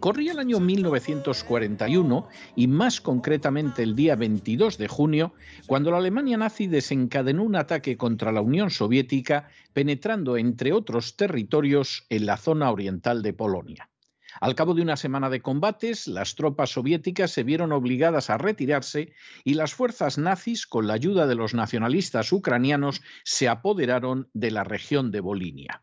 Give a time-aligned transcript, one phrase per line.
[0.00, 5.34] Corría el año 1941 y más concretamente el día 22 de junio,
[5.66, 12.06] cuando la Alemania nazi desencadenó un ataque contra la Unión Soviética, penetrando entre otros territorios
[12.08, 13.90] en la zona oriental de Polonia.
[14.40, 19.12] Al cabo de una semana de combates, las tropas soviéticas se vieron obligadas a retirarse
[19.44, 24.64] y las fuerzas nazis, con la ayuda de los nacionalistas ucranianos, se apoderaron de la
[24.64, 25.82] región de Volinia.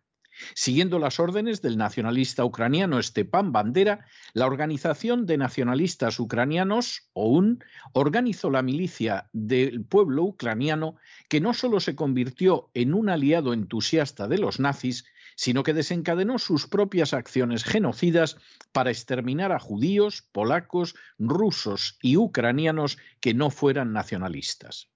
[0.53, 7.63] Siguiendo las órdenes del nacionalista ucraniano Stepan Bandera, la Organización de Nacionalistas Ucranianos, OUN,
[7.93, 10.95] organizó la milicia del pueblo ucraniano
[11.29, 16.39] que no solo se convirtió en un aliado entusiasta de los nazis, sino que desencadenó
[16.39, 18.37] sus propias acciones genocidas
[18.71, 24.89] para exterminar a judíos, polacos, rusos y ucranianos que no fueran nacionalistas.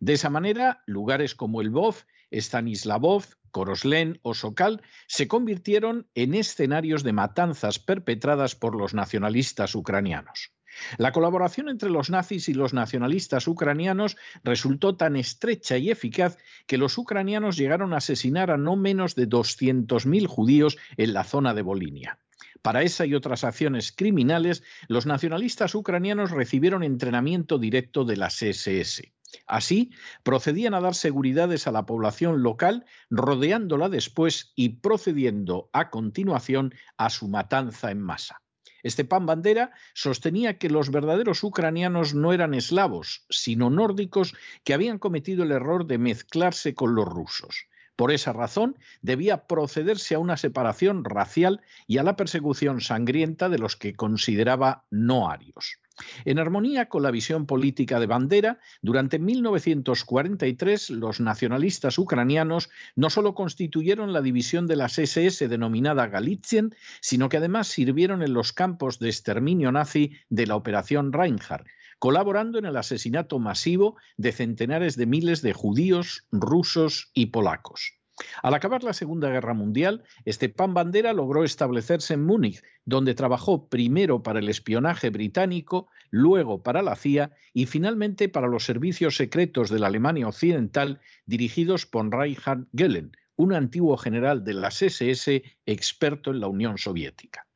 [0.00, 1.96] De esa manera, lugares como el Lvov,
[2.30, 10.52] Stanislavov, Koroslen o Sokal se convirtieron en escenarios de matanzas perpetradas por los nacionalistas ucranianos.
[10.96, 16.78] La colaboración entre los nazis y los nacionalistas ucranianos resultó tan estrecha y eficaz que
[16.78, 21.62] los ucranianos llegaron a asesinar a no menos de 200.000 judíos en la zona de
[21.62, 22.18] Volinia.
[22.62, 29.12] Para esa y otras acciones criminales, los nacionalistas ucranianos recibieron entrenamiento directo de las SS.
[29.46, 29.90] Así,
[30.22, 37.10] procedían a dar seguridades a la población local, rodeándola después y procediendo a continuación a
[37.10, 38.42] su matanza en masa.
[38.84, 44.34] Stepan Bandera sostenía que los verdaderos ucranianos no eran eslavos, sino nórdicos
[44.64, 47.66] que habían cometido el error de mezclarse con los rusos.
[47.96, 53.58] Por esa razón, debía procederse a una separación racial y a la persecución sangrienta de
[53.58, 55.80] los que consideraba no arios.
[56.24, 63.34] En armonía con la visión política de Bandera, durante 1943 los nacionalistas ucranianos no solo
[63.34, 68.98] constituyeron la división de las SS denominada Galizien, sino que además sirvieron en los campos
[68.98, 71.66] de exterminio nazi de la Operación Reinhardt,
[71.98, 77.97] colaborando en el asesinato masivo de centenares de miles de judíos, rusos y polacos.
[78.42, 84.22] Al acabar la Segunda Guerra Mundial, Stepan Bandera logró establecerse en Múnich, donde trabajó primero
[84.22, 89.78] para el espionaje británico, luego para la CIA y finalmente para los servicios secretos de
[89.78, 96.40] la Alemania Occidental dirigidos por Reinhard Gehlen, un antiguo general de las SS experto en
[96.40, 97.46] la Unión Soviética.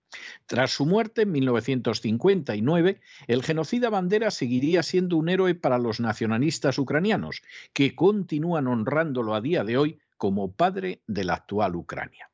[0.47, 6.79] Tras su muerte en 1959, el genocida Bandera seguiría siendo un héroe para los nacionalistas
[6.79, 7.43] ucranianos,
[7.73, 12.31] que continúan honrándolo a día de hoy como padre de la actual Ucrania.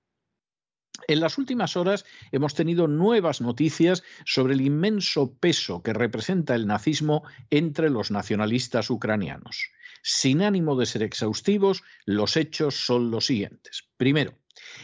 [1.06, 6.66] En las últimas horas hemos tenido nuevas noticias sobre el inmenso peso que representa el
[6.66, 9.70] nazismo entre los nacionalistas ucranianos.
[10.02, 13.88] Sin ánimo de ser exhaustivos, los hechos son los siguientes.
[13.96, 14.34] Primero,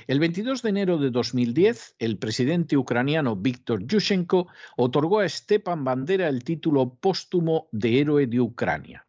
[0.06, 4.48] el 22 de enero de 2010, el presidente ucraniano Víctor Yushchenko
[4.78, 9.03] otorgó a Stepan Bandera el título póstumo de Héroe de Ucrania.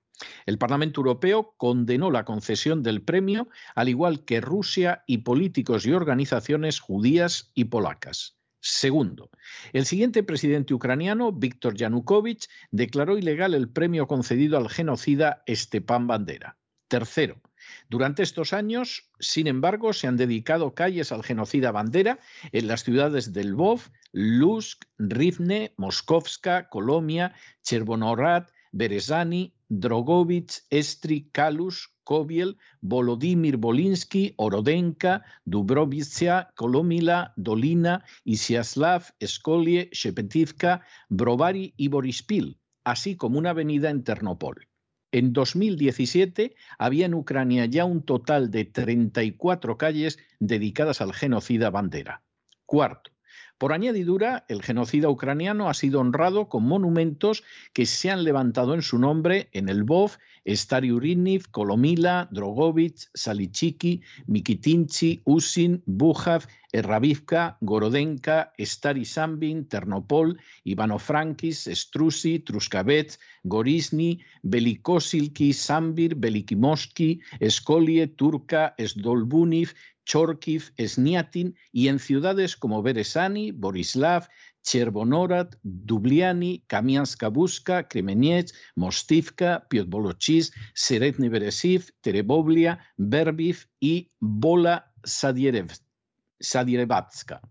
[0.46, 5.92] El Parlamento Europeo condenó la concesión del premio, al igual que Rusia y políticos y
[5.92, 8.38] organizaciones judías y polacas.
[8.60, 9.30] Segundo,
[9.74, 16.58] el siguiente presidente ucraniano, Víctor Yanukovych, declaró ilegal el premio concedido al genocida Stepan Bandera.
[16.88, 17.42] Tercero,
[17.90, 22.20] durante estos años, sin embargo, se han dedicado calles al genocida Bandera
[22.52, 27.34] en las ciudades de Lvov, Lusk, Rivne, Moskovska, Colombia,
[27.64, 40.82] Chervonorad, Berezani, Drogovich, Estri, Kalus, Kobiel, Volodymyr Bolinsky, Orodenka, Dubrovitsia, Kolomila, Dolina, Isiaslav, Skolie, Shepetivka,
[41.10, 44.68] Brovary y Borispil, así como una avenida en Ternopol.
[45.12, 52.22] En 2017 había en Ucrania ya un total de 34 calles dedicadas al genocida Bandera.
[52.66, 53.15] Cuarto,
[53.58, 57.44] por añadidura, el genocida ucraniano ha sido honrado con monumentos
[57.74, 60.12] que se han levantado en su nombre en el Bov,
[60.48, 72.40] Stary Urinniv, Kolomila, Drogovich, Salichiki, Mikitinchi, Usin, Bujav, Erravivka, Gorodenka, Stary Sambin, Ternopol, Ivano-Frankis, Strusi,
[72.40, 79.74] Truskavets, Gorisny, Belikosilki, Sambir, Belikimoski, Skolie, Turka, Sdolbuniv,
[80.06, 84.28] Chorkiv, Sniatin y en ciudades como Beresani, Borislav,
[84.62, 97.42] Chervonorad, Dubliani, Kamianska Buska, Kremeniec, Mostivka, Piotbolochis, Seretny Beresiv, Tereboblia, Berbiv y Bola Sadierevatska.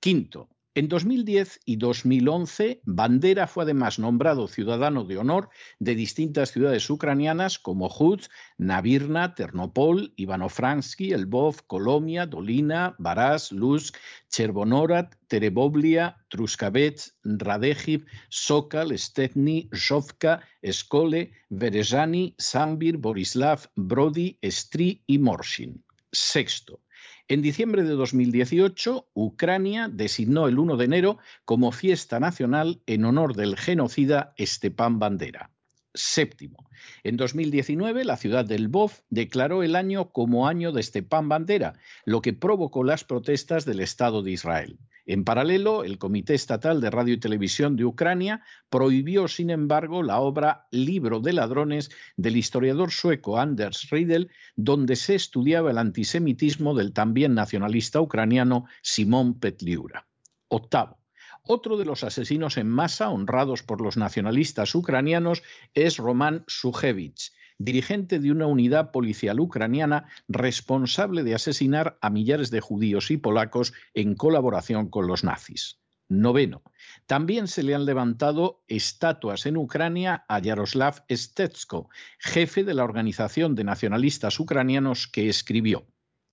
[0.00, 6.90] Quinto, en 2010 y 2011, Bandera fue además nombrado ciudadano de honor de distintas ciudades
[6.90, 8.28] ucranianas como Hutz,
[8.58, 13.96] Navirna, Ternopol, Ivano-Fransky, Lvov, Kolomia, Dolina, Baras, Luzk,
[14.28, 25.82] Chervonorad, Tereboblia, Truskavets, Radejiv, Sokal, Stepny, Zhovka, Skole, Verezhany, Sambir, Borislav, Brody, Stri y Morshin.
[26.12, 26.80] Sexto,
[27.28, 33.34] en diciembre de 2018, Ucrania designó el 1 de enero como fiesta nacional en honor
[33.34, 35.50] del genocida Stepan Bandera.
[35.92, 36.68] Séptimo.
[37.02, 41.74] En 2019, la ciudad del Lvov declaró el año como año de Stepan Bandera,
[42.04, 44.78] lo que provocó las protestas del Estado de Israel.
[45.06, 50.18] En paralelo, el Comité Estatal de Radio y Televisión de Ucrania prohibió, sin embargo, la
[50.18, 56.92] obra Libro de Ladrones del historiador sueco Anders Riedel, donde se estudiaba el antisemitismo del
[56.92, 60.08] también nacionalista ucraniano Simón Petliura.
[60.48, 60.98] Octavo.
[61.44, 65.44] Otro de los asesinos en masa honrados por los nacionalistas ucranianos
[65.74, 72.60] es Roman Sujevich, dirigente de una unidad policial ucraniana responsable de asesinar a millares de
[72.60, 75.78] judíos y polacos en colaboración con los nazis.
[76.08, 76.62] Noveno.
[77.06, 81.88] También se le han levantado estatuas en Ucrania a Yaroslav Stetsko,
[82.20, 85.86] jefe de la organización de nacionalistas ucranianos que escribió,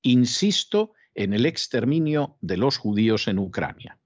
[0.04, 4.00] Insisto en el exterminio de los judíos en Ucrania.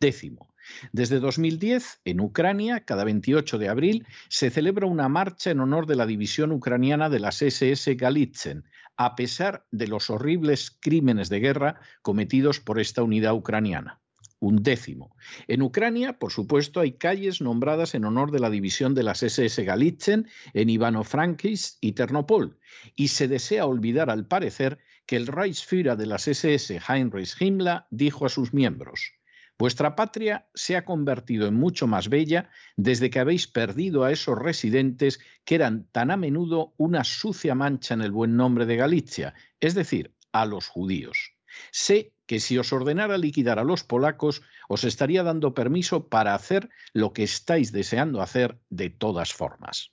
[0.00, 0.45] Décimo.
[0.92, 5.96] Desde 2010, en Ucrania, cada 28 de abril, se celebra una marcha en honor de
[5.96, 8.64] la división ucraniana de las SS Galitzen,
[8.96, 14.00] a pesar de los horribles crímenes de guerra cometidos por esta unidad ucraniana.
[14.38, 15.16] Un décimo.
[15.48, 19.64] En Ucrania, por supuesto, hay calles nombradas en honor de la división de las SS
[19.64, 22.58] Galitzen en Ivano-Frankivsk y Ternopol,
[22.94, 28.26] y se desea olvidar, al parecer, que el Reichsführer de las SS, Heinrich Himmler, dijo
[28.26, 29.12] a sus miembros:
[29.58, 34.38] Vuestra patria se ha convertido en mucho más bella desde que habéis perdido a esos
[34.38, 39.34] residentes que eran tan a menudo una sucia mancha en el buen nombre de Galicia,
[39.60, 41.32] es decir, a los judíos.
[41.72, 46.68] Sé que si os ordenara liquidar a los polacos, os estaría dando permiso para hacer
[46.92, 49.92] lo que estáis deseando hacer de todas formas.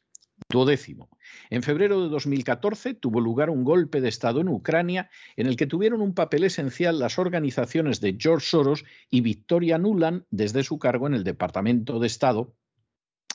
[0.50, 1.09] Duodécimo.
[1.50, 5.68] En febrero de 2014 tuvo lugar un golpe de Estado en Ucrania en el que
[5.68, 11.07] tuvieron un papel esencial las organizaciones de George Soros y Victoria Nuland desde su cargo
[11.07, 12.54] en el Departamento de Estado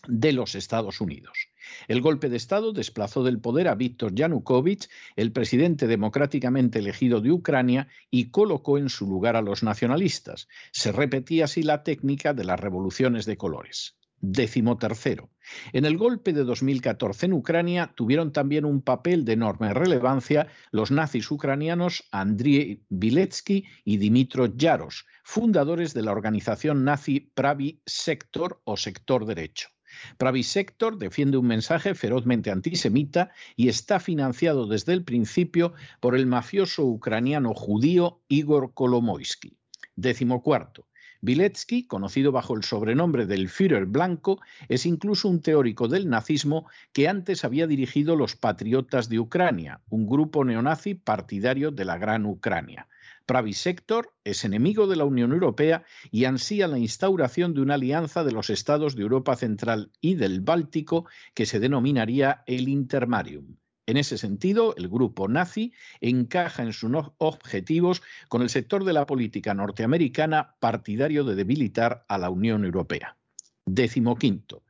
[0.07, 1.49] de los Estados Unidos.
[1.87, 7.33] El golpe de Estado desplazó del poder a Víctor Yanukovych, el presidente democráticamente elegido de
[7.33, 10.49] Ucrania, y colocó en su lugar a los nacionalistas.
[10.73, 13.99] Se repetía así la técnica de las revoluciones de colores.
[14.21, 15.31] Décimo tercero.
[15.73, 20.91] En el golpe de 2014 en Ucrania tuvieron también un papel de enorme relevancia los
[20.91, 28.77] nazis ucranianos Andriy Biletsky y Dimitro Yaros, fundadores de la organización nazi Pravi Sector o
[28.77, 29.69] Sector Derecho.
[30.17, 36.27] Pravi Sector defiende un mensaje ferozmente antisemita y está financiado desde el principio por el
[36.27, 39.57] mafioso ucraniano judío Igor Kolomoisky.
[39.95, 40.87] Décimo cuarto.
[41.21, 47.09] Biletsky, conocido bajo el sobrenombre del Führer blanco, es incluso un teórico del nazismo que
[47.09, 52.89] antes había dirigido los Patriotas de Ucrania, un grupo neonazi partidario de la Gran Ucrania.
[53.27, 58.25] Pravi Sector es enemigo de la Unión Europea y ansía la instauración de una alianza
[58.25, 63.57] de los estados de Europa Central y del Báltico que se denominaría el Intermarium.
[63.89, 69.07] En ese sentido, el grupo nazi encaja en sus objetivos con el sector de la
[69.07, 73.17] política norteamericana partidario de debilitar a la Unión Europea.
[73.65, 74.63] Décimo quinto.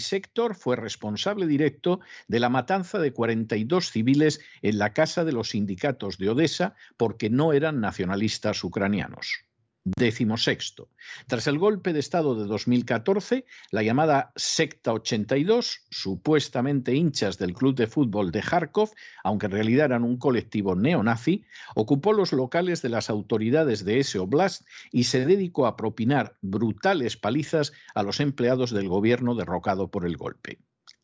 [0.00, 5.50] Sector fue responsable directo de la matanza de 42 civiles en la casa de los
[5.50, 9.47] sindicatos de Odessa porque no eran nacionalistas ucranianos.
[9.96, 10.90] Décimo sexto.
[11.26, 17.74] Tras el golpe de Estado de 2014, la llamada Secta 82, supuestamente hinchas del club
[17.74, 18.90] de fútbol de Kharkov,
[19.24, 24.18] aunque en realidad eran un colectivo neonazi, ocupó los locales de las autoridades de ese
[24.18, 30.04] oblast y se dedicó a propinar brutales palizas a los empleados del gobierno derrocado por
[30.04, 30.58] el golpe.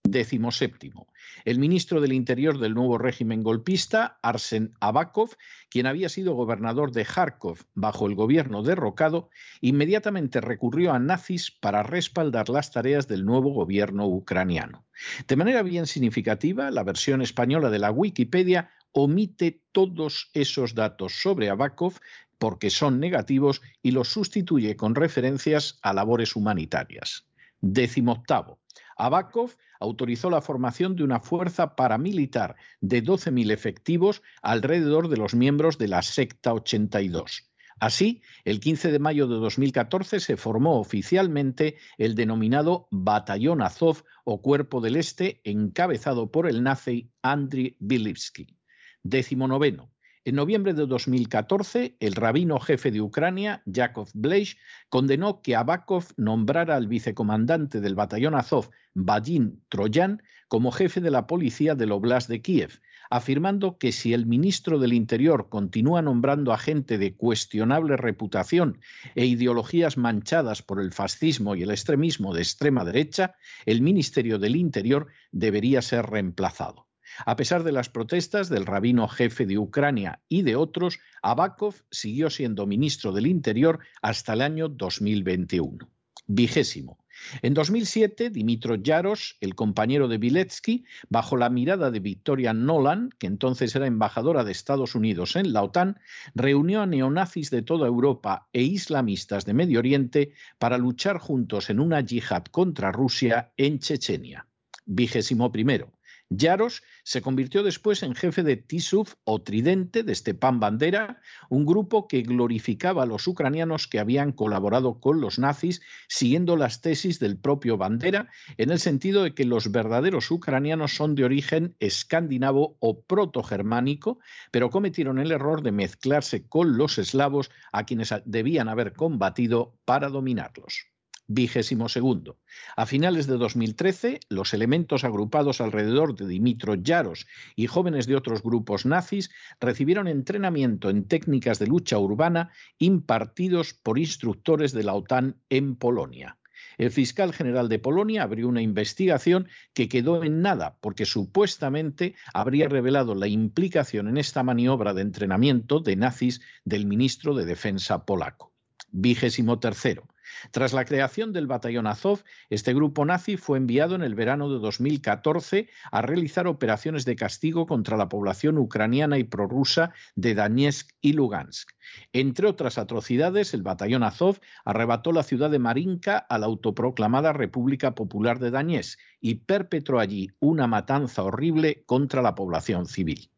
[0.06, 1.08] Décimo séptimo.
[1.46, 5.30] El ministro del Interior del nuevo régimen golpista, Arsen Abakov,
[5.70, 9.30] quien había sido gobernador de Kharkov bajo el gobierno derrocado,
[9.62, 14.84] inmediatamente recurrió a nazis para respaldar las tareas del nuevo gobierno ucraniano.
[15.26, 21.48] De manera bien significativa, la versión española de la Wikipedia omite todos esos datos sobre
[21.48, 21.94] Abakov
[22.38, 27.26] porque son negativos y los sustituye con referencias a labores humanitarias.
[27.62, 28.60] Décimo octavo.
[28.96, 35.78] Abakov autorizó la formación de una fuerza paramilitar de 12.000 efectivos alrededor de los miembros
[35.78, 37.50] de la secta 82.
[37.80, 44.40] Así, el 15 de mayo de 2014 se formó oficialmente el denominado Batallón Azov o
[44.42, 48.56] Cuerpo del Este, encabezado por el nazi Andriy Bilivsky.
[49.02, 49.93] Décimo noveno.
[50.26, 54.56] En noviembre de 2014, el rabino jefe de Ucrania, Yakov Bleish,
[54.88, 61.26] condenó que Abakov nombrara al vicecomandante del batallón Azov, Vadim Troyan, como jefe de la
[61.26, 66.58] policía del Oblast de Kiev, afirmando que si el ministro del Interior continúa nombrando a
[66.58, 68.80] gente de cuestionable reputación
[69.14, 73.34] e ideologías manchadas por el fascismo y el extremismo de extrema derecha,
[73.66, 76.86] el Ministerio del Interior debería ser reemplazado.
[77.26, 82.30] A pesar de las protestas del rabino jefe de Ucrania y de otros, Abakov siguió
[82.30, 85.88] siendo ministro del Interior hasta el año 2021.
[86.26, 86.98] Vigésimo.
[87.42, 93.26] En 2007, Dimitro Yaros, el compañero de Biletsky, bajo la mirada de Victoria Nolan, que
[93.26, 96.00] entonces era embajadora de Estados Unidos en la OTAN,
[96.34, 101.78] reunió a neonazis de toda Europa e islamistas de Medio Oriente para luchar juntos en
[101.78, 104.46] una yihad contra Rusia en Chechenia.
[104.86, 105.92] Vigésimo primero.
[106.30, 112.08] Yaros se convirtió después en jefe de Tisuf o Tridente de Stepan Bandera, un grupo
[112.08, 117.38] que glorificaba a los ucranianos que habían colaborado con los nazis, siguiendo las tesis del
[117.38, 123.02] propio Bandera, en el sentido de que los verdaderos ucranianos son de origen escandinavo o
[123.02, 124.18] protogermánico,
[124.50, 130.08] pero cometieron el error de mezclarse con los eslavos a quienes debían haber combatido para
[130.08, 130.93] dominarlos
[131.26, 132.38] vigésimo segundo.
[132.76, 137.26] A finales de 2013, los elementos agrupados alrededor de Dimitro Yaros
[137.56, 143.98] y jóvenes de otros grupos nazis recibieron entrenamiento en técnicas de lucha urbana impartidos por
[143.98, 146.38] instructores de la OTAN en Polonia.
[146.76, 152.68] El fiscal general de Polonia abrió una investigación que quedó en nada porque supuestamente habría
[152.68, 158.52] revelado la implicación en esta maniobra de entrenamiento de nazis del ministro de Defensa polaco.
[158.90, 160.08] Vigésimo tercero.
[160.50, 164.58] Tras la creación del batallón Azov, este grupo nazi fue enviado en el verano de
[164.58, 171.12] 2014 a realizar operaciones de castigo contra la población ucraniana y prorrusa de Donetsk y
[171.12, 171.70] Lugansk.
[172.12, 177.94] Entre otras atrocidades, el batallón Azov arrebató la ciudad de Marinka a la autoproclamada República
[177.94, 183.30] Popular de Donetsk y perpetró allí una matanza horrible contra la población civil.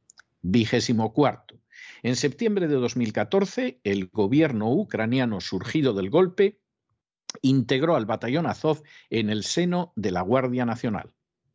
[0.43, 1.61] Vigésimo cuarto.
[2.03, 6.61] En septiembre de 2014, el gobierno ucraniano surgido del golpe
[7.43, 11.13] integró al batallón Azov en el seno de la Guardia Nacional.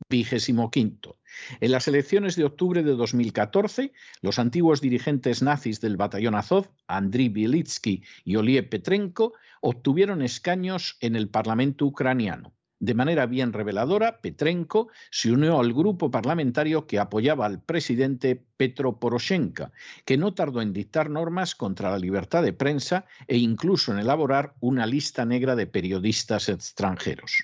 [0.09, 1.19] Vigésimo quinto.
[1.61, 7.29] En las elecciones de octubre de 2014, los antiguos dirigentes nazis del batallón Azov, Andriy
[7.29, 12.53] Bielitsky y Olie Petrenko, obtuvieron escaños en el Parlamento ucraniano.
[12.81, 18.99] De manera bien reveladora, Petrenko se unió al grupo parlamentario que apoyaba al presidente Petro
[18.99, 19.69] Poroshenko,
[20.03, 24.55] que no tardó en dictar normas contra la libertad de prensa e incluso en elaborar
[24.61, 27.43] una lista negra de periodistas extranjeros.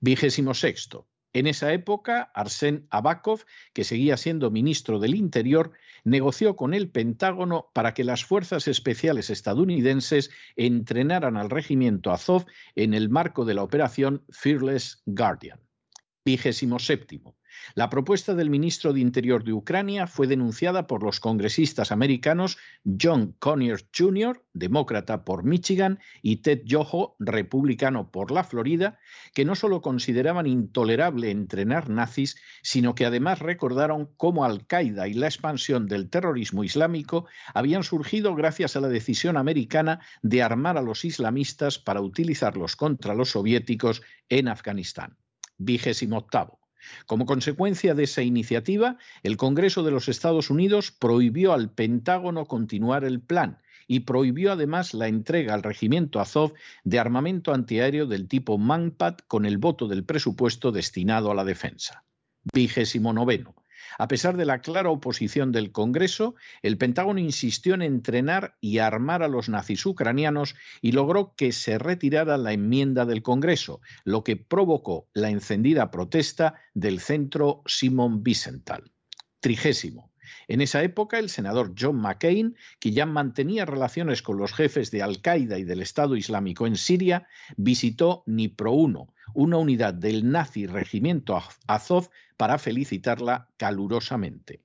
[0.00, 1.06] Vigésimo sexto.
[1.34, 5.72] En esa época, Arsen Abakov, que seguía siendo ministro del Interior,
[6.04, 12.92] negoció con el Pentágono para que las fuerzas especiales estadounidenses entrenaran al regimiento Azov en
[12.92, 15.60] el marco de la operación Fearless Guardian.
[16.24, 17.36] Vigésimo séptimo.
[17.74, 22.58] La propuesta del ministro de Interior de Ucrania fue denunciada por los congresistas americanos
[23.00, 28.98] John Conyers Jr., demócrata por Michigan, y Ted Yoho, republicano por la Florida,
[29.34, 35.26] que no solo consideraban intolerable entrenar nazis, sino que además recordaron cómo Al-Qaeda y la
[35.26, 41.04] expansión del terrorismo islámico habían surgido gracias a la decisión americana de armar a los
[41.04, 45.16] islamistas para utilizarlos contra los soviéticos en Afganistán.
[45.58, 46.61] Vigésimo octavo.
[47.06, 53.04] Como consecuencia de esa iniciativa, el Congreso de los Estados Unidos prohibió al Pentágono continuar
[53.04, 58.58] el plan y prohibió además la entrega al regimiento Azov de armamento antiaéreo del tipo
[58.58, 62.04] Manpad con el voto del presupuesto destinado a la defensa.
[62.52, 63.54] Vigésimo noveno.
[63.98, 69.22] A pesar de la clara oposición del Congreso, el Pentágono insistió en entrenar y armar
[69.22, 74.36] a los nazis ucranianos y logró que se retirara la enmienda del Congreso, lo que
[74.36, 78.90] provocó la encendida protesta del centro Simon Wiesenthal.
[79.40, 80.12] Trigésimo.
[80.48, 85.02] En esa época, el senador John McCain, que ya mantenía relaciones con los jefes de
[85.02, 91.40] Al-Qaeda y del Estado Islámico en Siria, visitó Nipro 1, una unidad del nazi regimiento
[91.66, 92.08] Azov,
[92.42, 94.64] para felicitarla calurosamente.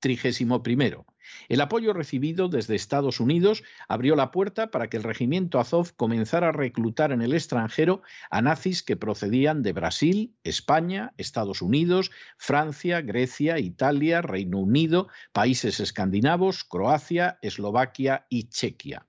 [0.00, 1.06] Trigésimo primero.
[1.48, 6.50] El apoyo recibido desde Estados Unidos abrió la puerta para que el regimiento Azov comenzara
[6.50, 13.00] a reclutar en el extranjero a nazis que procedían de Brasil, España, Estados Unidos, Francia,
[13.00, 19.06] Grecia, Italia, Reino Unido, países escandinavos, Croacia, Eslovaquia y Chequia.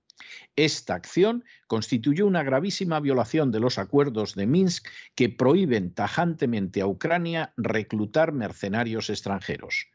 [0.56, 6.88] Esta acción constituyó una gravísima violación de los acuerdos de Minsk que prohíben tajantemente a
[6.88, 9.88] Ucrania reclutar mercenarios extranjeros.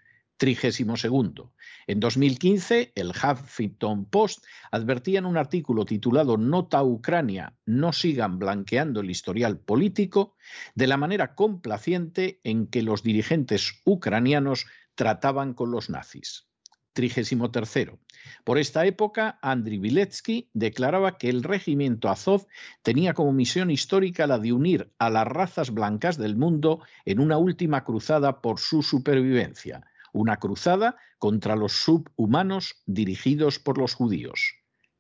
[0.43, 1.53] Trigésimo segundo.
[1.87, 9.01] En 2015, el Huffington Post advertía en un artículo titulado Nota Ucrania, no sigan blanqueando
[9.01, 10.35] el historial político,
[10.75, 16.49] de la manera complaciente en que los dirigentes ucranianos trataban con los nazis.
[16.93, 17.99] Tercero.
[18.45, 22.47] Por esta época, Andriy Viletsky declaraba que el regimiento Azov
[22.83, 27.39] tenía como misión histórica la de unir a las razas blancas del mundo en una
[27.39, 34.55] última cruzada por su supervivencia una cruzada contra los subhumanos dirigidos por los judíos.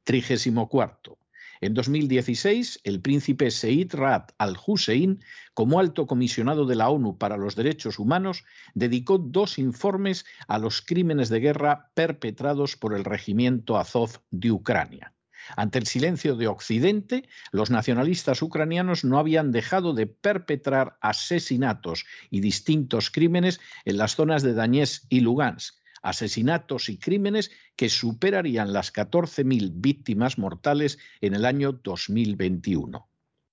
[0.05, 1.19] Trigésimo cuarto.
[1.63, 5.23] En 2016, el príncipe Seid Raad al-Hussein,
[5.55, 10.83] como alto comisionado de la ONU para los Derechos Humanos, dedicó dos informes a los
[10.83, 15.15] crímenes de guerra perpetrados por el regimiento Azov de Ucrania.
[15.57, 22.41] Ante el silencio de Occidente, los nacionalistas ucranianos no habían dejado de perpetrar asesinatos y
[22.41, 28.93] distintos crímenes en las zonas de Donetsk y Lugansk, asesinatos y crímenes que superarían las
[28.93, 33.09] 14.000 víctimas mortales en el año 2021.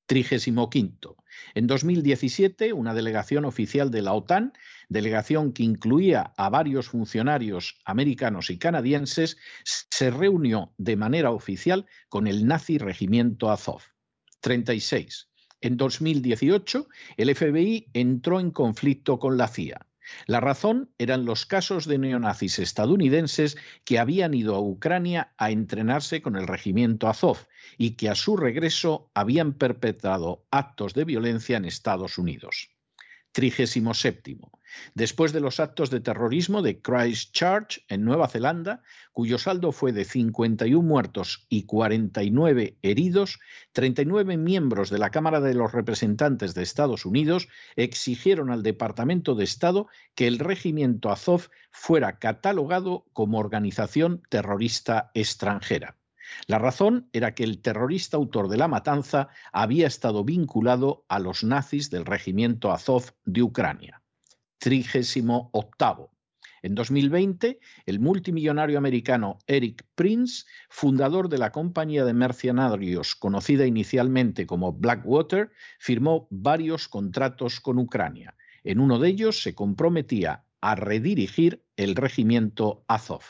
[0.07, 1.17] Trigésimo quinto.
[1.53, 4.53] En 2017, una delegación oficial de la OTAN,
[4.89, 12.25] delegación que incluía a varios funcionarios americanos y canadienses, se reunió de manera oficial con
[12.25, 13.83] el nazi regimiento Azov.
[14.41, 15.29] 36.
[15.61, 19.85] En 2018, el FBI entró en conflicto con la CIA.
[20.25, 26.21] La razón eran los casos de neonazis estadounidenses que habían ido a Ucrania a entrenarse
[26.21, 27.37] con el regimiento Azov
[27.77, 32.69] y que a su regreso habían perpetrado actos de violencia en Estados Unidos.
[33.39, 34.37] 37.
[34.95, 38.81] Después de los actos de terrorismo de Christchurch en Nueva Zelanda,
[39.13, 43.39] cuyo saldo fue de 51 muertos y 49 heridos,
[43.71, 47.47] 39 miembros de la Cámara de los Representantes de Estados Unidos
[47.77, 55.98] exigieron al Departamento de Estado que el regimiento Azov fuera catalogado como organización terrorista extranjera.
[56.47, 61.43] La razón era que el terrorista autor de la matanza había estado vinculado a los
[61.43, 64.01] nazis del regimiento Azov de Ucrania.
[64.57, 66.11] Trigésimo octavo.
[66.61, 74.45] En 2020, el multimillonario americano Eric Prince, fundador de la compañía de mercenarios conocida inicialmente
[74.45, 78.35] como Blackwater, firmó varios contratos con Ucrania.
[78.63, 83.23] En uno de ellos se comprometía a redirigir el regimiento Azov.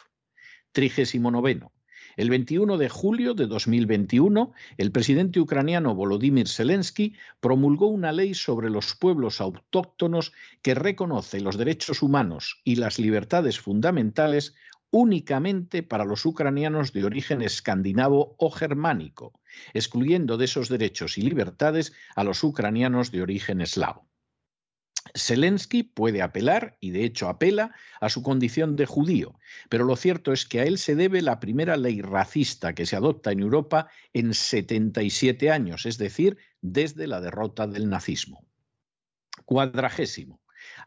[0.72, 1.72] Trigésimo noveno.
[2.20, 8.70] El 21 de julio de 2021, el presidente ucraniano Volodymyr Zelensky promulgó una ley sobre
[8.70, 14.54] los pueblos autóctonos que reconoce los derechos humanos y las libertades fundamentales
[14.92, 19.40] únicamente para los ucranianos de origen escandinavo o germánico,
[19.74, 24.09] excluyendo de esos derechos y libertades a los ucranianos de origen eslavo.
[25.16, 30.34] Zelensky puede apelar, y de hecho apela, a su condición de judío, pero lo cierto
[30.34, 33.88] es que a él se debe la primera ley racista que se adopta en Europa
[34.14, 38.46] en 77 años, es decir, desde la derrota del nazismo.
[39.46, 40.39] Cuadragésimo.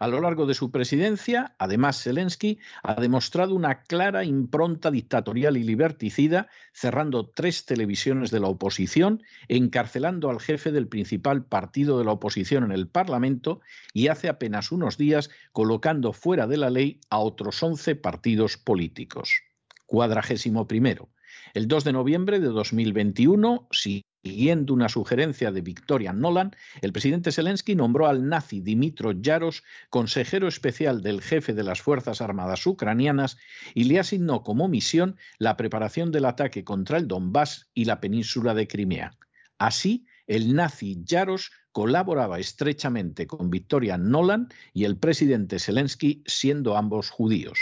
[0.03, 5.62] A lo largo de su presidencia, además, Zelensky ha demostrado una clara impronta dictatorial y
[5.62, 12.11] liberticida, cerrando tres televisiones de la oposición, encarcelando al jefe del principal partido de la
[12.11, 13.61] oposición en el Parlamento
[13.93, 19.43] y hace apenas unos días colocando fuera de la ley a otros once partidos políticos.
[19.87, 21.11] Cuadragésimo primero.
[21.55, 23.69] El 2 de noviembre de 2021,
[24.23, 30.47] siguiendo una sugerencia de Victoria Nolan, el presidente Zelensky nombró al nazi Dimitro Yaros consejero
[30.47, 33.37] especial del jefe de las Fuerzas Armadas ucranianas
[33.75, 38.55] y le asignó como misión la preparación del ataque contra el Donbass y la península
[38.55, 39.17] de Crimea.
[39.59, 47.11] Así, el nazi Yaros colaboraba estrechamente con Victoria Nolan y el presidente Zelensky, siendo ambos
[47.11, 47.59] judíos.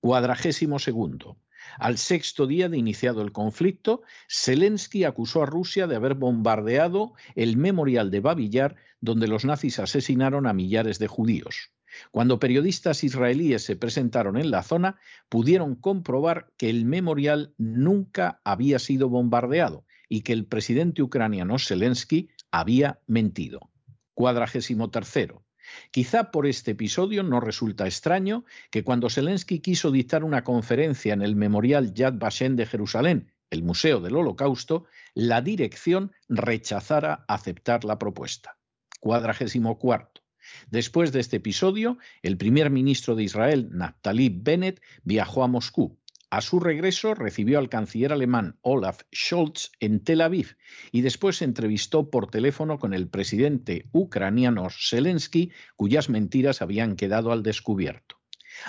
[0.00, 1.38] Cuadragésimo segundo.
[1.78, 7.56] Al sexto día de iniciado el conflicto, Zelensky acusó a Rusia de haber bombardeado el
[7.56, 11.72] memorial de Babillar, donde los nazis asesinaron a millares de judíos.
[12.10, 18.78] Cuando periodistas israelíes se presentaron en la zona, pudieron comprobar que el memorial nunca había
[18.78, 23.70] sido bombardeado y que el presidente ucraniano Zelensky había mentido.
[24.14, 25.44] Cuadragésimo tercero.
[25.90, 31.22] Quizá por este episodio no resulta extraño que cuando Zelensky quiso dictar una conferencia en
[31.22, 37.98] el Memorial Yad Vashem de Jerusalén, el Museo del Holocausto, la dirección rechazara aceptar la
[37.98, 38.56] propuesta.
[39.00, 40.22] Cuadragésimo cuarto.
[40.70, 45.98] Después de este episodio, el primer ministro de Israel, Naftali Bennett, viajó a Moscú.
[46.32, 50.56] A su regreso recibió al canciller alemán Olaf Scholz en Tel Aviv
[50.90, 57.32] y después se entrevistó por teléfono con el presidente ucraniano Zelensky, cuyas mentiras habían quedado
[57.32, 58.16] al descubierto.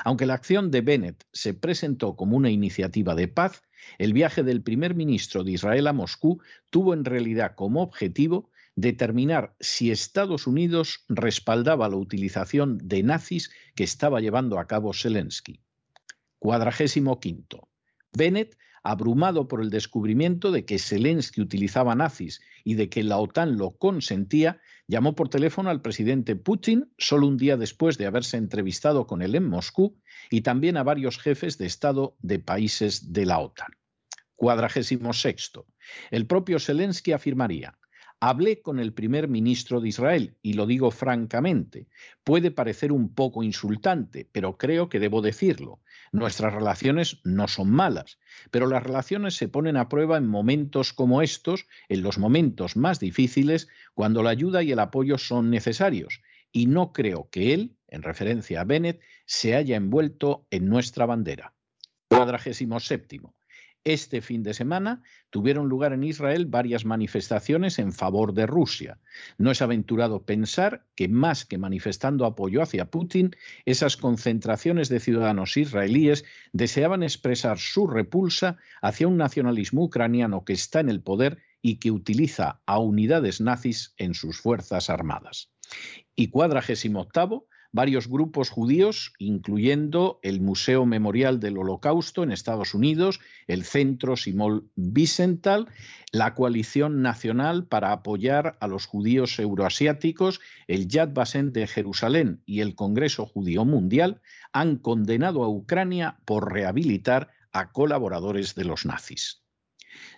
[0.04, 3.64] Aunque la acción de Bennett se presentó como una iniciativa de paz,
[3.98, 9.56] el viaje del primer ministro de Israel a Moscú tuvo en realidad como objetivo determinar
[9.62, 15.62] si Estados Unidos respaldaba la utilización de nazis que estaba llevando a cabo Zelensky.
[16.44, 17.70] Cuadragésimo quinto.
[18.12, 23.58] Bennett, abrumado por el descubrimiento de que Zelensky utilizaba nazis y de que la OTAN
[23.58, 29.08] lo consentía, llamó por teléfono al presidente Putin solo un día después de haberse entrevistado
[29.08, 29.98] con él en Moscú
[30.30, 33.72] y también a varios jefes de Estado de países de la OTAN.
[34.36, 35.66] Cuadragésimo sexto.
[36.12, 37.80] El propio Zelensky afirmaría,
[38.26, 41.88] Hablé con el primer ministro de Israel y lo digo francamente.
[42.24, 45.82] Puede parecer un poco insultante, pero creo que debo decirlo.
[46.14, 51.22] Nuestras relaciones no son malas, pero las relaciones se ponen a prueba en momentos como
[51.22, 56.22] estos, en los momentos más difíciles, cuando la ayuda y el apoyo son necesarios.
[56.54, 61.56] Y no creo que él, en referencia a Bennett, se haya envuelto en nuestra bandera.
[62.08, 63.36] Cuadragésimo séptimo.
[63.86, 69.00] Este fin de semana tuvieron lugar en Israel varias manifestaciones en favor de Rusia.
[69.38, 75.58] No es aventurado pensar que más que manifestando apoyo hacia Putin, esas concentraciones de ciudadanos
[75.58, 81.80] israelíes deseaban expresar su repulsa hacia un nacionalismo ucraniano que está en el poder y
[81.80, 85.52] que utiliza a unidades nazis en sus fuerzas armadas.
[86.16, 93.20] Y cuadragésimo octavo, varios grupos judíos, incluyendo el Museo Memorial del Holocausto en Estados Unidos,
[93.48, 95.68] el Centro Simón Wiesenthal,
[96.12, 102.62] la Coalición Nacional para apoyar a los judíos euroasiáticos, el Yad Vashem de Jerusalén y
[102.62, 104.22] el Congreso Judío Mundial
[104.54, 109.42] han condenado a Ucrania por rehabilitar a colaboradores de los nazis.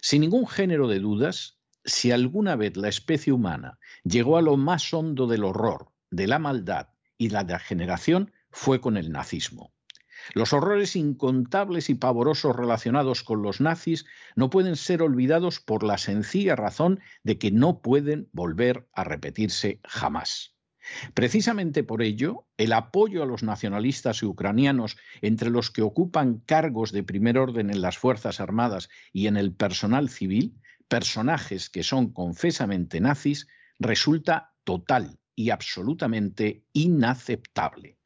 [0.01, 4.93] Sin ningún género de dudas, si alguna vez la especie humana llegó a lo más
[4.93, 9.73] hondo del horror, de la maldad y la degeneración fue con el nazismo.
[10.33, 15.97] Los horrores incontables y pavorosos relacionados con los nazis no pueden ser olvidados por la
[15.97, 20.55] sencilla razón de que no pueden volver a repetirse jamás.
[21.13, 27.03] Precisamente por ello, el apoyo a los nacionalistas ucranianos, entre los que ocupan cargos de
[27.03, 30.55] primer orden en las Fuerzas Armadas y en el personal civil,
[30.87, 33.47] personajes que son confesamente nazis,
[33.79, 37.97] resulta total y absolutamente inaceptable.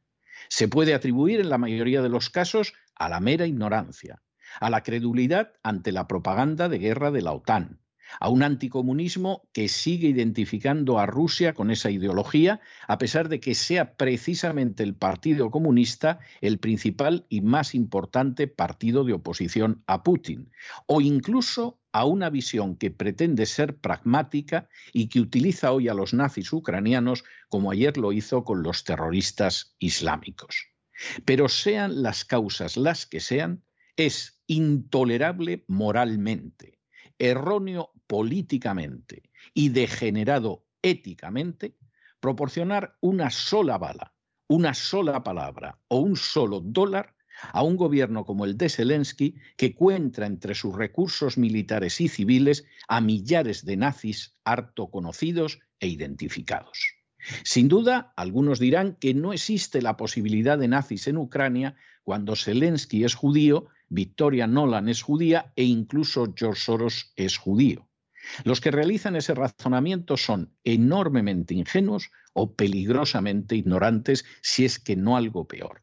[0.48, 4.22] Se puede atribuir en la mayoría de los casos a la mera ignorancia,
[4.60, 7.80] a la credulidad ante la propaganda de guerra de la OTAN,
[8.18, 13.54] a un anticomunismo que sigue identificando a Rusia con esa ideología, a pesar de que
[13.54, 20.50] sea precisamente el Partido Comunista el principal y más importante partido de oposición a Putin,
[20.86, 26.14] o incluso a una visión que pretende ser pragmática y que utiliza hoy a los
[26.14, 30.68] nazis ucranianos como ayer lo hizo con los terroristas islámicos.
[31.24, 33.64] Pero sean las causas las que sean,
[33.96, 36.78] es intolerable moralmente,
[37.18, 39.22] erróneo políticamente
[39.54, 41.76] y degenerado éticamente
[42.18, 44.14] proporcionar una sola bala,
[44.48, 47.14] una sola palabra o un solo dólar
[47.52, 52.64] a un gobierno como el de Zelensky, que cuenta entre sus recursos militares y civiles
[52.88, 56.96] a millares de nazis harto conocidos e identificados.
[57.44, 63.04] Sin duda, algunos dirán que no existe la posibilidad de nazis en Ucrania cuando Zelensky
[63.04, 67.86] es judío, Victoria Nolan es judía e incluso George Soros es judío.
[68.44, 75.16] Los que realizan ese razonamiento son enormemente ingenuos o peligrosamente ignorantes, si es que no
[75.16, 75.82] algo peor.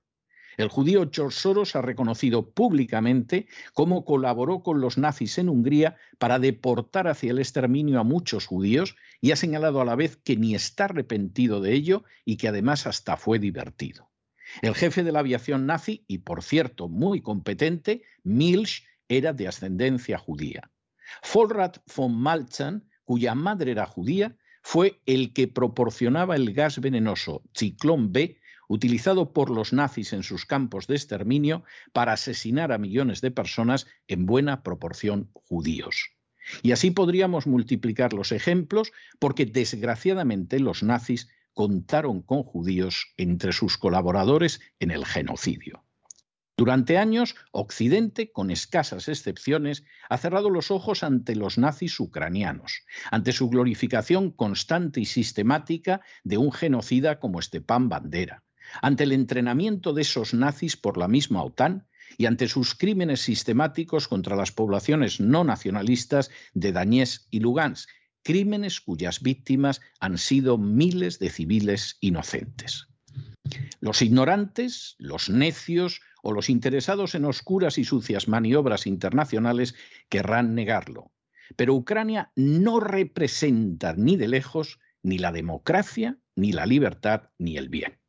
[0.58, 6.40] El judío George Soros ha reconocido públicamente cómo colaboró con los nazis en Hungría para
[6.40, 10.56] deportar hacia el exterminio a muchos judíos y ha señalado a la vez que ni
[10.56, 14.10] está arrepentido de ello y que además hasta fue divertido.
[14.62, 20.18] El jefe de la aviación nazi, y por cierto muy competente, Milch, era de ascendencia
[20.18, 20.72] judía.
[21.34, 28.12] Volrat von Malchan, cuya madre era judía, fue el que proporcionaba el gas venenoso Ciclón
[28.12, 33.32] B utilizado por los nazis en sus campos de exterminio para asesinar a millones de
[33.32, 36.12] personas, en buena proporción judíos.
[36.64, 43.78] Y así podríamos multiplicar los ejemplos porque desgraciadamente los nazis contaron con judíos entre sus
[43.78, 45.84] colaboradores en el genocidio.
[46.58, 53.32] Durante años, Occidente, con escasas excepciones, ha cerrado los ojos ante los nazis ucranianos, ante
[53.32, 58.44] su glorificación constante y sistemática de un genocida como Stepan Bandera,
[58.82, 61.86] ante el entrenamiento de esos nazis por la misma OTAN
[62.18, 67.88] y ante sus crímenes sistemáticos contra las poblaciones no nacionalistas de Dañés y Lugansk,
[68.24, 72.88] crímenes cuyas víctimas han sido miles de civiles inocentes.
[73.80, 79.76] Los ignorantes, los necios o los interesados en oscuras y sucias maniobras internacionales
[80.10, 81.14] querrán negarlo.
[81.56, 87.70] Pero Ucrania no representa ni de lejos ni la democracia, ni la libertad, ni el
[87.70, 88.02] bien.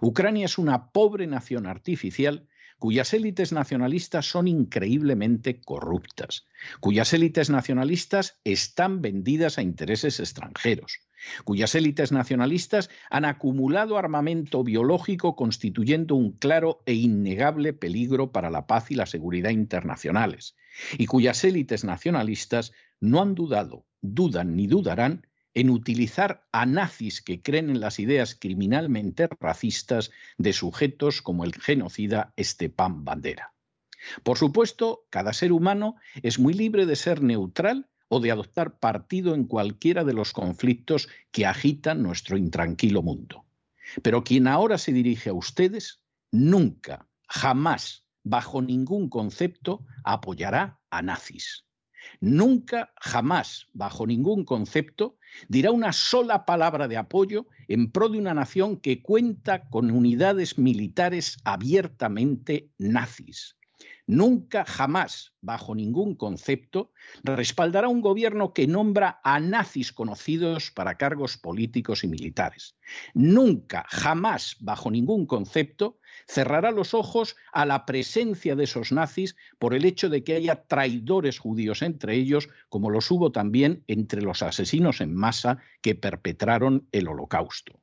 [0.00, 6.46] Ucrania es una pobre nación artificial cuyas élites nacionalistas son increíblemente corruptas,
[6.80, 11.00] cuyas élites nacionalistas están vendidas a intereses extranjeros,
[11.44, 18.66] cuyas élites nacionalistas han acumulado armamento biológico constituyendo un claro e innegable peligro para la
[18.66, 20.56] paz y la seguridad internacionales,
[20.96, 27.42] y cuyas élites nacionalistas no han dudado, dudan ni dudarán en utilizar a nazis que
[27.42, 33.54] creen en las ideas criminalmente racistas de sujetos como el genocida Stepan Bandera.
[34.22, 39.34] Por supuesto, cada ser humano es muy libre de ser neutral o de adoptar partido
[39.34, 43.44] en cualquiera de los conflictos que agitan nuestro intranquilo mundo.
[44.02, 51.64] Pero quien ahora se dirige a ustedes nunca, jamás, bajo ningún concepto, apoyará a nazis.
[52.20, 55.18] Nunca, jamás, bajo ningún concepto,
[55.48, 60.58] dirá una sola palabra de apoyo en pro de una nación que cuenta con unidades
[60.58, 63.57] militares abiertamente nazis.
[64.08, 66.92] Nunca, jamás, bajo ningún concepto,
[67.22, 72.74] respaldará un gobierno que nombra a nazis conocidos para cargos políticos y militares.
[73.12, 79.74] Nunca, jamás, bajo ningún concepto, cerrará los ojos a la presencia de esos nazis por
[79.74, 84.42] el hecho de que haya traidores judíos entre ellos, como los hubo también entre los
[84.42, 87.78] asesinos en masa que perpetraron el holocausto.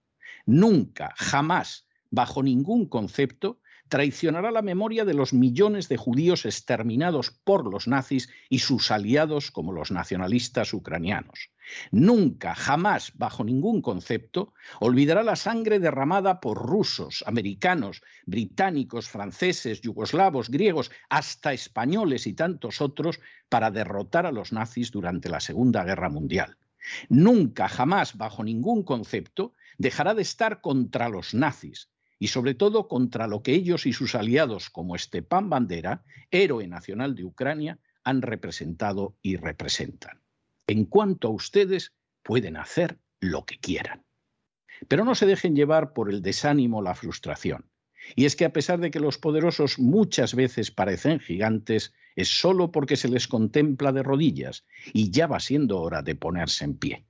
[0.48, 7.72] Nunca, jamás, bajo ningún concepto, traicionará la memoria de los millones de judíos exterminados por
[7.72, 11.52] los nazis y sus aliados como los nacionalistas ucranianos.
[11.92, 20.50] Nunca, jamás, bajo ningún concepto, olvidará la sangre derramada por rusos, americanos, británicos, franceses, yugoslavos,
[20.50, 23.20] griegos, hasta españoles y tantos otros
[23.50, 26.58] para derrotar a los nazis durante la Segunda Guerra Mundial.
[27.10, 33.28] Nunca, jamás, bajo ningún concepto, dejará de estar contra los nazis, y sobre todo contra
[33.28, 39.18] lo que ellos y sus aliados como Stepan Bandera, héroe nacional de Ucrania, han representado
[39.22, 40.22] y representan.
[40.68, 44.04] En cuanto a ustedes, pueden hacer lo que quieran.
[44.88, 47.70] Pero no se dejen llevar por el desánimo la frustración.
[48.16, 52.72] Y es que a pesar de que los poderosos muchas veces parecen gigantes, es solo
[52.72, 57.06] porque se les contempla de rodillas y ya va siendo hora de ponerse en pie.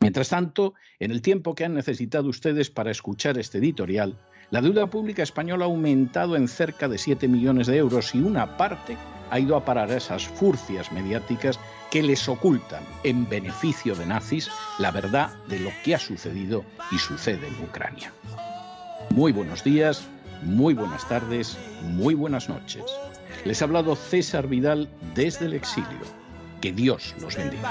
[0.00, 4.18] Mientras tanto, en el tiempo que han necesitado ustedes para escuchar este editorial,
[4.50, 8.56] la deuda pública española ha aumentado en cerca de 7 millones de euros y una
[8.56, 8.96] parte
[9.30, 11.58] ha ido a parar a esas furcias mediáticas
[11.90, 16.98] que les ocultan, en beneficio de nazis, la verdad de lo que ha sucedido y
[16.98, 18.12] sucede en Ucrania.
[19.10, 20.04] Muy buenos días,
[20.42, 22.84] muy buenas tardes, muy buenas noches.
[23.44, 26.26] Les ha hablado César Vidal desde el exilio.
[26.60, 27.70] Que Dios los bendiga.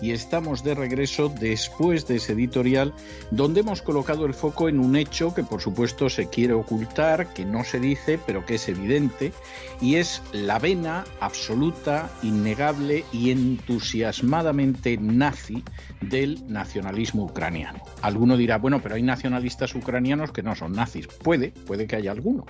[0.00, 2.94] y estamos de regreso después de ese editorial
[3.30, 7.44] donde hemos colocado el foco en un hecho que por supuesto se quiere ocultar, que
[7.44, 9.32] no se dice, pero que es evidente,
[9.80, 15.64] y es la vena absoluta, innegable y entusiasmadamente nazi
[16.00, 17.82] del nacionalismo ucraniano.
[18.02, 21.06] Alguno dirá, bueno, pero hay nacionalistas ucranianos que no son nazis.
[21.06, 22.46] Puede, puede que haya alguno.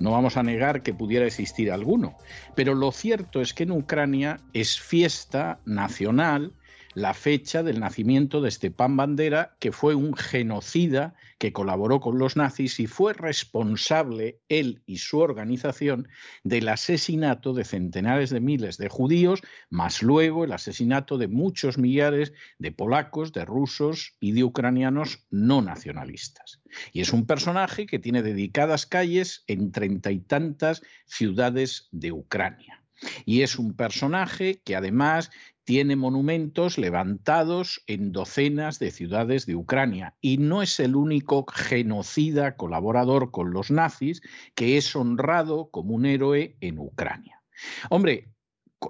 [0.00, 2.16] No vamos a negar que pudiera existir alguno.
[2.54, 6.52] Pero lo cierto es que en Ucrania es fiesta nacional
[6.94, 12.36] la fecha del nacimiento de Stepan Bandera, que fue un genocida que colaboró con los
[12.36, 16.08] nazis y fue responsable, él y su organización,
[16.44, 22.32] del asesinato de centenares de miles de judíos, más luego el asesinato de muchos millares
[22.58, 26.60] de polacos, de rusos y de ucranianos no nacionalistas.
[26.92, 32.82] Y es un personaje que tiene dedicadas calles en treinta y tantas ciudades de Ucrania.
[33.24, 35.30] Y es un personaje que además
[35.64, 42.56] tiene monumentos levantados en docenas de ciudades de Ucrania y no es el único genocida
[42.56, 44.22] colaborador con los nazis
[44.54, 47.42] que es honrado como un héroe en Ucrania.
[47.90, 48.32] Hombre,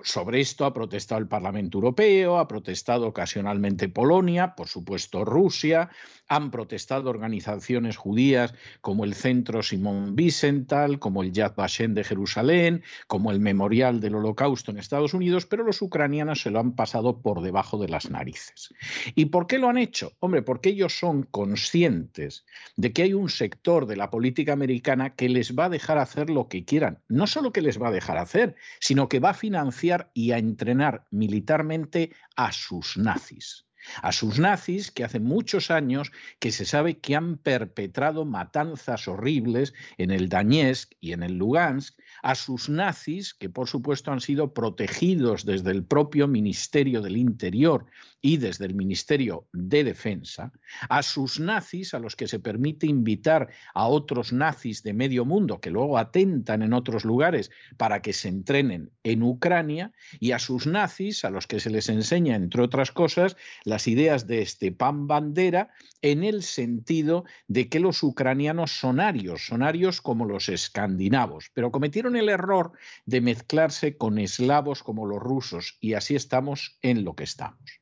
[0.05, 5.91] sobre esto ha protestado el Parlamento Europeo, ha protestado ocasionalmente Polonia, por supuesto Rusia,
[6.29, 12.83] han protestado organizaciones judías como el Centro Simón Wiesenthal, como el Yad Vashem de Jerusalén,
[13.07, 17.21] como el Memorial del Holocausto en Estados Unidos, pero los ucranianos se lo han pasado
[17.21, 18.73] por debajo de las narices.
[19.15, 20.13] ¿Y por qué lo han hecho?
[20.21, 22.45] Hombre, porque ellos son conscientes
[22.77, 26.31] de que hay un sector de la política americana que les va a dejar hacer
[26.31, 27.01] lo que quieran.
[27.09, 30.39] No solo que les va a dejar hacer, sino que va a financiar y a
[30.39, 33.67] entrenar militarmente a sus nazis
[34.03, 39.75] a sus nazis que hace muchos años que se sabe que han perpetrado matanzas horribles
[39.99, 44.55] en el Donetsk y en el Lugansk, a sus nazis que por supuesto han sido
[44.55, 47.87] protegidos desde el propio Ministerio del Interior
[48.23, 50.53] y desde el Ministerio de Defensa,
[50.89, 55.61] a sus nazis, a los que se permite invitar a otros nazis de medio mundo
[55.61, 60.69] que luego atentan en otros lugares para que se entrenen en Ucrania, y a sus
[60.69, 65.71] nazis, a los que se les enseña, entre otras cosas, las ideas de Stepan Bandera
[66.01, 71.73] en el sentido de que los ucranianos son arios, son arios como los escandinavos, pero
[71.73, 72.73] cometieron el error
[73.05, 77.82] de mezclarse con eslavos como los rusos, y así estamos en lo que estamos.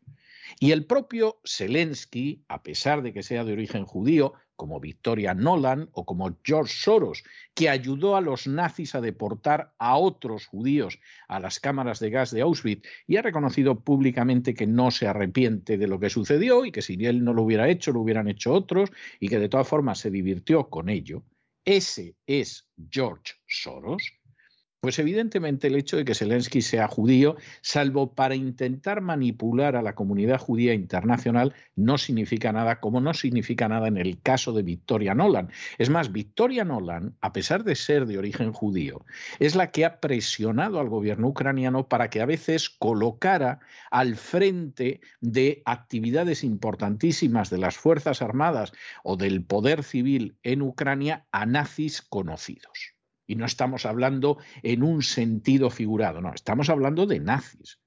[0.63, 5.89] Y el propio Zelensky, a pesar de que sea de origen judío, como Victoria Nolan
[5.93, 11.41] o como George Soros, que ayudó a los nazis a deportar a otros judíos a
[11.41, 15.87] las cámaras de gas de Auschwitz y ha reconocido públicamente que no se arrepiente de
[15.87, 18.91] lo que sucedió y que si él no lo hubiera hecho, lo hubieran hecho otros
[19.19, 21.23] y que de todas formas se divirtió con ello.
[21.65, 24.20] Ese es George Soros
[24.81, 29.95] pues evidentemente el hecho de que Zelensky sea judío, salvo para intentar manipular a la
[29.95, 35.15] comunidad judía internacional, no significa nada, como no significa nada en el caso de Victoria
[35.15, 35.51] Nolan.
[35.77, 39.05] Es más, Victoria Nolan, a pesar de ser de origen judío,
[39.39, 45.03] es la que ha presionado al gobierno ucraniano para que a veces colocara al frente
[45.21, 48.73] de actividades importantísimas de las Fuerzas Armadas
[49.05, 53.00] o del poder civil en Ucrania a nazis conocidos.
[53.31, 57.79] Y no estamos hablando en un sentido figurado, no, estamos hablando de nazis.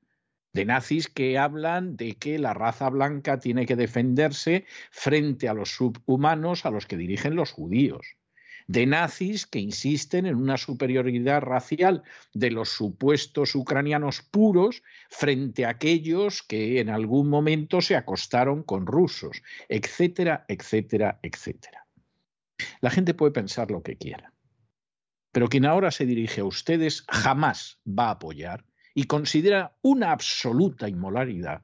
[0.54, 5.76] De nazis que hablan de que la raza blanca tiene que defenderse frente a los
[5.76, 8.16] subhumanos a los que dirigen los judíos
[8.68, 12.04] de nazis que insisten en una superioridad racial
[12.34, 18.86] de los supuestos ucranianos puros frente a aquellos que en algún momento se acostaron con
[18.86, 21.86] rusos, etcétera, etcétera, etcétera.
[22.80, 24.33] La gente puede pensar lo que quiera.
[25.34, 30.88] Pero quien ahora se dirige a ustedes jamás va a apoyar y considera una absoluta
[30.88, 31.64] inmolaridad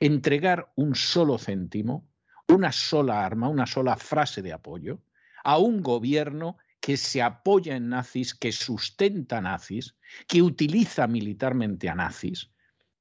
[0.00, 2.08] entregar un solo céntimo,
[2.48, 5.02] una sola arma, una sola frase de apoyo
[5.44, 9.94] a un gobierno que se apoya en nazis, que sustenta nazis,
[10.26, 12.50] que utiliza militarmente a nazis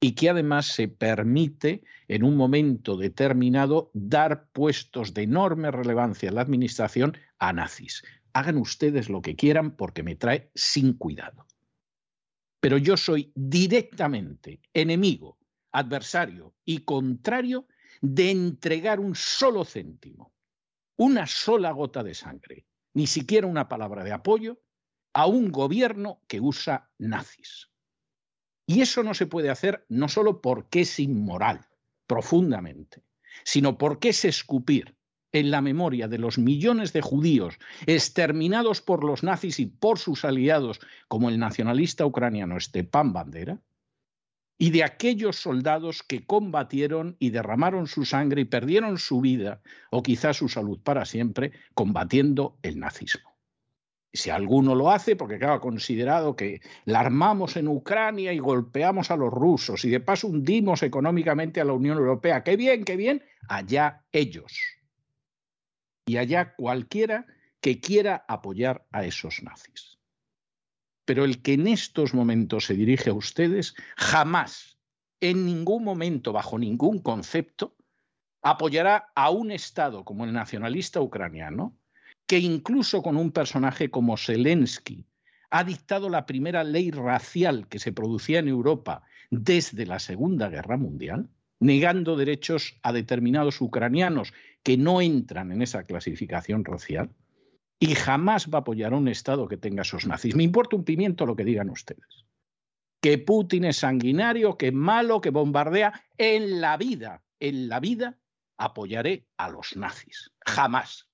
[0.01, 6.35] y que además se permite en un momento determinado dar puestos de enorme relevancia en
[6.35, 8.03] la administración a nazis
[8.39, 11.45] hagan ustedes lo que quieran porque me trae sin cuidado.
[12.59, 15.37] Pero yo soy directamente enemigo,
[15.71, 17.67] adversario y contrario
[18.01, 20.33] de entregar un solo céntimo,
[20.97, 24.61] una sola gota de sangre, ni siquiera una palabra de apoyo
[25.13, 27.69] a un gobierno que usa nazis.
[28.65, 31.67] Y eso no se puede hacer no solo porque es inmoral,
[32.05, 33.03] profundamente,
[33.43, 34.98] sino porque es escupir
[35.31, 37.55] en la memoria de los millones de judíos
[37.85, 43.59] exterminados por los nazis y por sus aliados, como el nacionalista ucraniano Stepan Bandera,
[44.57, 50.03] y de aquellos soldados que combatieron y derramaron su sangre y perdieron su vida o
[50.03, 53.29] quizás su salud para siempre combatiendo el nazismo.
[54.11, 59.15] Si alguno lo hace, porque claro, considerado que la armamos en Ucrania y golpeamos a
[59.15, 63.23] los rusos y de paso hundimos económicamente a la Unión Europea, qué bien, qué bien,
[63.47, 64.78] allá ellos
[66.09, 67.27] y allá cualquiera
[67.61, 69.99] que quiera apoyar a esos nazis.
[71.05, 74.79] Pero el que en estos momentos se dirige a ustedes jamás,
[75.21, 77.75] en ningún momento, bajo ningún concepto,
[78.41, 81.77] apoyará a un Estado como el nacionalista ucraniano,
[82.25, 85.05] que incluso con un personaje como Zelensky
[85.51, 90.77] ha dictado la primera ley racial que se producía en Europa desde la Segunda Guerra
[90.77, 91.29] Mundial,
[91.59, 94.33] negando derechos a determinados ucranianos
[94.63, 97.11] que no entran en esa clasificación racial
[97.79, 100.35] y jamás va a apoyar a un Estado que tenga esos nazis.
[100.35, 102.25] Me importa un pimiento lo que digan ustedes.
[103.01, 106.03] Que Putin es sanguinario, que es malo, que bombardea.
[106.17, 108.17] En la vida, en la vida,
[108.57, 110.31] apoyaré a los nazis.
[110.45, 111.07] Jamás.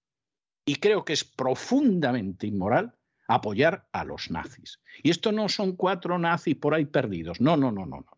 [0.65, 2.95] Y creo que es profundamente inmoral
[3.27, 4.79] apoyar a los nazis.
[5.03, 7.39] Y esto no son cuatro nazis por ahí perdidos.
[7.39, 8.14] No, no, no, no, no.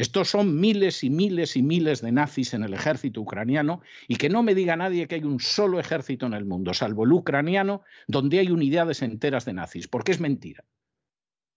[0.00, 4.30] Estos son miles y miles y miles de nazis en el ejército ucraniano y que
[4.30, 7.82] no me diga nadie que hay un solo ejército en el mundo, salvo el ucraniano,
[8.06, 10.64] donde hay unidades enteras de nazis, porque es mentira.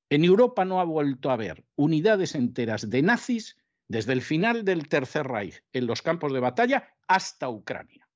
[0.09, 3.55] En Europa no ha vuelto a haber unidades enteras de nazis
[3.87, 8.09] desde el final del Tercer Reich en los campos de batalla hasta Ucrania.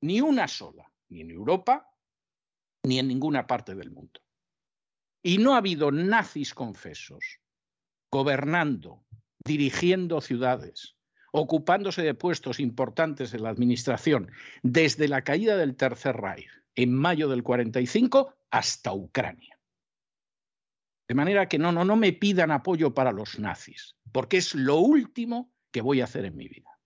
[0.00, 1.90] Ni una sola, ni en Europa,
[2.84, 4.20] ni en ninguna parte del mundo.
[5.24, 7.40] Y no ha habido nazis confesos
[8.10, 9.04] gobernando
[9.44, 10.96] dirigiendo ciudades,
[11.32, 14.30] ocupándose de puestos importantes en la administración
[14.62, 19.58] desde la caída del Tercer Reich en mayo del 45 hasta Ucrania.
[21.08, 24.76] De manera que no, no, no me pidan apoyo para los nazis, porque es lo
[24.76, 26.78] último que voy a hacer en mi vida.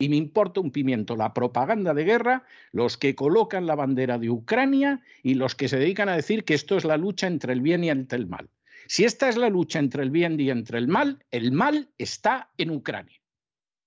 [0.00, 4.30] Y me importa un pimiento la propaganda de guerra, los que colocan la bandera de
[4.30, 7.60] Ucrania y los que se dedican a decir que esto es la lucha entre el
[7.60, 8.48] bien y el mal.
[8.88, 12.50] Si esta es la lucha entre el bien y entre el mal, el mal está
[12.56, 13.20] en Ucrania,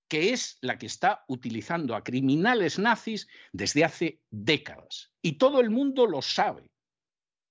[0.08, 5.10] que es la que está utilizando a criminales nazis desde hace décadas.
[5.20, 6.70] Y todo el mundo lo sabe.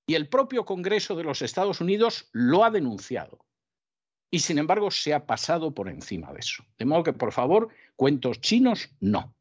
[0.08, 3.46] Y el propio Congreso de los Estados Unidos lo ha denunciado.
[4.32, 6.64] Y sin embargo se ha pasado por encima de eso.
[6.78, 9.36] De modo que, por favor, cuentos chinos, no.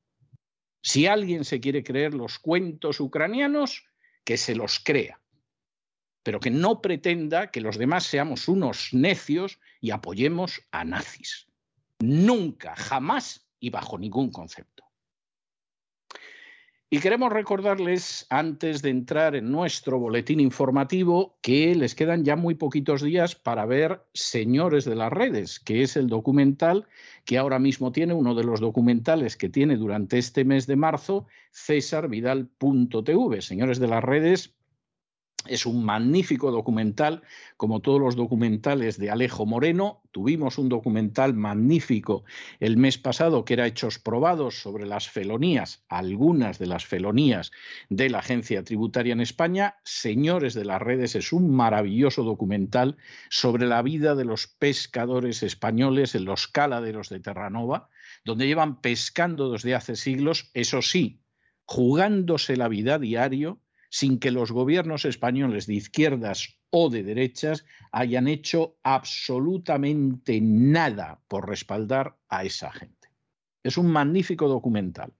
[0.82, 3.84] Si alguien se quiere creer los cuentos ucranianos,
[4.24, 5.19] que se los crea
[6.22, 11.46] pero que no pretenda que los demás seamos unos necios y apoyemos a nazis.
[12.00, 14.84] Nunca, jamás y bajo ningún concepto.
[16.92, 22.56] Y queremos recordarles, antes de entrar en nuestro boletín informativo, que les quedan ya muy
[22.56, 26.88] poquitos días para ver Señores de las Redes, que es el documental
[27.24, 31.28] que ahora mismo tiene, uno de los documentales que tiene durante este mes de marzo,
[31.52, 33.40] cesarvidal.tv.
[33.40, 34.56] Señores de las Redes
[35.46, 37.22] es un magnífico documental,
[37.56, 40.02] como todos los documentales de Alejo Moreno.
[40.10, 42.24] Tuvimos un documental magnífico
[42.58, 47.52] el mes pasado que era Hechos Probados sobre las felonías, algunas de las felonías
[47.88, 49.76] de la agencia tributaria en España.
[49.82, 52.98] Señores de las redes, es un maravilloso documental
[53.30, 57.88] sobre la vida de los pescadores españoles en los caladeros de Terranova,
[58.24, 61.22] donde llevan pescando desde hace siglos, eso sí,
[61.64, 63.60] jugándose la vida diario
[63.90, 71.46] sin que los gobiernos españoles de izquierdas o de derechas hayan hecho absolutamente nada por
[71.48, 73.10] respaldar a esa gente.
[73.62, 75.12] Es un magnífico documental.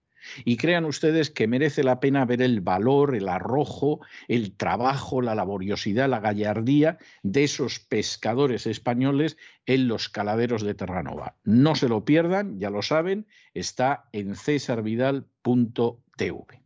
[0.45, 5.33] Y crean ustedes que merece la pena ver el valor, el arrojo, el trabajo, la
[5.33, 11.37] laboriosidad, la gallardía de esos pescadores españoles en los caladeros de Terranova.
[11.43, 16.60] No se lo pierdan, ya lo saben, está en cesarvidal.tv.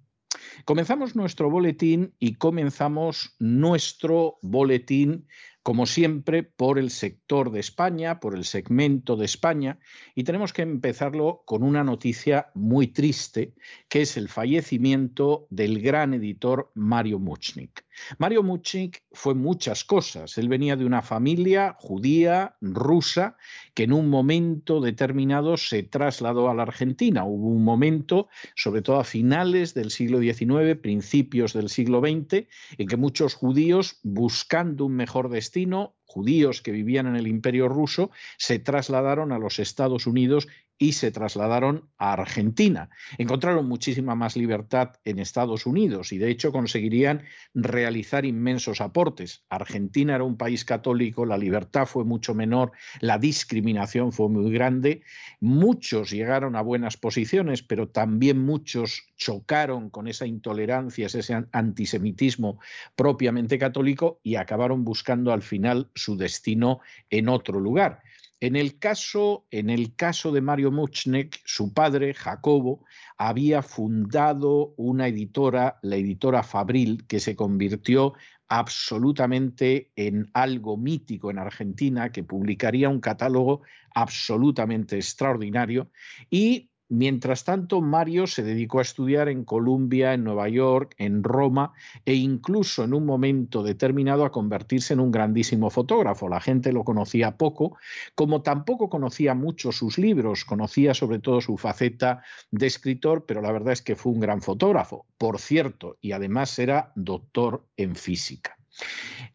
[0.64, 5.28] Comenzamos nuestro boletín y comenzamos nuestro boletín
[5.66, 9.80] como siempre, por el sector de España, por el segmento de España,
[10.14, 13.56] y tenemos que empezarlo con una noticia muy triste,
[13.90, 17.84] que es el fallecimiento del gran editor Mario Muchnik.
[18.18, 20.38] Mario Muchnik fue muchas cosas.
[20.38, 23.38] Él venía de una familia judía, rusa,
[23.74, 27.26] que en un momento determinado se trasladó a la Argentina.
[27.26, 32.88] Hubo un momento, sobre todo a finales del siglo XIX, principios del siglo XX, en
[32.88, 38.60] que muchos judíos, buscando un mejor destino, judíos que vivían en el imperio ruso, se
[38.60, 42.90] trasladaron a los Estados Unidos y se trasladaron a Argentina.
[43.18, 47.24] Encontraron muchísima más libertad en Estados Unidos y de hecho conseguirían
[47.54, 49.46] realizar inmensos aportes.
[49.50, 55.04] Argentina era un país católico, la libertad fue mucho menor, la discriminación fue muy grande,
[55.40, 62.60] muchos llegaron a buenas posiciones, pero también muchos chocaron con esa intolerancia, ese antisemitismo
[62.96, 68.02] propiamente católico y acabaron buscando al final su destino en otro lugar.
[68.42, 72.84] En el caso, en el caso de Mario Muchnek, su padre, Jacobo,
[73.18, 78.14] había fundado una editora, la editora Fabril, que se convirtió
[78.48, 83.62] absolutamente en algo mítico en Argentina, que publicaría un catálogo
[83.94, 85.90] absolutamente extraordinario
[86.30, 91.74] y Mientras tanto, Mario se dedicó a estudiar en Columbia, en Nueva York, en Roma
[92.06, 96.30] e incluso en un momento determinado a convertirse en un grandísimo fotógrafo.
[96.30, 97.78] La gente lo conocía poco,
[98.14, 102.22] como tampoco conocía mucho sus libros, conocía sobre todo su faceta
[102.52, 106.60] de escritor, pero la verdad es que fue un gran fotógrafo, por cierto, y además
[106.60, 108.58] era doctor en física.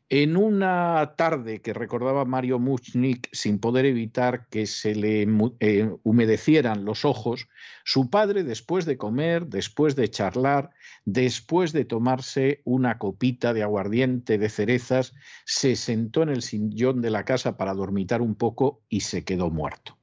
[0.09, 5.26] En una tarde que recordaba Mario Muchnik, sin poder evitar que se le
[5.61, 7.49] eh, humedecieran los ojos,
[7.84, 10.70] su padre, después de comer, después de charlar,
[11.05, 15.14] después de tomarse una copita de aguardiente de cerezas,
[15.45, 19.49] se sentó en el sillón de la casa para dormitar un poco y se quedó
[19.51, 19.99] muerto.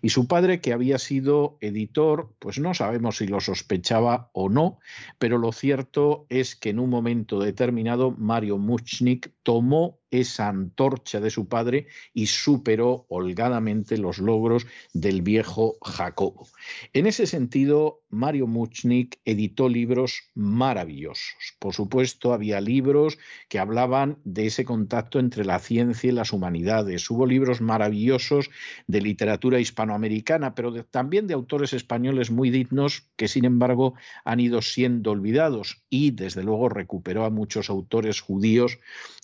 [0.00, 4.78] Y su padre, que había sido editor, pues no sabemos si lo sospechaba o no,
[5.18, 11.30] pero lo cierto es que en un momento determinado Mario Muchnik tomó esa antorcha de
[11.30, 16.46] su padre y superó holgadamente los logros del viejo Jacobo.
[16.92, 21.56] En ese sentido, Mario Muchnik editó libros maravillosos.
[21.58, 27.08] Por supuesto, había libros que hablaban de ese contacto entre la ciencia y las humanidades.
[27.10, 28.50] Hubo libros maravillosos
[28.86, 33.94] de literatura hispanoamericana, pero también de autores españoles muy dignos que, sin embargo,
[34.26, 38.78] han ido siendo olvidados y, desde luego, recuperó a muchos autores judíos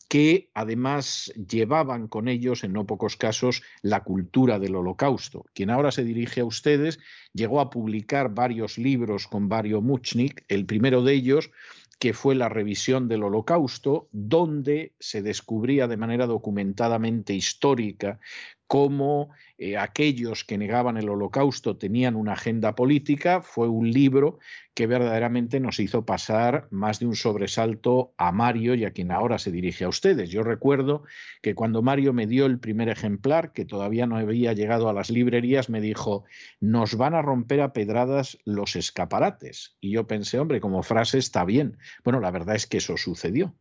[0.09, 5.45] que además llevaban con ellos, en no pocos casos, la cultura del holocausto.
[5.55, 6.99] Quien ahora se dirige a ustedes
[7.35, 11.51] llegó a publicar varios libros con Mario Muchnik, el primero de ellos
[11.99, 18.21] que fue la revisión del holocausto, donde se descubría de manera documentadamente histórica
[18.69, 24.39] cómo eh, aquellos que negaban el holocausto tenían una agenda política, fue un libro
[24.75, 29.39] que verdaderamente nos hizo pasar más de un sobresalto a Mario y a quien ahora
[29.39, 30.31] se dirige a ustedes.
[30.31, 31.03] Yo recuerdo
[31.43, 35.11] que cuando Mario me dio el primer ejemplar, que todavía no había llegado a las
[35.11, 36.25] librerías, me dijo,
[36.61, 39.77] nos van a romper a pedradas los escaparates.
[39.81, 41.79] Y yo pensé, hombre, como frase está bien.
[42.05, 43.55] Bueno, la verdad es que eso sucedió.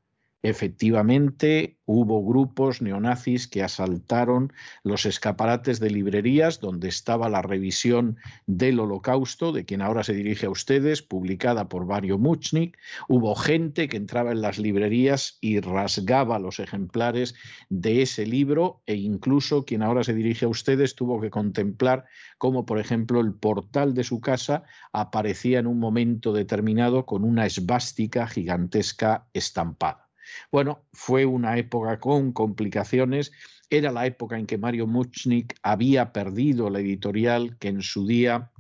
[0.48, 8.80] Efectivamente, hubo grupos neonazis que asaltaron los escaparates de librerías donde estaba la revisión del
[8.80, 12.78] Holocausto, de quien ahora se dirige a ustedes, publicada por Mario Muchnik.
[13.10, 17.36] Hubo gente que entraba en las librerías y rasgaba los ejemplares
[17.68, 22.06] de ese libro e incluso quien ahora se dirige a ustedes tuvo que contemplar
[22.38, 27.46] cómo, por ejemplo, el portal de su casa aparecía en un momento determinado con una
[27.46, 30.07] esvástica gigantesca estampada.
[30.52, 33.32] Bueno, fue una época con complicaciones.
[33.70, 38.52] Era la época en que Mario Muchnik había perdido la editorial que en su día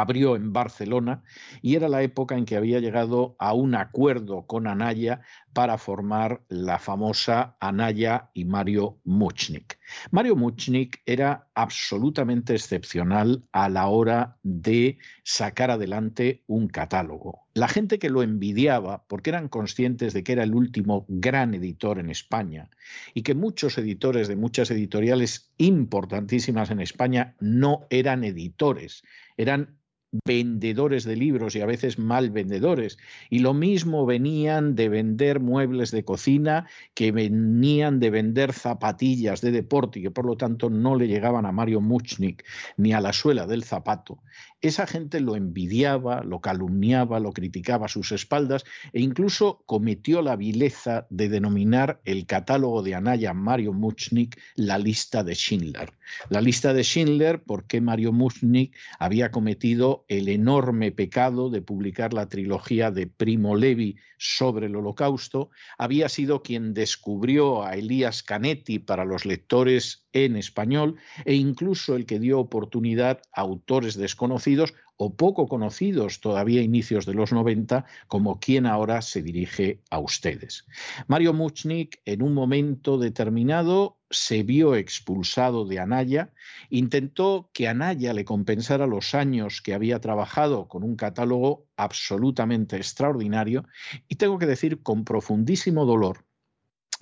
[0.00, 1.22] abrió en Barcelona
[1.62, 5.20] y era la época en que había llegado a un acuerdo con Anaya
[5.52, 9.78] para formar la famosa Anaya y Mario Muchnik.
[10.10, 17.46] Mario Muchnik era absolutamente excepcional a la hora de sacar adelante un catálogo.
[17.54, 22.00] La gente que lo envidiaba, porque eran conscientes de que era el último gran editor
[22.00, 22.68] en España
[23.14, 29.04] y que muchos editores de muchas editoriales importantísimas en España no eran editores,
[29.36, 29.78] eran
[30.24, 32.98] vendedores de libros y a veces mal vendedores.
[33.30, 39.50] Y lo mismo venían de vender muebles de cocina que venían de vender zapatillas de
[39.50, 42.44] deporte y que por lo tanto no le llegaban a Mario Muchnik
[42.76, 44.20] ni a la suela del zapato.
[44.64, 50.36] Esa gente lo envidiaba, lo calumniaba, lo criticaba a sus espaldas e incluso cometió la
[50.36, 55.92] vileza de denominar el catálogo de Anaya Mario Muchnik la lista de Schindler.
[56.30, 62.30] La lista de Schindler porque Mario Muchnik había cometido el enorme pecado de publicar la
[62.30, 69.04] trilogía de Primo Levi sobre el holocausto, había sido quien descubrió a Elías Canetti para
[69.04, 70.96] los lectores en español
[71.26, 74.53] e incluso el que dio oportunidad a autores desconocidos
[74.96, 79.98] o poco conocidos todavía a inicios de los 90 como quien ahora se dirige a
[79.98, 80.66] ustedes.
[81.08, 86.32] Mario Muchnik en un momento determinado se vio expulsado de Anaya,
[86.70, 93.66] intentó que Anaya le compensara los años que había trabajado con un catálogo absolutamente extraordinario
[94.06, 96.24] y tengo que decir con profundísimo dolor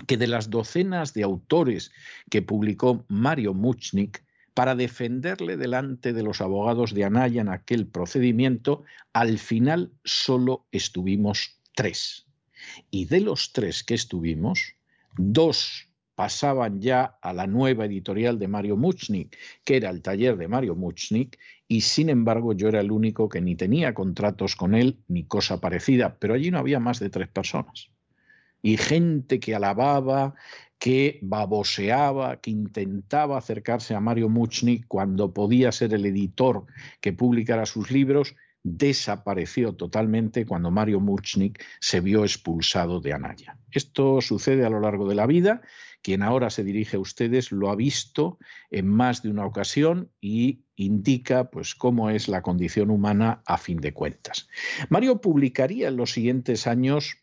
[0.07, 1.93] que de las docenas de autores
[2.31, 4.25] que publicó Mario Muchnik,
[4.55, 8.83] para defenderle delante de los abogados de Anaya en aquel procedimiento,
[9.13, 12.27] al final solo estuvimos tres.
[12.91, 14.75] Y de los tres que estuvimos,
[15.17, 20.49] dos pasaban ya a la nueva editorial de Mario Muchnik, que era el taller de
[20.49, 24.99] Mario Muchnik, y sin embargo yo era el único que ni tenía contratos con él
[25.09, 27.92] ni cosa parecida, pero allí no había más de tres personas
[28.63, 30.35] y gente que alababa,
[30.79, 36.67] que baboseaba, que intentaba acercarse a Mario Muchnik cuando podía ser el editor
[37.01, 38.35] que publicara sus libros,
[38.65, 43.59] desapareció totalmente cuando Mario Muchnik se vio expulsado de Anaya.
[43.71, 45.63] Esto sucede a lo largo de la vida.
[46.01, 48.39] Quien ahora se dirige a ustedes lo ha visto
[48.71, 53.79] en más de una ocasión y indica pues cómo es la condición humana a fin
[53.79, 54.49] de cuentas.
[54.89, 57.22] Mario publicaría en los siguientes años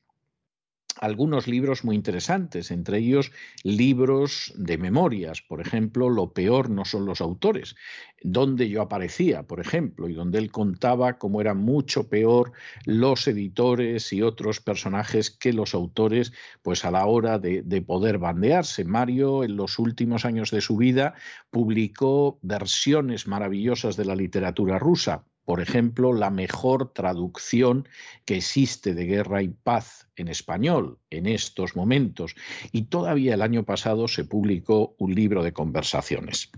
[1.00, 3.32] algunos libros muy interesantes, entre ellos
[3.64, 7.76] libros de memorias, por ejemplo, Lo peor no son los autores,
[8.22, 12.52] donde yo aparecía, por ejemplo, y donde él contaba cómo eran mucho peor
[12.86, 18.18] los editores y otros personajes que los autores, pues a la hora de, de poder
[18.18, 18.84] bandearse.
[18.84, 21.14] Mario, en los últimos años de su vida,
[21.50, 27.88] publicó versiones maravillosas de la literatura rusa, por ejemplo, la mejor traducción
[28.24, 32.36] que existe de guerra y paz en español en estos momentos.
[32.72, 36.52] Y todavía el año pasado se publicó un libro de conversaciones.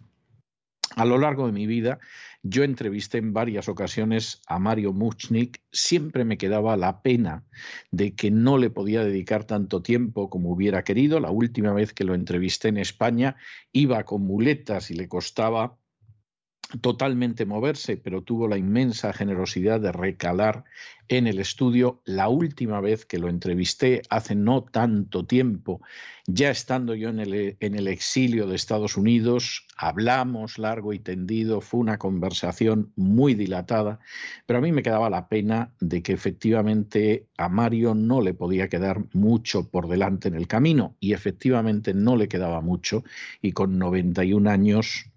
[0.98, 2.00] A lo largo de mi vida,
[2.44, 5.62] yo entrevisté en varias ocasiones a Mario Muchnik.
[5.72, 7.46] Siempre me quedaba la pena
[7.92, 11.22] de que no le podía dedicar tanto tiempo como hubiera querido.
[11.22, 13.38] La última vez que lo entrevisté en España
[13.72, 15.78] iba con muletas y le costaba
[16.80, 20.64] totalmente moverse, pero tuvo la inmensa generosidad de recalar
[21.08, 22.02] en el estudio.
[22.06, 25.82] La última vez que lo entrevisté, hace no tanto tiempo,
[26.28, 31.60] ya estando yo en el, en el exilio de Estados Unidos, hablamos largo y tendido,
[31.60, 34.00] fue una conversación muy dilatada,
[34.46, 38.70] pero a mí me quedaba la pena de que efectivamente a Mario no le podía
[38.70, 43.04] quedar mucho por delante en el camino, y efectivamente no le quedaba mucho,
[43.42, 45.12] y con 91 años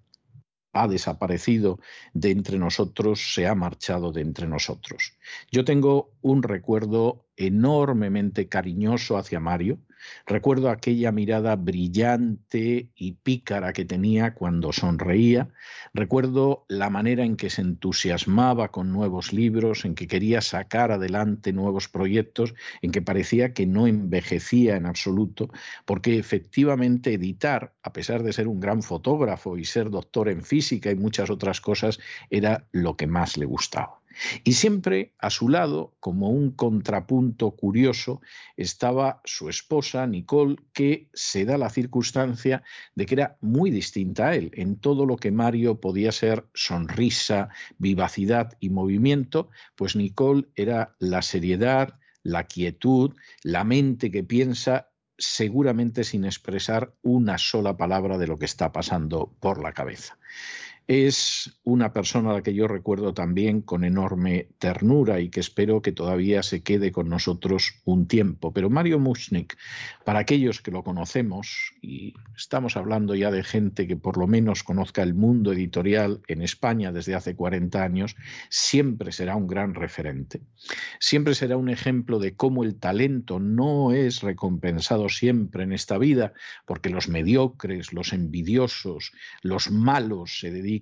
[0.75, 1.79] ha desaparecido
[2.13, 5.15] de entre nosotros, se ha marchado de entre nosotros.
[5.51, 9.79] Yo tengo un recuerdo enormemente cariñoso hacia Mario,
[10.27, 15.49] Recuerdo aquella mirada brillante y pícara que tenía cuando sonreía.
[15.93, 21.53] Recuerdo la manera en que se entusiasmaba con nuevos libros, en que quería sacar adelante
[21.53, 25.49] nuevos proyectos, en que parecía que no envejecía en absoluto,
[25.85, 30.91] porque efectivamente editar, a pesar de ser un gran fotógrafo y ser doctor en física
[30.91, 31.99] y muchas otras cosas,
[32.31, 34.04] era lo que más le gustaba.
[34.45, 38.21] Y siempre a su lado, como un contrapunto curioso,
[38.57, 42.63] estaba su esposa, Nicole, que se da la circunstancia
[42.95, 44.51] de que era muy distinta a él.
[44.55, 47.49] En todo lo que Mario podía ser sonrisa,
[47.79, 54.89] vivacidad y movimiento, pues Nicole era la seriedad, la quietud, la mente que piensa
[55.19, 60.19] seguramente sin expresar una sola palabra de lo que está pasando por la cabeza.
[60.87, 65.81] Es una persona a la que yo recuerdo también con enorme ternura y que espero
[65.81, 68.53] que todavía se quede con nosotros un tiempo.
[68.53, 69.57] Pero Mario Mushnik,
[70.05, 74.63] para aquellos que lo conocemos, y estamos hablando ya de gente que por lo menos
[74.63, 78.15] conozca el mundo editorial en España desde hace 40 años,
[78.51, 80.43] siempre será un gran referente.
[81.01, 86.35] Siempre será un ejemplo de cómo el talento no es recompensado siempre en esta vida,
[86.67, 90.74] porque los mediocres, los envidiosos, los malos se dedican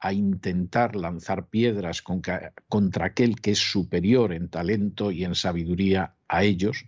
[0.00, 2.52] a intentar lanzar piedras contra,
[3.04, 6.86] aquel que es superior en talento y en sabiduría a ellos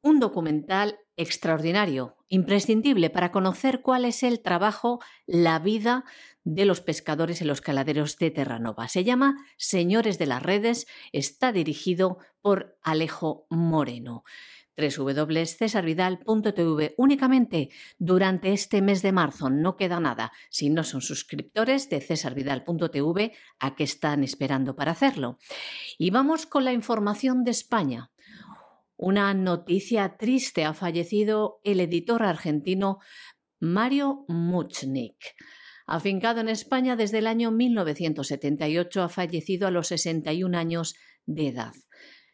[0.01, 6.03] un documental extraordinario imprescindible para conocer cuál es el trabajo, la vida
[6.43, 8.89] de los pescadores en los caladeros de Terranova.
[8.89, 14.25] Se llama Señores de las Redes, está dirigido por Alejo Moreno
[14.77, 19.49] www.cesarvidal.tv únicamente durante este mes de marzo.
[19.49, 20.31] No queda nada.
[20.49, 25.37] Si no son suscriptores de cesarvidal.tv, ¿a qué están esperando para hacerlo?
[25.97, 28.11] Y vamos con la información de España.
[28.95, 32.99] Una noticia triste ha fallecido el editor argentino
[33.59, 35.35] Mario Muchnik.
[35.85, 40.95] Afincado en España desde el año 1978, ha fallecido a los 61 años
[41.25, 41.73] de edad.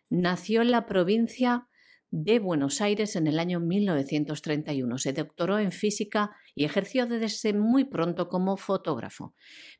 [0.09, 1.67] Nació en la provincia
[2.11, 4.97] de Buenos Aires en el año 1931.
[4.97, 9.35] Se doctoró en física y ejerció desde muy pronto como fotógrafo,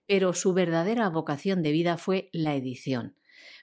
[0.05, 3.15] pero su verdadera vocación de vida fue la edición.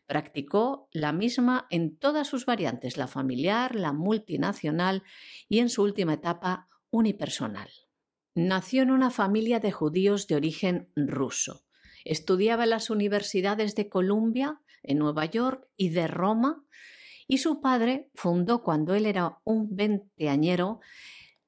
[0.06, 5.02] Practicó la misma en todas sus variantes, la familiar, la multinacional
[5.48, 7.70] y en su última etapa unipersonal.
[8.34, 11.64] Nació en una familia de judíos de origen ruso.
[12.04, 16.64] Estudiaba en las universidades de Columbia, en Nueva York y de Roma,
[17.28, 20.80] y su padre fundó cuando él era un veinteañero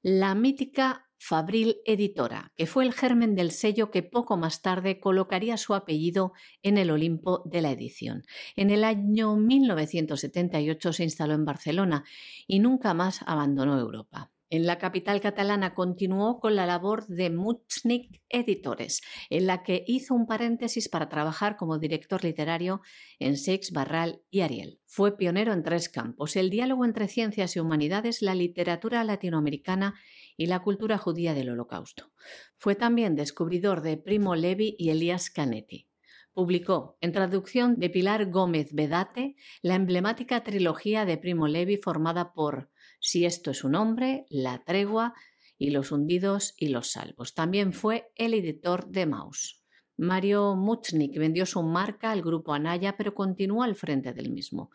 [0.02, 5.56] la mítica Fabril Editora, que fue el germen del sello que poco más tarde colocaría
[5.56, 8.24] su apellido en el Olimpo de la edición.
[8.54, 12.04] En el año 1978 se instaló en Barcelona
[12.46, 14.30] y nunca más abandonó Europa.
[14.50, 20.14] En la capital catalana continuó con la labor de Muchnik Editores, en la que hizo
[20.14, 22.80] un paréntesis para trabajar como director literario
[23.18, 24.80] en Seix Barral y Ariel.
[24.86, 30.00] Fue pionero en tres campos, el diálogo entre ciencias y humanidades, la literatura latinoamericana
[30.38, 32.10] y la cultura judía del Holocausto.
[32.56, 35.88] Fue también descubridor de Primo Levi y Elías Canetti.
[36.32, 42.70] Publicó, en traducción de Pilar Gómez Bedate, la emblemática trilogía de Primo Levi formada por
[43.00, 45.14] Si esto es un hombre, La tregua
[45.58, 47.34] y Los hundidos y los salvos.
[47.34, 49.64] También fue el editor de Maus.
[49.96, 54.70] Mario Muchnik vendió su marca al grupo Anaya, pero continuó al frente del mismo.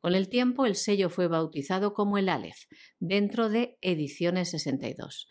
[0.00, 2.66] Con el tiempo, el sello fue bautizado como el Aleph,
[3.00, 5.26] dentro de Ediciones 62.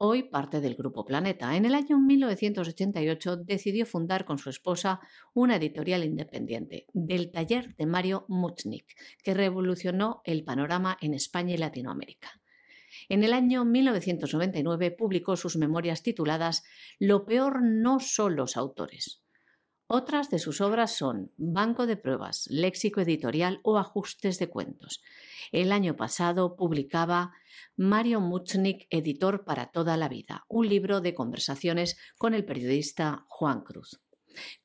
[0.00, 1.56] Hoy parte del Grupo Planeta.
[1.56, 5.00] En el año 1988 decidió fundar con su esposa
[5.34, 8.86] una editorial independiente, del taller de Mario Muchnik,
[9.24, 12.40] que revolucionó el panorama en España y Latinoamérica.
[13.08, 16.62] En el año 1999 publicó sus memorias tituladas
[17.00, 19.24] Lo peor no son los autores,
[19.88, 25.02] otras de sus obras son Banco de Pruebas, Léxico Editorial o Ajustes de Cuentos.
[25.50, 27.32] El año pasado publicaba
[27.76, 33.62] Mario Muchnik, Editor para toda la vida, un libro de conversaciones con el periodista Juan
[33.62, 34.00] Cruz.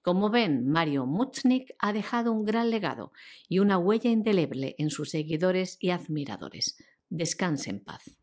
[0.02, 3.12] Como ven, Mario Muchnik ha dejado un gran legado
[3.48, 6.78] y una huella indeleble en sus seguidores y admiradores.
[7.10, 8.18] Descanse en paz.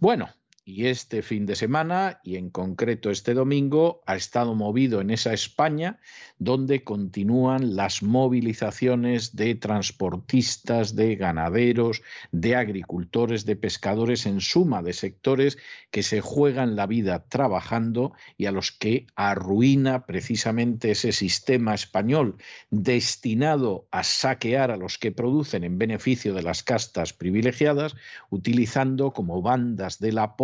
[0.00, 0.28] Bueno,
[0.64, 5.32] y este fin de semana, y en concreto este domingo, ha estado movido en esa
[5.32, 5.98] España
[6.38, 14.92] donde continúan las movilizaciones de transportistas, de ganaderos, de agricultores, de pescadores, en suma de
[14.92, 15.58] sectores
[15.90, 22.36] que se juegan la vida trabajando y a los que arruina precisamente ese sistema español
[22.70, 27.96] destinado a saquear a los que producen en beneficio de las castas privilegiadas,
[28.30, 30.36] utilizando como bandas de la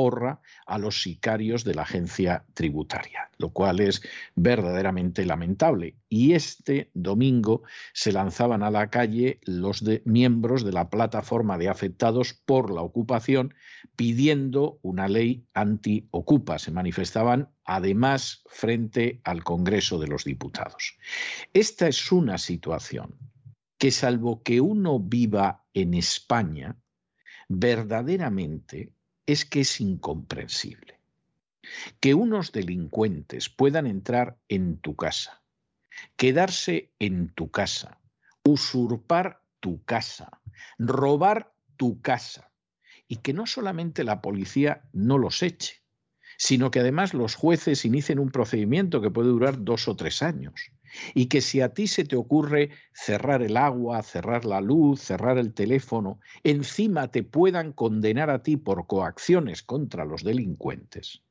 [0.67, 4.03] a los sicarios de la agencia tributaria, lo cual es
[4.35, 5.97] verdaderamente lamentable.
[6.09, 12.35] Y este domingo se lanzaban a la calle los miembros de la plataforma de afectados
[12.35, 13.55] por la ocupación
[13.97, 16.59] pidiendo una ley anti-ocupa.
[16.59, 20.99] Se manifestaban además frente al Congreso de los Diputados.
[21.53, 23.17] Esta es una situación
[23.79, 26.77] que salvo que uno viva en España,
[27.49, 28.93] verdaderamente
[29.29, 30.99] es que es incomprensible.
[32.01, 35.43] Que unos delincuentes puedan entrar en tu casa,
[36.17, 38.01] quedarse en tu casa,
[38.43, 40.41] usurpar tu casa,
[40.79, 42.51] robar tu casa,
[43.07, 45.83] y que no solamente la policía no los eche,
[46.39, 50.73] sino que además los jueces inicien un procedimiento que puede durar dos o tres años
[51.15, 55.39] y que si a ti se te ocurre cerrar el agua, cerrar la luz, cerrar
[55.39, 61.23] el teléfono, encima te puedan condenar a ti por coacciones contra los delincuentes,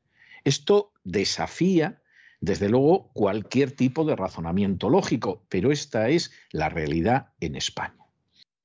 [0.47, 2.01] esto desafía,
[2.39, 8.05] desde luego, cualquier tipo de razonamiento lógico, pero esta es la realidad en España.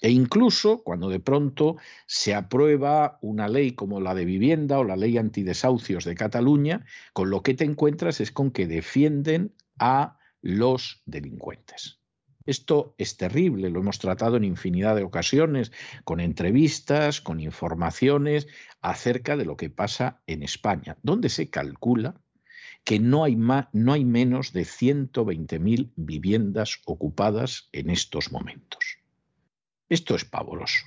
[0.01, 1.77] E incluso cuando de pronto
[2.07, 7.31] se aprueba una ley como la de vivienda o la ley antidesahucios de Cataluña, con
[7.31, 12.01] lo que te encuentras es con que defienden a los delincuentes.
[12.45, 15.71] Esto es terrible, lo hemos tratado en infinidad de ocasiones,
[16.05, 18.49] con entrevistas, con informaciones
[18.81, 22.21] acerca de lo que pasa en España, donde se calcula
[22.85, 28.99] que no hay, no hay menos de 120.000 viviendas ocupadas en estos momentos.
[29.89, 30.87] Esto es pavoroso.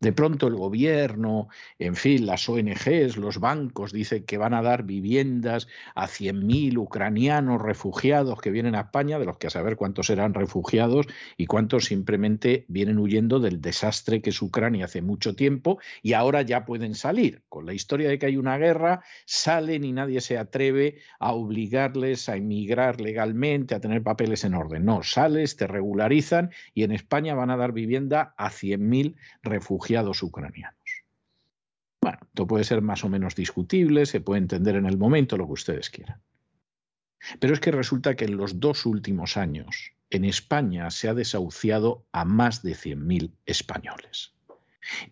[0.00, 1.48] De pronto el gobierno,
[1.78, 7.60] en fin, las ONGs, los bancos dicen que van a dar viviendas a 100.000 ucranianos
[7.60, 11.04] refugiados que vienen a España, de los que a saber cuántos serán refugiados
[11.36, 16.40] y cuántos simplemente vienen huyendo del desastre que es Ucrania hace mucho tiempo y ahora
[16.40, 17.42] ya pueden salir.
[17.50, 22.30] Con la historia de que hay una guerra, salen y nadie se atreve a obligarles
[22.30, 24.86] a emigrar legalmente, a tener papeles en orden.
[24.86, 29.16] No, sales, te regularizan y en España van a dar vivienda a 100.000
[30.22, 31.04] ucranianos.
[32.00, 35.46] Bueno, esto puede ser más o menos discutible, se puede entender en el momento lo
[35.46, 36.20] que ustedes quieran.
[37.38, 42.06] Pero es que resulta que en los dos últimos años en España se ha desahuciado
[42.12, 44.32] a más de 100.000 españoles.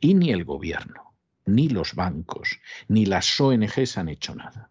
[0.01, 1.15] Y ni el gobierno,
[1.45, 4.71] ni los bancos, ni las ONGs han hecho nada.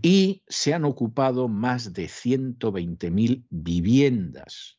[0.00, 4.78] Y se han ocupado más de 120.000 viviendas.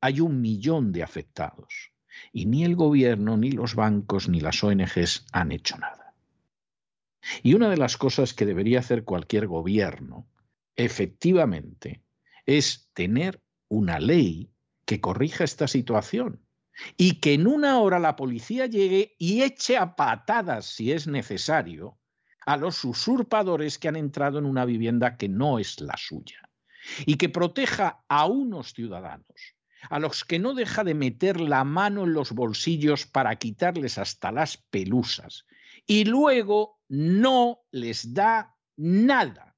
[0.00, 1.92] Hay un millón de afectados
[2.32, 6.14] y ni el gobierno, ni los bancos, ni las ONGs han hecho nada.
[7.42, 10.28] Y una de las cosas que debería hacer cualquier gobierno,
[10.76, 12.02] efectivamente,
[12.46, 14.50] es tener una ley
[14.86, 16.40] que corrija esta situación
[16.96, 21.98] y que en una hora la policía llegue y eche a patadas, si es necesario,
[22.46, 26.48] a los usurpadores que han entrado en una vivienda que no es la suya
[27.04, 29.54] y que proteja a unos ciudadanos
[29.88, 34.32] a los que no deja de meter la mano en los bolsillos para quitarles hasta
[34.32, 35.46] las pelusas
[35.86, 39.56] y luego no les da nada.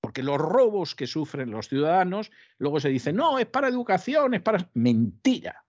[0.00, 4.42] Porque los robos que sufren los ciudadanos, luego se dice, no, es para educación, es
[4.42, 4.70] para...
[4.74, 5.64] Mentira.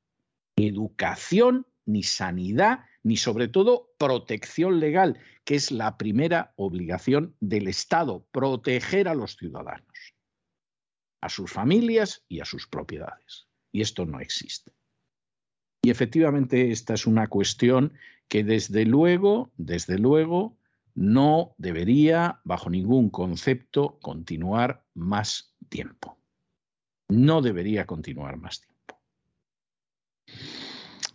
[0.56, 8.26] Educación, ni sanidad, ni sobre todo protección legal, que es la primera obligación del Estado,
[8.32, 10.16] proteger a los ciudadanos,
[11.22, 14.72] a sus familias y a sus propiedades y esto no existe.
[15.84, 17.94] Y efectivamente esta es una cuestión
[18.28, 20.58] que desde luego, desde luego,
[20.94, 26.18] no debería, bajo ningún concepto, continuar más tiempo.
[27.10, 29.02] No debería continuar más tiempo.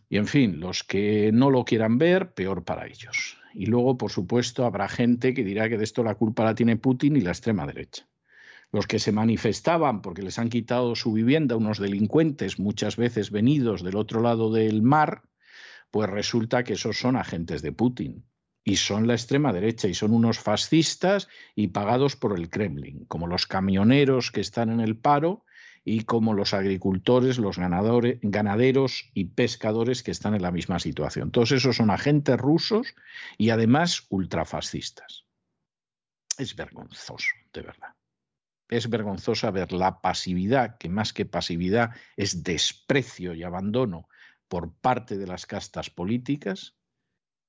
[0.09, 3.39] Y en fin, los que no lo quieran ver, peor para ellos.
[3.55, 6.77] Y luego, por supuesto, habrá gente que dirá que de esto la culpa la tiene
[6.77, 8.07] Putin y la extrema derecha
[8.77, 13.83] los que se manifestaban porque les han quitado su vivienda, unos delincuentes muchas veces venidos
[13.83, 15.23] del otro lado del mar,
[15.91, 18.27] pues resulta que esos son agentes de Putin
[18.65, 23.27] y son la extrema derecha y son unos fascistas y pagados por el Kremlin, como
[23.27, 25.47] los camioneros que están en el paro
[25.83, 31.31] y como los agricultores, los ganadores, ganaderos y pescadores que están en la misma situación.
[31.31, 32.95] Todos esos son agentes rusos
[33.39, 35.25] y además ultrafascistas.
[36.37, 37.97] Es vergonzoso, de verdad
[38.69, 44.09] es vergonzosa ver la pasividad, que más que pasividad es desprecio y abandono
[44.49, 46.77] por parte de las castas políticas,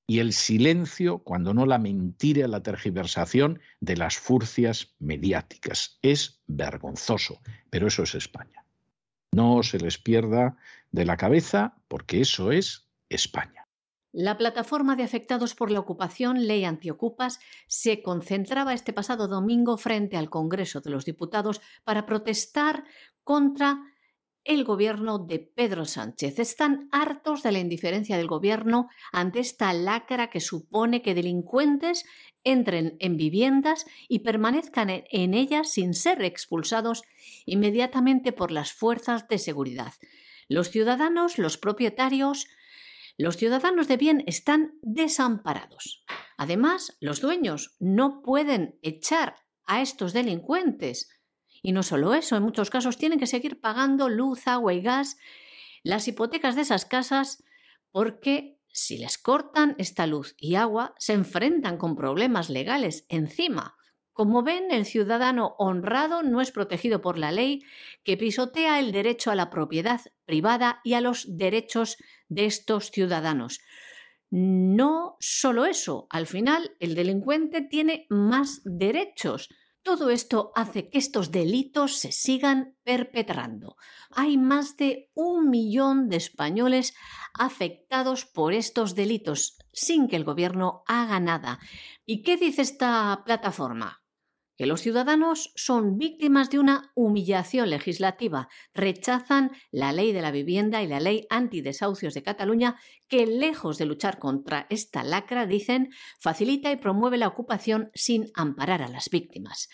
[0.09, 5.99] y el silencio, cuando no la mentira, la tergiversación de las furcias mediáticas.
[6.01, 8.63] Es vergonzoso, pero eso es España.
[9.34, 10.55] No se les pierda
[10.91, 13.57] de la cabeza porque eso es España.
[14.20, 20.18] La plataforma de afectados por la ocupación Ley Antiocupas se concentraba este pasado domingo frente
[20.18, 22.84] al Congreso de los Diputados para protestar
[23.24, 23.80] contra
[24.43, 26.39] el gobierno de Pedro Sánchez.
[26.39, 32.03] Están hartos de la indiferencia del gobierno ante esta lacra que supone que delincuentes
[32.43, 37.03] entren en viviendas y permanezcan en ellas sin ser expulsados
[37.45, 39.93] inmediatamente por las fuerzas de seguridad.
[40.49, 42.47] Los ciudadanos, los propietarios,
[43.18, 46.05] los ciudadanos de bien están desamparados.
[46.38, 51.09] Además, los dueños no pueden echar a estos delincuentes.
[51.63, 55.18] Y no solo eso, en muchos casos tienen que seguir pagando luz, agua y gas,
[55.84, 57.43] las hipotecas de esas casas,
[57.91, 63.76] porque si les cortan esta luz y agua, se enfrentan con problemas legales encima.
[64.13, 67.63] Como ven, el ciudadano honrado no es protegido por la ley
[68.03, 71.97] que pisotea el derecho a la propiedad privada y a los derechos
[72.30, 73.60] de estos ciudadanos.
[74.30, 79.50] No solo eso, al final el delincuente tiene más derechos.
[79.84, 83.78] Todo esto hace que estos delitos se sigan perpetrando.
[84.12, 86.94] Hay más de un millón de españoles
[87.34, 91.60] afectados por estos delitos sin que el gobierno haga nada.
[92.06, 94.04] ¿Y qué dice esta plataforma?
[94.58, 98.49] Que los ciudadanos son víctimas de una humillación legislativa.
[98.74, 102.76] Rechazan la ley de la vivienda y la ley antidesahucios de Cataluña,
[103.08, 108.82] que lejos de luchar contra esta lacra, dicen, facilita y promueve la ocupación sin amparar
[108.82, 109.70] a las víctimas.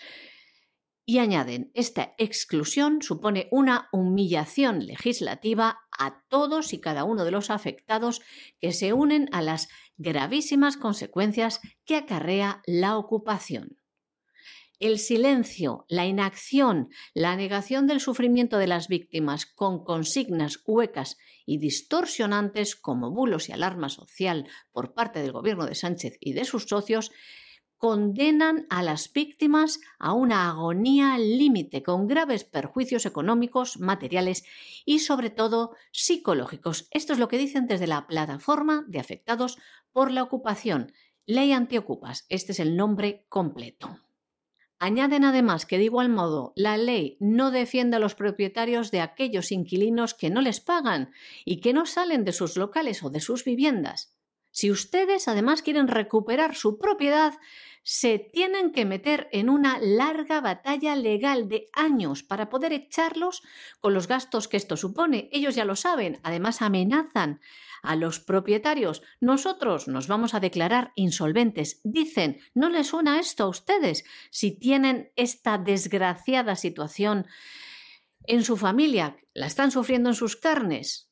[1.05, 7.49] Y añaden, esta exclusión supone una humillación legislativa a todos y cada uno de los
[7.49, 8.21] afectados
[8.59, 9.67] que se unen a las
[9.97, 13.82] gravísimas consecuencias que acarrea la ocupación
[14.83, 21.57] el silencio, la inacción, la negación del sufrimiento de las víctimas con consignas huecas y
[21.57, 26.65] distorsionantes como bulos y alarma social por parte del gobierno de Sánchez y de sus
[26.65, 27.11] socios,
[27.77, 34.43] condenan a las víctimas a una agonía límite con graves perjuicios económicos, materiales
[34.85, 36.89] y sobre todo psicológicos.
[36.91, 39.57] Esto es lo que dicen desde la plataforma de afectados
[39.93, 40.91] por la ocupación.
[41.25, 43.97] Ley Antiocupas, este es el nombre completo.
[44.83, 49.53] Añaden además que de igual modo la ley no defiende a los propietarios de aquellos
[49.53, 51.13] inquilinos que no les pagan
[51.45, 54.13] y que no salen de sus locales o de sus viviendas.
[54.51, 57.33] Si ustedes además quieren recuperar su propiedad,
[57.83, 63.41] se tienen que meter en una larga batalla legal de años para poder echarlos
[63.79, 65.29] con los gastos que esto supone.
[65.31, 67.39] Ellos ya lo saben, además amenazan
[67.83, 69.03] a los propietarios.
[69.19, 71.81] Nosotros nos vamos a declarar insolventes.
[71.83, 74.05] Dicen, ¿no les suena esto a ustedes?
[74.31, 77.27] Si tienen esta desgraciada situación
[78.25, 81.11] en su familia, la están sufriendo en sus carnes.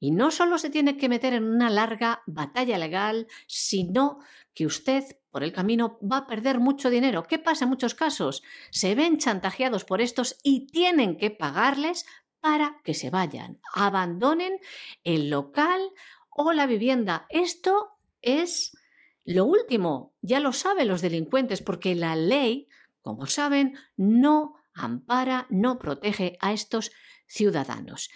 [0.00, 4.18] Y no solo se tiene que meter en una larga batalla legal, sino
[4.52, 7.22] que usted por el camino va a perder mucho dinero.
[7.24, 8.42] ¿Qué pasa en muchos casos?
[8.70, 12.04] Se ven chantajeados por estos y tienen que pagarles
[12.44, 14.60] para que se vayan, abandonen
[15.02, 15.80] el local
[16.28, 17.24] o la vivienda.
[17.30, 18.76] Esto es
[19.24, 22.68] lo último, ya lo saben los delincuentes, porque la ley,
[23.00, 26.92] como saben, no ampara, no protege a estos
[27.26, 28.10] ciudadanos.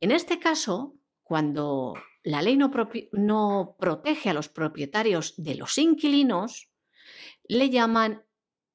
[0.00, 2.70] En este caso, cuando la ley no,
[3.78, 6.68] protege a los propietarios de los inquilinos,
[7.48, 8.22] le llaman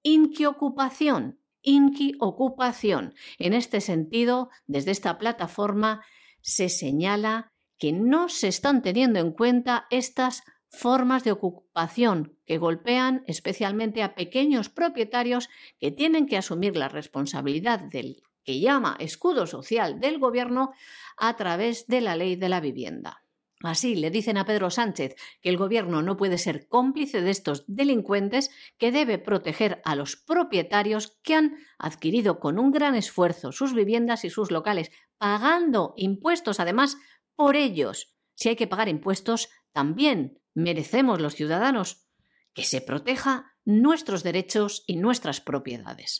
[0.01, 3.13] inquiocupación Inki Ocupación.
[3.37, 6.05] En este sentido, desde esta plataforma
[6.41, 13.23] se señala que no se están teniendo en cuenta estas formas de ocupación que golpean
[13.27, 15.49] especialmente a pequeños propietarios
[15.79, 20.71] que tienen que asumir la responsabilidad del que llama escudo social del gobierno
[21.17, 23.24] a través de la ley de la vivienda.
[23.65, 27.63] Así le dicen a Pedro Sánchez que el gobierno no puede ser cómplice de estos
[27.67, 33.73] delincuentes, que debe proteger a los propietarios que han adquirido con un gran esfuerzo sus
[33.73, 36.97] viviendas y sus locales, pagando impuestos además
[37.35, 38.15] por ellos.
[38.35, 42.07] Si hay que pagar impuestos, también merecemos los ciudadanos
[42.53, 46.19] que se proteja nuestros derechos y nuestras propiedades.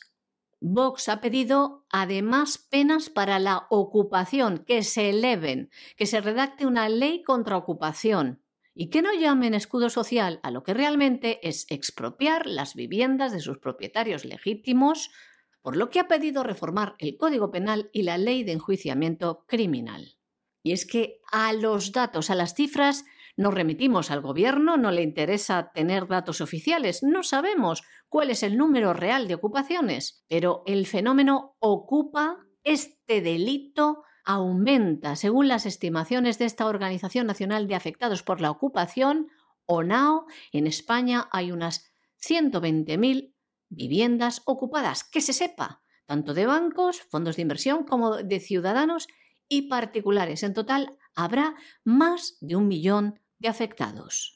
[0.68, 6.89] Vox ha pedido además penas para la ocupación, que se eleven, que se redacte una
[6.89, 8.41] ley contra ocupación
[8.74, 13.41] y que no llamen escudo social a lo que realmente es expropiar las viviendas de
[13.41, 15.11] sus propietarios legítimos,
[15.61, 20.18] por lo que ha pedido reformar el Código Penal y la Ley de Enjuiciamiento Criminal.
[20.63, 23.05] Y es que a los datos, a las cifras,
[23.38, 28.57] nos remitimos al gobierno, no le interesa tener datos oficiales, no sabemos cuál es el
[28.57, 36.45] número real de ocupaciones, pero el fenómeno ocupa este delito aumenta, según las estimaciones de
[36.45, 39.27] esta Organización Nacional de Afectados por la Ocupación,
[39.67, 41.91] ONAO, en España hay unas
[42.27, 43.36] 120.000
[43.69, 49.07] viviendas ocupadas, que se sepa, tanto de bancos, fondos de inversión como de ciudadanos
[49.47, 50.43] y particulares.
[50.43, 54.36] En total habrá más de un millón de afectados.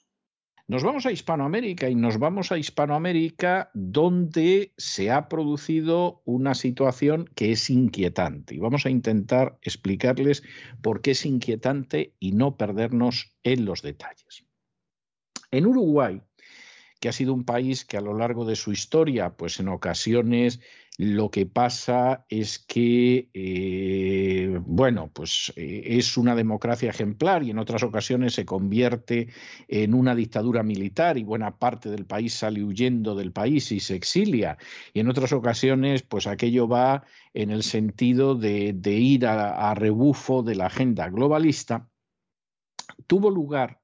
[0.70, 7.26] Nos vamos a Hispanoamérica y nos vamos a Hispanoamérica donde se ha producido una situación
[7.34, 8.54] que es inquietante.
[8.54, 10.43] Y vamos a intentar explicarles
[10.84, 14.45] por qué es inquietante y no perdernos en los detalles.
[15.50, 16.22] En Uruguay,
[17.00, 20.60] que ha sido un país que a lo largo de su historia, pues en ocasiones
[21.00, 27.58] lo que pasa es que, eh, bueno, pues eh, es una democracia ejemplar y en
[27.58, 29.30] otras ocasiones se convierte
[29.70, 33.95] en una dictadura militar y buena parte del país sale huyendo del país y se
[33.95, 34.58] exilia.
[34.93, 40.56] Y en otras ocasiones, pues aquello va en el sentido de, ir a rebufo de
[40.56, 41.88] la agenda globalista.
[43.08, 43.80] Tuvo lugar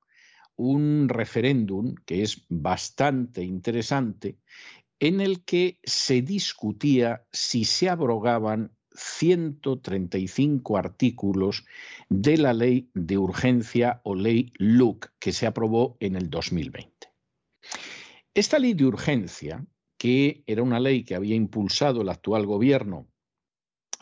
[0.57, 4.37] un referéndum que es bastante interesante
[4.99, 11.65] en el que se discutía si se abrogaban 135 artículos
[12.09, 16.89] de la ley de urgencia o ley LUC que se aprobó en el 2020.
[18.33, 19.65] Esta ley de urgencia,
[19.97, 23.07] que era una ley que había impulsado el actual gobierno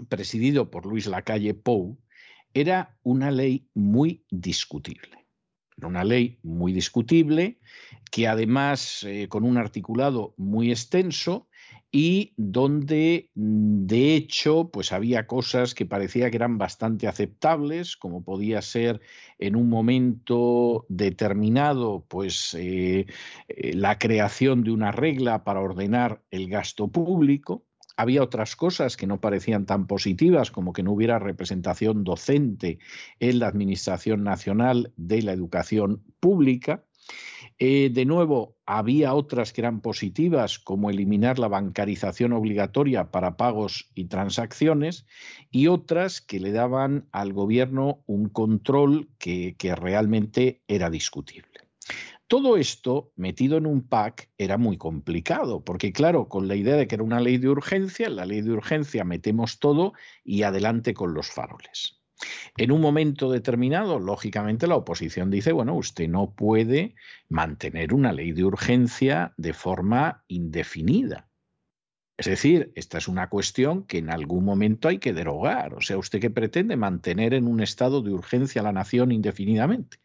[0.10, 2.00] presidido por Luis Lacalle Pou,
[2.54, 5.23] era una ley muy discutible.
[5.82, 7.60] Una ley muy discutible
[8.12, 11.48] que además eh, con un articulado muy extenso
[11.92, 18.24] y donde mm, de hecho pues había cosas que parecía que eran bastante aceptables, como
[18.24, 19.02] podía ser
[19.40, 23.06] en un momento determinado pues eh,
[23.48, 27.64] eh, la creación de una regla para ordenar el gasto público,
[27.98, 32.80] había otras cosas que no parecían tan positivas, como que no hubiera representación docente
[33.20, 36.84] en la Administración Nacional de la Educación Pública.
[37.60, 43.92] Eh, de nuevo, había otras que eran positivas, como eliminar la bancarización obligatoria para pagos
[43.94, 45.06] y transacciones,
[45.52, 51.53] y otras que le daban al gobierno un control que realmente era discutible.
[52.34, 56.88] Todo esto metido en un pack era muy complicado, porque claro, con la idea de
[56.88, 60.96] que era una ley de urgencia, en la ley de urgencia metemos todo y adelante
[60.96, 62.02] con los faroles.
[62.58, 66.96] En un momento determinado, lógicamente, la oposición dice, bueno, usted no puede
[67.30, 71.30] mantener una ley de urgencia de forma indefinida.
[72.24, 75.74] Es decir, esta es una cuestión que en algún momento hay que derogar.
[75.74, 79.98] O sea, ¿usted qué pretende mantener en un estado de urgencia a la nación indefinidamente?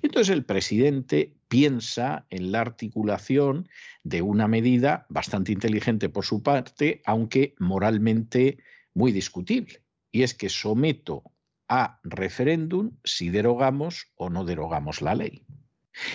[0.00, 3.68] Entonces el presidente piensa en la articulación
[4.04, 8.58] de una medida bastante inteligente por su parte, aunque moralmente
[8.94, 9.82] muy discutible.
[10.12, 11.24] Y es que someto
[11.68, 15.44] a referéndum si derogamos o no derogamos la ley.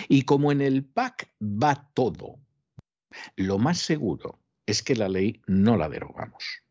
[0.08, 2.38] Y como en el PAC va todo,
[3.36, 4.39] lo más seguro
[4.70, 6.62] es que la ley no la derogamos.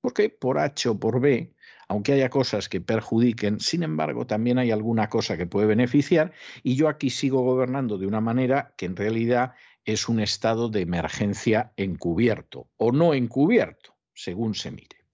[0.00, 1.54] Porque por H o por B,
[1.88, 6.32] aunque haya cosas que perjudiquen, sin embargo, también hay alguna cosa que puede beneficiar
[6.62, 9.52] y yo aquí sigo gobernando de una manera que en realidad
[9.84, 15.04] es un estado de emergencia encubierto o no encubierto, según se mire.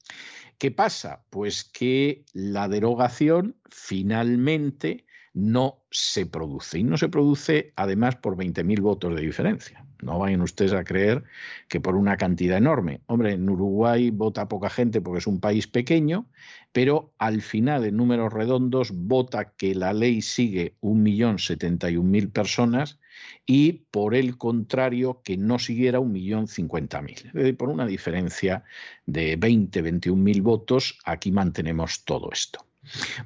[0.58, 1.24] ¿Qué pasa?
[1.30, 6.80] Pues que la derogación finalmente no se produce.
[6.80, 9.87] Y no se produce además por 20.000 votos de diferencia.
[10.02, 11.24] No vayan ustedes a creer
[11.68, 13.00] que por una cantidad enorme.
[13.06, 16.26] Hombre, en Uruguay vota poca gente porque es un país pequeño,
[16.72, 22.98] pero al final, en números redondos, vota que la ley sigue 1.071.000 personas
[23.46, 27.56] y por el contrario que no siguiera 1.050.000.
[27.56, 28.62] Por una diferencia
[29.06, 32.67] de 20, 21.000 votos, aquí mantenemos todo esto.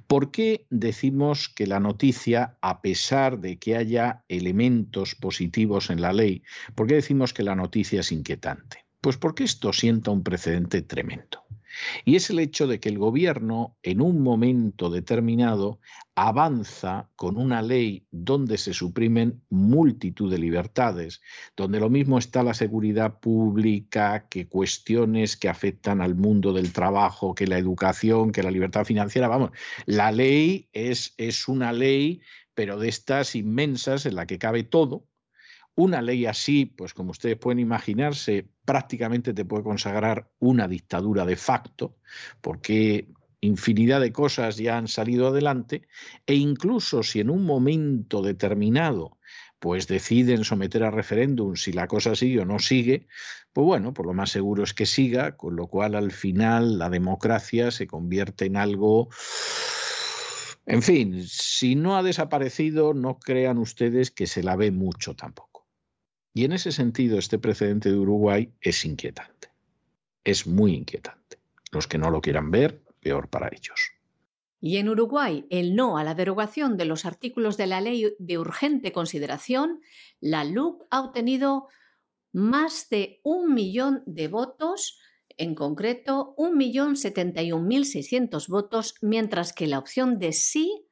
[0.06, 6.12] ¿Por qué decimos que la noticia, a pesar de que haya elementos positivos en la
[6.12, 6.42] ley,
[6.74, 8.84] por qué decimos que la noticia es inquietante?
[9.00, 11.44] Pues porque esto sienta un precedente tremendo.
[12.05, 15.81] Y es el hecho de que el gobierno en un momento determinado
[16.14, 21.23] avanza con una ley donde se suprimen multitud de libertades,
[21.57, 27.35] donde lo mismo está la seguridad pública que cuestiones que afectan al mundo del trabajo,
[27.35, 29.29] que la educación, que la libertad financiera.
[29.29, 29.51] Vamos,
[29.87, 32.20] la ley es, es una ley,
[32.55, 35.07] pero de estas inmensas en la que cabe todo,
[35.75, 41.36] una ley así, pues como ustedes pueden imaginarse, prácticamente te puede consagrar una dictadura de
[41.36, 41.96] facto,
[42.40, 43.08] porque
[43.40, 45.88] infinidad de cosas ya han salido adelante,
[46.26, 49.18] e incluso si en un momento determinado
[49.58, 53.06] pues deciden someter a referéndum si la cosa sigue o no sigue,
[53.52, 56.90] pues bueno, por lo más seguro es que siga, con lo cual al final la
[56.90, 59.08] democracia se convierte en algo
[60.66, 65.51] en fin, si no ha desaparecido, no crean ustedes que se la ve mucho tampoco.
[66.35, 69.49] Y en ese sentido, este precedente de Uruguay es inquietante.
[70.24, 71.39] Es muy inquietante.
[71.70, 73.93] Los que no lo quieran ver, peor para ellos.
[74.61, 78.39] Y en Uruguay, el no a la derogación de los artículos de la ley de
[78.39, 79.80] urgente consideración,
[80.20, 81.66] la LUC ha obtenido
[82.33, 85.01] más de un millón de votos,
[85.37, 90.86] en concreto 1.071.600 votos, mientras que la opción de sí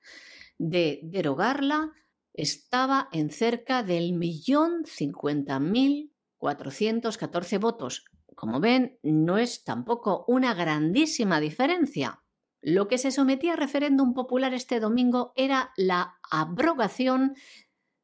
[0.59, 1.93] de derogarla
[2.35, 8.05] estaba en cerca del millón cincuenta mil cuatrocientos catorce votos.
[8.35, 12.23] Como ven, no es tampoco una grandísima diferencia.
[12.63, 17.35] Lo que se sometía a referéndum popular este domingo era la abrogación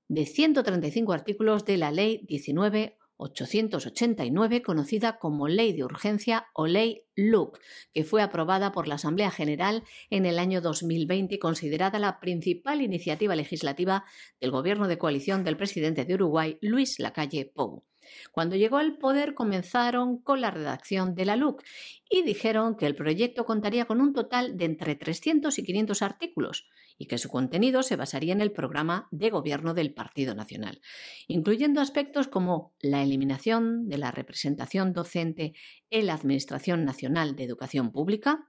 [0.08, 7.02] de 135 artículos de la Ley 19 889, conocida como Ley de Urgencia o Ley
[7.14, 7.58] LUC,
[7.92, 12.82] que fue aprobada por la Asamblea General en el año 2020 y considerada la principal
[12.82, 14.04] iniciativa legislativa
[14.40, 17.84] del gobierno de coalición del presidente de Uruguay, Luis Lacalle Pou.
[18.32, 21.62] Cuando llegó al poder comenzaron con la redacción de la LUC
[22.08, 26.68] y dijeron que el proyecto contaría con un total de entre 300 y 500 artículos
[26.98, 30.80] y que su contenido se basaría en el programa de gobierno del Partido Nacional,
[31.26, 35.54] incluyendo aspectos como la eliminación de la representación docente
[35.90, 38.48] en la Administración Nacional de Educación Pública,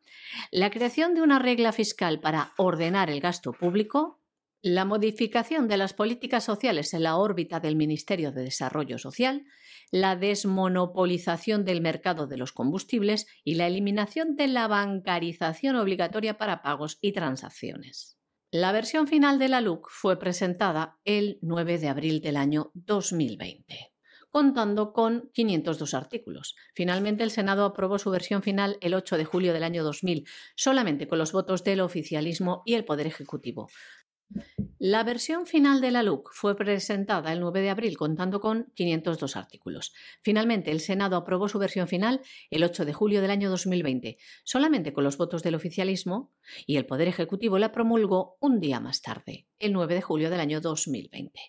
[0.52, 4.22] la creación de una regla fiscal para ordenar el gasto público,
[4.62, 9.46] la modificación de las políticas sociales en la órbita del Ministerio de Desarrollo Social,
[9.92, 16.62] la desmonopolización del mercado de los combustibles y la eliminación de la bancarización obligatoria para
[16.62, 18.18] pagos y transacciones.
[18.52, 23.92] La versión final de la LUC fue presentada el 9 de abril del año 2020
[24.30, 26.56] contando con 502 artículos.
[26.76, 31.08] Finalmente, el Senado aprobó su versión final el 8 de julio del año 2000, solamente
[31.08, 33.70] con los votos del oficialismo y el Poder Ejecutivo.
[34.80, 39.36] La versión final de la LUC fue presentada el 9 de abril contando con 502
[39.36, 39.94] artículos.
[40.22, 42.22] Finalmente, el Senado aprobó su versión final
[42.52, 46.32] el 8 de julio del año 2020, solamente con los votos del oficialismo,
[46.66, 50.42] y el Poder Ejecutivo la promulgó un día más tarde, el 9 de julio del
[50.42, 51.40] año 2020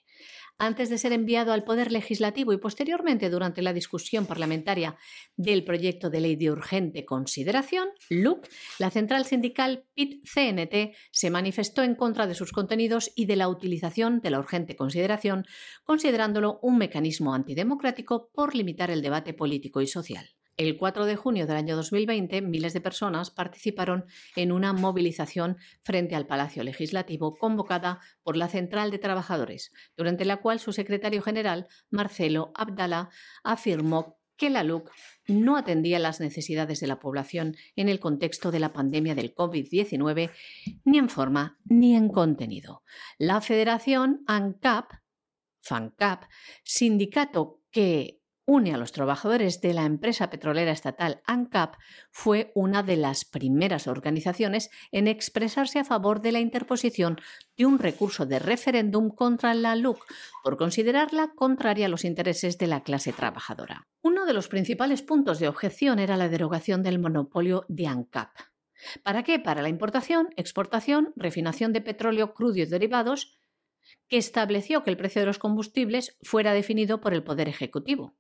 [0.59, 4.97] antes de ser enviado al Poder Legislativo y posteriormente durante la discusión parlamentaria
[5.37, 8.47] del proyecto de ley de urgente consideración, LUC,
[8.79, 14.21] la central sindical PIT-CNT se manifestó en contra de sus contenidos y de la utilización
[14.21, 15.47] de la urgente consideración,
[15.85, 20.38] considerándolo un mecanismo antidemocrático por limitar el debate político y social.
[20.59, 26.17] El 4 de junio del año 2020, miles de personas participaron en una movilización frente
[26.17, 31.69] al Palacio Legislativo convocada por la Central de Trabajadores, durante la cual su secretario general,
[31.91, 33.11] Marcelo Abdala,
[33.45, 34.91] afirmó que la LUC
[35.29, 40.33] no atendía las necesidades de la población en el contexto de la pandemia del COVID-19,
[40.85, 42.83] ni en forma ni en contenido.
[43.17, 44.91] La Federación ANCAP,
[45.61, 46.25] FANCAP,
[46.65, 48.19] sindicato que
[48.49, 51.77] une a los trabajadores de la empresa petrolera estatal ANCAP,
[52.11, 57.21] fue una de las primeras organizaciones en expresarse a favor de la interposición
[57.59, 60.03] de un recurso de referéndum contra la LUC
[60.43, 63.87] por considerarla contraria a los intereses de la clase trabajadora.
[64.01, 68.31] Uno de los principales puntos de objeción era la derogación del monopolio de ANCAP.
[69.03, 69.39] ¿Para qué?
[69.39, 73.39] Para la importación, exportación, refinación de petróleo crudo y derivados,
[74.09, 78.17] que estableció que el precio de los combustibles fuera definido por el Poder Ejecutivo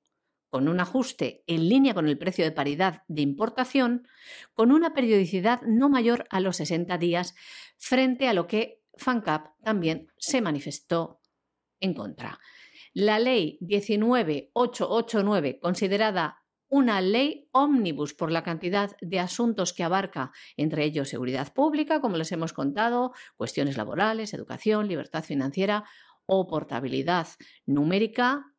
[0.50, 4.06] con un ajuste en línea con el precio de paridad de importación,
[4.54, 7.34] con una periodicidad no mayor a los 60 días,
[7.76, 11.20] frente a lo que FANCAP también se manifestó
[11.80, 12.38] en contra.
[12.94, 20.84] La ley 19889, considerada una ley ómnibus por la cantidad de asuntos que abarca, entre
[20.84, 25.84] ellos seguridad pública, como les hemos contado, cuestiones laborales, educación, libertad financiera
[26.26, 27.28] o portabilidad
[27.64, 28.52] numérica,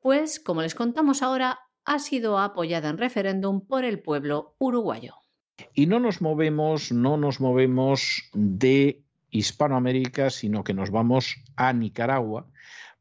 [0.00, 5.14] pues, como les contamos ahora, ha sido apoyada en referéndum por el pueblo uruguayo.
[5.74, 12.46] Y no nos movemos, no nos movemos de Hispanoamérica, sino que nos vamos a Nicaragua,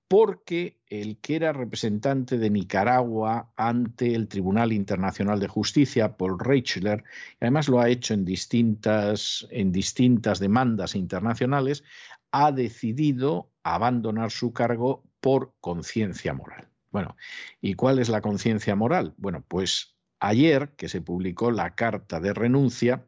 [0.07, 7.03] porque el que era representante de Nicaragua ante el Tribunal Internacional de Justicia, Paul Reichler,
[7.39, 11.84] además lo ha hecho en distintas, en distintas demandas internacionales,
[12.31, 16.68] ha decidido abandonar su cargo por conciencia moral.
[16.91, 17.15] Bueno,
[17.61, 19.13] ¿y cuál es la conciencia moral?
[19.17, 23.05] Bueno, pues ayer que se publicó la carta de renuncia,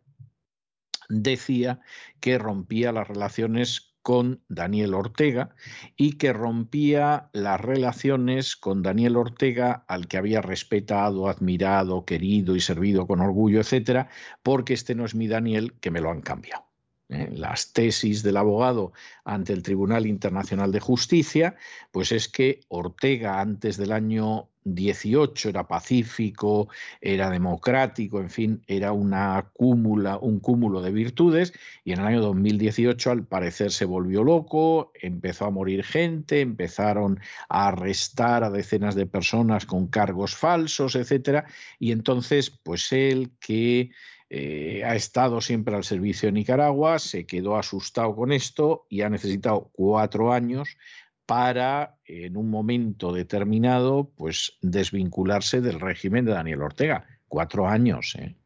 [1.09, 1.81] decía
[2.19, 5.55] que rompía las relaciones con Daniel Ortega
[5.95, 12.61] y que rompía las relaciones con Daniel Ortega, al que había respetado, admirado, querido y
[12.61, 14.09] servido con orgullo, etcétera,
[14.41, 16.70] porque este no es mi Daniel, que me lo han cambiado.
[17.11, 17.29] ¿Eh?
[17.31, 18.93] las tesis del abogado
[19.23, 21.55] ante el Tribunal Internacional de Justicia,
[21.91, 26.69] pues es que Ortega antes del año 18 era pacífico,
[26.99, 32.21] era democrático, en fin, era una cúmula, un cúmulo de virtudes y en el año
[32.21, 37.19] 2018 al parecer se volvió loco, empezó a morir gente, empezaron
[37.49, 41.45] a arrestar a decenas de personas con cargos falsos, etcétera,
[41.79, 43.89] y entonces pues él que
[44.33, 49.09] eh, ha estado siempre al servicio de Nicaragua, se quedó asustado con esto y ha
[49.09, 50.77] necesitado cuatro años
[51.25, 57.05] para, en un momento determinado, pues desvincularse del régimen de Daniel Ortega.
[57.27, 58.37] Cuatro años, ¿eh?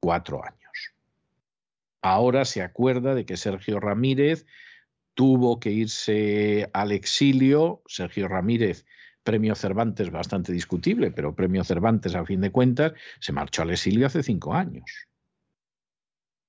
[0.00, 0.92] Cuatro años.
[2.00, 4.44] Ahora se acuerda de que Sergio Ramírez
[5.14, 7.84] tuvo que irse al exilio.
[7.86, 8.86] Sergio Ramírez
[9.22, 14.08] premio Cervantes bastante discutible, pero premio Cervantes a fin de cuentas, se marchó al exilio
[14.08, 15.11] hace cinco años.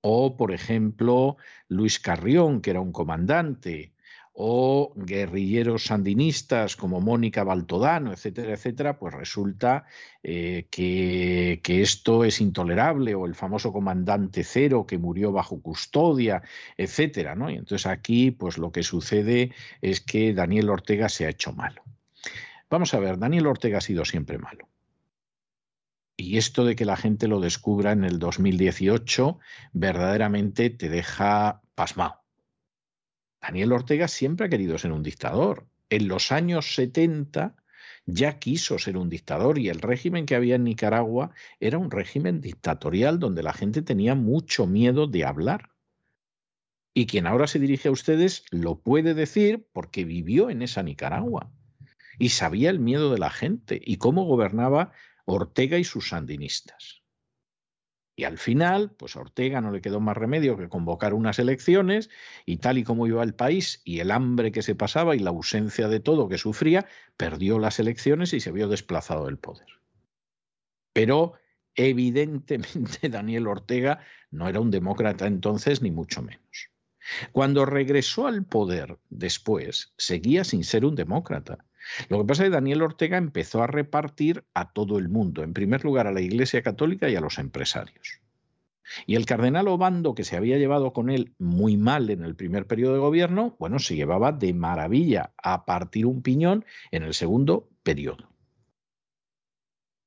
[0.05, 1.37] O, por ejemplo,
[1.69, 3.93] Luis Carrión, que era un comandante,
[4.33, 9.85] o guerrilleros sandinistas como Mónica Baltodano, etcétera, etcétera, pues resulta
[10.23, 16.41] eh, que, esto es intolerable, o el famoso comandante Cero que murió bajo custodia,
[16.75, 17.49] etcétera, ¿no?
[17.49, 21.83] Y entonces aquí, pues lo que sucede es que Daniel Ortega se ha hecho malo.
[22.69, 24.67] Vamos a ver, Daniel Ortega ha sido siempre malo.
[26.15, 29.39] Y esto de que la gente lo descubra en el 2018
[29.73, 32.23] verdaderamente te deja pasmado.
[33.41, 35.67] Daniel Ortega siempre ha querido ser un dictador.
[35.89, 37.55] En los años 70
[38.05, 42.41] ya quiso ser un dictador y el régimen que había en Nicaragua era un régimen
[42.41, 45.71] dictatorial donde la gente tenía mucho miedo de hablar.
[46.93, 51.51] Y quien ahora se dirige a ustedes lo puede decir porque vivió en esa Nicaragua
[52.19, 54.91] y sabía el miedo de la gente y cómo gobernaba
[55.25, 57.03] Ortega y sus sandinistas.
[58.15, 62.11] Y al final, pues a Ortega no le quedó más remedio que convocar unas elecciones
[62.45, 65.31] y tal y como iba el país y el hambre que se pasaba y la
[65.31, 66.85] ausencia de todo que sufría,
[67.17, 69.67] perdió las elecciones y se vio desplazado del poder.
[70.93, 71.33] Pero
[71.73, 76.69] evidentemente Daniel Ortega no era un demócrata entonces, ni mucho menos.
[77.31, 81.65] Cuando regresó al poder después, seguía sin ser un demócrata
[82.09, 85.53] lo que pasa es que Daniel Ortega empezó a repartir a todo el mundo, en
[85.53, 88.21] primer lugar a la Iglesia Católica y a los empresarios.
[89.05, 92.67] Y el cardenal Obando, que se había llevado con él muy mal en el primer
[92.67, 97.69] periodo de gobierno, bueno, se llevaba de maravilla a partir un piñón en el segundo
[97.83, 98.32] periodo.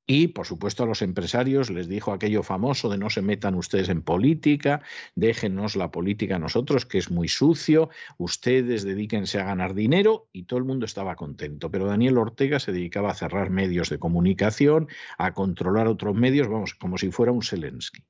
[0.09, 3.89] Y, por supuesto, a los empresarios les dijo aquello famoso de no se metan ustedes
[3.89, 4.81] en política,
[5.15, 10.43] déjenos la política a nosotros, que es muy sucio, ustedes dedíquense a ganar dinero y
[10.43, 11.69] todo el mundo estaba contento.
[11.69, 16.73] Pero Daniel Ortega se dedicaba a cerrar medios de comunicación, a controlar otros medios, vamos,
[16.73, 18.05] como si fuera un Zelensky.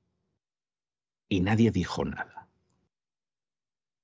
[1.27, 2.47] Y nadie dijo nada.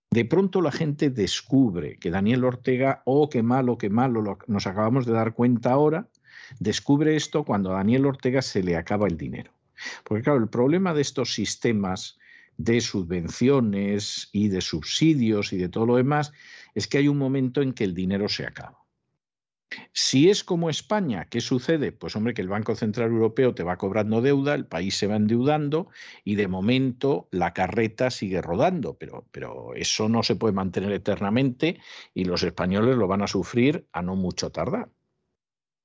[0.09, 5.05] De pronto la gente descubre que Daniel Ortega, oh, qué malo, qué malo, nos acabamos
[5.05, 6.07] de dar cuenta ahora,
[6.59, 9.51] Descubre esto cuando a Daniel Ortega se le acaba el dinero.
[10.03, 12.17] Porque claro, el problema de estos sistemas
[12.57, 16.31] de subvenciones y de subsidios y de todo lo demás
[16.75, 18.83] es que hay un momento en que el dinero se acaba.
[19.91, 21.91] Si es como España, ¿qué sucede?
[21.91, 25.15] Pues hombre, que el Banco Central Europeo te va cobrando deuda, el país se va
[25.15, 25.87] endeudando
[26.23, 31.79] y de momento la carreta sigue rodando, pero, pero eso no se puede mantener eternamente
[32.13, 34.89] y los españoles lo van a sufrir a no mucho tardar.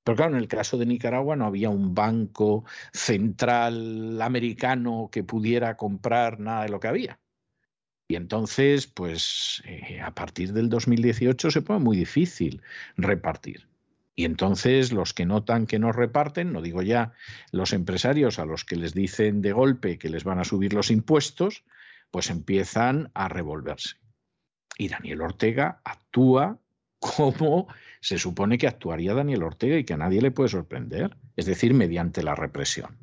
[0.03, 5.77] Pero claro, en el caso de Nicaragua no había un banco central americano que pudiera
[5.77, 7.19] comprar nada de lo que había.
[8.07, 12.61] Y entonces, pues eh, a partir del 2018 se pone muy difícil
[12.97, 13.67] repartir.
[14.15, 17.13] Y entonces los que notan que no reparten, no digo ya
[17.51, 20.91] los empresarios a los que les dicen de golpe que les van a subir los
[20.91, 21.63] impuestos,
[22.11, 23.97] pues empiezan a revolverse.
[24.77, 26.59] Y Daniel Ortega actúa
[26.99, 27.67] como
[28.01, 31.73] se supone que actuaría Daniel Ortega y que a nadie le puede sorprender, es decir,
[31.73, 32.97] mediante la represión.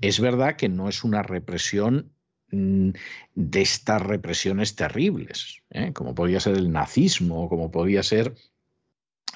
[0.00, 2.12] Es verdad que no es una represión
[2.50, 2.90] mm,
[3.34, 5.92] de estas represiones terribles, ¿eh?
[5.92, 8.34] como podía ser el nazismo, como podía ser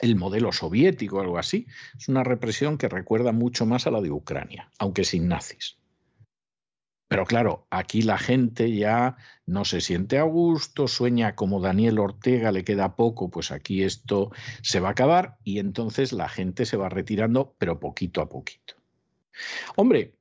[0.01, 1.67] el modelo soviético algo así.
[1.99, 5.79] Es una represión que recuerda mucho más a la de Ucrania, aunque sin nazis.
[7.09, 9.17] Pero claro, aquí la gente ya
[9.47, 14.33] no se siente a gusto, sueña como Daniel Ortega le queda poco, pues aquí esto
[14.63, 18.75] se va a acabar y entonces la gente se va retirando, pero poquito a poquito.
[19.77, 20.16] Hombre,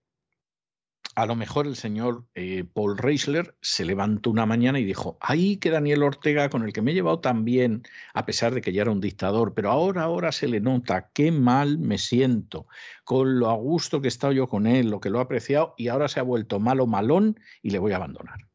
[1.16, 5.56] a lo mejor el señor eh, Paul Reisler se levantó una mañana y dijo, ay,
[5.58, 7.84] que Daniel Ortega, con el que me he llevado tan bien,
[8.14, 11.32] a pesar de que ya era un dictador, pero ahora, ahora se le nota, qué
[11.32, 12.68] mal me siento,
[13.06, 15.74] con lo a gusto que he estado yo con él, lo que lo he apreciado,
[15.78, 18.48] y ahora se ha vuelto malo, malón, y le voy a abandonar.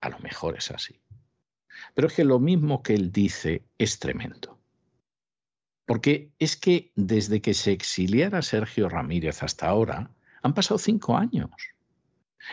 [0.00, 1.02] A lo mejor es así.
[1.94, 4.58] Pero es que lo mismo que él dice es tremendo.
[5.84, 10.10] Porque es que desde que se exiliara Sergio Ramírez hasta ahora,
[10.42, 11.50] han pasado cinco años.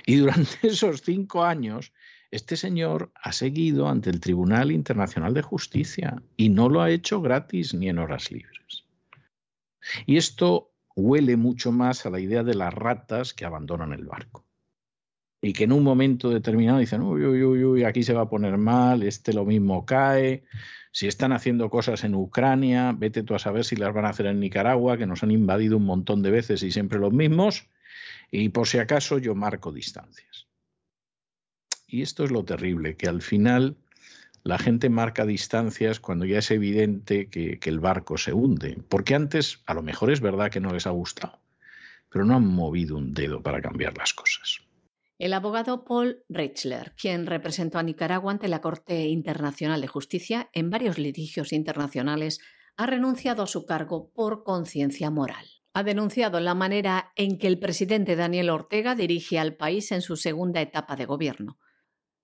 [0.05, 1.93] Y durante esos cinco años,
[2.31, 7.21] este señor ha seguido ante el Tribunal Internacional de Justicia y no lo ha hecho
[7.21, 8.85] gratis ni en horas libres.
[10.05, 14.45] Y esto huele mucho más a la idea de las ratas que abandonan el barco.
[15.41, 18.29] Y que en un momento determinado dicen, uy, uy, uy, uy, aquí se va a
[18.29, 20.43] poner mal, este lo mismo cae.
[20.91, 24.25] Si están haciendo cosas en Ucrania, vete tú a saber si las van a hacer
[24.25, 27.69] en Nicaragua, que nos han invadido un montón de veces y siempre los mismos.
[28.31, 30.47] Y por si acaso yo marco distancias.
[31.87, 33.77] Y esto es lo terrible, que al final
[34.43, 38.81] la gente marca distancias cuando ya es evidente que, el barco se hunde.
[38.89, 41.39] Porque antes a lo mejor es verdad que no les ha gustado,
[42.09, 44.59] pero no han movido un dedo para cambiar las cosas.
[45.19, 50.69] El abogado Paul Reichler, quien representó a Nicaragua ante la Corte Internacional de Justicia en
[50.69, 52.39] varios litigios internacionales,
[52.77, 55.45] ha renunciado a su cargo por conciencia moral.
[55.77, 60.15] Ha denunciado la manera en que el presidente Daniel Ortega dirige al país en su
[60.15, 61.59] segunda etapa de gobierno.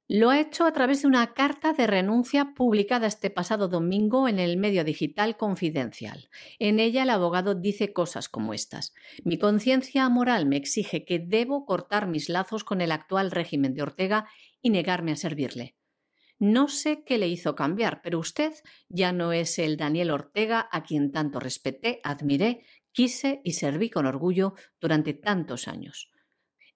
[0.07, 4.39] Lo ha hecho a través de una carta de renuncia publicada este pasado domingo en
[4.39, 6.29] el medio digital Confidencial.
[6.57, 8.91] En ella el abogado dice cosas como estas.
[9.23, 13.83] Mi conciencia moral me exige que debo cortar mis lazos con el actual régimen de
[13.83, 14.27] Ortega
[14.63, 15.75] y negarme a servirle.
[16.39, 18.51] No sé qué le hizo cambiar, pero usted
[18.89, 24.05] ya no es el Daniel Ortega a quien tanto respeté, admiré, quise y serví con
[24.05, 26.09] orgullo durante tantos años.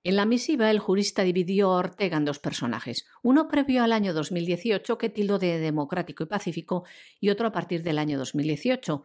[0.04, 4.14] En la misiva, el jurista dividió a Ortega en dos personajes, uno previo al año
[4.14, 6.86] 2018 que tildó de democrático y pacífico
[7.20, 9.04] y otro a partir del año 2018,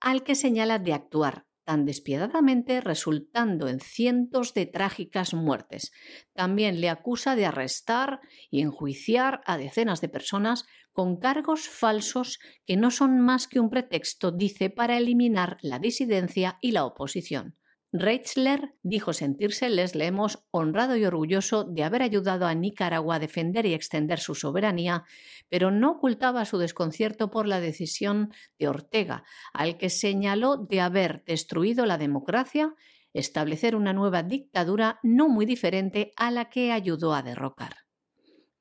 [0.00, 5.92] al que señala de actuar tan despiadadamente resultando en cientos de trágicas muertes.
[6.34, 12.76] También le acusa de arrestar y enjuiciar a decenas de personas con cargos falsos que
[12.76, 17.56] no son más que un pretexto, dice, para eliminar la disidencia y la oposición.
[17.94, 23.66] Reichler dijo sentirse, les leemos, honrado y orgulloso de haber ayudado a Nicaragua a defender
[23.66, 25.04] y extender su soberanía,
[25.50, 31.22] pero no ocultaba su desconcierto por la decisión de Ortega, al que señaló de haber
[31.26, 32.74] destruido la democracia,
[33.12, 37.76] establecer una nueva dictadura no muy diferente a la que ayudó a derrocar.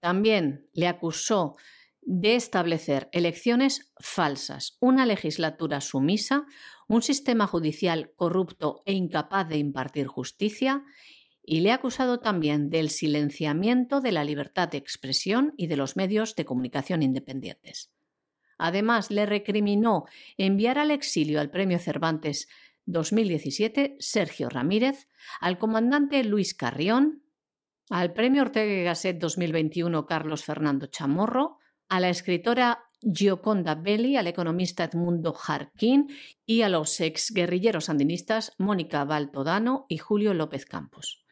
[0.02, 1.56] También le acusó
[2.02, 6.46] de establecer elecciones falsas, una legislatura sumisa,
[6.88, 10.84] un sistema judicial corrupto e incapaz de impartir justicia,
[11.44, 15.96] y le ha acusado también del silenciamiento de la libertad de expresión y de los
[15.96, 17.92] medios de comunicación independientes.
[18.58, 20.06] Además, le recriminó
[20.38, 22.48] enviar al exilio al Premio Cervantes
[22.86, 25.08] 2017 Sergio Ramírez,
[25.40, 27.24] al comandante Luis Carrión,
[27.90, 31.58] al Premio Ortega y Gasset 2021 Carlos Fernando Chamorro,
[31.92, 36.08] a la escritora Gioconda Belli, al economista Edmundo Jarquín
[36.46, 41.26] y a los exguerrilleros sandinistas Mónica Baltodano y Julio López Campos.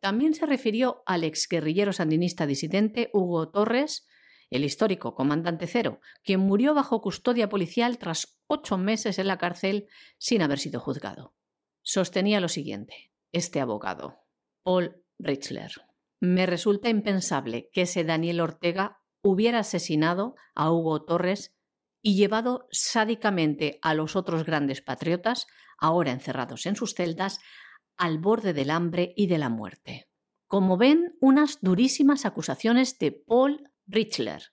[0.00, 4.08] También se refirió al exguerrillero sandinista disidente Hugo Torres,
[4.50, 9.86] el histórico comandante Cero, quien murió bajo custodia policial tras ocho meses en la cárcel
[10.18, 11.36] sin haber sido juzgado.
[11.82, 14.24] Sostenía lo siguiente, este abogado,
[14.64, 15.70] Paul Richler.
[16.18, 21.56] Me resulta impensable que ese Daniel Ortega hubiera asesinado a Hugo Torres
[22.02, 25.46] y llevado sádicamente a los otros grandes patriotas,
[25.78, 27.40] ahora encerrados en sus celdas,
[27.96, 30.08] al borde del hambre y de la muerte.
[30.46, 34.52] Como ven, unas durísimas acusaciones de Paul Richler,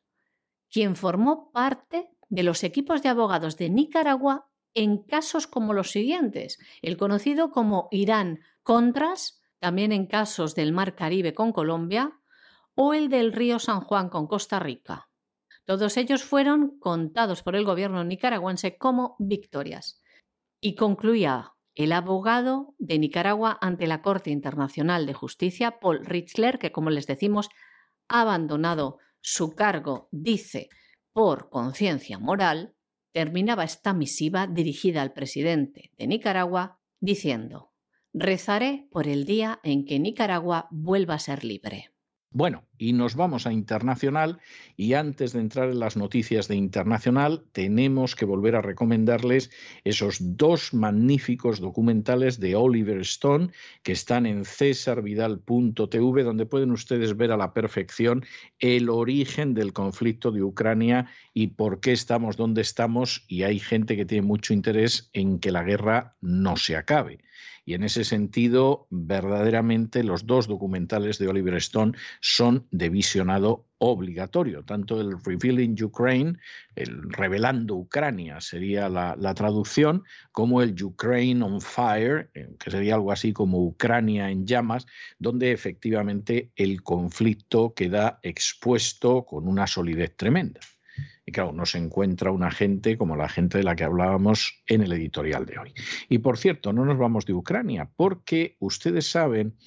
[0.69, 6.59] quien formó parte de los equipos de abogados de Nicaragua en casos como los siguientes,
[6.81, 12.19] el conocido como Irán Contras, también en casos del Mar Caribe con Colombia,
[12.79, 15.09] o el del río San Juan con Costa Rica.
[15.65, 19.99] Todos ellos fueron contados por el gobierno nicaragüense como victorias.
[20.61, 26.71] Y concluía el abogado de Nicaragua ante la Corte Internacional de Justicia, Paul Richler, que
[26.71, 27.49] como les decimos,
[28.07, 30.69] ha abandonado su cargo, dice,
[31.13, 32.75] por conciencia moral,
[33.11, 37.73] terminaba esta misiva dirigida al presidente de Nicaragua diciendo,
[38.13, 41.96] rezaré por el día en que Nicaragua vuelva a ser libre.
[42.37, 44.37] Bueno, y nos vamos a internacional
[44.75, 49.49] y antes de entrar en las noticias de internacional tenemos que volver a recomendarles
[49.83, 53.49] esos dos magníficos documentales de Oliver Stone
[53.81, 58.23] que están en cesarvidal.tv donde pueden ustedes ver a la perfección
[58.59, 63.95] el origen del conflicto de Ucrania y por qué estamos donde estamos y hay gente
[63.95, 67.17] que tiene mucho interés en que la guerra no se acabe.
[67.67, 74.63] Y en ese sentido, verdaderamente los dos documentales de Oliver Stone son de visionado obligatorio,
[74.63, 76.39] tanto el Revealing Ukraine,
[76.77, 82.95] el Revelando Ucrania sería la, la, traducción, como el Ukraine on Fire, eh, que sería
[82.95, 84.85] algo así como Ucrania en llamas,
[85.19, 90.61] donde efectivamente el conflicto queda expuesto con una solidez tremenda.
[91.27, 94.81] Y claro, no se encuentra una gente como la gente de la que hablábamos en
[94.81, 95.73] el editorial de hoy.
[96.07, 99.57] Y por cierto, no nos vamos de Ucrania, porque ustedes saben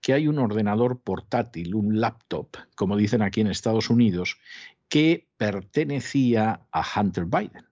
[0.00, 4.40] que hay un ordenador portátil, un laptop, como dicen aquí en Estados Unidos,
[4.88, 7.66] que pertenecía a Hunter Biden,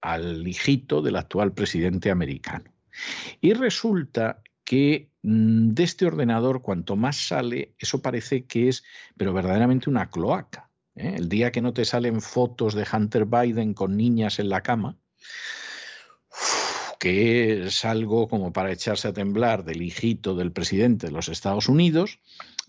[0.00, 2.72] al hijito del actual presidente americano.
[3.40, 8.84] Y resulta que mm, de este ordenador, cuanto más sale, eso parece que es,
[9.16, 10.70] pero verdaderamente una cloaca.
[10.96, 11.14] ¿Eh?
[11.16, 14.98] El día que no te salen fotos de Hunter Biden con niñas en la cama,
[16.98, 21.68] que es algo como para echarse a temblar del hijito del presidente de los Estados
[21.68, 22.18] Unidos,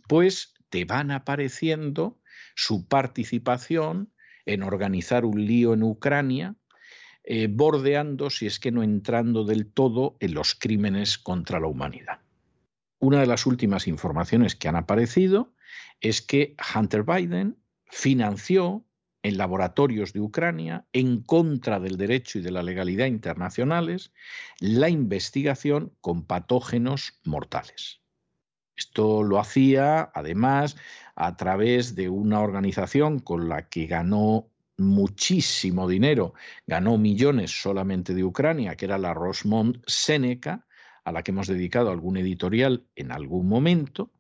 [0.08, 2.20] pues te van apareciendo
[2.56, 4.12] su participación
[4.46, 6.56] en organizar un lío en Ucrania,
[7.24, 12.22] eh, bordeando, si es que no entrando del todo, en los crímenes contra la humanidad.
[13.00, 15.54] Una de las últimas informaciones que han aparecido
[16.00, 17.58] es que Hunter Biden
[17.90, 18.86] financió
[19.24, 24.14] en laboratorios de Ucrania, en contra del derecho y de la legalidad internacionales,
[24.60, 28.02] la investigación con patógenos mortales.
[28.76, 30.78] Esto lo hacía, además,
[31.16, 36.36] a través de una organización con la que ganó muchísimo dinero,
[36.68, 40.68] ganó millones solamente de Ucrania, que era la Rosmont Seneca,
[41.04, 44.12] a la que hemos dedicado algún editorial en algún momento.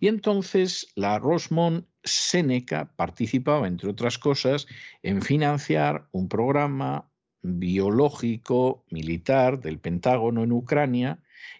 [0.00, 4.66] Y entonces la Rosmont Seneca participaba, entre otras cosas,
[5.02, 7.10] en financiar un programa
[7.42, 11.18] biológico militar del Pentágono en Ucrania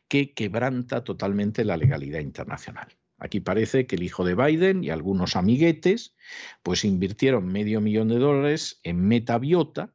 [0.09, 2.89] que quebranta totalmente la legalidad internacional.
[3.19, 6.15] Aquí parece que el hijo de Biden y algunos amiguetes
[6.63, 9.93] pues invirtieron medio millón de dólares en Metabiota,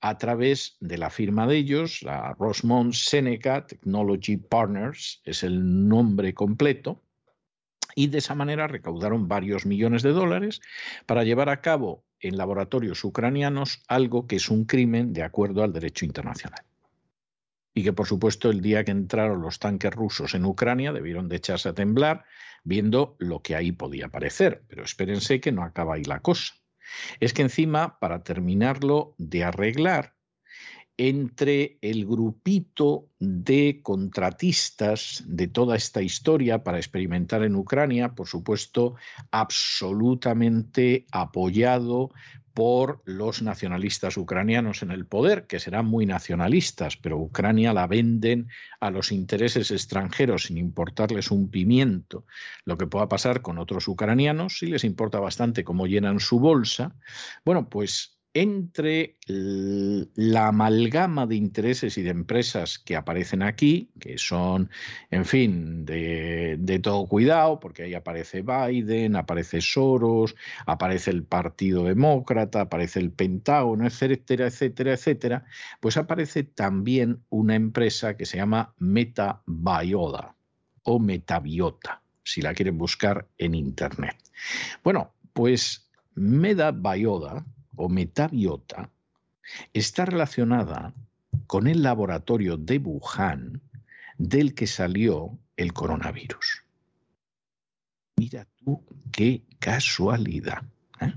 [0.00, 6.32] a través de la firma de ellos, la Rosmont Seneca Technology Partners, es el nombre
[6.32, 7.02] completo,
[7.94, 10.60] y de esa manera recaudaron varios millones de dólares
[11.06, 15.72] para llevar a cabo en laboratorios ucranianos algo que es un crimen de acuerdo al
[15.72, 16.64] derecho internacional.
[17.72, 21.36] Y que por supuesto el día que entraron los tanques rusos en Ucrania debieron de
[21.36, 22.24] echarse a temblar
[22.64, 24.64] viendo lo que ahí podía parecer.
[24.68, 26.54] Pero espérense que no acaba ahí la cosa
[27.20, 30.14] es que encima, para terminarlo de arreglar,
[30.96, 38.96] entre el grupito de contratistas de toda esta historia para experimentar en Ucrania, por supuesto,
[39.30, 42.10] absolutamente apoyado
[42.54, 48.48] por los nacionalistas ucranianos en el poder, que serán muy nacionalistas, pero Ucrania la venden
[48.80, 52.26] a los intereses extranjeros sin importarles un pimiento.
[52.64, 56.94] Lo que pueda pasar con otros ucranianos, si les importa bastante cómo llenan su bolsa,
[57.44, 64.70] bueno, pues entre la amalgama de intereses y de empresas que aparecen aquí, que son,
[65.10, 72.62] en fin, de, todo cuidado, porque ahí aparece Biden, aparece Soros, aparece el Partido Demócrata,
[72.62, 75.44] aparece el Pentágono, etcétera, etcétera, etcétera,
[75.80, 80.36] pues aparece también una empresa que se llama MetaBioda
[80.84, 84.16] o Metabiota, si la quieren buscar en Internet.
[84.84, 87.44] Bueno, pues MetaBioda
[87.76, 88.90] o metabiota
[89.72, 90.94] está relacionada
[91.46, 93.62] con el laboratorio de Wuhan
[94.18, 96.64] del que salió el coronavirus.
[98.16, 100.62] Mira tú qué casualidad.
[101.00, 101.14] ¿eh?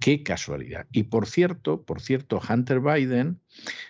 [0.00, 0.86] Qué casualidad.
[0.90, 3.40] Y por cierto, por cierto, Hunter Biden,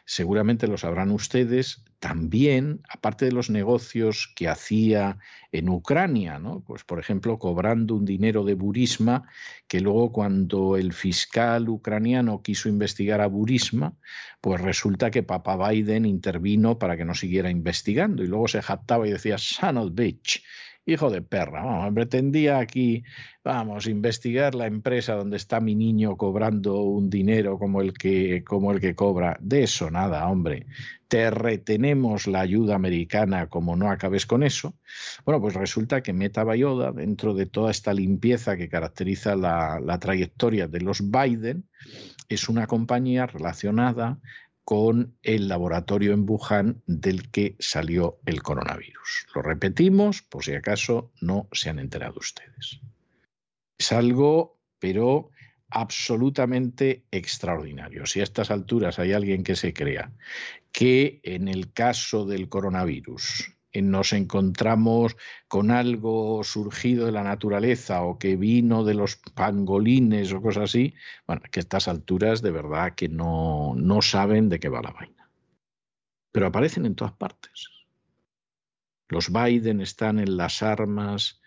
[0.04, 5.16] seguramente lo sabrán ustedes, también, aparte de los negocios que hacía
[5.52, 6.60] en Ucrania, ¿no?
[6.60, 9.26] pues por ejemplo, cobrando un dinero de Burisma,
[9.68, 13.94] que luego cuando el fiscal ucraniano quiso investigar a Burisma,
[14.42, 19.08] pues resulta que Papa Biden intervino para que no siguiera investigando y luego se jactaba
[19.08, 20.44] y decía, son of bitch,
[20.86, 23.04] hijo de perra, vamos, pretendía aquí,
[23.42, 28.72] vamos, investigar la empresa donde está mi niño cobrando un dinero como el que, como
[28.72, 29.36] el que cobra.
[29.40, 30.66] De eso nada, hombre.
[31.08, 34.74] Te retenemos la ayuda americana como no acabes con eso.
[35.24, 39.98] Bueno, pues resulta que Meta Bayoda, dentro de toda esta limpieza que caracteriza la, la
[39.98, 41.68] trayectoria de los Biden,
[42.28, 44.18] es una compañía relacionada
[44.64, 49.26] con el laboratorio en Wuhan del que salió el coronavirus.
[49.34, 52.80] Lo repetimos por si acaso no se han enterado ustedes.
[53.76, 55.30] Es algo, pero
[55.68, 58.06] absolutamente extraordinario.
[58.06, 60.12] Si a estas alturas hay alguien que se crea
[60.72, 65.16] que en el caso del coronavirus nos encontramos
[65.48, 70.94] con algo surgido de la naturaleza o que vino de los pangolines o cosas así,
[71.26, 74.92] bueno, que a estas alturas de verdad que no, no saben de qué va la
[74.92, 75.28] vaina.
[76.30, 77.68] Pero aparecen en todas partes.
[79.08, 81.40] Los Biden están en las armas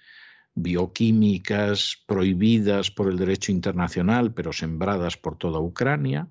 [0.54, 6.28] bioquímicas prohibidas por el derecho internacional, pero sembradas por toda Ucrania.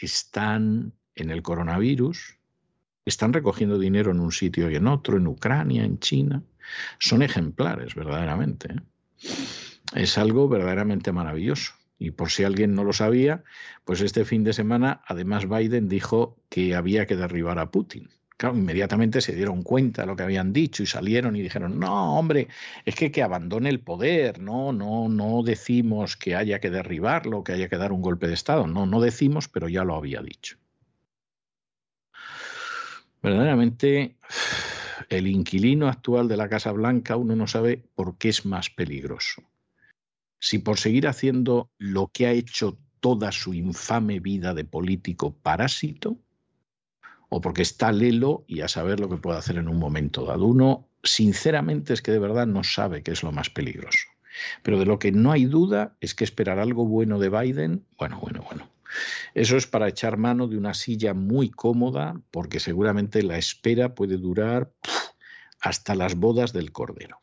[0.00, 2.38] Están en el coronavirus,
[3.04, 6.42] están recogiendo dinero en un sitio y en otro, en Ucrania, en China.
[6.98, 8.72] Son ejemplares, verdaderamente.
[8.72, 8.80] ¿eh?
[9.94, 11.72] Es algo verdaderamente maravilloso.
[11.98, 13.44] Y por si alguien no lo sabía,
[13.84, 18.08] pues este fin de semana, además, Biden dijo que había que derribar a Putin.
[18.36, 22.18] Claro, inmediatamente se dieron cuenta de lo que habían dicho y salieron y dijeron, no,
[22.18, 22.48] hombre,
[22.84, 27.52] es que que abandone el poder, no, no, no decimos que haya que derribarlo, que
[27.52, 30.56] haya que dar un golpe de Estado, no, no decimos, pero ya lo había dicho
[33.22, 34.16] verdaderamente
[35.08, 39.42] el inquilino actual de la Casa Blanca, uno no sabe por qué es más peligroso.
[40.40, 46.18] Si por seguir haciendo lo que ha hecho toda su infame vida de político parásito,
[47.34, 50.44] o porque está lelo y a saber lo que puede hacer en un momento dado.
[50.44, 54.06] Uno, sinceramente, es que de verdad no sabe qué es lo más peligroso.
[54.62, 58.20] Pero de lo que no hay duda es que esperar algo bueno de Biden, bueno,
[58.20, 58.68] bueno, bueno.
[59.34, 64.16] Eso es para echar mano de una silla muy cómoda, porque seguramente la espera puede
[64.16, 64.72] durar
[65.60, 67.18] hasta las bodas del Cordero.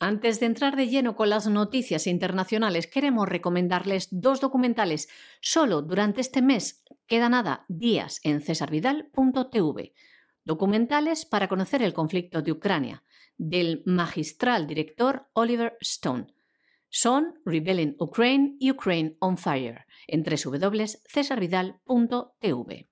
[0.00, 5.08] Antes de entrar de lleno con las noticias internacionales, queremos recomendarles dos documentales.
[5.40, 9.92] Solo durante este mes, queda nada, días en cesarvidal.tv.
[10.44, 13.02] Documentales para conocer el conflicto de Ucrania,
[13.36, 16.28] del magistral director Oliver Stone.
[16.90, 22.88] Son Rebelling Ukraine y Ukraine on Fire en www.cesarvidal.tv.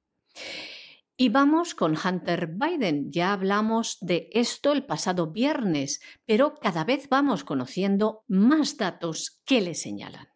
[1.19, 3.11] Y vamos con Hunter Biden.
[3.11, 9.63] Ya hablamos de esto el pasado viernes, pero cada vez vamos conociendo más datos que
[9.63, 10.29] le señalan.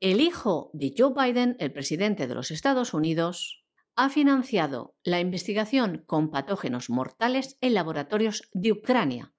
[0.00, 3.64] El hijo de Joe Biden, el presidente de los Estados Unidos,
[3.94, 9.32] ha financiado la investigación con patógenos mortales en laboratorios de Ucrania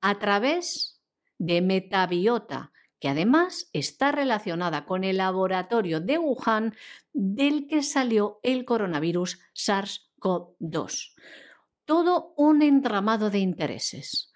[0.00, 0.95] a través
[1.38, 6.74] de Metabiota, que además está relacionada con el laboratorio de Wuhan
[7.12, 11.14] del que salió el coronavirus SARS-CoV-2.
[11.84, 14.32] Todo un entramado de intereses,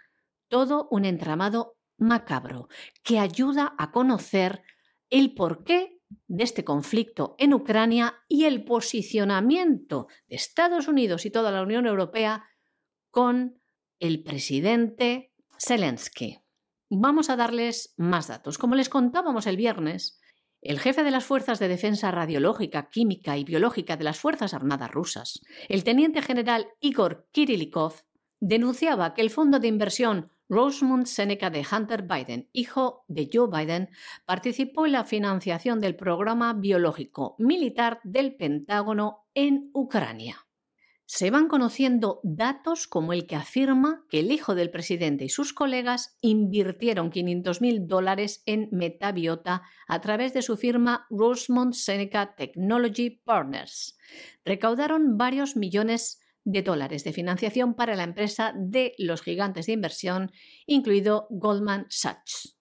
[0.48, 2.68] todo un entramado macabro
[3.02, 4.62] que ayuda a conocer
[5.10, 11.50] el porqué de este conflicto en Ucrania y el posicionamiento de Estados Unidos y toda
[11.50, 12.44] la Unión Europea
[13.10, 13.60] con
[13.98, 16.40] el presidente Zelensky.
[16.92, 18.58] Vamos a darles más datos.
[18.58, 20.20] Como les contábamos el viernes,
[20.60, 24.90] el jefe de las Fuerzas de Defensa Radiológica, Química y Biológica de las Fuerzas Armadas
[24.90, 27.94] rusas, el teniente general Igor Kirilikov,
[28.40, 33.90] denunciaba que el fondo de inversión Rosemont Seneca de Hunter Biden, hijo de Joe Biden,
[34.26, 40.44] participó en la financiación del programa biológico militar del Pentágono en Ucrania
[41.12, 45.52] se van conociendo datos como el que afirma que el hijo del presidente y sus
[45.52, 53.98] colegas invirtieron 500.000 dólares en Metabiota a través de su firma Rosemont Seneca Technology Partners.
[54.44, 60.30] Recaudaron varios millones de dólares de financiación para la empresa de los gigantes de inversión,
[60.64, 62.56] incluido Goldman Sachs.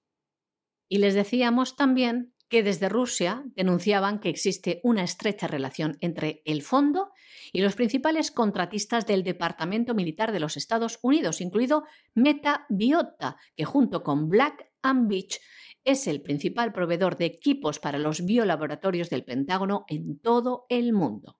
[0.87, 6.61] Y les decíamos también que desde Rusia denunciaban que existe una estrecha relación entre el
[6.63, 7.11] fondo
[7.53, 11.83] y los principales contratistas del Departamento Militar de los Estados Unidos, incluido
[12.15, 15.39] Meta Biota, que junto con Black and Beach
[15.83, 21.39] es el principal proveedor de equipos para los biolaboratorios del Pentágono en todo el mundo.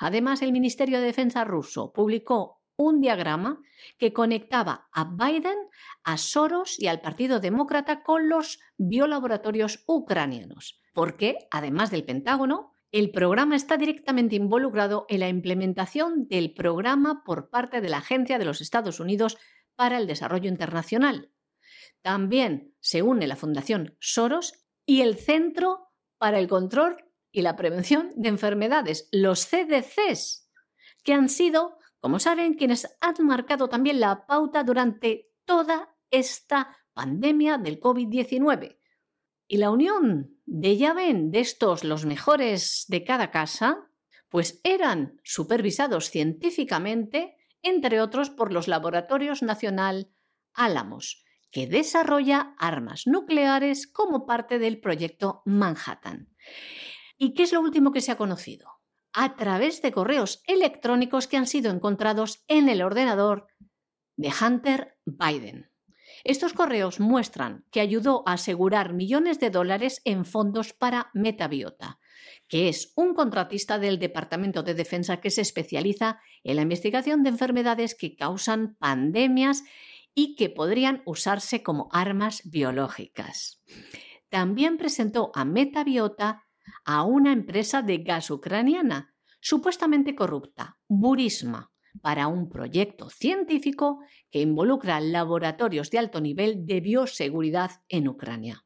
[0.00, 3.60] Además, el Ministerio de Defensa ruso publicó un diagrama
[3.98, 5.56] que conectaba a Biden,
[6.02, 13.10] a Soros y al Partido Demócrata con los biolaboratorios ucranianos, porque, además del Pentágono, el
[13.10, 18.44] programa está directamente involucrado en la implementación del programa por parte de la Agencia de
[18.44, 19.36] los Estados Unidos
[19.74, 21.32] para el Desarrollo Internacional.
[22.02, 25.88] También se une la Fundación Soros y el Centro
[26.18, 26.96] para el Control
[27.32, 30.48] y la Prevención de Enfermedades, los CDCs,
[31.02, 37.56] que han sido como saben, quienes han marcado también la pauta durante toda esta pandemia
[37.56, 38.78] del COVID-19.
[39.48, 43.88] Y la unión de ya ven de estos los mejores de cada casa,
[44.28, 50.12] pues eran supervisados científicamente, entre otros por los Laboratorios Nacional
[50.52, 56.28] Álamos, que desarrolla armas nucleares como parte del proyecto Manhattan.
[57.16, 58.83] ¿Y qué es lo último que se ha conocido?
[59.14, 63.46] A través de correos electrónicos que han sido encontrados en el ordenador
[64.16, 65.70] de Hunter Biden.
[66.24, 71.98] Estos correos muestran que ayudó a asegurar millones de dólares en fondos para Metabiota,
[72.48, 77.30] que es un contratista del Departamento de Defensa que se especializa en la investigación de
[77.30, 79.62] enfermedades que causan pandemias
[80.14, 83.62] y que podrían usarse como armas biológicas.
[84.28, 86.43] También presentó a Metabiota
[86.84, 91.70] a una empresa de gas ucraniana supuestamente corrupta, Burisma,
[92.00, 94.00] para un proyecto científico
[94.30, 98.64] que involucra laboratorios de alto nivel de bioseguridad en Ucrania.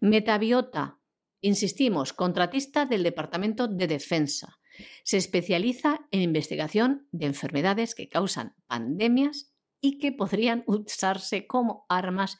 [0.00, 0.98] Metabiota,
[1.40, 4.58] insistimos, contratista del Departamento de Defensa.
[5.04, 12.38] Se especializa en investigación de enfermedades que causan pandemias y que podrían usarse como armas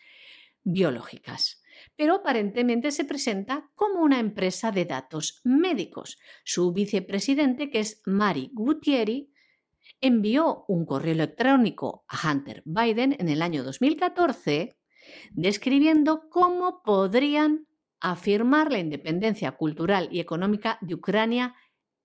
[0.64, 1.57] biológicas
[1.98, 6.16] pero aparentemente se presenta como una empresa de datos médicos.
[6.44, 9.32] Su vicepresidente, que es Mari Gutieri,
[10.00, 14.78] envió un correo electrónico a Hunter Biden en el año 2014
[15.32, 17.66] describiendo cómo podrían
[18.00, 21.56] afirmar la independencia cultural y económica de Ucrania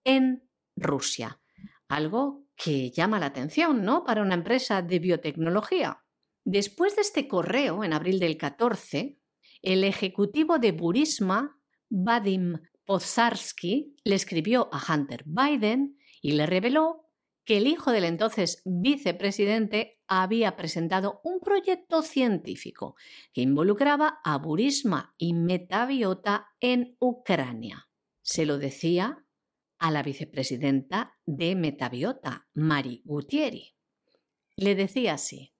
[0.03, 1.39] en Rusia.
[1.87, 4.03] Algo que llama la atención, ¿no?
[4.03, 6.03] Para una empresa de biotecnología.
[6.45, 9.19] Después de este correo, en abril del 14,
[9.63, 11.57] el ejecutivo de Burisma,
[11.89, 17.09] Vadim Pozarsky, le escribió a Hunter Biden y le reveló
[17.45, 22.95] que el hijo del entonces vicepresidente había presentado un proyecto científico
[23.33, 27.89] que involucraba a Burisma y Metabiota en Ucrania.
[28.21, 29.25] Se lo decía
[29.79, 33.75] a la vicepresidenta de Metabiota, Mari Gutieri.
[34.55, 35.52] Le decía así,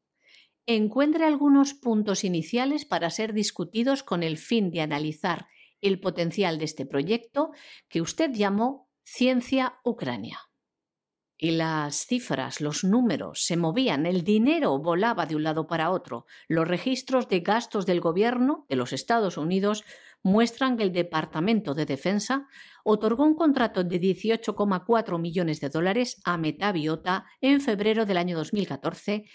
[0.65, 5.48] encuentre algunos puntos iniciales para ser discutidos con el fin de analizar
[5.81, 7.52] el potencial de este proyecto
[7.90, 10.40] que usted llamó Ciencia Ucrania
[11.44, 16.26] y las cifras, los números se movían, el dinero volaba de un lado para otro.
[16.48, 19.84] Los registros de gastos del gobierno de los Estados Unidos
[20.22, 22.48] muestran que el Departamento de Defensa
[22.85, 29.26] otorgó un contrato de 18,4 millones de dólares a Metabiota en febrero del año 2014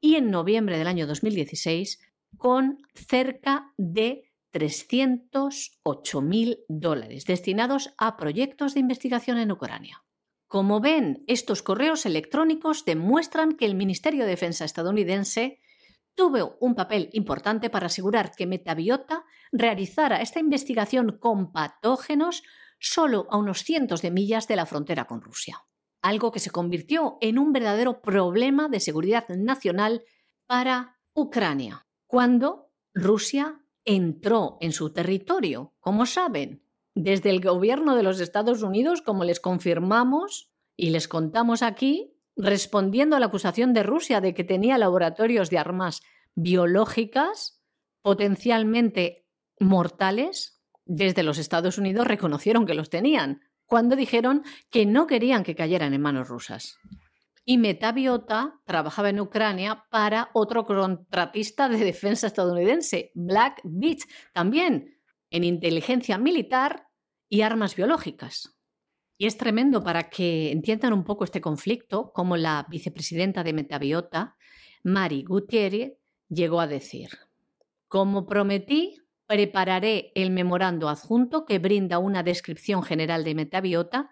[0.00, 2.00] y en noviembre del año 2016
[2.36, 10.02] con cerca de 308 mil dólares destinados a proyectos de investigación en Ucrania.
[10.48, 15.60] Como ven, estos correos electrónicos demuestran que el Ministerio de Defensa estadounidense
[16.14, 22.42] tuvo un papel importante para asegurar que Metabiota realizara esta investigación con patógenos
[22.78, 25.64] solo a unos cientos de millas de la frontera con Rusia,
[26.02, 30.02] algo que se convirtió en un verdadero problema de seguridad nacional
[30.46, 36.62] para Ucrania, cuando Rusia entró en su territorio, como saben,
[36.94, 43.16] desde el gobierno de los Estados Unidos, como les confirmamos y les contamos aquí, respondiendo
[43.16, 46.02] a la acusación de Rusia de que tenía laboratorios de armas
[46.34, 47.62] biológicas
[48.02, 49.26] potencialmente
[49.58, 55.54] mortales, desde los Estados Unidos reconocieron que los tenían, cuando dijeron que no querían que
[55.54, 56.78] cayeran en manos rusas.
[57.44, 64.96] Y Metabiota trabajaba en Ucrania para otro contratista de defensa estadounidense, Black Beach, también
[65.30, 66.88] en inteligencia militar
[67.28, 68.56] y armas biológicas.
[69.18, 74.36] Y es tremendo para que entiendan un poco este conflicto, como la vicepresidenta de Metabiota,
[74.82, 75.92] Mari Gutiérrez,
[76.28, 77.10] llegó a decir,
[77.88, 84.10] como prometí, prepararé el memorando adjunto que brinda una descripción general de Metabiota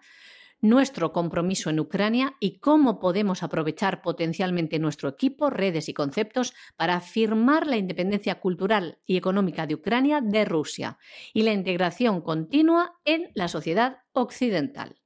[0.61, 6.95] nuestro compromiso en Ucrania y cómo podemos aprovechar potencialmente nuestro equipo, redes y conceptos para
[6.95, 10.97] afirmar la independencia cultural y económica de Ucrania de Rusia
[11.33, 15.01] y la integración continua en la sociedad occidental.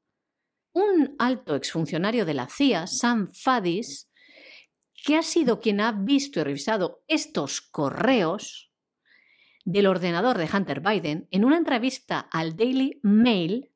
[0.73, 4.09] Un alto exfuncionario de la CIA, Sam Fadis,
[5.03, 8.68] que ha sido quien ha visto y revisado estos correos
[9.71, 13.69] del ordenador de Hunter Biden, en una entrevista al Daily Mail,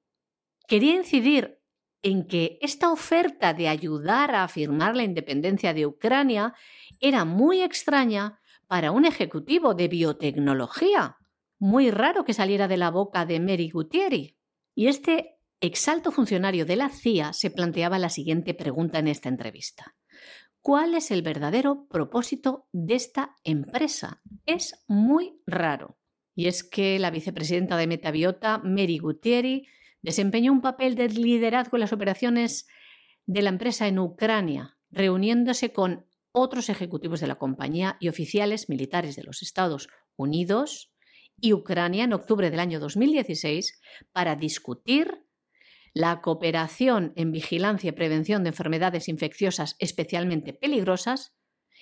[0.68, 1.60] quería incidir
[2.02, 6.56] en que esta oferta de ayudar a afirmar la independencia de Ucrania
[6.99, 11.18] era muy extraña para un ejecutivo de biotecnología.
[11.60, 14.36] Muy raro que saliera de la boca de Mary Gutieri.
[14.74, 19.95] Y este exalto funcionario de la CIA se planteaba la siguiente pregunta en esta entrevista.
[20.64, 24.23] ¿Cuál es el verdadero propósito de esta empresa?
[24.48, 25.99] Es muy raro.
[26.35, 29.68] Y es que la vicepresidenta de Metabiota, Mary Gutieri,
[30.03, 32.68] Desempeñó un papel de liderazgo en las operaciones
[33.26, 39.15] de la empresa en Ucrania, reuniéndose con otros ejecutivos de la compañía y oficiales militares
[39.15, 39.88] de los Estados
[40.18, 40.91] Unidos
[41.40, 43.80] y Ucrania en octubre del año 2016
[44.11, 45.26] para discutir
[45.94, 51.36] la cooperación en vigilancia y prevención de enfermedades infecciosas especialmente peligrosas,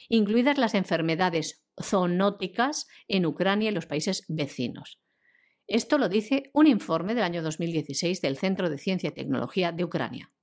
[0.09, 4.99] incluidas las enfermedades zoonóticas en Ucrania y los países vecinos.
[5.67, 9.85] Esto lo dice un informe del año 2016 del Centro de Ciencia y Tecnología de
[9.85, 10.33] Ucrania.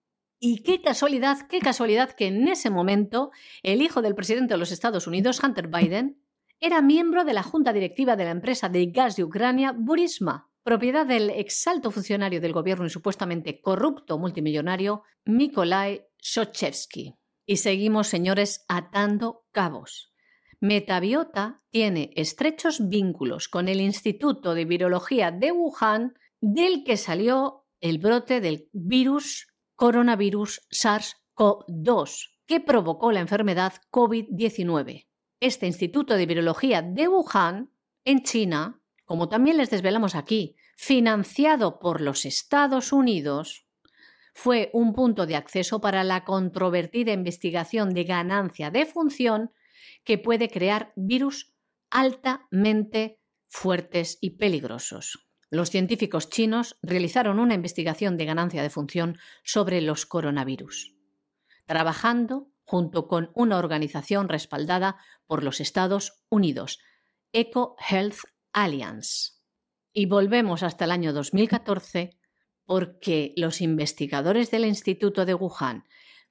[0.41, 3.31] Y qué casualidad, qué casualidad que en ese momento
[3.63, 6.23] el hijo del presidente de los Estados Unidos, Hunter Biden,
[6.61, 11.07] era miembro de la junta directiva de la empresa de gas de Ucrania, Burisma, propiedad
[11.07, 17.15] del exalto funcionario del gobierno y supuestamente corrupto multimillonario, Mykolai Shochevsky.
[17.47, 20.13] Y seguimos, señores, atando cabos.
[20.61, 26.13] Metabiota tiene estrechos vínculos con el Instituto de Virología de Wuhan,
[26.43, 35.09] del que salió el brote del virus coronavirus SARS-CoV-2, que provocó la enfermedad COVID-19.
[35.41, 37.73] Este Instituto de Virología de Wuhan,
[38.05, 38.78] en China,
[39.09, 43.65] como también les desvelamos aquí, financiado por los Estados Unidos,
[44.35, 49.51] fue un punto de acceso para la controvertida investigación de ganancia de función
[50.05, 51.55] que puede crear virus
[51.89, 55.27] altamente fuertes y peligrosos.
[55.49, 60.95] Los científicos chinos realizaron una investigación de ganancia de función sobre los coronavirus,
[61.65, 66.79] trabajando junto con una organización respaldada por los Estados Unidos,
[67.33, 68.19] Eco Health
[68.53, 69.33] Alliance.
[69.93, 72.19] Y volvemos hasta el año 2014
[72.65, 75.85] porque los investigadores del Instituto de Wuhan,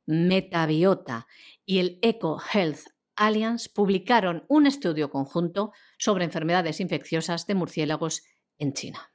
[0.05, 1.27] Metabiota
[1.65, 2.81] y el Eco Health
[3.15, 8.23] Alliance publicaron un estudio conjunto sobre enfermedades infecciosas de murciélagos
[8.59, 9.11] en China.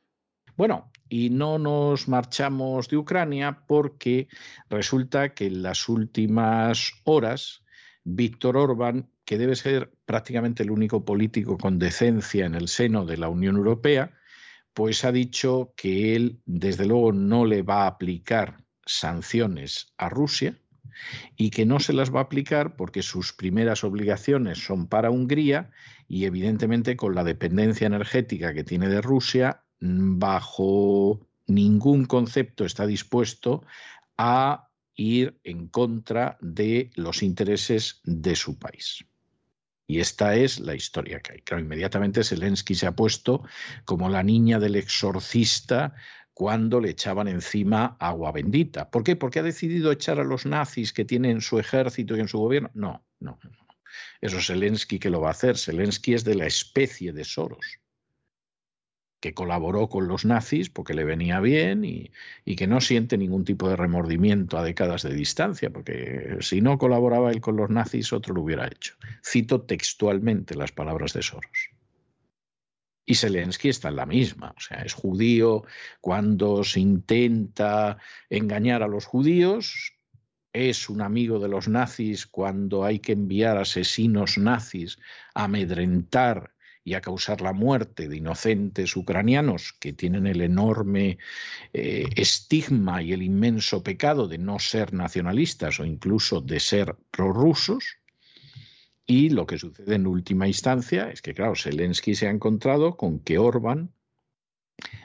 [0.56, 4.28] Bueno, y no nos marchamos de Ucrania porque
[4.68, 7.62] resulta que en las últimas horas
[8.04, 13.16] Víctor Orbán, que debe ser prácticamente el único político con decencia en el seno de
[13.16, 14.12] la Unión Europea,
[14.74, 20.58] pues ha dicho que él, desde luego, no le va a aplicar sanciones a Rusia
[21.34, 25.70] y que no se las va a aplicar porque sus primeras obligaciones son para Hungría
[26.06, 33.64] y evidentemente con la dependencia energética que tiene de Rusia, bajo ningún concepto está dispuesto
[34.18, 39.06] a ir en contra de los intereses de su país.
[39.86, 41.40] Y esta es la historia que hay.
[41.42, 43.42] Claro, inmediatamente Zelensky se ha puesto
[43.84, 45.94] como la niña del exorcista
[46.34, 48.90] cuando le echaban encima agua bendita.
[48.90, 49.16] ¿Por qué?
[49.16, 52.38] Porque ha decidido echar a los nazis que tienen en su ejército y en su
[52.38, 52.70] gobierno.
[52.74, 53.50] No, no, no.
[54.20, 55.58] Eso es Zelensky que lo va a hacer.
[55.58, 57.82] Zelensky es de la especie de Soros
[59.22, 62.10] que colaboró con los nazis porque le venía bien y,
[62.56, 67.30] que no siente ningún tipo de remordimiento a décadas de distancia, porque si no colaboraba
[67.30, 68.94] él con los nazis, otro lo hubiera hecho.
[69.24, 71.70] Cito textualmente las palabras de Soros.
[73.06, 75.64] Y Zelensky está en la misma, o sea, es judío
[76.00, 79.92] cuando se intenta engañar a los judíos,
[80.52, 84.98] es un amigo de los nazis cuando hay que enviar asesinos nazis
[85.34, 86.52] a amedrentar
[86.84, 91.18] y a causar la muerte de inocentes ucranianos que tienen el enorme
[91.72, 97.98] eh, estigma y el inmenso pecado de no ser nacionalistas o incluso de ser prorrusos.
[99.06, 103.20] Y lo que sucede en última instancia es que, claro, Zelensky se ha encontrado con
[103.20, 103.92] que Orbán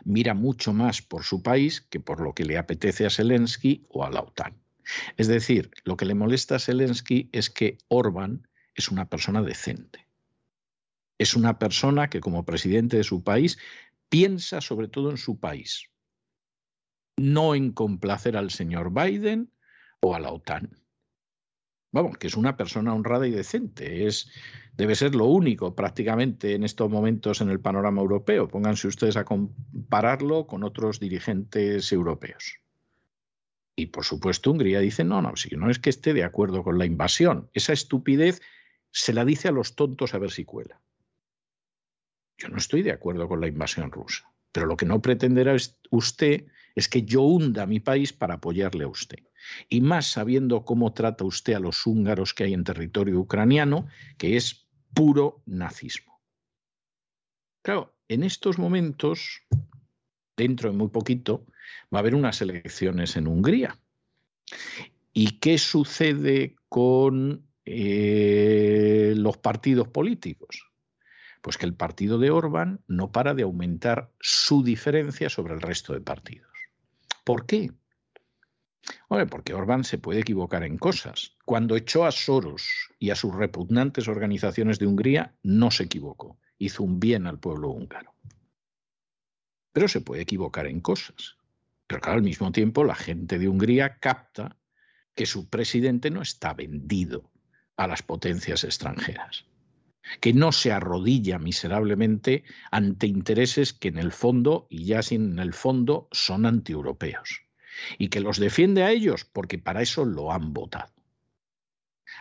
[0.03, 4.03] mira mucho más por su país que por lo que le apetece a Zelensky o
[4.03, 4.55] a la OTAN.
[5.17, 10.06] Es decir, lo que le molesta a Zelensky es que Orbán es una persona decente
[11.17, 13.57] es una persona que como presidente de su país
[14.09, 15.89] piensa sobre todo en su país,
[17.17, 19.51] no en complacer al señor Biden
[20.01, 20.77] o a la OTAN.
[21.91, 24.05] Vamos, que es una persona honrada y decente.
[24.05, 24.29] Es,
[24.75, 28.47] debe ser lo único prácticamente en estos momentos en el panorama europeo.
[28.47, 32.59] Pónganse ustedes a compararlo con otros dirigentes europeos.
[33.75, 36.77] Y por supuesto Hungría dice, no, no, si no es que esté de acuerdo con
[36.77, 37.49] la invasión.
[37.53, 38.41] Esa estupidez
[38.91, 40.81] se la dice a los tontos a ver si cuela.
[42.37, 45.55] Yo no estoy de acuerdo con la invasión rusa, pero lo que no pretenderá
[45.91, 46.45] usted
[46.75, 49.23] es que yo hunda mi país para apoyarle a usted.
[49.69, 53.87] Y más sabiendo cómo trata usted a los húngaros que hay en territorio ucraniano,
[54.17, 56.21] que es puro nazismo.
[57.63, 59.41] Claro, en estos momentos,
[60.35, 61.45] dentro de muy poquito,
[61.93, 63.77] va a haber unas elecciones en Hungría.
[65.13, 70.66] ¿Y qué sucede con eh, los partidos políticos?
[71.41, 75.93] Pues que el partido de Orbán no para de aumentar su diferencia sobre el resto
[75.93, 76.51] de partidos.
[77.23, 77.71] ¿Por qué?
[79.29, 81.35] porque Orbán se puede equivocar en cosas.
[81.45, 86.37] Cuando echó a Soros y a sus repugnantes organizaciones de Hungría, no se equivocó.
[86.57, 88.13] Hizo un bien al pueblo húngaro.
[89.73, 91.37] Pero se puede equivocar en cosas.
[91.85, 94.57] Pero claro, al mismo tiempo la gente de Hungría capta
[95.15, 97.31] que su presidente no está vendido
[97.75, 99.45] a las potencias extranjeras
[100.19, 105.39] que no se arrodilla miserablemente ante intereses que en el fondo, y ya sin en
[105.39, 107.41] el fondo, son antieuropeos,
[107.97, 110.93] y que los defiende a ellos porque para eso lo han votado.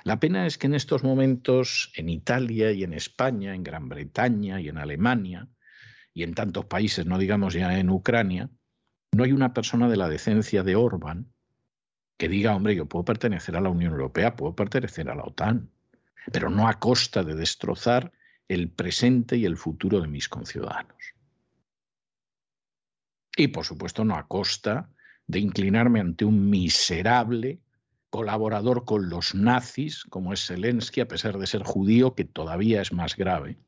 [0.05, 4.61] La pena es que en estos momentos, en Italia y en España, en Gran Bretaña
[4.61, 5.49] y en Alemania,
[6.13, 8.51] y en tantos países, no digamos ya en Ucrania,
[9.13, 11.33] no hay una persona de la decencia de Orbán
[12.17, 15.71] que diga, hombre, yo puedo pertenecer a la Unión Europea, puedo pertenecer a la OTAN,
[16.33, 18.13] pero no a costa de destrozar
[18.49, 21.15] el presente y el futuro de mis conciudadanos.
[23.37, 24.91] Y por supuesto no a costa
[25.27, 27.61] de inclinarme ante un miserable
[28.11, 32.93] colaborador con los nazis, como es Zelensky, a pesar de ser judío, que todavía es
[32.93, 33.59] más grave.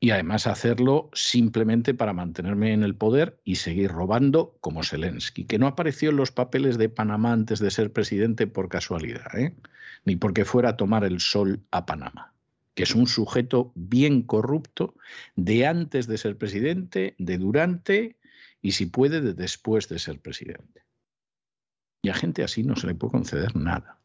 [0.00, 5.58] y además hacerlo simplemente para mantenerme en el poder y seguir robando como Zelensky, que
[5.58, 9.54] no apareció en los papeles de Panamá antes de ser presidente por casualidad, ¿eh?
[10.04, 12.34] Ni porque fuera a tomar el sol a Panamá,
[12.74, 14.94] que es un sujeto bien corrupto
[15.36, 18.18] de antes de ser presidente, de durante
[18.62, 20.84] y si puede de después de ser presidente.
[22.02, 23.99] Y a gente así no se le puede conceder nada.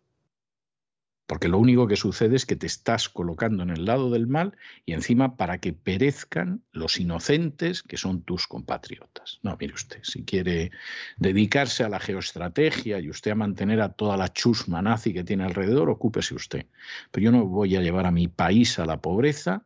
[1.28, 4.56] Porque lo único que sucede es que te estás colocando en el lado del mal
[4.86, 9.40] y encima para que perezcan los inocentes que son tus compatriotas.
[9.42, 10.72] No, mire usted, si quiere
[11.18, 15.46] dedicarse a la geoestrategia y usted a mantener a toda la chusma nazi que tiene
[15.46, 16.68] alrededor, ocúpese usted.
[17.12, 19.66] Pero yo no voy a llevar a mi país a la pobreza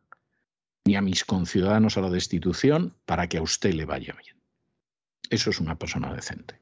[0.86, 4.36] ni a mis conciudadanos a la destitución para que a usted le vaya bien.
[5.28, 6.58] Eso es una persona decente.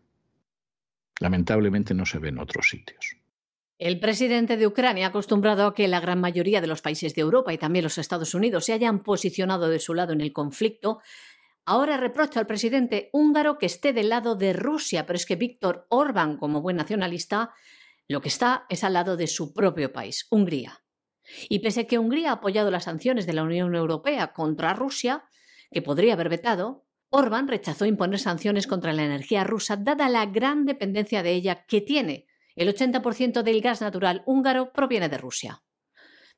[1.21, 3.18] Lamentablemente no se ve en otros sitios.
[3.79, 7.53] El presidente de Ucrania, acostumbrado a que la gran mayoría de los países de Europa
[7.53, 10.99] y también los Estados Unidos se hayan posicionado de su lado en el conflicto,
[11.65, 15.87] ahora reprocha al presidente húngaro que esté del lado de Rusia, pero es que Víctor
[15.91, 17.53] Orbán, como buen nacionalista,
[18.09, 20.83] lo que está es al lado de su propio país, Hungría.
[21.49, 25.23] Y pese a que Hungría ha apoyado las sanciones de la Unión Europea contra Rusia,
[25.71, 30.65] que podría haber vetado, Orbán rechazó imponer sanciones contra la energía rusa dada la gran
[30.65, 32.28] dependencia de ella que tiene
[32.59, 35.63] el 80% del gas natural húngaro proviene de Rusia.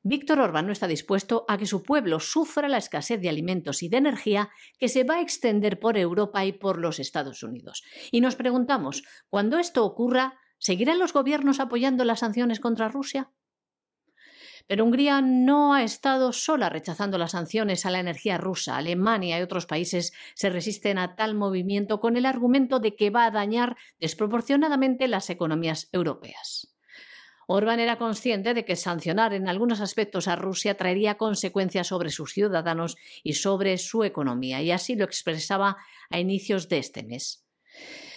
[0.03, 3.89] Víctor Orbán no está dispuesto a que su pueblo sufra la escasez de alimentos y
[3.89, 4.49] de energía
[4.79, 7.83] que se va a extender por Europa y por los Estados Unidos.
[8.11, 13.31] Y nos preguntamos, cuando esto ocurra, ¿seguirán los gobiernos apoyando las sanciones contra Rusia?
[14.67, 18.77] Pero Hungría no ha estado sola rechazando las sanciones a la energía rusa.
[18.77, 23.25] Alemania y otros países se resisten a tal movimiento con el argumento de que va
[23.25, 26.71] a dañar desproporcionadamente las economías europeas.
[27.47, 32.31] Orbán era consciente de que sancionar en algunos aspectos a Rusia traería consecuencias sobre sus
[32.31, 35.75] ciudadanos y sobre su economía, y así lo expresaba
[36.09, 37.45] a inicios de este mes.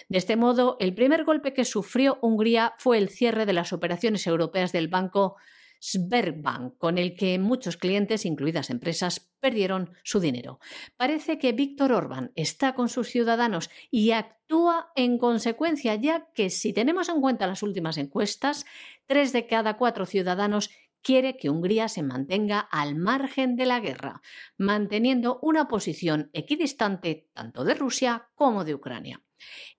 [0.07, 4.25] De este modo, el primer golpe que sufrió Hungría fue el cierre de las operaciones
[4.27, 5.35] europeas del Banco
[5.79, 10.59] Sberbank, con el que muchos clientes, incluidas empresas, perdieron su dinero.
[10.97, 16.73] Parece que Víctor Orbán está con sus ciudadanos y actúa en consecuencia, ya que si
[16.73, 18.65] tenemos en cuenta las últimas encuestas,
[19.05, 20.69] tres de cada cuatro ciudadanos
[21.05, 24.23] quiere que Hungría se mantenga al margen de la guerra,
[24.57, 29.21] manteniendo una posición equidistante tanto de Rusia como de Ucrania.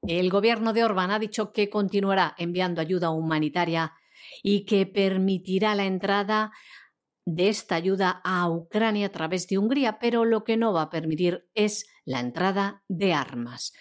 [0.03, 3.95] El gobierno de Orbán ha dicho que continuará enviando ayuda humanitaria
[4.43, 6.53] y que permitirá la entrada
[7.27, 10.91] de esta ayuda a Ucrania a través de Hungría, pero lo que no va a
[10.91, 13.73] permitir es la entrada de armas.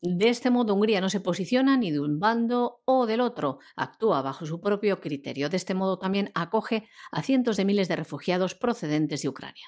[0.00, 4.22] De este modo, Hungría no se posiciona ni de un bando o del otro, actúa
[4.22, 5.48] bajo su propio criterio.
[5.48, 9.66] De este modo también acoge a cientos de miles de refugiados procedentes de Ucrania.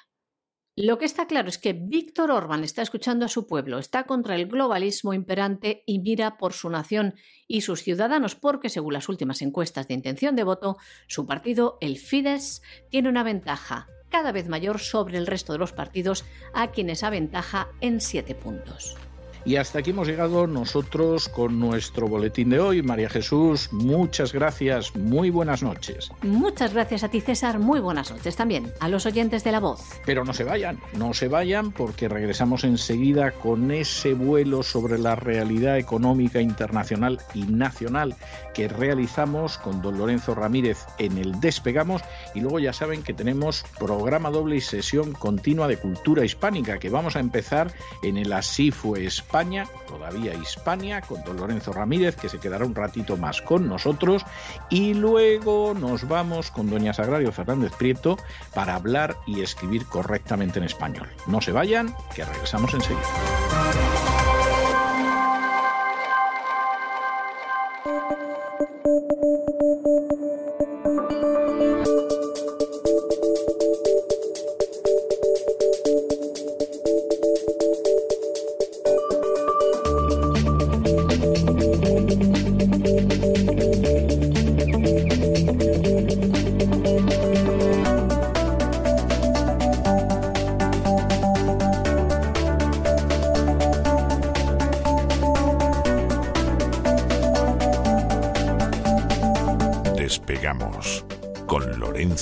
[0.77, 4.35] Lo que está claro es que Víctor Orbán está escuchando a su pueblo, está contra
[4.35, 7.15] el globalismo imperante y mira por su nación
[7.45, 10.77] y sus ciudadanos, porque según las últimas encuestas de intención de voto,
[11.07, 15.73] su partido, el Fidesz, tiene una ventaja cada vez mayor sobre el resto de los
[15.73, 16.23] partidos,
[16.53, 18.97] a quienes aventaja en siete puntos.
[19.43, 22.83] Y hasta aquí hemos llegado nosotros con nuestro boletín de hoy.
[22.83, 26.11] María Jesús, muchas gracias, muy buenas noches.
[26.21, 29.81] Muchas gracias a ti, César, muy buenas noches también a los oyentes de la voz.
[30.05, 35.15] Pero no se vayan, no se vayan porque regresamos enseguida con ese vuelo sobre la
[35.15, 38.15] realidad económica internacional y nacional
[38.53, 42.01] que realizamos con don Lorenzo Ramírez en el Despegamos
[42.33, 46.89] y luego ya saben que tenemos programa doble y sesión continua de cultura hispánica que
[46.89, 47.73] vamos a empezar
[48.03, 52.75] en el Así fue España, todavía Hispania, con don Lorenzo Ramírez, que se quedará un
[52.75, 54.25] ratito más con nosotros,
[54.69, 58.17] y luego nos vamos con doña Sagrario Fernández Prieto
[58.53, 61.07] para hablar y escribir correctamente en español.
[61.27, 64.10] No se vayan, que regresamos enseguida.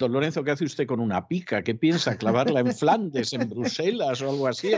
[0.00, 1.60] Don Lorenzo, ¿qué hace usted con una pica?
[1.62, 2.16] ¿Qué piensa?
[2.16, 4.72] ¿Clavarla en Flandes, en Bruselas o algo así?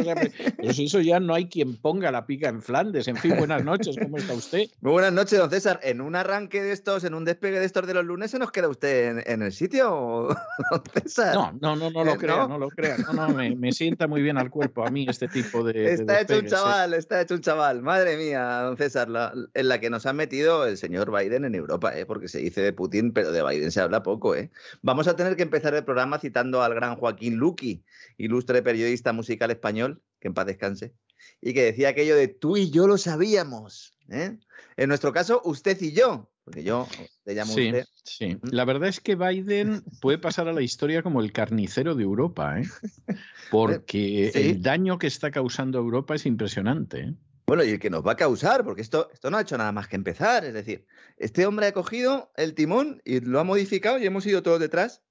[0.59, 3.07] pues eso ya no hay quien ponga la pica en Flandes.
[3.07, 4.65] En fin, buenas noches, ¿cómo está usted?
[4.81, 5.79] Muy buenas noches, don César.
[5.85, 8.51] En un arranque de estos, en un despegue de estos de los lunes, ¿se nos
[8.51, 9.87] queda usted en, el sitio,
[10.73, 11.37] don César?
[11.37, 12.97] No, no, no, no lo eh, crea, no, lo crea.
[12.99, 15.93] No, no, me, sienta muy bien al cuerpo a mí este tipo de.
[15.93, 17.81] Está hecho un chaval, está hecho un chaval.
[17.81, 19.07] Madre mía, don César,
[19.55, 22.07] en la que nos ha metido el señor Biden en Europa, ¿eh?
[22.07, 24.35] porque se dice de Putin, pero de Biden se habla poco.
[24.35, 24.51] ¿eh?
[24.83, 27.85] Vamos a a tener que empezar el programa citando al gran Joaquín Luqui,
[28.19, 30.95] ilustre periodista musical español, que en paz descanse,
[31.41, 33.97] y que decía aquello de tú y yo lo sabíamos.
[34.09, 34.39] ¿eh?
[34.77, 36.89] En nuestro caso, usted y yo, porque yo
[37.25, 37.85] le llamo sí, usted.
[38.05, 42.03] Sí, la verdad es que Biden puede pasar a la historia como el carnicero de
[42.03, 42.65] Europa, ¿eh?
[43.51, 47.01] porque el daño que está causando Europa es impresionante.
[47.01, 47.15] ¿eh?
[47.53, 49.73] Bueno, y el que nos va a causar, porque esto, esto no ha hecho nada
[49.73, 50.43] más que empezar.
[50.47, 50.87] Es decir,
[51.19, 55.03] este hombre ha cogido el timón y lo ha modificado y hemos ido todos detrás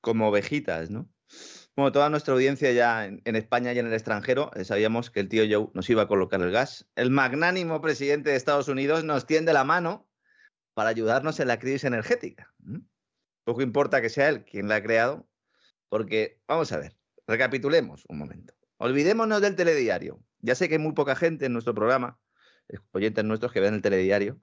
[0.00, 1.10] como ovejitas, ¿no?
[1.74, 5.28] Bueno, toda nuestra audiencia ya en, España y en el extranjero eh, sabíamos que el
[5.28, 6.88] tío Joe nos iba a colocar el gas.
[6.94, 10.08] El magnánimo presidente de Estados Unidos nos tiende la mano
[10.74, 12.54] para ayudarnos en la crisis energética.
[13.42, 15.28] Poco importa que sea él quien la ha creado,
[15.88, 16.96] porque, vamos a ver,
[17.26, 18.54] recapitulemos un momento.
[18.76, 20.22] Olvidémonos del telediario.
[20.40, 22.18] Ya sé que hay muy poca gente en nuestro programa,
[22.92, 24.40] oyentes nuestros que ven el telediario.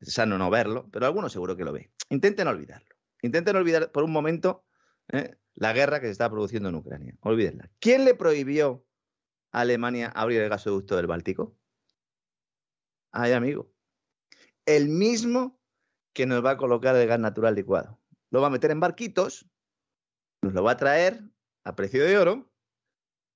[0.00, 1.90] Es sano no verlo, pero algunos seguro que lo ve.
[2.10, 2.94] Intenten olvidarlo.
[3.22, 4.64] Intenten olvidar por un momento
[5.12, 5.36] ¿eh?
[5.54, 7.16] la guerra que se está produciendo en Ucrania.
[7.20, 7.70] Olvídenla.
[7.78, 8.84] ¿Quién le prohibió
[9.52, 11.56] a Alemania abrir el gasoducto del Báltico?
[13.12, 13.72] Ay, amigo.
[14.66, 15.58] El mismo
[16.12, 17.98] que nos va a colocar el gas natural licuado.
[18.30, 19.48] Lo va a meter en barquitos,
[20.42, 21.22] nos lo va a traer
[21.64, 22.50] a precio de oro,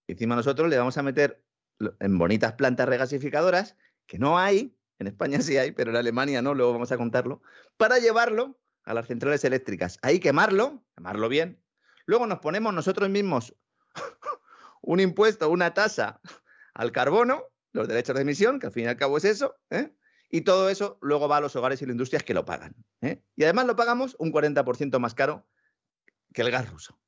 [0.07, 1.45] y encima nosotros le vamos a meter
[1.98, 3.77] en bonitas plantas regasificadoras,
[4.07, 7.43] que no hay, en España sí hay, pero en Alemania no, luego vamos a contarlo,
[7.77, 9.98] para llevarlo a las centrales eléctricas.
[10.02, 11.62] Ahí quemarlo, quemarlo bien.
[12.07, 13.55] Luego nos ponemos nosotros mismos
[14.82, 16.20] un impuesto, una tasa
[16.74, 19.94] al carbono, los derechos de emisión, que al fin y al cabo es eso, ¿eh?
[20.31, 22.74] y todo eso luego va a los hogares y las industrias que lo pagan.
[23.01, 23.23] ¿eh?
[23.36, 25.47] Y además lo pagamos un 40% más caro
[26.32, 26.98] que el gas ruso.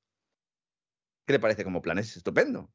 [1.27, 1.99] ¿Qué le parece como plan?
[1.99, 2.71] Es estupendo.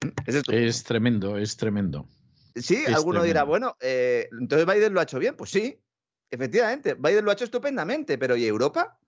[0.26, 2.08] Es, tremendo, es tremendo.
[2.54, 5.36] Sí, alguno dirá, bueno, eh, entonces Biden lo ha hecho bien.
[5.36, 5.82] Pues sí,
[6.30, 8.98] efectivamente, Biden lo ha hecho estupendamente, pero ¿y Europa?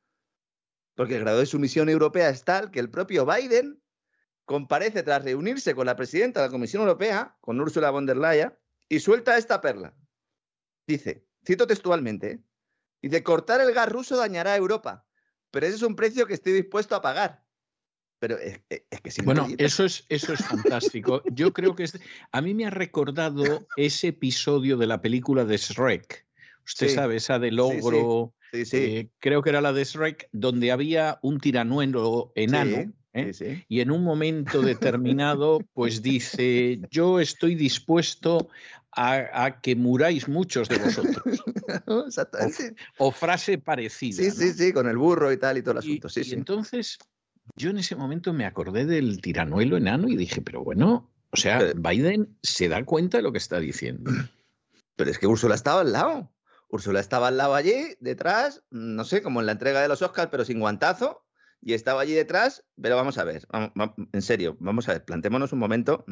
[0.94, 3.80] Porque el grado de sumisión europea es tal que el propio Biden
[4.46, 8.54] comparece tras reunirse con la presidenta de la Comisión Europea, con Ursula von der Leyen,
[8.88, 9.94] y suelta esta perla.
[10.86, 12.42] Dice, cito textualmente, ¿eh?
[13.02, 15.06] dice, cortar el gas ruso dañará a Europa,
[15.50, 17.45] pero ese es un precio que estoy dispuesto a pagar.
[18.18, 18.60] Pero es,
[19.02, 19.22] que sí.
[19.22, 21.22] Bueno, eso es, eso es fantástico.
[21.32, 21.86] Yo creo que
[22.32, 26.26] a mí me ha recordado ese episodio de la película de Shrek.
[26.64, 28.32] Usted sabe, esa del ogro.
[28.52, 28.76] Sí, sí.
[28.76, 32.92] Eh, creo que era la de Shrek, donde había un tiranuelo enano.
[33.12, 33.64] ¿eh?
[33.68, 38.48] Y en un momento determinado, pues dice, yo estoy dispuesto
[38.92, 41.44] a, que muráis muchos de vosotros.
[42.06, 42.74] Exactamente.
[42.98, 44.22] O, frase parecida.
[44.22, 46.08] Sí, sí, sí, con el burro y tal y todo el asunto.
[46.14, 46.98] y entonces
[47.54, 51.72] yo en ese momento me acordé del tiranuelo enano y dije, pero bueno, o sea,
[51.74, 54.10] Biden se da cuenta de lo que está diciendo.
[54.96, 56.32] Pero es que Úrsula estaba al lado.
[56.68, 60.30] Úrsula estaba al lado allí, detrás, no sé, como en la entrega de los Oscars,
[60.30, 61.22] pero sin guantazo,
[61.60, 63.46] y estaba allí detrás, pero vamos a ver,
[64.12, 66.04] en serio, vamos a ver, plantémonos un momento.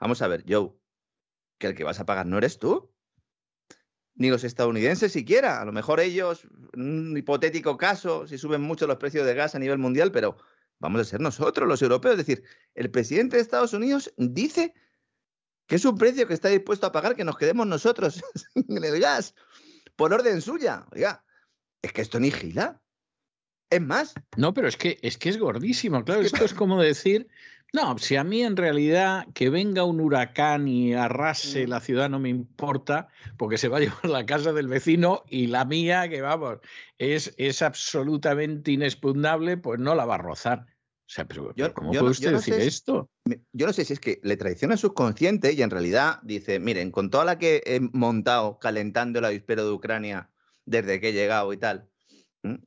[0.00, 0.72] Vamos a ver, Joe,
[1.58, 2.92] que el que vas a pagar no eres tú,
[4.14, 5.60] ni los estadounidenses siquiera.
[5.60, 9.58] A lo mejor ellos, un hipotético caso, si suben mucho los precios de gas a
[9.58, 10.36] nivel mundial, pero
[10.78, 12.18] vamos a ser nosotros, los europeos.
[12.18, 12.44] Es decir,
[12.74, 14.74] el presidente de Estados Unidos dice
[15.66, 18.22] que es un precio que está dispuesto a pagar que nos quedemos nosotros
[18.54, 19.34] en el gas,
[19.96, 20.86] por orden suya.
[20.92, 21.24] Oiga,
[21.82, 22.80] es que esto ni gila.
[23.68, 24.14] Es más.
[24.36, 26.04] No, pero es que es que es gordísimo.
[26.04, 27.28] Claro, esto es como decir,
[27.76, 31.68] no, si a mí en realidad que venga un huracán y arrase mm.
[31.68, 35.48] la ciudad no me importa, porque se va a llevar la casa del vecino y
[35.48, 36.58] la mía, que vamos,
[36.96, 40.60] es, es absolutamente inexpugnable, pues no la va a rozar.
[40.60, 43.10] O sea, pero, ¿cómo puede usted decir esto?
[43.52, 47.10] Yo no sé si es que le traiciona subconsciente y en realidad dice, miren, con
[47.10, 50.30] toda la que he montado calentando el avispero de Ucrania
[50.64, 51.90] desde que he llegado y tal,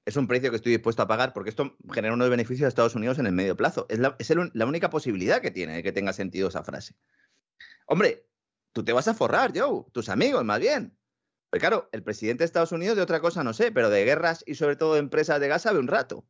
[0.05, 2.95] es un precio que estoy dispuesto a pagar porque esto genera unos beneficios a Estados
[2.95, 3.85] Unidos en el medio plazo.
[3.89, 6.95] Es la, única posibilidad que tiene de que tenga sentido esa frase.
[7.85, 8.27] Hombre,
[8.73, 10.97] tú te vas a forrar, Joe, tus amigos, más bien.
[11.49, 14.43] Pero claro, el presidente de Estados Unidos de otra cosa no sé, pero de guerras
[14.45, 16.25] y sobre todo de empresas de gas sabe un rato.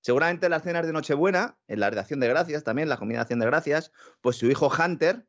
[0.00, 3.46] Seguramente en las cenas de Nochebuena, en la redacción de Gracias también, la combinación de
[3.46, 5.26] Gracias, pues su hijo Hunter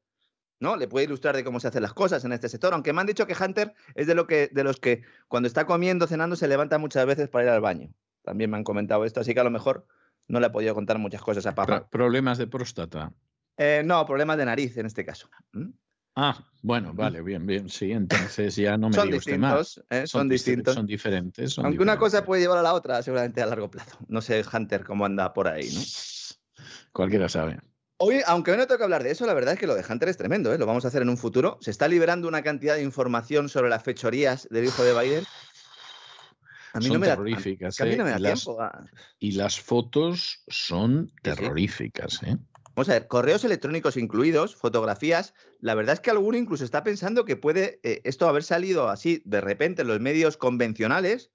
[0.59, 0.75] ¿no?
[0.75, 3.07] Le puede ilustrar de cómo se hacen las cosas en este sector, aunque me han
[3.07, 6.47] dicho que Hunter es de, lo que, de los que cuando está comiendo, cenando, se
[6.47, 7.89] levanta muchas veces para ir al baño.
[8.23, 9.85] También me han comentado esto, así que a lo mejor
[10.27, 11.87] no le he podido contar muchas cosas a papá.
[11.89, 13.13] Problemas de próstata.
[13.57, 15.29] Eh, no, problemas de nariz en este caso.
[15.53, 15.69] ¿Mm?
[16.19, 19.83] Ah, bueno, vale, bien, bien, sí, entonces ya no me son diga usted más.
[19.91, 20.07] ¿eh?
[20.07, 20.73] son, distintos.
[20.73, 21.53] Son diferentes.
[21.53, 23.97] son Aunque una cosa puede llevar a la otra, seguramente a largo plazo.
[24.07, 25.81] No sé, Hunter, cómo anda por ahí, ¿no?
[26.91, 27.59] Cualquiera sabe.
[27.99, 30.07] Hoy, aunque hoy no toca hablar de eso, la verdad es que lo de Hunter
[30.09, 30.57] es tremendo, ¿eh?
[30.59, 31.57] Lo vamos a hacer en un futuro.
[31.61, 35.23] Se está liberando una cantidad de información sobre las fechorías del hijo de Biden.
[36.73, 37.81] A mí son no me da, terroríficas.
[37.81, 38.05] a mí no ¿eh?
[38.05, 38.61] me da y, las, tiempo.
[38.61, 38.85] a-
[39.17, 42.21] y las fotos son terroríficas.
[42.21, 42.37] ¿eh?
[42.75, 45.33] Vamos a ver, correos electrónicos incluidos, fotografías.
[45.59, 49.23] La verdad es que alguno incluso está pensando que puede eh, esto haber salido así
[49.25, 51.31] de repente en los medios convencionales,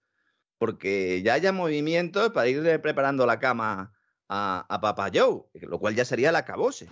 [0.59, 3.93] porque ya haya movimientos para ir preparando la cama
[4.29, 6.89] a, a Papa Joe, lo cual ya sería la cabose.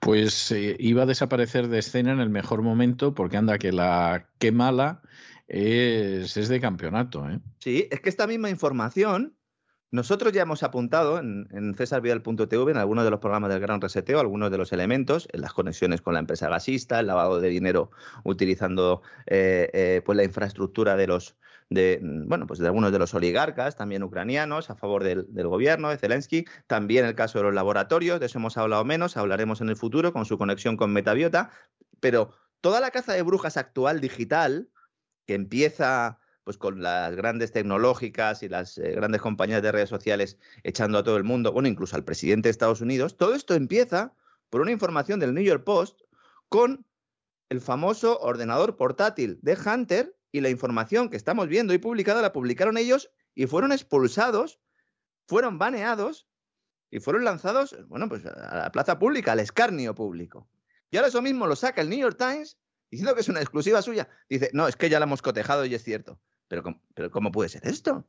[0.00, 4.28] Pues eh, iba a desaparecer de escena en el mejor momento porque anda que la
[4.38, 5.02] qué mala
[5.48, 7.28] es, es de campeonato.
[7.28, 7.40] ¿eh?
[7.58, 9.36] Sí, es que esta misma información
[9.92, 14.18] nosotros ya hemos apuntado en, en cesarvidal.tv, en algunos de los programas del Gran Reseteo,
[14.18, 17.90] algunos de los elementos, en las conexiones con la empresa gasista, el lavado de dinero
[18.24, 21.36] utilizando eh, eh, pues la infraestructura de los
[21.68, 25.90] de bueno pues de algunos de los oligarcas también ucranianos a favor del, del gobierno
[25.90, 29.68] de Zelensky, también el caso de los laboratorios, de eso hemos hablado menos, hablaremos en
[29.68, 31.50] el futuro con su conexión con Metabiota,
[32.00, 32.30] pero
[32.60, 34.68] toda la caza de brujas actual digital
[35.26, 40.38] que empieza pues con las grandes tecnológicas y las eh, grandes compañías de redes sociales
[40.62, 44.14] echando a todo el mundo, bueno, incluso al presidente de Estados Unidos, todo esto empieza
[44.48, 46.02] por una información del New York Post
[46.48, 46.86] con
[47.48, 52.32] el famoso ordenador portátil de Hunter y la información que estamos viendo y publicada la
[52.32, 54.60] publicaron ellos y fueron expulsados,
[55.26, 56.28] fueron baneados
[56.90, 60.46] y fueron lanzados, bueno, pues a la plaza pública, al escarnio público.
[60.90, 62.58] Y ahora eso mismo lo saca el New York Times
[62.90, 64.10] diciendo que es una exclusiva suya.
[64.28, 66.20] Dice, no, es que ya la hemos cotejado y es cierto.
[66.48, 68.06] Pero, ¿cómo- pero ¿cómo puede ser esto?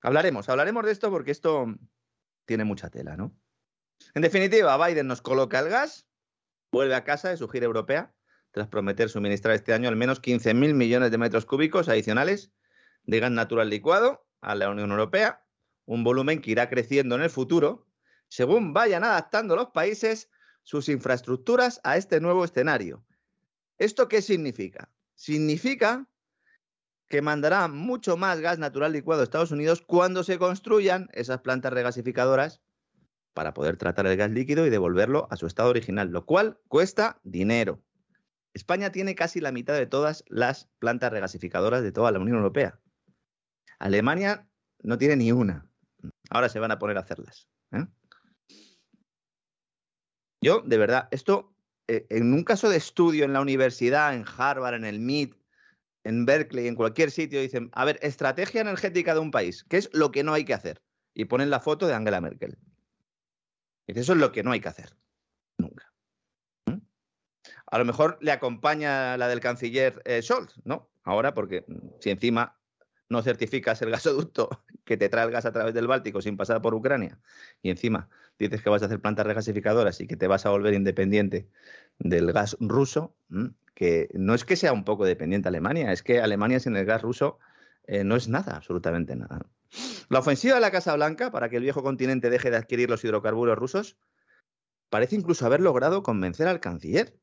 [0.00, 1.66] Hablaremos, hablaremos de esto porque esto
[2.46, 3.36] tiene mucha tela, ¿no?
[4.14, 6.06] En definitiva, Biden nos coloca el gas,
[6.72, 8.14] vuelve a casa de su gira europea,
[8.56, 12.52] tras prometer suministrar este año al menos 15.000 millones de metros cúbicos adicionales
[13.04, 15.44] de gas natural licuado a la Unión Europea,
[15.84, 17.86] un volumen que irá creciendo en el futuro,
[18.28, 20.30] según vayan adaptando los países
[20.62, 23.04] sus infraestructuras a este nuevo escenario.
[23.76, 24.90] ¿Esto qué significa?
[25.16, 26.08] Significa
[27.10, 31.74] que mandará mucho más gas natural licuado a Estados Unidos cuando se construyan esas plantas
[31.74, 32.62] regasificadoras
[33.34, 37.20] para poder tratar el gas líquido y devolverlo a su estado original, lo cual cuesta
[37.22, 37.82] dinero.
[38.56, 42.80] España tiene casi la mitad de todas las plantas regasificadoras de toda la Unión Europea.
[43.78, 44.48] Alemania
[44.82, 45.70] no tiene ni una.
[46.30, 47.50] Ahora se van a poner a hacerlas.
[47.72, 47.86] ¿eh?
[50.42, 51.54] Yo, de verdad, esto,
[51.86, 55.34] eh, en un caso de estudio en la universidad, en Harvard, en el MIT,
[56.04, 59.90] en Berkeley, en cualquier sitio, dicen, a ver, estrategia energética de un país, ¿qué es
[59.92, 60.80] lo que no hay que hacer?
[61.12, 62.56] Y ponen la foto de Angela Merkel.
[63.86, 64.96] Y eso es lo que no hay que hacer.
[67.76, 67.76] ¿Mm?
[67.76, 70.88] A lo mejor le acompaña la del canciller eh, Scholz, ¿no?
[71.04, 72.56] Ahora, porque mm, si encima
[73.08, 74.48] no certificas el gasoducto
[74.84, 77.18] que te trae el gas a través del Báltico sin pasar por Ucrania,
[77.62, 78.08] y encima
[78.38, 81.48] dices que vas a hacer plantas regasificadoras y que te vas a volver independiente
[81.98, 83.52] del gas ruso, ¿m?
[83.74, 87.02] que no es que sea un poco dependiente Alemania, es que Alemania sin el gas
[87.02, 87.38] ruso
[87.86, 89.46] eh, no es nada, absolutamente nada.
[90.08, 93.04] La ofensiva de la Casa Blanca para que el viejo continente deje de adquirir los
[93.04, 93.96] hidrocarburos rusos
[94.88, 97.14] parece incluso haber logrado convencer al canciller,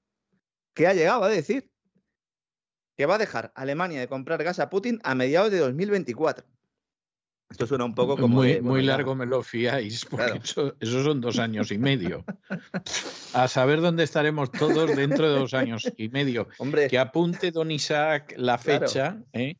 [0.73, 1.69] que ha llegado a decir
[2.97, 6.45] que va a dejar Alemania de comprar gas a Putin a mediados de 2024.
[7.49, 8.37] Esto suena un poco como...
[8.37, 10.41] muy, de, bueno, muy ya- largo me lo fiáis, porque Claro.
[10.43, 12.25] eso, eso son dos años y medio.
[13.33, 16.47] A saber dónde estaremos todos dentro de dos años y medio.
[16.57, 18.87] Hombre, Que apunte don Isaac la Claro.
[18.87, 19.55] fecha, ¿eh?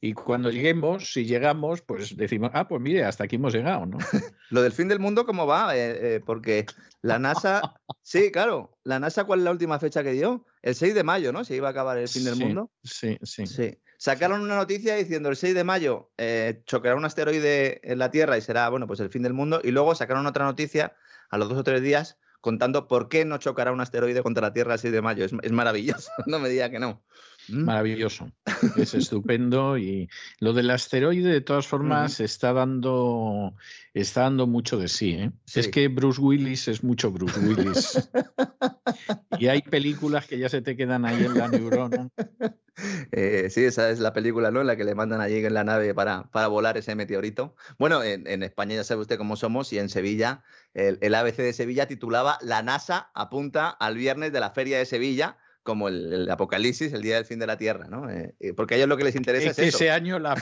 [0.00, 3.98] Y cuando lleguemos, si llegamos, pues decimos, ah, pues mire, hasta aquí hemos llegado, ¿no?
[4.50, 5.76] Lo del fin del mundo, ¿cómo va?
[5.76, 6.66] Eh, eh, porque
[7.02, 7.62] la NASA.
[8.02, 8.78] Sí, claro.
[8.84, 10.46] ¿La NASA cuál es la última fecha que dio?
[10.62, 11.44] El 6 de mayo, ¿no?
[11.44, 12.70] Se iba a acabar el fin del Sí, mundo.
[12.84, 13.48] Sí, sí.
[13.48, 13.80] Sí.
[13.98, 18.38] Sacaron una noticia diciendo el 6 de mayo eh, chocará un asteroide en la Tierra
[18.38, 19.60] y será, bueno, pues el fin del mundo.
[19.64, 20.94] Y luego sacaron otra noticia
[21.30, 24.52] a los dos o tres días contando por qué no chocará un asteroide contra la
[24.52, 25.24] Tierra el 6 de mayo.
[25.24, 26.10] Es, es maravilloso.
[26.26, 27.02] No me diga que no.
[27.48, 27.64] Mm.
[27.64, 28.30] Maravilloso.
[28.76, 29.78] Es estupendo.
[29.78, 30.08] Y
[30.40, 33.54] lo del asteroide, de todas formas, está dando
[34.00, 35.12] está dando mucho de sí.
[35.12, 35.30] ¿eh?
[35.46, 35.60] Sí.
[35.60, 38.08] Es que Bruce Willis es mucho Bruce Willis.
[39.38, 42.08] Y hay películas que ya se te quedan ahí en la neurona.
[43.10, 44.60] Eh, sí, esa es la película, ¿no?
[44.60, 47.56] En la que le mandan allí en la nave para, para volar ese meteorito.
[47.78, 50.44] Bueno, en, España ya sabe usted cómo somos y en Sevilla,
[50.74, 54.84] el, el ABC de Sevilla titulaba La NASA apunta al viernes de la Feria de
[54.84, 58.08] Sevilla como el, apocalipsis, el día del fin de la Tierra, ¿no?
[58.08, 60.34] Eh, eh, porque a ellos lo que les interesa es, que ese año la,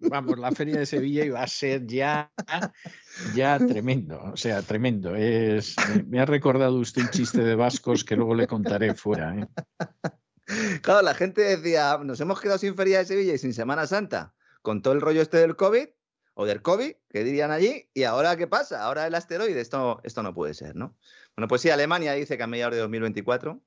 [0.00, 2.30] vamos, la feria de Sevilla iba a ser ya,
[3.34, 5.16] ya tremendo, o sea, tremendo.
[5.16, 5.74] Es,
[6.06, 9.34] me ha recordado usted un chiste de vascos que luego le contaré fuera.
[9.34, 9.48] ¿eh?
[10.82, 14.34] Claro, la gente decía, nos hemos quedado sin feria de Sevilla y sin Semana Santa,
[14.62, 15.88] con todo el rollo este del COVID
[16.34, 20.22] o del COVID, que dirían allí, y ahora qué pasa, ahora el asteroide, esto, esto
[20.22, 20.96] no puede ser, ¿no?
[21.34, 23.60] Bueno, pues sí, Alemania dice que a mediados de 2024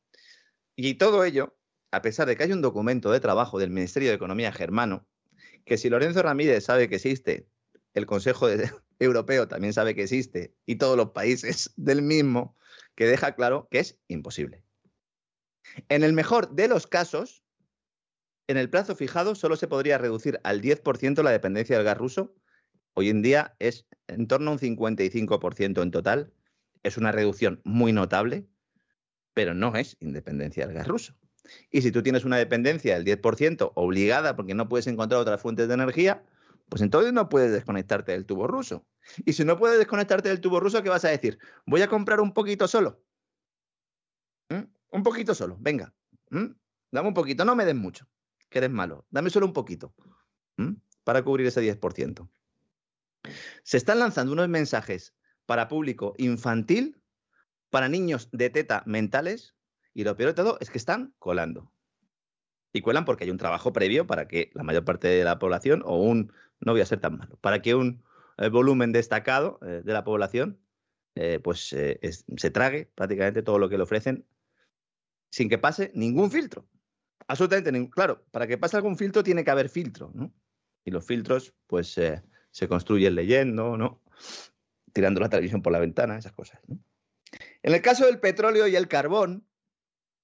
[0.75, 1.57] y todo ello,
[1.91, 5.07] a pesar de que hay un documento de trabajo del Ministerio de Economía germano,
[5.65, 7.47] que si Lorenzo Ramírez sabe que existe,
[7.93, 8.47] el Consejo
[8.99, 12.57] Europeo también sabe que existe, y todos los países del mismo,
[12.95, 14.63] que deja claro que es imposible.
[15.89, 17.43] En el mejor de los casos,
[18.47, 22.35] en el plazo fijado solo se podría reducir al 10% la dependencia del gas ruso.
[22.93, 26.33] Hoy en día es en torno a un 55% en total.
[26.83, 28.49] Es una reducción muy notable
[29.33, 31.15] pero no es independencia del gas ruso.
[31.69, 35.67] Y si tú tienes una dependencia del 10% obligada porque no puedes encontrar otras fuentes
[35.67, 36.23] de energía,
[36.69, 38.85] pues entonces no puedes desconectarte del tubo ruso.
[39.25, 41.39] Y si no puedes desconectarte del tubo ruso, ¿qué vas a decir?
[41.65, 43.03] Voy a comprar un poquito solo.
[44.49, 44.63] ¿Mm?
[44.91, 45.93] Un poquito solo, venga.
[46.29, 46.45] ¿Mm?
[46.91, 48.07] Dame un poquito, no me des mucho,
[48.49, 49.05] que eres malo.
[49.09, 49.93] Dame solo un poquito
[50.57, 50.75] ¿Mm?
[51.03, 52.29] para cubrir ese 10%.
[53.63, 55.13] Se están lanzando unos mensajes
[55.45, 57.00] para público infantil
[57.71, 59.55] para niños de teta mentales
[59.93, 61.71] y lo peor de todo es que están colando.
[62.73, 65.81] Y cuelan porque hay un trabajo previo para que la mayor parte de la población,
[65.85, 68.03] o un, no voy a ser tan malo, para que un
[68.37, 70.59] eh, volumen destacado eh, de la población,
[71.15, 74.25] eh, pues se trague prácticamente todo lo que le ofrecen
[75.29, 76.67] sin que pase ningún filtro.
[77.27, 77.89] Absolutamente ningún.
[77.89, 80.33] Claro, para que pase algún filtro tiene que haber filtro, ¿no?
[80.85, 81.99] Y los filtros, pues,
[82.51, 84.01] se construyen leyendo, ¿no?
[84.93, 86.79] Tirando la televisión por la ventana, esas cosas, ¿no?
[87.63, 89.47] En el caso del petróleo y el carbón,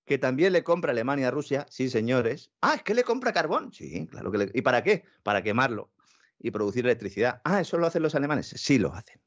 [0.06, 2.52] que también le compra Alemania a Rusia, sí, señores.
[2.62, 3.74] Ah, es que le compra carbón.
[3.74, 4.52] Sí, claro que le...
[4.54, 5.04] ¿Y para qué?
[5.22, 5.92] Para quemarlo
[6.40, 7.42] y producir electricidad.
[7.44, 8.48] Ah, ¿eso lo hacen los alemanes?
[8.48, 9.22] Sí, lo hacen.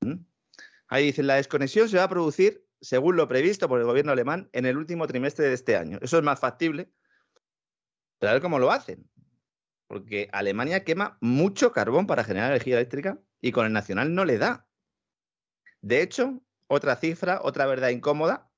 [0.00, 0.24] ¿Mm?
[0.88, 4.50] Ahí dicen, la desconexión se va a producir, según lo previsto por el gobierno alemán,
[4.52, 5.98] en el último trimestre de este año.
[6.02, 6.92] Eso es más factible.
[8.18, 9.08] Pero a ver cómo lo hacen.
[9.86, 14.38] Porque Alemania quema mucho carbón para generar energía eléctrica y con el nacional no le
[14.38, 14.66] da.
[15.80, 18.48] De hecho, otra cifra, otra verdad incómoda.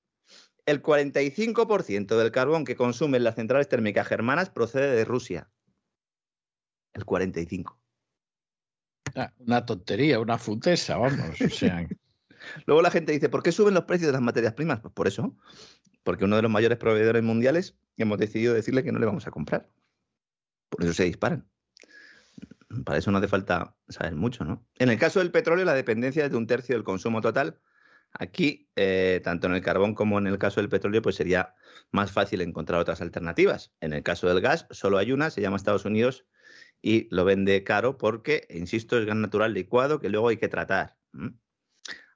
[0.67, 5.51] El 45% del carbón que consumen las centrales térmicas germanas procede de Rusia.
[6.93, 7.75] El 45%.
[9.17, 11.39] Ah, una tontería, una futesa, vamos.
[12.67, 14.81] Luego la gente dice, ¿por qué suben los precios de las materias primas?
[14.81, 15.35] Pues por eso,
[16.03, 19.31] porque uno de los mayores proveedores mundiales hemos decidido decirle que no le vamos a
[19.31, 19.71] comprar.
[20.69, 21.49] Por eso se disparan.
[22.85, 24.67] Para eso no hace falta saber mucho, ¿no?
[24.79, 27.59] En el caso del petróleo, la dependencia es de un tercio del consumo total
[28.15, 31.55] Aquí, eh, tanto en el carbón como en el caso del petróleo, pues sería
[31.91, 33.73] más fácil encontrar otras alternativas.
[33.81, 36.27] En el caso del gas, solo hay una, se llama Estados Unidos
[36.83, 40.97] y lo vende caro porque, insisto, es gas natural licuado que luego hay que tratar.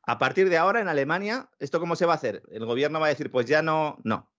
[0.02, 2.42] A partir de ahora, en Alemania, ¿esto cómo se va a hacer?
[2.50, 4.30] El gobierno va a decir, pues ya no, no.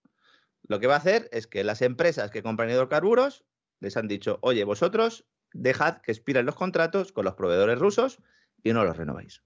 [0.64, 3.46] Lo que va a hacer es que las empresas que compran hidrocarburos
[3.80, 8.20] les han dicho, oye, vosotros dejad que expiren los contratos con los proveedores rusos
[8.64, 9.44] y no los renováis.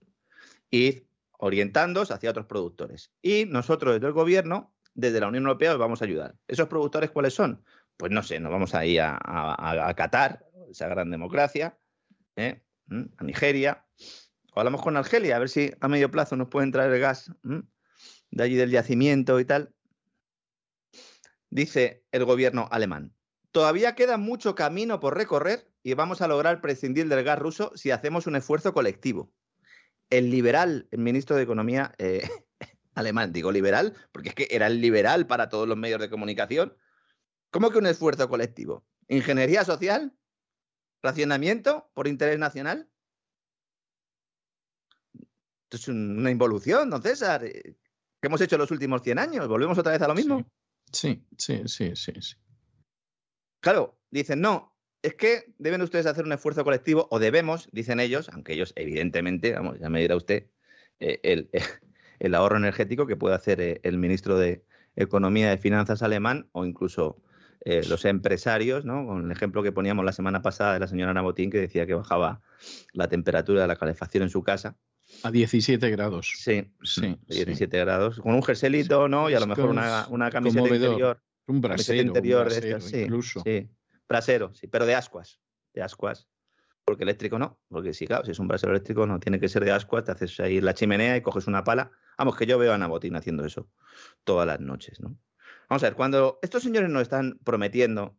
[0.69, 1.07] Y
[1.41, 3.11] orientándoos hacia otros productores.
[3.21, 6.35] Y nosotros desde el gobierno, desde la Unión Europea, os vamos a ayudar.
[6.47, 7.63] ¿Esos productores cuáles son?
[7.97, 11.77] Pues no sé, nos vamos a ir a, a, Qatar, esa gran democracia,
[12.35, 12.61] ¿eh?
[12.85, 13.05] ¿Mm?
[13.17, 13.85] a Nigeria,
[14.53, 17.31] o hablamos con Argelia, a ver si a medio plazo nos pueden traer el gas
[17.43, 19.73] de allí del yacimiento y tal.
[21.49, 23.15] Dice el gobierno alemán,
[23.51, 27.89] todavía queda mucho camino por recorrer y vamos a lograr prescindir del gas ruso si
[27.89, 29.33] hacemos un esfuerzo colectivo
[30.11, 32.29] el liberal, el ministro de Economía eh,
[32.93, 36.77] alemán, digo liberal, porque es que era el liberal para todos los medios de comunicación.
[37.49, 38.85] ¿Cómo que un esfuerzo colectivo?
[39.07, 40.13] ¿Ingeniería social?
[41.01, 42.89] ¿Racionamiento por interés nacional?
[45.63, 47.43] Esto es una involución, don César.
[47.45, 47.77] Eh,
[48.21, 49.47] ¿Qué hemos hecho en los últimos 100 años?
[49.47, 50.45] ¿Volvemos otra vez a lo mismo?
[50.91, 52.13] Sí, sí, sí, sí.
[52.19, 52.35] sí.
[53.61, 54.70] Claro, dicen, no,
[55.03, 59.53] es que deben ustedes hacer un esfuerzo colectivo, o debemos, dicen ellos, aunque ellos evidentemente,
[59.53, 60.47] vamos, ya me dirá usted,
[60.99, 61.47] eh,
[62.19, 64.63] el, ahorro energético que puede hacer eh, el ministro de
[64.95, 67.21] Economía y Finanzas alemán o incluso
[67.63, 69.05] eh, los empresarios, ¿no?
[69.05, 71.93] Con el ejemplo que poníamos la semana pasada de la señora Nabotín que decía que
[71.93, 72.41] bajaba
[72.93, 74.77] la temperatura de la calefacción en su casa.
[75.23, 76.33] A 17 grados.
[76.37, 78.19] Sí, Sí, sí, 17 grados.
[78.19, 79.29] Con un jerselito, ¿no?
[79.29, 80.89] Y a lo mejor una, una camiseta conmovedor.
[80.91, 81.21] interior.
[81.47, 83.41] Un brasero, un de estas, incluso.
[83.41, 83.67] Sí,
[84.11, 85.39] brasero, sí, pero de ascuas.
[85.73, 86.27] De ascuas.
[86.83, 87.59] Porque eléctrico no.
[87.69, 90.03] Porque sí, claro, si es un brasero eléctrico no tiene que ser de ascuas.
[90.03, 91.91] Te haces ahí la chimenea y coges una pala.
[92.17, 93.69] Vamos, que yo veo a Ana Botín haciendo eso
[94.23, 95.17] todas las noches, ¿no?
[95.69, 98.17] Vamos a ver, cuando estos señores nos están prometiendo,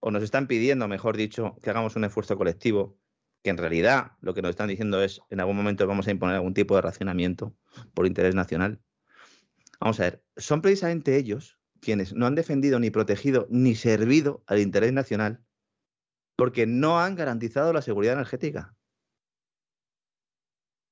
[0.00, 2.98] o nos están pidiendo, mejor dicho, que hagamos un esfuerzo colectivo,
[3.42, 6.36] que en realidad lo que nos están diciendo es en algún momento vamos a imponer
[6.36, 7.54] algún tipo de racionamiento
[7.94, 8.80] por interés nacional.
[9.80, 14.58] Vamos a ver, son precisamente ellos quienes no han defendido ni protegido ni servido al
[14.58, 15.44] interés nacional
[16.40, 18.74] porque no han garantizado la seguridad energética.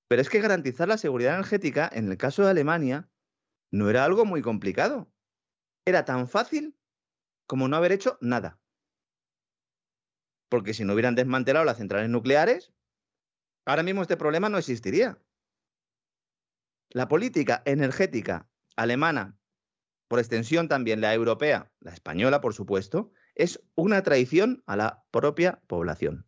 [0.07, 3.11] Pero es que garantizar la seguridad energética, en el caso de Alemania,
[3.73, 5.11] no era algo muy complicado.
[5.87, 6.79] Era tan fácil
[7.47, 8.61] como no haber hecho nada.
[10.51, 12.75] Porque si no hubieran desmantelado las centrales nucleares,
[13.65, 15.19] ahora mismo este problema no existiría.
[16.91, 19.38] La política energética alemana,
[20.09, 25.61] por extensión también la europea, la española, por supuesto, es una traición a la propia
[25.67, 26.27] población.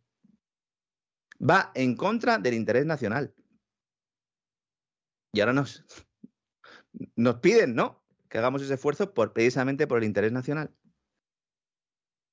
[1.41, 3.33] Va en contra del interés nacional.
[5.33, 5.83] Y ahora nos,
[7.15, 8.03] nos piden, ¿no?
[8.29, 10.73] Que hagamos ese esfuerzo precisamente por el interés nacional.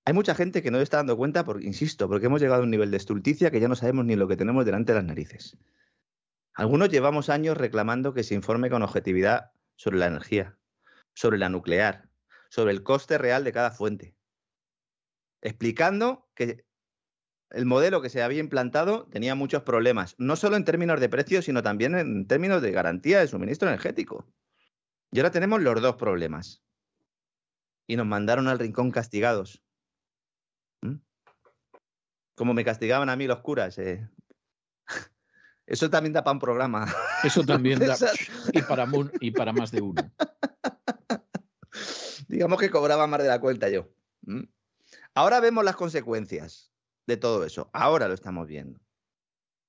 [0.04, 2.70] Hay mucha gente que no está dando cuenta, porque, insisto, porque hemos llegado a un
[2.70, 5.58] nivel de estulticia que ya no sabemos ni lo que tenemos delante de las narices.
[6.54, 10.58] Algunos llevamos años reclamando que se informe con objetividad sobre la energía,
[11.19, 12.09] sobre la nuclear,
[12.49, 14.15] sobre el coste real de cada fuente,
[15.43, 16.65] explicando que
[17.51, 21.43] el modelo que se había implantado tenía muchos problemas, no solo en términos de precio,
[21.43, 24.32] sino también en términos de garantía de suministro energético.
[25.11, 26.62] Y ahora tenemos los dos problemas.
[27.89, 29.65] Y nos mandaron al rincón castigados.
[30.82, 30.99] ¿Mm?
[32.36, 33.77] Como me castigaban a mí los curas.
[33.78, 34.09] eh.
[35.66, 36.86] Eso también da para un programa.
[37.24, 37.97] Eso también da.
[38.69, 38.86] Para,
[39.20, 40.12] y para más de uno.
[42.28, 43.88] Digamos que cobraba más de la cuenta yo.
[45.14, 46.70] Ahora vemos las consecuencias
[47.06, 47.70] de todo eso.
[47.72, 48.80] Ahora lo estamos viendo.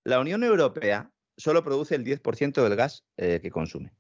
[0.04, 3.94] La Unión Europea solo produce el 10% del gas eh, que consume.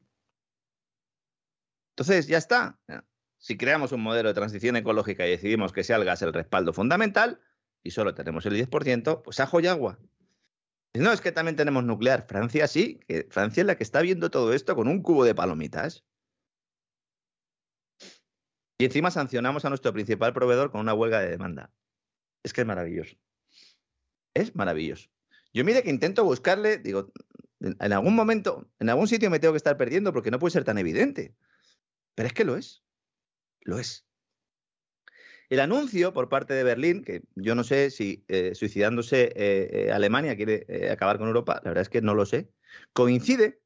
[1.92, 2.80] Entonces, ya está.
[3.38, 6.74] Si creamos un modelo de transición ecológica y decidimos que sea el gas el respaldo
[6.74, 7.40] fundamental
[7.84, 10.00] y solo tenemos el 10%, pues ajo y agua.
[10.94, 12.26] No, es que también tenemos nuclear.
[12.28, 15.36] Francia sí, que Francia es la que está viendo todo esto con un cubo de
[15.36, 16.04] palomitas.
[18.80, 21.70] Y encima sancionamos a nuestro principal proveedor con una huelga de demanda.
[22.44, 23.18] Es que es maravilloso.
[24.34, 25.10] Es maravilloso.
[25.54, 27.12] Yo mire que intento buscarle, digo,
[27.60, 30.64] en algún momento, en algún sitio me tengo que estar perdiendo porque no puede ser
[30.64, 31.36] tan evidente.
[32.16, 32.82] Pero es que lo es.
[33.62, 34.08] Lo es.
[35.50, 39.92] El anuncio por parte de Berlín, que yo no sé si eh, suicidándose eh, eh,
[39.92, 42.50] Alemania quiere acabar con Europa, la verdad es que no lo sé,
[42.94, 43.60] coincide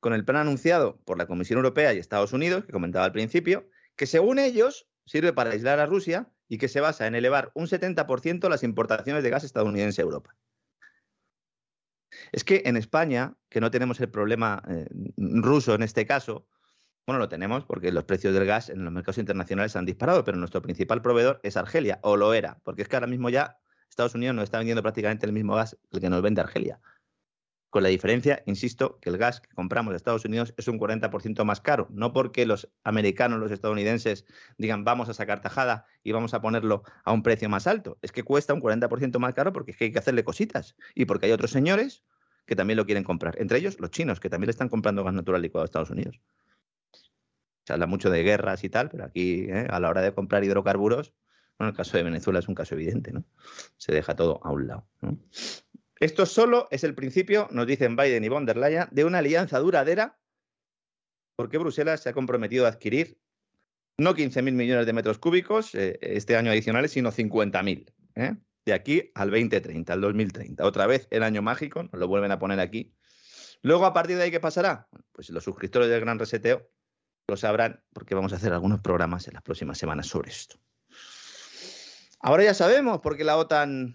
[0.00, 3.68] con el plan anunciado por la Comisión Europea y Estados Unidos, que comentaba al principio,
[3.96, 7.66] que según ellos sirve para aislar a Rusia y que se basa en elevar un
[7.66, 10.36] 70% las importaciones de gas estadounidense a Europa.
[12.32, 16.46] Es que en España, que no tenemos el problema eh, ruso en este caso,
[17.06, 20.38] bueno, lo tenemos porque los precios del gas en los mercados internacionales han disparado, pero
[20.38, 23.58] nuestro principal proveedor es Argelia, o lo era, porque es que ahora mismo ya
[23.90, 26.80] Estados Unidos nos está vendiendo prácticamente el mismo gas que nos vende Argelia.
[27.74, 31.44] Con la diferencia, insisto, que el gas que compramos de Estados Unidos es un 40%
[31.44, 34.26] más caro, no porque los americanos, los estadounidenses
[34.58, 38.12] digan vamos a sacar tajada y vamos a ponerlo a un precio más alto, es
[38.12, 41.26] que cuesta un 40% más caro porque es que hay que hacerle cositas y porque
[41.26, 42.04] hay otros señores
[42.46, 45.14] que también lo quieren comprar, entre ellos los chinos, que también le están comprando gas
[45.14, 46.20] natural licuado a Estados Unidos.
[47.64, 49.66] Se habla mucho de guerras y tal, pero aquí ¿eh?
[49.68, 51.12] a la hora de comprar hidrocarburos,
[51.58, 53.24] bueno, el caso de Venezuela es un caso evidente, ¿no?
[53.76, 54.86] Se deja todo a un lado.
[56.00, 59.58] Esto solo es el principio, nos dicen Biden y von der Leyen, de una alianza
[59.58, 60.18] duradera,
[61.36, 63.18] porque Bruselas se ha comprometido a adquirir
[63.96, 67.92] no 15.000 millones de metros cúbicos eh, este año adicionales, sino 50.000.
[68.16, 68.36] ¿eh?
[68.64, 70.64] De aquí al 2030, al 2030.
[70.64, 72.94] Otra vez el año mágico, nos lo vuelven a poner aquí.
[73.62, 74.88] Luego, a partir de ahí, ¿qué pasará?
[75.12, 76.68] Pues los suscriptores del Gran Reseteo
[77.28, 80.58] lo sabrán, porque vamos a hacer algunos programas en las próximas semanas sobre esto.
[82.20, 83.94] Ahora ya sabemos por qué la OTAN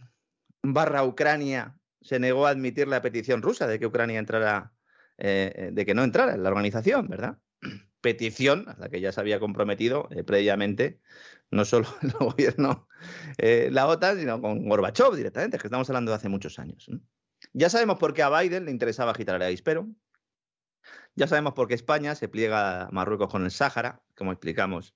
[0.63, 4.73] barra Ucrania se negó a admitir la petición rusa de que Ucrania entrara,
[5.17, 7.37] eh, de que no entrara en la organización, ¿verdad?
[8.01, 10.99] Petición a la que ya se había comprometido eh, previamente,
[11.51, 12.87] no solo el gobierno,
[13.37, 16.89] eh, la OTAN, sino con Gorbachev directamente, que estamos hablando de hace muchos años.
[17.53, 19.87] Ya sabemos por qué a Biden le interesaba agitar el avispero.
[21.15, 24.93] Ya sabemos por qué España se pliega a Marruecos con el Sáhara, como explicamos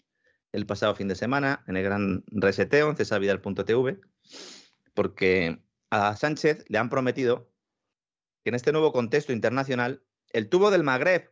[0.53, 3.99] el pasado fin de semana en el gran reseteo en cesarvidal.tv,
[4.93, 5.63] porque
[5.93, 7.51] a Sánchez le han prometido
[8.43, 10.01] que en este nuevo contexto internacional,
[10.31, 11.31] el tubo del Magreb,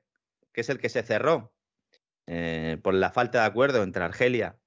[0.53, 1.51] que es el que se cerró
[2.27, 4.59] eh, por la falta de acuerdo entre Argelia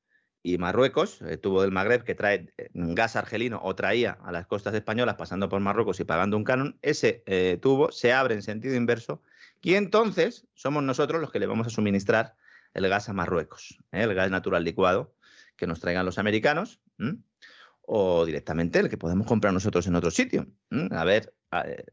[0.43, 4.49] y Marruecos, el tubo del Magreb que trae eh, gas argelino o traía a las
[4.49, 8.43] costas españolas pasando por Marruecos y pagando un canon, ese eh, tubo se abre en
[8.43, 9.23] sentido inverso
[9.63, 12.35] y entonces somos nosotros los que le vamos a suministrar
[12.75, 15.15] el gas a Marruecos, el gas natural licuado
[15.57, 16.81] que nos traigan los americanos
[17.87, 20.47] o directamente el que podemos comprar nosotros en otro sitio.
[20.91, 21.35] A ver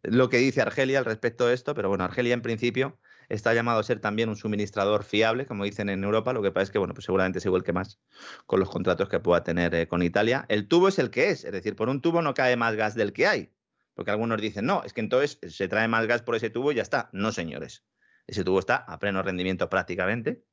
[0.04, 3.00] lo que dice Argelia al respecto de esto, pero bueno, Argelia en principio
[3.30, 6.64] está llamado a ser también un suministrador fiable, como dicen en Europa, lo que pasa
[6.64, 8.00] es que, bueno, pues seguramente es igual que más
[8.46, 10.46] con los contratos que pueda tener eh, con Italia.
[10.50, 12.96] El tubo es el que es, es decir, por un tubo no cae más gas
[12.96, 13.54] del que hay,
[13.94, 16.76] porque algunos dicen, no, es que entonces se trae más gas por ese tubo y
[16.76, 17.10] ya está.
[17.14, 17.86] No, señores,
[18.28, 20.44] ese tubo está a pleno rendimiento prácticamente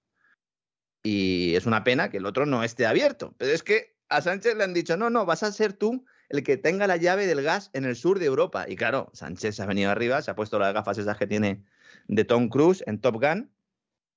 [1.02, 4.56] y es una pena que el otro no esté abierto, pero es que a Sánchez
[4.56, 7.43] le han dicho, no, no, vas a ser tú el que tenga la llave del
[7.43, 8.66] gas en el sur de Europa.
[8.68, 11.64] Y claro, Sánchez se ha venido arriba, se ha puesto las gafas esas que tiene
[12.06, 13.51] de Tom Cruise en Top Gun,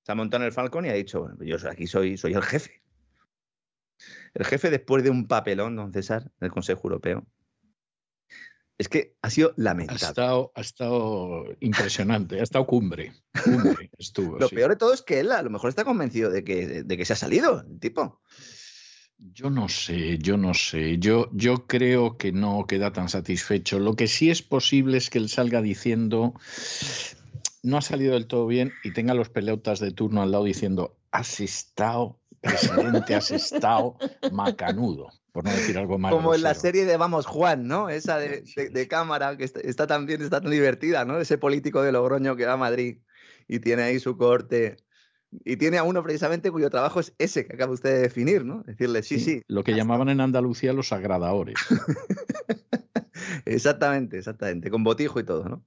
[0.03, 2.43] se ha montado en el Falcon y ha dicho, bueno, yo aquí soy, soy el
[2.43, 2.81] jefe.
[4.33, 7.25] El jefe después de un papelón, don César, del Consejo Europeo.
[8.77, 10.03] Es que ha sido lamentable.
[10.03, 13.13] Ha estado, ha estado impresionante, ha estado cumbre.
[13.99, 16.83] estuvo, lo peor de todo es que él a lo mejor está convencido de que,
[16.83, 18.21] de que se ha salido el tipo.
[19.33, 20.97] Yo no sé, yo no sé.
[20.97, 23.77] Yo, yo creo que no queda tan satisfecho.
[23.79, 26.33] Lo que sí es posible es que él salga diciendo
[27.63, 30.97] no ha salido del todo bien y tenga los pelotas de turno al lado diciendo
[31.11, 33.97] has estado, presidente, has estado
[34.31, 36.11] macanudo, por no decir algo más.
[36.11, 37.89] Como en la serie de Vamos Juan, ¿no?
[37.89, 41.19] Esa de, cámara que está, está, tan bien, está tan divertida, ¿no?
[41.19, 42.99] Ese político de Logroño que va a Madrid
[43.47, 44.77] y tiene ahí su corte
[45.31, 48.63] y tiene a uno precisamente cuyo trabajo es ese que acaba usted de definir, ¿no?
[48.63, 49.41] Decirle, sí, sí.
[49.47, 51.55] lo que llamaban en Andalucía los agradadores.
[53.45, 55.65] exactamente, exactamente, con botijo y todo, ¿no?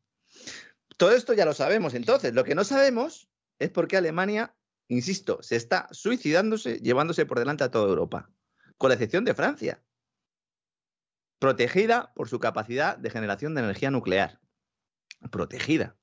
[0.97, 1.95] Todo esto ya lo sabemos.
[1.95, 3.29] Entonces, lo que no sabemos
[3.59, 4.55] es por qué Alemania,
[4.89, 8.31] insisto, se está suicidándose, llevándose por delante a toda Europa,
[8.77, 9.83] con la excepción de Francia,
[11.39, 14.41] protegida por su capacidad de generación de energía nuclear.
[15.31, 15.97] Protegida.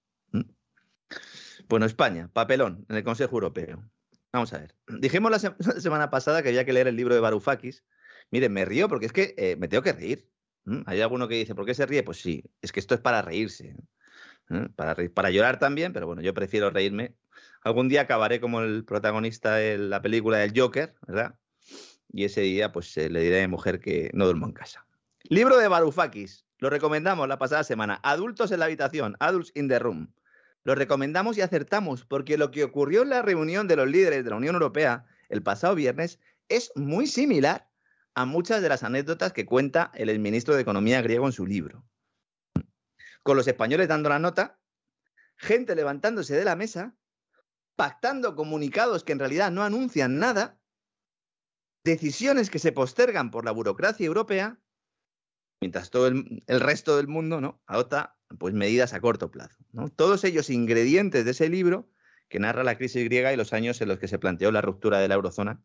[1.72, 3.82] Bueno, España, papelón en el Consejo Europeo.
[4.34, 4.76] Vamos a ver.
[5.00, 5.40] Dijimos la,
[5.80, 7.86] semana pasada que había que leer el libro de Varoufakis.
[8.30, 10.30] Miren, me río porque es que eh, me tengo que reír.
[10.86, 12.04] Hay alguno que dice, ¿por qué se ríe?
[12.04, 13.78] Pues sí, es que esto es para reírse.
[14.76, 17.16] Para, para llorar también, pero bueno, yo prefiero reírme.
[17.64, 21.36] Algún día acabaré como el protagonista de la película del Joker, ¿verdad?
[22.10, 24.86] Y ese día, pues eh, le diré a mi mujer que no duermo en casa.
[25.24, 26.46] Libro de Varoufakis.
[26.58, 28.02] Lo recomendamos la pasada semana.
[28.04, 29.16] Adultos en la habitación.
[29.22, 30.14] Adults in the room
[30.64, 34.30] lo recomendamos y acertamos, porque lo que ocurrió en la reunión de los líderes de
[34.30, 36.20] la Unión Europea el pasado viernes
[36.50, 37.70] es muy similar
[38.14, 41.86] a muchas de las anécdotas que cuenta el ministro de Economía griego en su libro.
[43.24, 44.60] Con los españoles dando la nota,
[45.38, 46.96] gente levantándose de la mesa,
[47.76, 50.60] pactando comunicados que en realidad no anuncian nada,
[51.84, 54.60] decisiones que se postergan por la burocracia europea,
[55.62, 57.62] mientras todo el, resto del mundo ¿no?
[57.66, 59.64] adopta pues medidas a corto plazo.
[59.72, 59.90] ¿no?
[59.90, 61.90] Todos ellos ingredientes de ese libro
[62.30, 65.00] que narra la crisis griega y los años en los que se planteó la ruptura
[65.00, 65.62] de la eurozona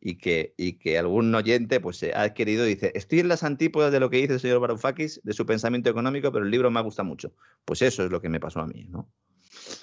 [0.00, 3.90] y que, y que algún oyente pues, ha adquirido y dice, estoy en las antípodas
[3.90, 6.80] de lo que dice el señor Varoufakis, de su pensamiento económico, pero el libro me
[6.82, 7.34] gusta mucho.
[7.64, 8.86] Pues eso es lo que me pasó a mí.
[8.88, 9.10] ¿no?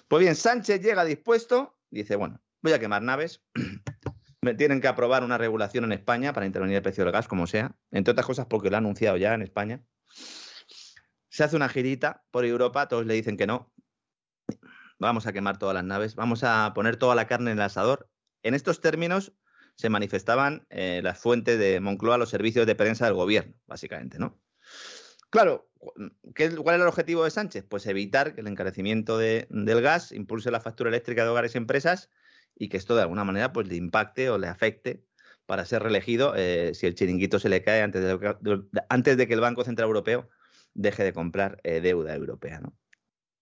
[0.07, 3.43] Pues bien, Sánchez llega dispuesto, dice, bueno, voy a quemar naves,
[4.41, 7.45] me tienen que aprobar una regulación en España para intervenir el precio del gas, como
[7.45, 9.83] sea, entre otras cosas porque lo ha anunciado ya en España
[11.35, 13.69] se hace una girita por Europa, todos le dicen que no.
[14.99, 18.09] Vamos a quemar todas las naves, vamos a poner toda la carne en el asador.
[18.41, 19.33] En estos términos
[19.75, 24.39] se manifestaban eh, las fuentes de Moncloa, los servicios de prensa del gobierno, básicamente, ¿no?
[25.29, 25.69] Claro,
[26.33, 27.65] ¿qué, ¿cuál era el objetivo de Sánchez?
[27.67, 32.09] Pues evitar que el encarecimiento del gas impulse la factura eléctrica de hogares y empresas
[32.55, 35.03] y que esto de alguna manera pues, le impacte o le afecte
[35.45, 39.65] para ser reelegido eh, si el chiringuito se le cae antes de que el Banco
[39.65, 40.29] Central Europeo
[40.75, 42.59] deje de comprar eh, deuda europea.
[42.59, 42.77] ¿no?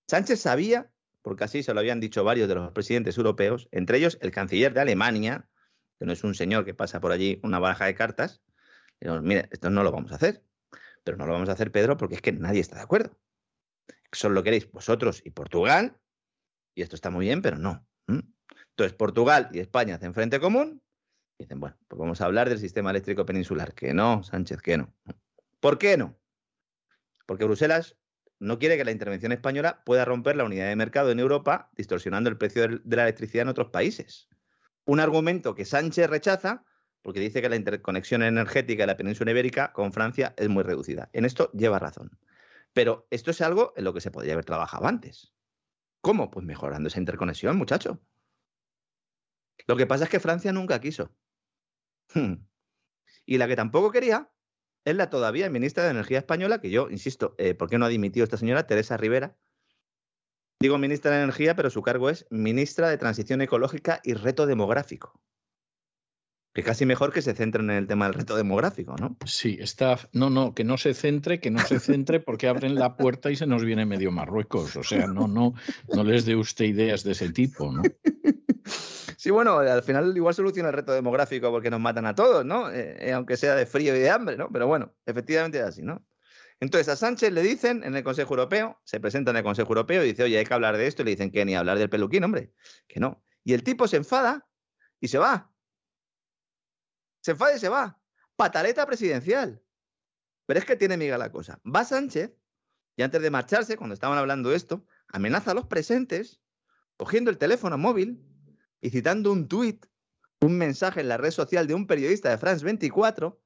[0.07, 0.89] Sánchez sabía,
[1.21, 4.73] porque así se lo habían dicho varios de los presidentes europeos, entre ellos el canciller
[4.73, 5.49] de Alemania,
[5.99, 8.41] que no es un señor que pasa por allí una baraja de cartas,
[9.01, 10.43] dijo, mire, esto no lo vamos a hacer.
[11.03, 13.17] Pero no lo vamos a hacer, Pedro, porque es que nadie está de acuerdo.
[14.11, 15.97] Solo lo queréis vosotros y Portugal,
[16.75, 17.85] y esto está muy bien, pero no.
[18.07, 20.81] Entonces, Portugal y España hacen frente común,
[21.37, 23.73] y dicen, bueno, pues vamos a hablar del sistema eléctrico peninsular.
[23.73, 24.93] Que no, Sánchez, que no.
[25.59, 26.17] ¿Por qué no?
[27.25, 27.97] Porque Bruselas
[28.39, 32.29] no quiere que la intervención española pueda romper la unidad de mercado en Europa, distorsionando
[32.29, 34.27] el precio de la electricidad en otros países.
[34.85, 36.65] Un argumento que Sánchez rechaza
[37.03, 41.09] porque dice que la interconexión energética de la península ibérica con Francia es muy reducida.
[41.13, 42.17] En esto lleva razón.
[42.71, 45.33] Pero esto es algo en lo que se podría haber trabajado antes.
[46.01, 46.31] ¿Cómo?
[46.31, 48.01] Pues mejorando esa interconexión, muchacho.
[49.67, 51.13] Lo que pasa es que Francia nunca quiso.
[53.25, 54.31] Y la que tampoco quería
[54.85, 57.89] es la todavía ministra de Energía española, que yo, insisto, eh, ¿por qué no ha
[57.89, 58.67] dimitido esta señora?
[58.67, 59.35] Teresa Rivera.
[60.59, 65.19] Digo ministra de Energía, pero su cargo es ministra de Transición Ecológica y Reto Demográfico.
[66.53, 69.17] Que casi mejor que se centren en el tema del reto demográfico, ¿no?
[69.25, 69.97] Sí, está.
[70.11, 73.35] No, no, que no se centre, que no se centre porque abren la puerta y
[73.35, 74.75] se nos viene medio Marruecos.
[74.75, 75.55] O sea, no, no,
[75.91, 77.81] no les dé usted ideas de ese tipo, ¿no?
[79.23, 82.69] Sí, bueno, al final igual soluciona el reto demográfico porque nos matan a todos, ¿no?
[82.69, 84.49] Eh, eh, aunque sea de frío y de hambre, ¿no?
[84.51, 86.05] Pero bueno, efectivamente es así, ¿no?
[86.59, 90.03] Entonces a Sánchez le dicen en el Consejo Europeo, se presenta en el Consejo Europeo
[90.03, 91.89] y dice, oye, hay que hablar de esto, y le dicen que ni hablar del
[91.89, 92.51] peluquín, hombre,
[92.85, 93.23] que no.
[93.45, 94.45] Y el tipo se enfada
[94.99, 95.53] y se va.
[97.21, 98.01] Se enfada y se va.
[98.35, 99.63] Pataleta presidencial.
[100.45, 101.61] Pero es que tiene miga la cosa.
[101.63, 102.35] Va Sánchez
[102.97, 106.41] y antes de marcharse, cuando estaban hablando esto, amenaza a los presentes,
[106.97, 108.32] cogiendo el teléfono móvil
[108.83, 109.85] y citando un tuit,
[110.41, 113.41] un mensaje en la red social de un periodista de France 24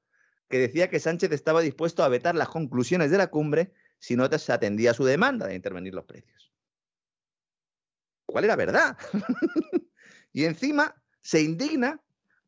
[0.48, 4.28] que decía que Sánchez estaba dispuesto a vetar las conclusiones de la cumbre si no
[4.36, 6.52] se atendía a su demanda de intervenir los precios.
[8.26, 8.98] ¿Cuál era verdad?
[10.32, 12.02] y encima se indigna,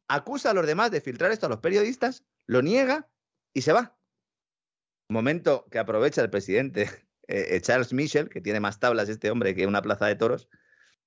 [0.08, 3.08] acusa a los demás de filtrar esto a los periodistas, lo niega
[3.52, 3.96] y se va.
[5.08, 6.82] Momento que aprovecha el presidente
[7.28, 10.48] eh, eh, Charles Michel, que tiene más tablas este hombre que una plaza de toros,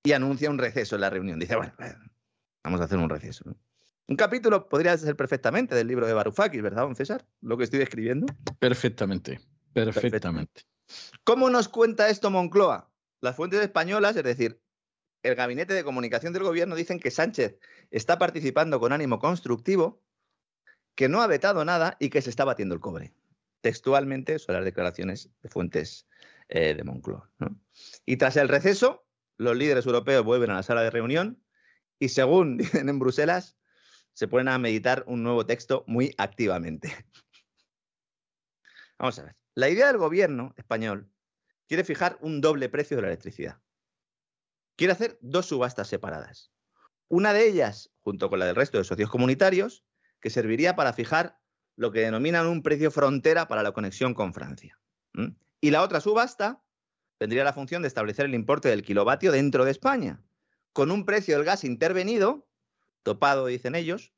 [0.03, 1.39] y anuncia un receso en la reunión.
[1.39, 1.73] Dice, bueno,
[2.63, 3.45] vamos a hacer un receso.
[4.07, 7.25] Un capítulo podría ser perfectamente del libro de Varoufakis, ¿verdad, don César?
[7.41, 8.27] Lo que estoy escribiendo.
[8.59, 9.39] Perfectamente,
[9.71, 10.63] perfectamente.
[11.23, 12.91] ¿Cómo nos cuenta esto Moncloa?
[13.21, 14.61] Las fuentes españolas, es decir,
[15.23, 17.57] el gabinete de comunicación del gobierno, dicen que Sánchez
[17.89, 20.03] está participando con ánimo constructivo,
[20.95, 23.13] que no ha vetado nada y que se está batiendo el cobre.
[23.61, 26.05] Textualmente son las declaraciones de fuentes
[26.49, 27.31] eh, de Moncloa.
[28.05, 29.02] Y tras el receso,
[29.37, 31.43] los líderes europeos vuelven a la sala de reunión
[31.99, 33.57] y según dicen en Bruselas,
[34.13, 36.93] se ponen a meditar un nuevo texto muy activamente.
[38.99, 39.35] Vamos a ver.
[39.55, 41.11] La idea del gobierno español
[41.67, 43.61] quiere fijar un doble precio de la electricidad.
[44.75, 46.51] Quiere hacer dos subastas separadas.
[47.07, 49.85] Una de ellas, junto con la del resto de socios comunitarios,
[50.19, 51.39] que serviría para fijar
[51.75, 54.79] lo que denominan un precio frontera para la conexión con Francia.
[55.61, 56.63] Y la otra subasta
[57.23, 60.21] tendría la función de establecer el importe del kilovatio dentro de España,
[60.73, 62.49] con un precio del gas intervenido,
[63.01, 64.11] topado, dicen ellos,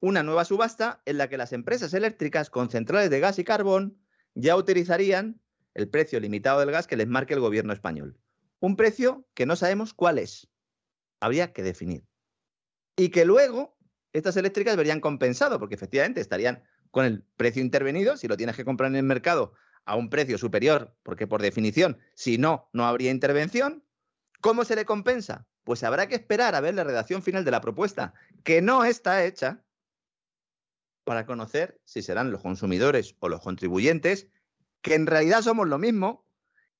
[0.00, 4.00] una nueva subasta en la que las empresas eléctricas con centrales de gas y carbón
[4.34, 5.38] ya utilizarían
[5.74, 8.18] el precio limitado del gas que les marque el gobierno español.
[8.58, 10.48] Un precio que no sabemos cuál es.
[11.20, 12.04] Habría que definir.
[12.96, 13.76] Y que luego
[14.14, 18.64] estas eléctricas verían compensado, porque efectivamente estarían con el precio intervenido, si lo tienes que
[18.64, 19.52] comprar en el mercado
[19.86, 23.84] a un precio superior, porque por definición, si no, no habría intervención.
[24.40, 25.46] ¿Cómo se le compensa?
[25.64, 28.12] Pues habrá que esperar a ver la redacción final de la propuesta,
[28.44, 29.64] que no está hecha,
[31.04, 34.26] para conocer si serán los consumidores o los contribuyentes,
[34.82, 36.26] que en realidad somos lo mismo,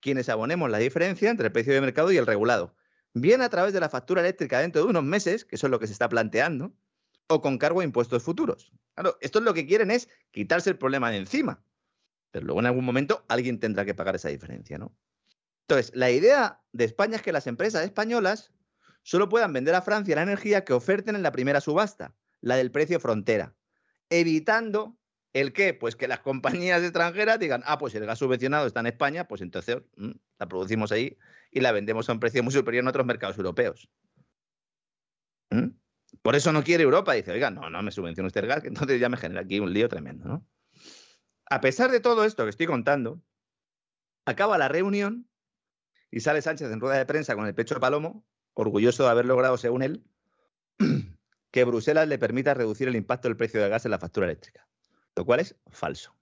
[0.00, 2.74] quienes abonemos la diferencia entre el precio de mercado y el regulado,
[3.14, 5.78] bien a través de la factura eléctrica dentro de unos meses, que eso es lo
[5.78, 6.72] que se está planteando,
[7.28, 8.72] o con cargo a impuestos futuros.
[8.94, 11.62] Claro, esto es lo que quieren es quitarse el problema de encima.
[12.30, 14.94] Pero luego en algún momento alguien tendrá que pagar esa diferencia, ¿no?
[15.68, 18.52] Entonces, la idea de España es que las empresas españolas
[19.02, 22.70] solo puedan vender a Francia la energía que oferten en la primera subasta, la del
[22.70, 23.54] precio frontera,
[24.10, 24.96] evitando
[25.32, 28.86] el qué, pues que las compañías extranjeras digan, ah, pues el gas subvencionado está en
[28.86, 31.18] España, pues entonces mm, la producimos ahí
[31.50, 33.88] y la vendemos a un precio muy superior en otros mercados europeos.
[35.50, 35.68] ¿Mm?
[36.22, 38.68] Por eso no quiere Europa, dice, oiga, no, no me subvenciona usted el gas, que
[38.68, 40.46] entonces ya me genera aquí un lío tremendo, ¿no?
[41.48, 43.22] A pesar de todo esto que estoy contando,
[44.24, 45.28] acaba la reunión
[46.10, 49.26] y sale Sánchez en rueda de prensa con el pecho de palomo, orgulloso de haber
[49.26, 50.04] logrado, según él,
[51.50, 54.68] que Bruselas le permita reducir el impacto del precio del gas en la factura eléctrica,
[55.14, 56.16] lo cual es falso.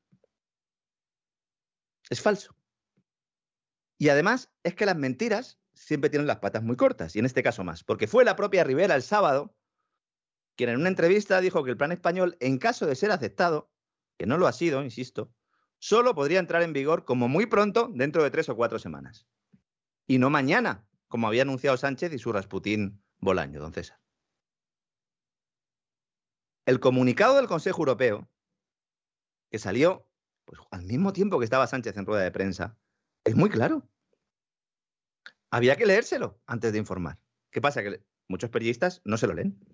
[2.10, 2.54] Es falso.
[3.98, 7.42] Y además es que las mentiras siempre tienen las patas muy cortas, y en este
[7.42, 9.54] caso más, porque fue la propia Rivera el sábado
[10.56, 13.70] quien en una entrevista dijo que el plan español, en caso de ser aceptado,
[14.18, 15.32] que no lo ha sido, insisto,
[15.78, 19.26] solo podría entrar en vigor como muy pronto, dentro de tres o cuatro semanas.
[20.06, 24.00] Y no mañana, como había anunciado Sánchez y su Rasputín Bolaño, don César.
[26.66, 28.28] El comunicado del Consejo Europeo,
[29.50, 30.08] que salió
[30.44, 32.78] pues, al mismo tiempo que estaba Sánchez en rueda de prensa,
[33.24, 33.88] es muy claro.
[35.50, 37.18] Había que leérselo antes de informar.
[37.50, 37.82] ¿Qué pasa?
[37.82, 39.73] Que muchos periodistas no se lo leen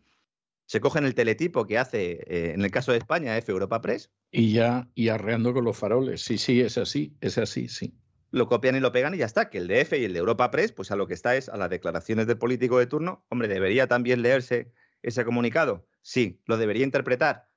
[0.71, 4.13] se cogen el teletipo que hace, eh, en el caso de España, F Europa Press.
[4.31, 6.23] Y ya, y arreando con los faroles.
[6.23, 7.93] Sí, sí, es así, es así, sí.
[8.31, 9.51] lo copian y lo pegan y ya está.
[9.51, 11.57] Que el DF y el de Europa Press, pues a lo que está es a
[11.57, 13.27] las declaraciones del político de turno.
[13.31, 15.89] Hombre, ¿debería también leerse ese comunicado?
[16.03, 16.41] Sí.
[16.47, 17.50] ¿Lo debería interpretar?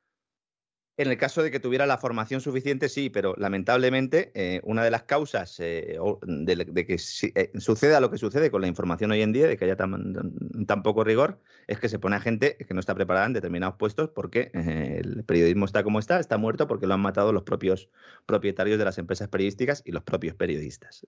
[0.96, 4.92] En el caso de que tuviera la formación suficiente, sí, pero lamentablemente eh, una de
[4.92, 6.98] las causas eh, de, que
[7.34, 10.84] eh, suceda lo que sucede con la información hoy en día, de que haya tan,
[10.84, 14.12] poco rigor, es que se pone a gente que no está preparada en determinados puestos
[14.12, 17.90] porque el periodismo está como está, está muerto porque lo han matado los propios
[18.28, 21.08] propietarios de las empresas periodísticas y los propios periodistas.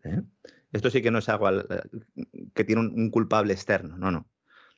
[0.73, 1.63] Esto sí que no es algo
[2.55, 4.27] que tiene un, un culpable externo, no, no,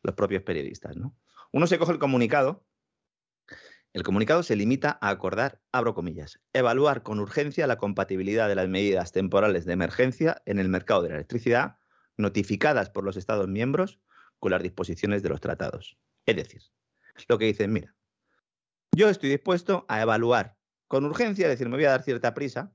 [0.04, 0.98] los propios periodistas.
[0.98, 1.16] ¿no?
[1.54, 2.66] Uno se coge el comunicado
[3.98, 8.70] el comunicado se limita a acordar, abro comillas, evaluar con urgencia la compatibilidad de las
[8.70, 11.80] medidas temporales de emergencia en el mercado de la electricidad
[12.16, 14.00] notificadas por los Estados miembros
[14.38, 15.98] con las disposiciones de los tratados.
[16.28, 16.62] Es decir,
[17.28, 17.96] lo que dicen, mira,
[18.92, 22.72] yo estoy dispuesto a evaluar con urgencia, es decir, me voy a dar cierta prisa,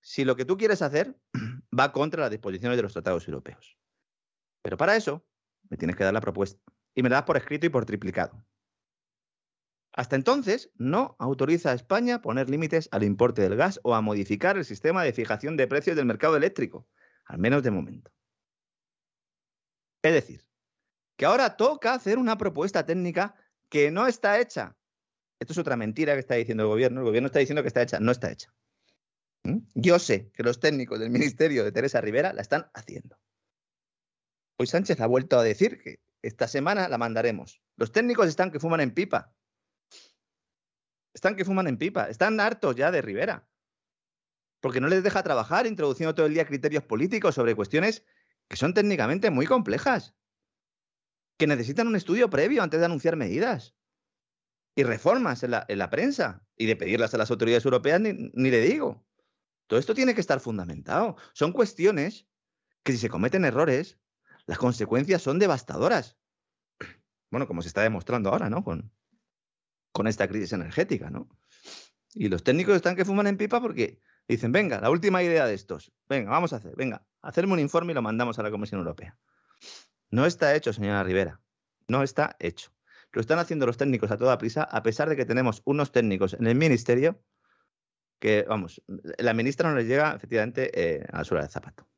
[0.00, 1.18] si lo que tú quieres hacer
[1.76, 3.76] va contra las disposiciones de los tratados europeos.
[4.62, 5.26] Pero para eso
[5.68, 6.62] me tienes que dar la propuesta
[6.94, 8.46] y me la das por escrito y por triplicado.
[9.96, 14.58] Hasta entonces, no autoriza a España poner límites al importe del gas o a modificar
[14.58, 16.86] el sistema de fijación de precios del mercado eléctrico,
[17.24, 18.12] al menos de momento.
[20.02, 20.46] Es decir,
[21.16, 23.36] que ahora toca hacer una propuesta técnica
[23.70, 24.76] que no está hecha.
[25.40, 27.00] Esto es otra mentira que está diciendo el gobierno.
[27.00, 28.54] El gobierno está diciendo que está hecha, no está hecha.
[29.44, 29.60] ¿Mm?
[29.74, 33.18] Yo sé que los técnicos del ministerio de Teresa Rivera la están haciendo.
[34.58, 37.62] Hoy Sánchez ha vuelto a decir que esta semana la mandaremos.
[37.76, 39.32] Los técnicos están que fuman en pipa.
[41.16, 42.10] Están que fuman en pipa.
[42.10, 43.48] Están hartos ya de Rivera.
[44.60, 48.04] Porque no les deja trabajar introduciendo todo el día criterios políticos sobre cuestiones
[48.48, 50.14] que son técnicamente muy complejas.
[51.38, 53.74] Que necesitan un estudio previo antes de anunciar medidas.
[54.74, 56.46] Y reformas en la, prensa.
[56.54, 59.02] Y de pedirlas a las autoridades europeas ni, ni le digo.
[59.68, 61.16] Todo esto tiene que estar fundamentado.
[61.32, 62.28] Son cuestiones
[62.82, 63.98] que si se cometen errores,
[64.44, 66.18] las consecuencias son devastadoras.
[67.30, 68.62] Bueno, como se está demostrando ahora, ¿no?
[69.96, 71.26] Con esta crisis energética, ¿no?
[72.12, 75.54] Y los técnicos están que fuman en pipa porque dicen, venga, la última idea de
[75.54, 78.80] estos, venga, vamos a hacer, venga, hacerme un informe y lo mandamos a la Comisión
[78.80, 79.18] Europea.
[80.10, 81.40] No está hecho, señora Rivera,
[81.88, 82.72] no está hecho.
[83.12, 86.34] Lo están haciendo los técnicos a toda prisa, a pesar de que tenemos unos técnicos
[86.34, 87.22] en el ministerio
[88.18, 91.88] que, vamos, la ministra no les llega efectivamente eh, a la suela del zapato.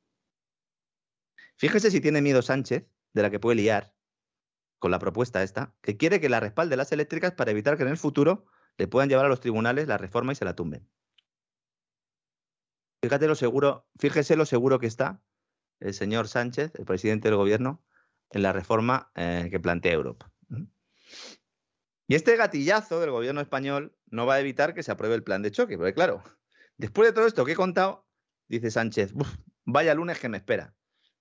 [1.56, 3.92] Fíjese si tiene miedo Sánchez de la que puede liar
[4.78, 7.88] con la propuesta esta, que quiere que la respalde las eléctricas para evitar que en
[7.88, 10.88] el futuro le puedan llevar a los tribunales la reforma y se la tumben.
[13.02, 15.22] Fíjate lo seguro, fíjese lo seguro que está
[15.80, 17.84] el señor Sánchez, el presidente del gobierno,
[18.30, 20.32] en la reforma eh, que plantea Europa.
[22.06, 25.42] Y este gatillazo del gobierno español no va a evitar que se apruebe el plan
[25.42, 26.22] de choque, porque claro,
[26.78, 28.06] después de todo esto que he contado,
[28.48, 29.12] dice Sánchez,
[29.64, 30.74] vaya lunes que me espera.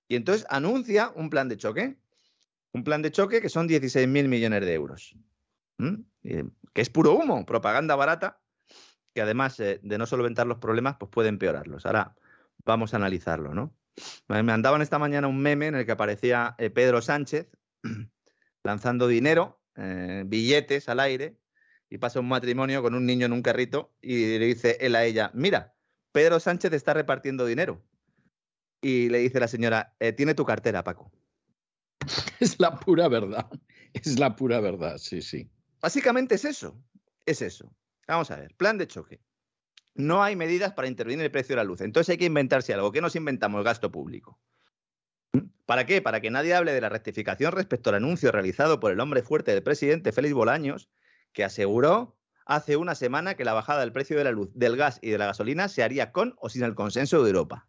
[0.08, 1.98] Y entonces anuncia un plan de choque
[2.72, 5.16] un plan de choque que son 16.000 millones de euros.
[5.78, 8.40] Que es puro humo, propaganda barata,
[9.14, 11.86] que además eh, de no solventar los problemas, pues puede empeorarlos.
[11.86, 12.14] Ahora
[12.64, 13.74] vamos a analizarlo, ¿no?
[14.28, 17.48] Me mandaban esta mañana un meme en el que aparecía eh, Pedro Sánchez
[18.62, 21.36] lanzando dinero, eh, billetes al aire,
[21.90, 25.04] y pasa un matrimonio con un niño en un carrito y le dice él a
[25.04, 25.74] ella, mira,
[26.12, 27.82] Pedro Sánchez está repartiendo dinero.
[28.80, 31.10] Y le dice la señora, tiene tu cartera, Paco.
[32.40, 33.48] Es la pura verdad.
[33.92, 35.50] Es la pura verdad, sí, sí.
[35.80, 36.80] Básicamente es eso.
[37.26, 37.74] Es eso.
[38.06, 39.20] Vamos a ver, plan de choque.
[39.94, 41.80] No hay medidas para intervenir en el precio de la luz.
[41.80, 42.92] Entonces hay que inventarse algo.
[42.92, 43.64] ¿Qué nos inventamos?
[43.64, 44.38] Gasto público.
[45.66, 46.00] ¿Para qué?
[46.00, 49.52] Para que nadie hable de la rectificación respecto al anuncio realizado por el hombre fuerte
[49.52, 50.88] del presidente Félix Bolaños,
[51.32, 54.98] que aseguró hace una semana que la bajada del precio de la luz, del gas
[55.02, 57.68] y de la gasolina se haría con o sin el consenso de Europa.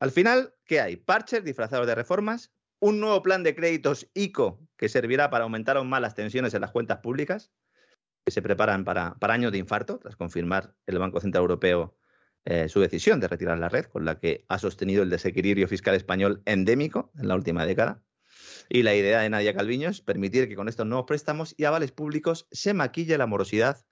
[0.00, 0.96] Al final, ¿qué hay?
[0.96, 5.88] Parches disfrazados de reformas, un nuevo plan de créditos ICO que servirá para aumentar aún
[5.88, 7.50] más las tensiones en las cuentas públicas,
[8.24, 11.96] que se preparan para, años de infarto, tras confirmar el Banco Central Europeo
[12.44, 15.94] eh, su decisión de retirar la red, con la que ha sostenido el desequilibrio fiscal
[15.94, 18.02] español endémico en la última década.
[18.68, 21.92] Y la idea de Nadia Calviño es permitir que con estos nuevos préstamos y avales
[21.92, 23.84] públicos se maquille la morosidad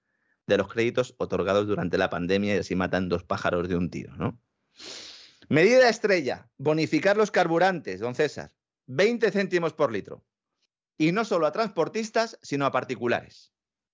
[0.45, 4.15] de los créditos otorgados durante la pandemia y así matan dos pájaros de un tiro,
[4.15, 4.39] ¿no?
[5.49, 8.53] Medida estrella, bonificar los carburantes, don César,
[8.87, 10.25] 20 céntimos por litro.
[10.97, 13.53] Y no solo a transportistas, sino a particulares.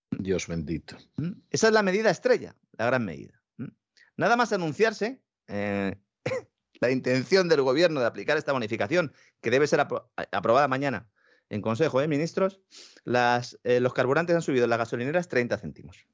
[0.10, 0.98] Dios bendito.
[1.18, 1.32] ¿Mm?
[1.50, 3.42] Esa es la medida estrella, la gran medida.
[3.58, 3.68] ¿Mm?
[4.18, 5.96] Nada más anunciarse eh,
[6.82, 9.80] la intención del gobierno de aplicar esta bonificación, que debe ser
[10.32, 11.10] aprobada mañana
[11.50, 12.62] en Consejo de Ministros,
[13.04, 16.08] las, eh, los carburantes han subido en las gasolineras 30 céntimos.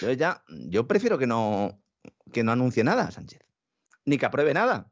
[0.00, 1.81] Yo ya, yo prefiero que no,
[2.32, 3.40] que no anuncie nada, Sánchez,
[4.04, 4.90] ni que apruebe nada.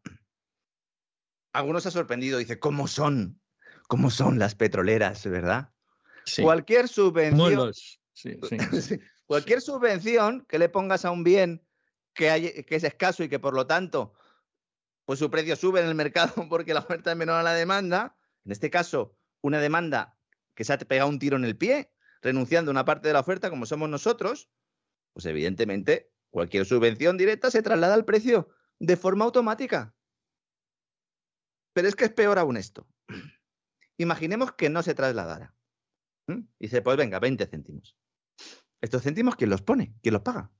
[1.52, 3.40] Algunos se ha sorprendido, dice, ¿cómo son?
[3.88, 5.72] ¿Cómo son las petroleras, verdad?
[6.24, 6.42] Sí.
[6.42, 8.38] Cualquier subvención, sí.
[8.80, 9.00] Sí.
[9.26, 11.64] Cualquier subvención que le pongas a un bien
[12.14, 14.12] que, hay- que es escaso y que por lo tanto
[15.04, 18.16] pues su precio sube en el mercado porque la oferta es menor a la demanda,
[18.44, 20.16] en este caso una demanda
[20.54, 21.90] que se ha pegado un tiro en el pie,
[22.22, 24.50] renunciando a una parte de la oferta como somos nosotros,
[25.14, 29.94] pues evidentemente cualquier subvención directa se traslada al precio de forma automática.
[31.72, 32.88] Pero es que es peor aún esto.
[33.98, 35.54] Imaginemos que no se trasladara.
[36.26, 36.40] ¿Mm?
[36.58, 37.96] Y dice, pues venga, 20 céntimos.
[38.80, 39.94] ¿Estos céntimos quién los pone?
[40.02, 40.50] ¿Quién los paga?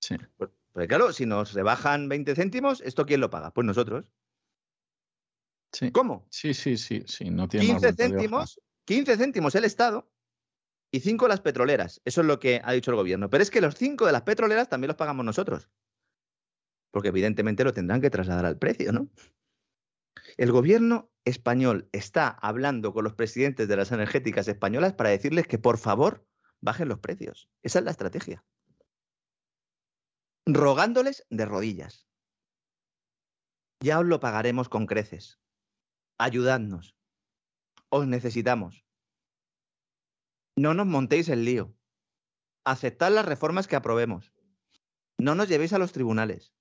[0.00, 0.16] Sí.
[0.36, 3.52] Pues, Porque claro, si nos rebajan 20 céntimos, ¿esto quién lo paga?
[3.52, 4.12] Pues nosotros.
[5.72, 5.90] Sí.
[5.90, 6.26] ¿Cómo?
[6.30, 8.18] Sí, sí, sí, sí, no tiene más 15 vuelta de hoja.
[8.18, 10.13] céntimos, 15 céntimos el Estado
[10.94, 12.00] y 5 las petroleras.
[12.04, 13.28] Eso es lo que ha dicho el gobierno.
[13.28, 15.68] Pero es que los 5 de las petroleras también los pagamos nosotros.
[16.92, 19.08] Porque evidentemente lo tendrán que trasladar al precio, ¿no?
[20.36, 25.58] El gobierno español está hablando con los presidentes de las energéticas españolas para decirles que
[25.58, 26.28] por favor
[26.60, 27.50] bajen los precios.
[27.64, 28.44] Esa es la estrategia.
[30.46, 32.06] Rogándoles de rodillas.
[33.80, 35.40] Ya os lo pagaremos con creces.
[36.18, 36.94] Ayudadnos.
[37.88, 38.83] Os necesitamos.
[40.56, 41.74] No nos montéis el lío.
[42.64, 44.32] Aceptad las reformas que aprobemos.
[45.18, 46.54] No nos llevéis a los tribunales.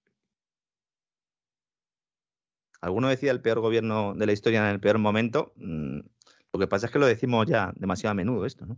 [2.82, 5.54] Alguno decía el peor gobierno de la historia en el peor momento.
[5.56, 6.00] Mm,
[6.52, 8.78] Lo que pasa es que lo decimos ya demasiado a menudo esto, ¿no?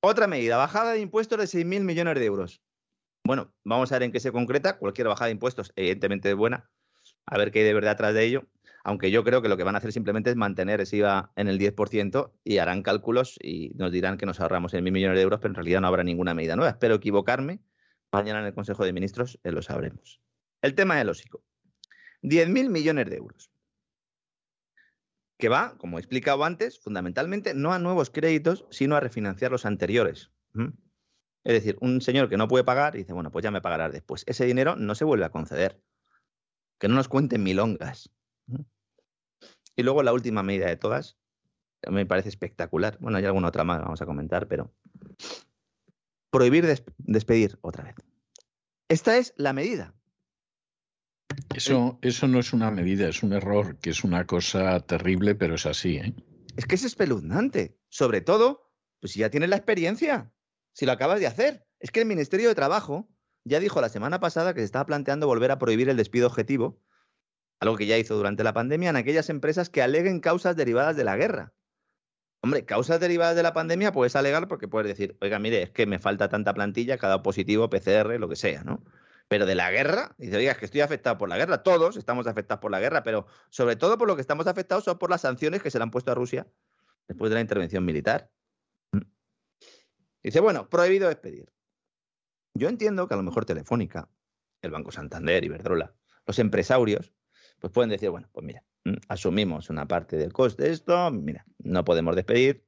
[0.00, 2.62] Otra medida, bajada de impuestos de 6.000 millones de euros.
[3.24, 4.78] Bueno, vamos a ver en qué se concreta.
[4.78, 6.70] Cualquier bajada de impuestos, evidentemente, es buena.
[7.24, 8.46] A ver qué hay de verdad atrás de ello.
[8.86, 11.48] Aunque yo creo que lo que van a hacer simplemente es mantener ese IVA en
[11.48, 15.22] el 10% y harán cálculos y nos dirán que nos ahorramos en mil millones de
[15.22, 16.70] euros, pero en realidad no habrá ninguna medida nueva.
[16.70, 17.58] Espero equivocarme.
[18.12, 20.20] Mañana en el Consejo de Ministros eh, lo sabremos.
[20.62, 21.42] El tema del OSICO.
[22.22, 23.50] 10.000 millones de euros.
[25.36, 29.66] Que va, como he explicado antes, fundamentalmente no a nuevos créditos, sino a refinanciar los
[29.66, 30.30] anteriores.
[30.52, 30.68] ¿Mm?
[31.42, 33.90] Es decir, un señor que no puede pagar y dice, bueno, pues ya me pagarás
[33.90, 34.22] después.
[34.28, 35.82] Ese dinero no se vuelve a conceder.
[36.78, 38.12] Que no nos cuenten milongas.
[39.76, 41.18] Y luego la última medida de todas,
[41.88, 42.96] me parece espectacular.
[43.00, 44.72] Bueno, hay alguna otra más, vamos a comentar, pero
[46.30, 47.94] prohibir des- despedir otra vez.
[48.88, 49.94] Esta es la medida.
[51.54, 55.54] Eso, eso no es una medida, es un error, que es una cosa terrible, pero
[55.56, 55.96] es así.
[55.96, 56.14] ¿eh?
[56.56, 57.78] Es que es espeluznante.
[57.88, 60.32] Sobre todo, pues si ya tienes la experiencia,
[60.72, 61.66] si lo acabas de hacer.
[61.78, 63.08] Es que el Ministerio de Trabajo
[63.44, 66.80] ya dijo la semana pasada que se estaba planteando volver a prohibir el despido objetivo,
[67.60, 71.04] algo que ya hizo durante la pandemia, en aquellas empresas que aleguen causas derivadas de
[71.04, 71.52] la guerra.
[72.42, 75.86] Hombre, causas derivadas de la pandemia puedes alegar porque puedes decir, oiga, mire, es que
[75.86, 78.84] me falta tanta plantilla, cada positivo, PCR, lo que sea, ¿no?
[79.28, 81.62] Pero de la guerra, dice, oiga, es que estoy afectado por la guerra.
[81.64, 84.98] Todos estamos afectados por la guerra, pero sobre todo por lo que estamos afectados son
[84.98, 86.46] por las sanciones que se le han puesto a Rusia
[87.08, 88.30] después de la intervención militar.
[88.92, 89.00] Mm.
[90.22, 91.52] Dice, bueno, prohibido despedir.
[92.54, 94.08] Yo entiendo que a lo mejor Telefónica,
[94.62, 95.94] el Banco Santander, Iberdrola,
[96.24, 97.12] los empresarios,
[97.66, 101.44] pues pueden decir, bueno, pues mira, mm, asumimos una parte del coste de esto, mira,
[101.58, 102.64] no podemos despedir,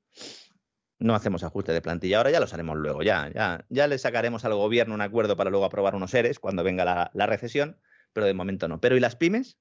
[0.99, 4.45] no hacemos ajuste de plantilla ahora, ya los haremos luego, ya, ya, ya le sacaremos
[4.45, 7.81] al gobierno un acuerdo para luego aprobar unos seres cuando venga la, la recesión,
[8.13, 8.81] pero de momento no.
[8.81, 9.57] Pero ¿y las pymes?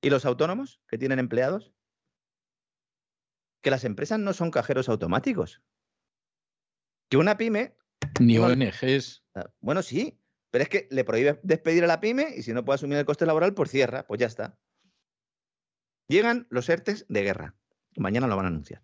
[0.00, 1.74] ¿Y los autónomos que tienen empleados?
[3.62, 5.62] Que las empresas no son cajeros automáticos.
[7.10, 7.76] Que una pyme
[8.18, 9.24] Ni ONGs.
[9.34, 10.18] Ah, Bueno, sí,
[10.56, 13.04] pero es que le prohíbe despedir a la pyme y si no puede asumir el
[13.04, 14.58] coste laboral, pues cierra, pues ya está.
[16.08, 17.54] Llegan los ERTES de guerra.
[17.98, 18.80] Mañana lo van a anunciar.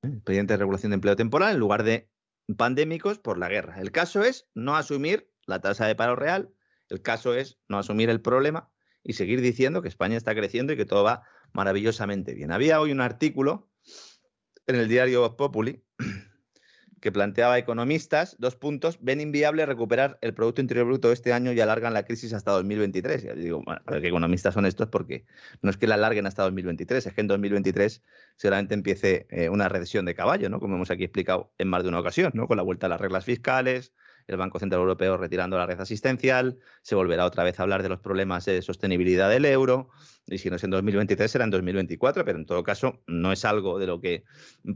[0.00, 2.10] Expediente de regulación de empleo temporal en lugar de
[2.56, 3.82] pandémicos por la guerra.
[3.82, 6.54] El caso es no asumir la tasa de paro real,
[6.88, 8.72] el caso es no asumir el problema
[9.02, 11.22] y seguir diciendo que España está creciendo y que todo va
[11.52, 12.50] maravillosamente bien.
[12.50, 13.70] Había hoy un artículo
[14.66, 15.84] en el diario Populi
[17.00, 21.60] que planteaba economistas, dos puntos, ven inviable recuperar el Producto Interior Bruto este año y
[21.60, 23.24] alargan la crisis hasta 2023.
[23.24, 25.24] Y digo, bueno, a ver qué economistas son estos, porque
[25.62, 28.02] no es que la alarguen hasta 2023, es que en 2023
[28.36, 30.60] seguramente empiece eh, una recesión de caballo, ¿no?
[30.60, 32.46] Como hemos aquí explicado en más de una ocasión, ¿no?
[32.46, 33.92] Con la vuelta a las reglas fiscales,
[34.28, 37.88] el Banco Central Europeo retirando la red asistencial, se volverá otra vez a hablar de
[37.88, 39.88] los problemas de sostenibilidad del euro,
[40.26, 43.44] y si no es en 2023 será en 2024, pero en todo caso no es
[43.46, 44.24] algo de lo que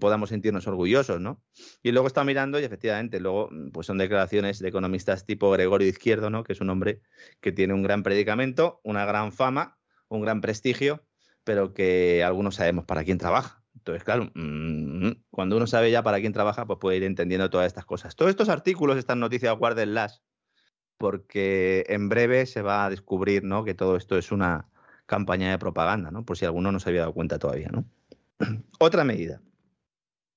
[0.01, 1.43] podamos sentirnos orgullosos, ¿no?
[1.83, 6.31] Y luego está mirando y efectivamente, luego pues son declaraciones de economistas tipo Gregorio Izquierdo,
[6.31, 6.45] ¿no?
[6.45, 7.03] Que es un hombre
[7.41, 11.05] que tiene un gran predicamento, una gran fama, un gran prestigio,
[11.45, 13.62] pero que algunos sabemos para quién trabaja.
[13.83, 17.67] Entonces, claro, mm, cuando uno sabe ya para quién trabaja, pues puede ir entendiendo todas
[17.67, 18.15] estas cosas.
[18.15, 20.23] Todos estos artículos, estas noticias, guárdenlas,
[20.99, 23.65] porque en breve se va a descubrir ¿no?
[23.65, 24.69] que todo esto es una
[25.07, 26.25] campaña de propaganda, ¿no?
[26.25, 27.71] por si alguno no se había dado cuenta todavía.
[27.73, 27.85] ¿no?
[28.79, 29.43] Otra medida.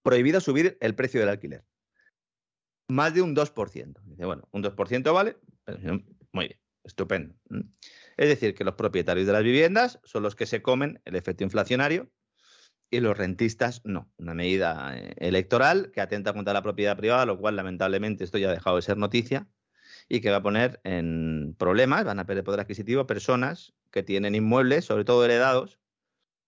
[0.02, 1.64] Prohibido subir el precio del alquiler.
[2.88, 4.02] Más de un 2%.
[4.06, 5.38] Dice, bueno, un 2% vale.
[6.32, 7.36] Muy bien, estupendo.
[8.18, 11.44] Es decir, que los propietarios de las viviendas son los que se comen el efecto
[11.44, 12.10] inflacionario
[12.90, 14.12] y los rentistas no.
[14.18, 18.50] Una medida eh, electoral que atenta contra la propiedad privada, lo cual lamentablemente esto ya
[18.50, 19.48] ha dejado de ser noticia
[20.08, 24.36] y que va a poner en problemas, van a perder poder adquisitivo personas que tienen
[24.36, 25.80] inmuebles, sobre todo heredados,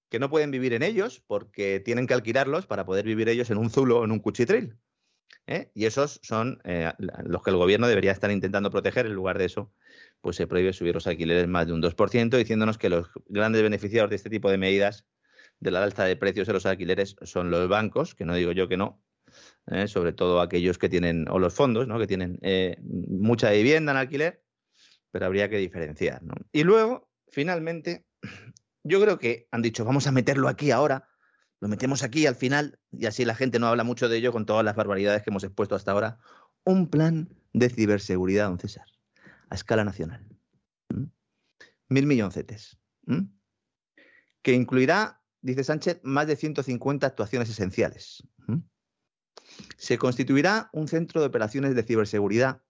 [0.10, 3.58] que no pueden vivir en ellos porque tienen que alquilarlos para poder vivir ellos en
[3.58, 4.78] un zulo o en un cuchitril.
[5.48, 5.72] ¿eh?
[5.74, 9.06] Y esos son eh, los que el gobierno debería estar intentando proteger.
[9.06, 9.74] En lugar de eso,
[10.22, 14.10] pues se prohíbe subir los alquileres más de un 2%, diciéndonos que los grandes beneficiarios
[14.10, 15.06] de este tipo de medidas
[15.60, 18.68] de la alza de precios de los alquileres son los bancos, que no digo yo
[18.68, 19.02] que no,
[19.68, 19.88] ¿eh?
[19.88, 22.00] sobre todo aquellos que tienen, o los fondos, ¿no?
[22.00, 24.44] que tienen eh, mucha vivienda en alquiler,
[25.12, 26.22] pero habría que diferenciar.
[26.52, 28.06] Y luego, finalmente,
[28.84, 31.08] yo creo que han dicho, vamos a meterlo aquí ahora,
[31.60, 34.46] lo metemos aquí al final, y así la gente no habla mucho de ello con
[34.46, 36.20] todas las barbaridades que hemos expuesto hasta ahora,
[36.64, 38.86] un plan de ciberseguridad, don César,
[39.50, 40.26] a escala nacional.
[41.90, 42.78] Mil milloncetes.
[44.42, 48.24] Que incluirá dice Sánchez, más de 150 actuaciones esenciales.
[49.78, 52.62] Se constituirá un centro de operaciones de ciberseguridad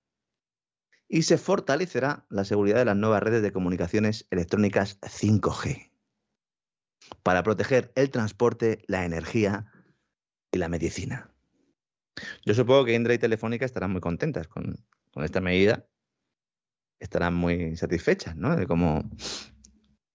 [1.08, 5.92] y se fortalecerá la seguridad de las nuevas redes de comunicaciones electrónicas 5G
[7.24, 9.72] para proteger el transporte, la energía
[10.52, 11.32] y la medicina.
[12.46, 14.84] Yo supongo que Indra y Telefónica estarán muy contentas con,
[15.16, 15.88] esta medida,
[17.00, 19.10] estarán muy satisfechas de cómo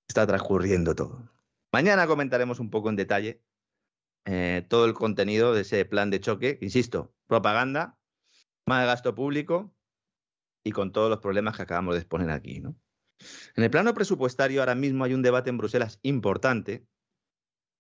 [0.06, 1.31] está transcurriendo todo.
[1.72, 3.42] Mañana comentaremos un poco en detalle
[4.26, 6.58] eh, todo el contenido de ese plan de choque.
[6.60, 7.98] Insisto, propaganda,
[8.66, 9.74] más gasto público
[10.62, 12.56] y con todos los problemas que acabamos de exponer aquí.
[12.56, 16.86] En el plano presupuestario ahora mismo hay un debate en Bruselas importante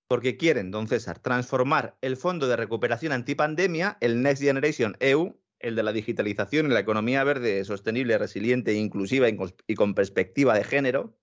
[0.08, 5.76] porque quieren, don César, transformar el Fondo de Recuperación Antipandemia, el Next Generation EU, el
[5.76, 11.16] de la digitalización y la economía verde, sostenible, resiliente, inclusiva y con perspectiva de género,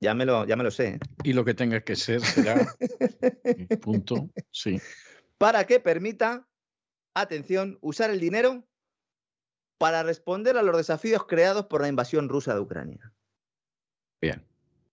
[0.00, 0.88] ya me lo, ya me lo sé.
[0.88, 0.98] ¿eh?
[1.22, 2.54] Y lo que tenga que ser será.
[3.82, 4.30] punto.
[4.50, 4.80] Sí.
[5.38, 6.48] Para que permita,
[7.14, 8.66] atención, usar el dinero
[9.78, 13.12] para responder a los desafíos creados por la invasión rusa de Ucrania.
[14.20, 14.46] Bien.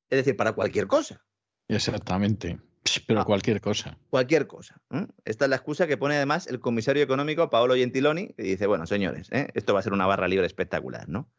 [0.10, 1.26] Es decir, para cualquier cosa.
[1.68, 2.60] Exactamente.
[3.06, 3.26] Pero ah.
[3.26, 3.98] cualquier cosa.
[4.10, 4.82] Cualquier cosa.
[5.26, 8.88] Esta es la excusa que pone además el comisario económico Paolo Gentiloni, que dice, bueno,
[8.88, 9.50] señores, ¿eh?
[9.54, 11.30] esto va a ser una barra libre espectacular, ¿no?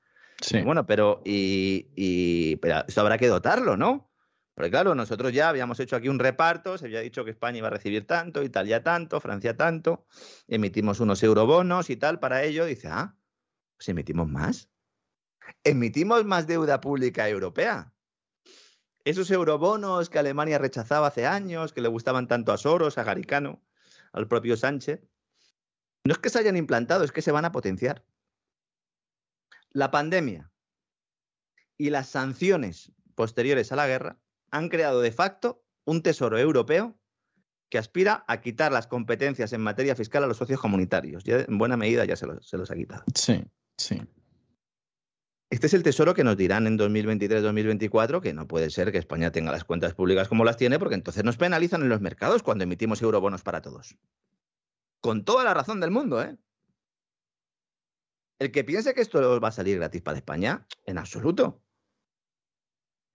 [0.65, 4.08] Bueno, pero, y, pero esto habrá que dotarlo, ¿no?
[4.55, 7.68] Porque claro, nosotros ya habíamos hecho aquí un reparto, se había dicho que España iba
[7.68, 10.07] a recibir tanto, Italia tanto, Francia tanto,
[10.49, 12.65] emitimos unos eurobonos y tal para ello.
[12.65, 13.17] Dice, ah,
[13.76, 14.68] pues emitimos más.
[15.62, 17.94] Emitimos más deuda pública europea.
[19.05, 23.62] Esos eurobonos que Alemania rechazaba hace años, que le gustaban tanto a Soros, a Garicano,
[24.12, 25.00] al propio Sánchez,
[26.05, 28.05] no es que se hayan implantado, es que se van a potenciar.
[29.71, 30.51] La pandemia
[31.77, 34.19] y las sanciones posteriores a la guerra
[34.51, 36.99] han creado de facto un tesoro europeo
[37.71, 41.25] que aspira a quitar las competencias en materia fiscal a los socios comunitarios.
[41.25, 43.05] Ya en buena medida ya se los, ha quitado.
[43.15, 43.45] Sí,
[43.77, 44.01] sí.
[45.51, 49.33] Este es el tesoro que nos dirán en 2023-2024 que no puede ser que España
[49.33, 52.65] tenga las cuentas públicas como las tiene, porque entonces nos penalizan en los mercados cuando
[52.65, 53.97] emitimos eurobonos para todos.
[55.01, 56.37] Con toda la razón del mundo, ¿eh?
[58.39, 61.62] El que piense que esto va a salir gratis para España, en absoluto.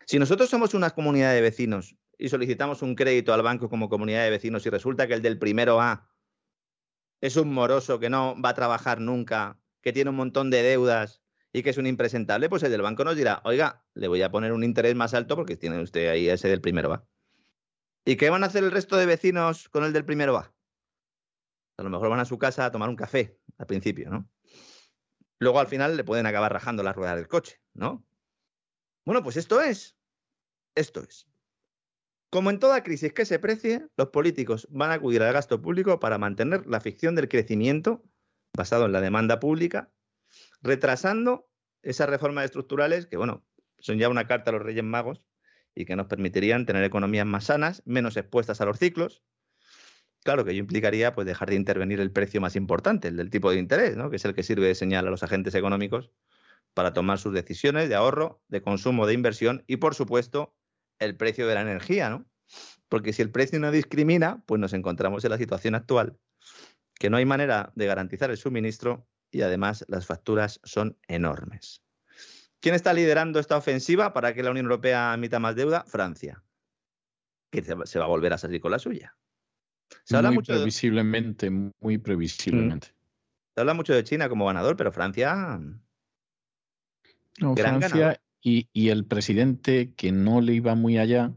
[0.06, 4.24] Si nosotros somos una comunidad de vecinos y solicitamos un crédito al banco como comunidad
[4.24, 6.10] de vecinos y resulta que el del primero A
[7.22, 11.22] es un moroso que no va a trabajar nunca, que tiene un montón de deudas
[11.54, 14.32] y que es un impresentable, pues el del banco nos dirá, oiga, le voy a
[14.32, 17.08] poner un interés más alto porque tiene usted ahí ese del primero A.
[18.04, 20.54] ¿Y qué van a hacer el resto de vecinos con el del primero A?
[21.78, 24.30] A lo mejor van a su casa a tomar un café al principio, ¿no?
[25.44, 28.06] Luego al final le pueden acabar rajando la rueda del coche, ¿no?
[29.06, 29.96] Bueno, pues esto es.
[30.76, 31.28] Esto es.
[32.32, 36.00] Como en toda crisis que se precie, los políticos van a acudir al gasto público
[36.00, 38.04] para mantener la ficción del crecimiento
[38.56, 39.92] basado en la demanda pública,
[40.62, 41.48] retrasando
[41.84, 43.46] esas reformas estructurales que, bueno,
[43.78, 45.28] son ya una carta a los Reyes Magos
[45.76, 49.24] y que nos permitirían tener economías más sanas, menos expuestas a los ciclos,
[50.24, 53.52] Claro que ello implicaría pues, dejar de intervenir el precio más importante, el del tipo
[53.52, 54.10] de interés, ¿no?
[54.10, 56.12] que es el que sirve de señal a los agentes económicos
[56.74, 60.56] para tomar sus decisiones de ahorro, de consumo, de inversión y, por supuesto,
[61.00, 62.26] el precio de la energía, ¿no?
[62.90, 66.18] porque si el precio no discrimina, pues nos encontramos en la situación actual,
[66.96, 71.84] que no hay manera de garantizar el suministro y además las facturas son enormes.
[72.60, 75.84] ¿Quién está liderando esta ofensiva para que la Unión Europea emita más deuda?
[75.86, 76.44] Francia,
[77.52, 79.18] que se va a volver a salir con la suya.
[80.04, 82.90] Se habla muy mucho previsiblemente, muy previsiblemente.
[83.54, 85.60] Se habla mucho de China como ganador, pero Francia.
[87.40, 91.32] No, Francia y, y, el presidente que no le iba muy allá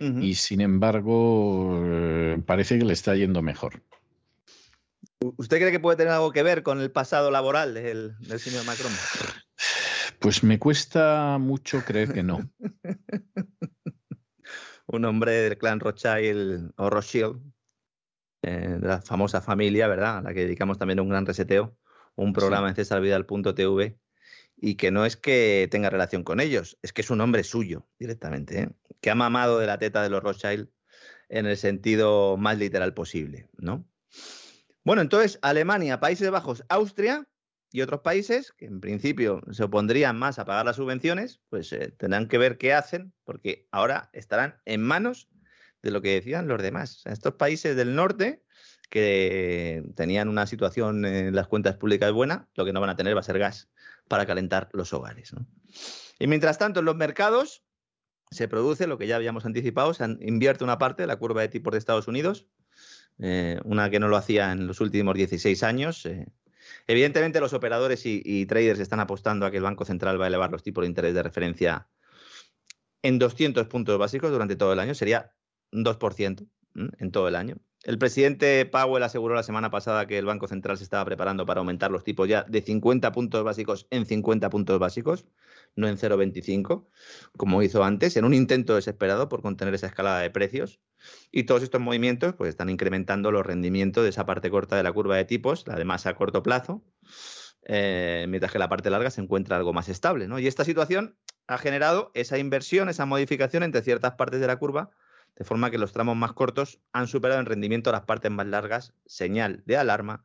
[0.00, 3.82] y sin embargo eh, parece que le está yendo mejor.
[5.36, 8.92] ¿Usted cree que puede tener algo que ver con el pasado laboral del, señor Macron?
[10.18, 12.50] Pues me cuesta mucho creer que no.
[14.86, 17.40] Un hombre del clan Rothschild o Rothschild,
[18.42, 20.18] eh, de la famosa familia, ¿verdad?
[20.18, 21.76] A la que dedicamos también un gran reseteo,
[22.16, 23.98] un programa en cesarvidal.tv
[24.56, 27.86] y que no es que tenga relación con ellos, es que es un hombre suyo
[27.98, 28.68] directamente, ¿eh?
[29.00, 30.68] que ha mamado de la teta de los Rothschild
[31.28, 33.86] en el sentido más literal posible, ¿no?
[34.84, 37.26] Bueno, entonces Alemania, Países Bajos, Austria
[37.72, 41.94] y otros países que en principio se opondrían más a pagar las subvenciones, pues eh,
[41.96, 45.28] tendrán que ver qué hacen, porque ahora estarán en manos
[45.82, 47.02] de lo que decían los demás.
[47.06, 48.42] estos países del norte
[48.90, 53.16] que tenían una situación en las cuentas públicas buena, lo que no van a tener
[53.16, 53.70] va a ser gas
[54.08, 55.32] para calentar los hogares.
[56.18, 57.62] Y mientras tanto, en los mercados
[58.30, 61.48] se produce lo que ya habíamos anticipado, se invierte una parte de la curva de
[61.48, 62.46] tipos de Estados Unidos,
[63.18, 66.06] eh, una que no lo hacía en los últimos 16 años.
[66.06, 66.26] Eh.
[66.86, 70.50] Evidentemente, los operadores y, traders están apostando a que el Banco Central va a elevar
[70.50, 71.88] los tipos de interés de referencia
[73.02, 75.32] en 200 puntos básicos durante todo el año, sería
[75.72, 77.56] 2% en todo el año.
[77.82, 81.60] El presidente Powell aseguró la semana pasada que el Banco Central se estaba preparando para
[81.60, 85.24] aumentar los tipos ya de 50 puntos básicos en 50 puntos básicos,
[85.76, 86.86] no en 0,25,
[87.38, 90.78] como hizo antes, en un intento desesperado por contener esa escalada de precios.
[91.32, 94.92] Y todos estos movimientos pues, están incrementando los rendimientos de esa parte corta de la
[94.92, 96.84] curva de tipos, la de más a corto plazo,
[97.62, 100.28] eh, mientras que la parte larga se encuentra algo más estable.
[100.28, 100.38] ¿no?
[100.38, 101.16] Y esta situación
[101.46, 104.90] ha generado esa inversión, esa modificación entre ciertas partes de la curva
[105.36, 108.92] de forma que los tramos más cortos han superado en rendimiento las partes más largas,
[109.06, 110.24] señal de alarma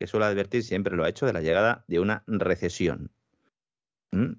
[0.00, 3.10] que suele advertir, siempre lo ha hecho, de la llegada de una recesión.
[4.12, 4.32] ¿Mm?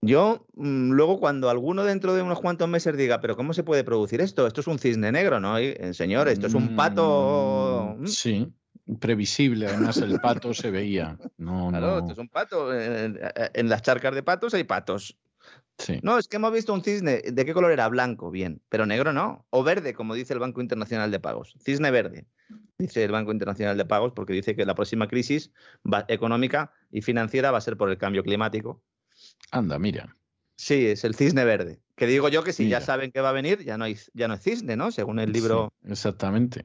[0.00, 3.82] Yo, mm, luego, cuando alguno dentro de unos cuantos meses diga, pero ¿cómo se puede
[3.82, 4.46] producir esto?
[4.46, 5.56] Esto es un cisne negro, ¿no?
[5.92, 7.96] Señor, esto es un pato.
[7.98, 8.52] Mm, sí,
[9.00, 9.66] previsible.
[9.66, 11.18] Además, el pato se veía.
[11.36, 12.72] No, claro, esto es un pato.
[12.72, 15.18] en, las charcas de patos hay patos.
[16.02, 17.22] No, es que hemos visto un cisne.
[17.22, 17.88] ¿De qué color era?
[17.88, 18.60] Blanco, bien.
[18.68, 19.46] Pero negro no.
[19.50, 21.54] O verde, como dice el Banco Internacional de Pagos.
[21.64, 22.26] Cisne verde,
[22.78, 25.52] dice el Banco Internacional de Pagos, porque dice que la próxima crisis
[26.08, 28.82] económica y financiera va a ser por el cambio climático.
[29.50, 30.16] Anda, mira.
[30.56, 31.80] Sí, es el cisne verde.
[31.94, 34.26] Que digo yo que si ya saben que va a venir, ya no, hay, ya
[34.26, 34.90] no es cisne, ¿no?
[34.90, 35.72] Según el libro.
[35.84, 36.64] exactamente.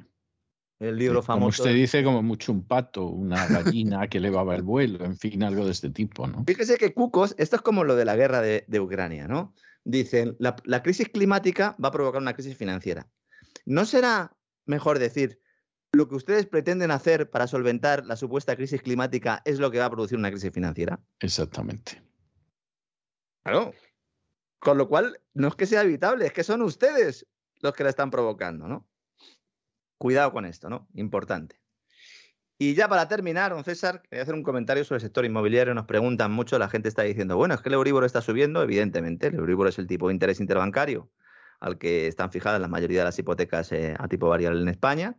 [0.79, 1.63] El libro famoso.
[1.63, 5.43] Como usted dice, como mucho un pato, una gallina que elevaba el vuelo, en fin,
[5.43, 6.43] algo de este tipo, ¿no?
[6.45, 9.53] Fíjese que Cucos, esto es como lo de la guerra de, Ucrania, ¿no?
[9.85, 13.07] Dicen, la, crisis climática va a provocar una crisis financiera.
[13.65, 14.35] ¿No será
[14.65, 15.39] mejor decir,
[15.91, 19.85] lo que ustedes pretenden hacer para solventar la supuesta crisis climática es lo que va
[19.85, 20.99] a producir una crisis financiera?
[21.19, 22.01] Exactamente.
[23.43, 23.73] Claro.
[24.59, 27.27] Con lo cual, no es que sea evitable, es que son ustedes
[27.61, 28.87] los que la están provocando, ¿no?
[30.03, 30.89] Cuidado con esto, ¿no?
[30.95, 31.61] Importante.
[32.57, 35.73] Y ya para terminar, don César, quería hacer un comentario sobre el sector inmobiliario.
[35.73, 39.27] Nos preguntan mucho, la gente está diciendo, bueno, es que el Euribor está subiendo, evidentemente,
[39.27, 41.09] el Euribor es el tipo de interés interbancario
[41.61, 45.17] al que están fijadas la mayoría de las hipotecas eh, a tipo variable en España.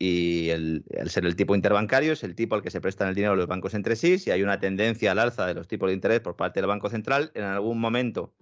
[0.00, 3.36] Y el, ser el tipo interbancario es el tipo al que se prestan el dinero
[3.36, 4.18] los bancos entre sí.
[4.18, 6.90] Si hay una tendencia al alza de los tipos de interés por parte del Banco
[6.90, 8.34] Central, en algún momento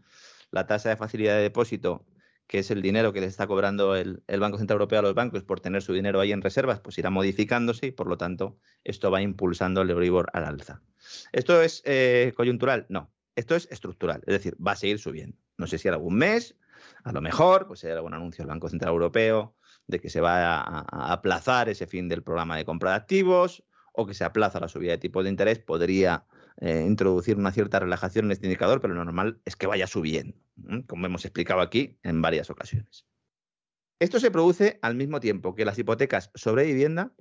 [0.51, 2.07] la tasa de facilidad de depósito
[2.47, 5.43] que es el dinero que le está cobrando el, Banco Central Europeo a los bancos
[5.43, 9.11] por tener su dinero ahí en reservas, pues irá modificándose y por lo tanto esto
[9.11, 10.83] va impulsando el Euribor al alza.
[11.33, 12.87] ¿Esto es eh, coyuntural?
[12.89, 15.39] No, esto es estructural, es decir, va a seguir subiendo.
[15.57, 16.57] No sé si en algún mes,
[17.05, 19.57] a lo mejor, pues hay algún anuncio del Banco Central Europeo
[19.87, 24.07] de que se va a, aplazar ese fin del programa de compra de activos o
[24.07, 26.25] que se aplaza la subida de tipos de interés, podría
[26.61, 30.37] eh, introducir una cierta relajación en este indicador, pero lo normal es que vaya subiendo,
[30.87, 33.07] como hemos explicado aquí en varias ocasiones.
[34.01, 37.13] Esto se produce al mismo tiempo que las hipotecas sobre vivienda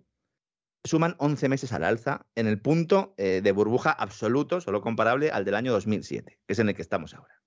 [0.84, 5.46] suman 11 meses al alza en el punto eh, de burbuja absoluto, solo comparable al
[5.46, 7.42] del año 2007, que es en el que estamos ahora.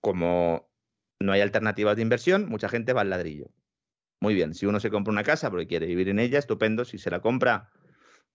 [0.00, 0.70] Como
[1.20, 3.50] no hay alternativas de inversión, mucha gente va al ladrillo.
[4.20, 6.84] Muy bien, si uno se compra una casa porque quiere vivir en ella, estupendo.
[6.84, 7.70] Si se la compra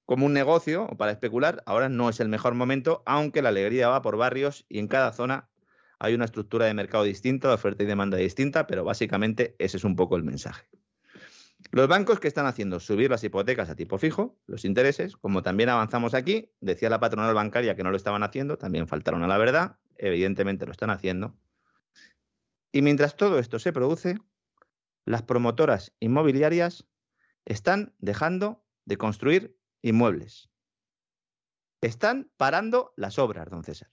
[0.09, 3.89] como un negocio o para especular, ahora no es el mejor momento, aunque la alegría
[3.89, 5.51] va por barrios y en cada zona
[5.99, 9.83] hay una estructura de mercado distinta, de oferta y demanda distinta, pero básicamente ese es
[9.83, 10.67] un poco el mensaje.
[11.69, 15.69] Los bancos que están haciendo subir las hipotecas a tipo fijo, los intereses, como también
[15.69, 19.37] avanzamos aquí, decía la patronal bancaria que no lo estaban haciendo, también faltaron a la
[19.37, 21.37] verdad, evidentemente lo están haciendo.
[22.71, 24.17] Y mientras todo esto se produce,
[25.05, 26.87] las promotoras inmobiliarias
[27.45, 30.49] están dejando de construir inmuebles.
[31.81, 33.89] Están parando las obras, don César.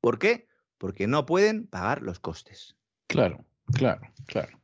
[0.00, 0.48] ¿Por qué?
[0.78, 2.76] Porque no pueden pagar los costes.
[3.06, 4.60] Claro, claro, claro.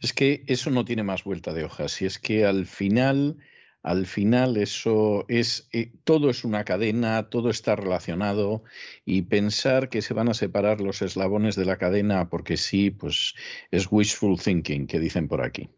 [0.00, 1.86] Es que eso no tiene más vuelta de hoja.
[2.00, 3.38] Y es que al final,
[3.82, 8.62] al final eso es, eh, todo es una cadena, todo está relacionado
[9.04, 13.34] y pensar que se van a separar los eslabones de la cadena porque sí, pues
[13.70, 15.70] es wishful thinking, que dicen por aquí.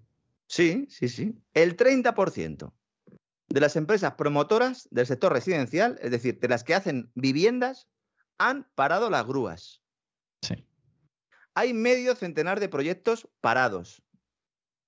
[0.49, 1.35] Sí, sí, sí.
[1.55, 2.73] El 30%
[3.49, 7.89] de las empresas promotoras del sector residencial, es decir, de las que hacen viviendas,
[8.39, 9.83] han parado las grúas.
[10.43, 10.67] Sí.
[11.55, 14.03] Hay medio centenar de proyectos parados.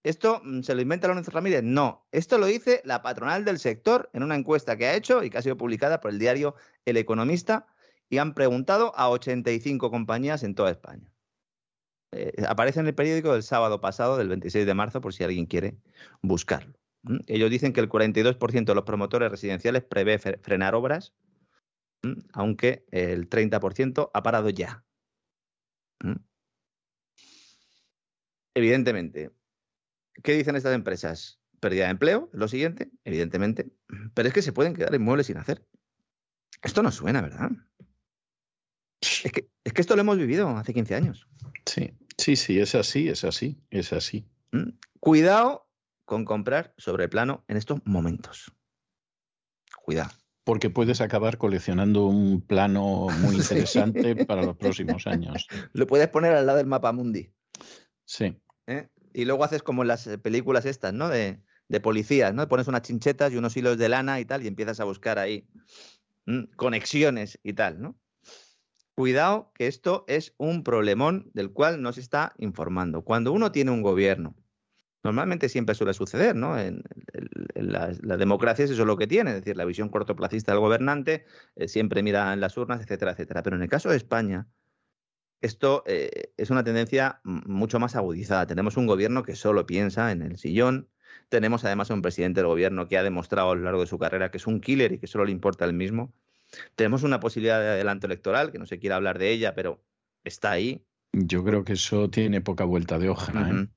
[0.02, 1.62] ¿Esto mm, se lo inventa Lorenzo Ramírez?
[1.62, 2.06] No.
[2.12, 5.38] Esto lo dice la patronal del sector en una encuesta que ha hecho y que
[5.38, 6.54] ha sido publicada por el diario
[6.84, 7.66] El Economista
[8.08, 11.12] y han preguntado a 85 compañías en toda España.
[12.12, 15.46] Eh, aparece en el periódico del sábado pasado, del 26 de marzo, por si alguien
[15.46, 15.76] quiere
[16.22, 16.74] buscarlo.
[17.26, 21.14] Ellos dicen que el 42% de los promotores residenciales prevé frenar obras,
[22.32, 24.84] aunque el 30% ha parado ya.
[28.54, 29.30] Evidentemente.
[30.22, 31.40] ¿Qué dicen estas empresas?
[31.60, 33.70] Pérdida de empleo, lo siguiente, evidentemente.
[34.14, 35.64] Pero es que se pueden quedar inmuebles sin hacer.
[36.62, 37.50] Esto no suena, ¿verdad?
[39.00, 41.28] Es que, es que esto lo hemos vivido hace 15 años.
[41.66, 44.26] Sí, sí, sí, es así, es así, es así.
[44.98, 45.67] Cuidado
[46.08, 48.50] con comprar sobre plano en estos momentos.
[49.82, 50.10] Cuidado.
[50.42, 55.46] Porque puedes acabar coleccionando un plano muy interesante para los próximos años.
[55.74, 57.30] Lo puedes poner al lado del mapa mundi.
[58.06, 58.40] Sí.
[58.66, 58.88] ¿eh?
[59.12, 61.10] Y luego haces como las eh, películas estas, ¿no?
[61.10, 62.48] De, de policías, ¿no?
[62.48, 65.46] Pones unas chinchetas y unos hilos de lana y tal, y empiezas a buscar ahí
[66.56, 67.98] conexiones y tal, ¿no?
[68.94, 73.04] Cuidado que esto es un problemón del cual no se está informando.
[73.04, 74.34] Cuando uno tiene un gobierno,
[75.08, 76.58] normalmente siempre suele suceder, ¿no?
[76.58, 76.82] En,
[77.54, 81.24] las, democracias eso es lo que tiene, es decir, la visión cortoplacista del gobernante
[81.56, 83.42] eh, siempre mira en las urnas, etcétera, etcétera.
[83.42, 84.46] Pero en el caso de España,
[85.40, 88.46] esto eh, es una tendencia mucho más agudizada.
[88.46, 90.88] Tenemos un gobierno que solo piensa en el sillón.
[91.28, 94.30] Tenemos además un presidente del gobierno que ha demostrado a lo largo de su carrera
[94.30, 96.12] que es un killer y que solo le importa el mismo.
[96.76, 99.82] Tenemos una posibilidad de adelanto electoral, que no se quiere hablar de ella, pero
[100.24, 100.84] está ahí.
[101.12, 103.32] Yo creo que eso tiene poca vuelta de hoja.
[103.50, 103.68] ¿eh?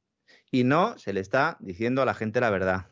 [0.51, 2.87] Y no se le está diciendo a la gente la verdad.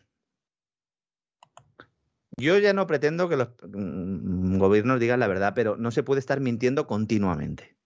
[2.37, 6.19] Yo ya no pretendo que los mm, gobiernos digan la verdad, pero no se puede
[6.19, 7.77] estar mintiendo continuamente.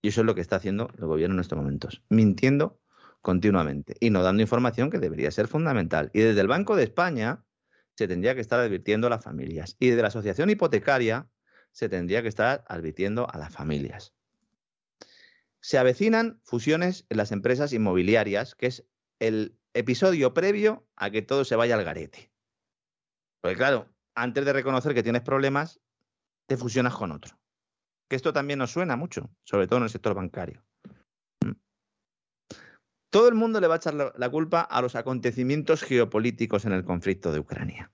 [0.00, 2.80] Y eso es lo que está haciendo el gobierno en estos momentos, mintiendo
[3.20, 6.10] continuamente y no dando información que debería ser fundamental.
[6.14, 7.44] Y desde el Banco de España
[7.96, 9.76] se tendría que estar advirtiendo a las familias.
[9.78, 11.28] Y desde la Asociación Hipotecaria
[11.72, 14.14] se tendría que estar advirtiendo a las familias.
[15.60, 18.86] Se avecinan fusiones en las empresas inmobiliarias, que es
[19.18, 22.30] el episodio previo a que todo se vaya al garete.
[23.40, 25.80] Porque claro, antes de reconocer que tienes problemas,
[26.46, 27.38] te fusionas con otro
[28.08, 30.64] que esto también nos suena mucho, sobre todo en el sector bancario.
[31.44, 31.52] Mm.
[33.10, 36.84] Todo el mundo le va a echar la culpa a los acontecimientos geopolíticos en el
[36.84, 37.92] conflicto de Ucrania.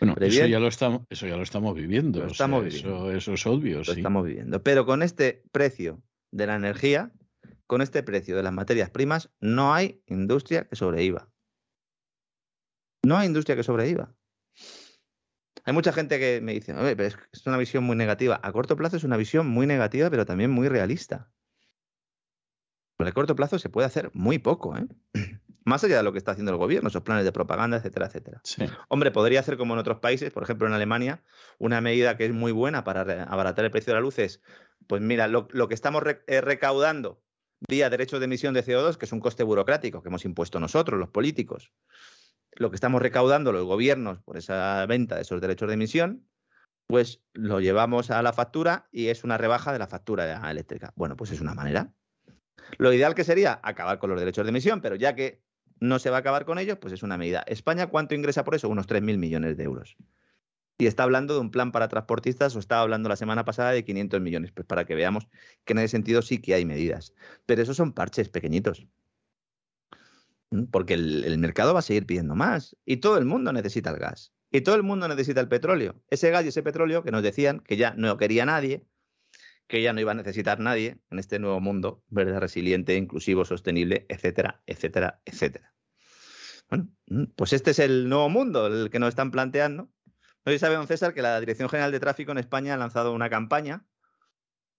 [0.00, 2.24] Bueno, eso ya, lo estamos, eso ya lo estamos viviendo.
[2.24, 3.82] estamos Eso, es obvio.
[3.82, 4.62] Lo estamos viviendo.
[4.62, 7.12] Pero con este precio de la energía,
[7.66, 11.30] con este precio de las materias primas, no hay industria que sobreviva.
[13.04, 14.14] No hay industria que sobreviva.
[15.64, 18.40] Hay mucha gente que me dice, pero es, una visión muy negativa.
[18.42, 21.30] A corto plazo es una visión muy negativa, pero también muy realista.
[22.96, 24.86] Pero a corto plazo se puede hacer muy poco, ¿eh?
[25.68, 28.40] Más allá de lo que está haciendo el gobierno, esos planes de propaganda, etcétera, etcétera.
[28.88, 31.22] Hombre, podría hacer como en otros países, por ejemplo en Alemania,
[31.58, 34.40] una medida que es muy buena para abaratar el precio de la luz es,
[34.86, 37.22] pues mira, lo, que estamos eh, recaudando
[37.68, 40.98] vía derechos de emisión de CO2, que es un coste burocrático que hemos impuesto nosotros,
[40.98, 41.70] los políticos,
[42.52, 46.26] lo que estamos recaudando los gobiernos por esa venta de esos derechos de emisión,
[46.86, 50.94] pues lo llevamos a la factura y es una rebaja de la factura eléctrica.
[50.96, 51.92] Bueno, pues es una manera.
[52.78, 55.42] Lo ideal que sería acabar con los derechos de emisión, pero ya que
[55.80, 57.44] no se va a acabar con ellos, pues es una medida.
[57.46, 58.68] ¿España cuánto ingresa por eso?
[58.68, 59.96] Unos 3.000 millones de euros.
[60.78, 63.84] Y está hablando de un plan para transportistas, o estaba hablando la semana pasada de
[63.84, 65.28] 500 millones, pues para que veamos
[65.64, 67.14] que en ese sentido sí que hay medidas.
[67.46, 68.86] Pero esos son parches pequeñitos
[70.70, 74.32] porque el, mercado va a seguir pidiendo más y todo el mundo necesita el gas
[74.50, 76.00] y todo el mundo necesita el petróleo.
[76.08, 78.86] Ese gas y ese petróleo que nos decían que ya no quería nadie,
[79.68, 84.06] que ya no iba a necesitar nadie en este nuevo mundo, verde, resiliente, inclusivo, sostenible,
[84.08, 85.74] etcétera, etcétera, etcétera.
[86.70, 89.90] Bueno, mm, pues este es el nuevo mundo, el que nos están planteando.
[90.44, 93.12] No sé sabe, don César, que la Dirección General de Tráfico en España ha lanzado
[93.12, 93.84] una campaña.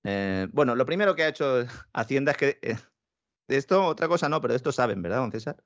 [0.04, 2.78] Eh, bueno, lo primero que ha hecho Hacienda es que eh,
[3.48, 5.64] de esto, otra cosa no, pero de esto saben, ¿verdad, don César?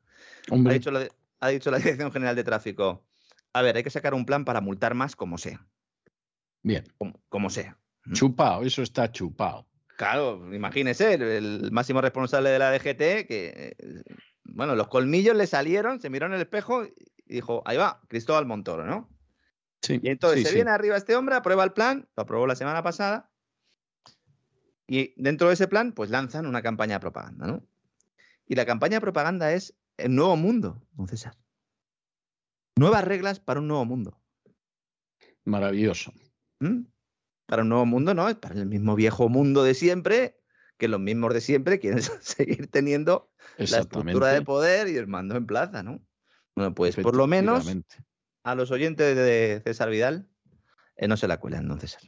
[0.51, 1.07] Ha dicho, la,
[1.39, 3.05] ha dicho la Dirección General de Tráfico,
[3.53, 5.65] a ver, hay que sacar un plan para multar más como sea.
[6.61, 6.83] Bien.
[6.97, 7.77] Como, como sea.
[8.11, 9.65] Chupado, eso está chupado.
[9.95, 14.03] Claro, imagínese, el, máximo responsable de la DGT, que, eh,
[14.43, 16.93] bueno, los colmillos le salieron, se miró en el espejo y
[17.25, 19.09] dijo, ahí va, Cristóbal Montoro, ¿no?
[19.81, 20.55] Sí, Y entonces sí, se sí.
[20.55, 23.31] viene arriba este hombre, aprueba el plan, lo aprobó la semana pasada,
[24.87, 27.63] y dentro de ese plan, pues lanzan una campaña de propaganda, ¿no?
[28.45, 31.37] Y la campaña de propaganda es el nuevo mundo, don César.
[32.75, 34.19] Nuevas reglas para un nuevo mundo.
[35.45, 36.13] Maravilloso.
[36.59, 36.85] ¿Mm?
[37.45, 40.39] Para un nuevo mundo, no, es para el mismo viejo mundo de siempre,
[40.77, 45.35] que los mismos de siempre quieren seguir teniendo la estructura de poder y el mando
[45.35, 46.01] en plaza, ¿no?
[46.55, 47.67] Bueno, pues por lo menos
[48.43, 50.29] a los oyentes de César Vidal
[50.95, 52.01] eh, no se la cuelan, don César.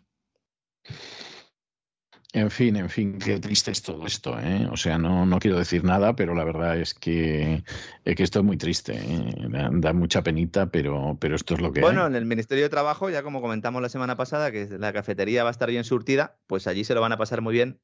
[2.38, 4.67] En fin, en fin, qué triste es todo esto, ¿eh?
[4.69, 7.64] O sea, no, no quiero decir nada, pero la verdad es que,
[8.03, 9.35] es que esto es muy triste, ¿eh?
[9.49, 12.07] Da, da mucha penita, pero, pero esto es lo que Bueno, hay.
[12.07, 15.49] en el Ministerio de Trabajo, ya como comentamos la semana pasada, que la cafetería va
[15.49, 17.80] a estar bien surtida, pues allí se lo van a pasar muy bien.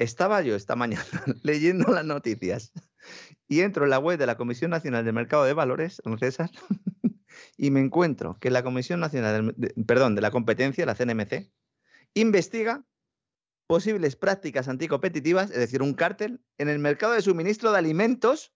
[0.00, 1.04] Estaba yo esta mañana
[1.44, 2.72] leyendo las noticias
[3.46, 6.50] y entro en la web de la Comisión Nacional del Mercado de Valores, don César,
[7.56, 11.48] y me encuentro que la Comisión Nacional, del- de- perdón, de la Competencia, la CNMC,
[12.14, 12.82] investiga
[13.66, 18.52] posibles prácticas anticompetitivas, es decir, un cártel, en el mercado de suministro de alimentos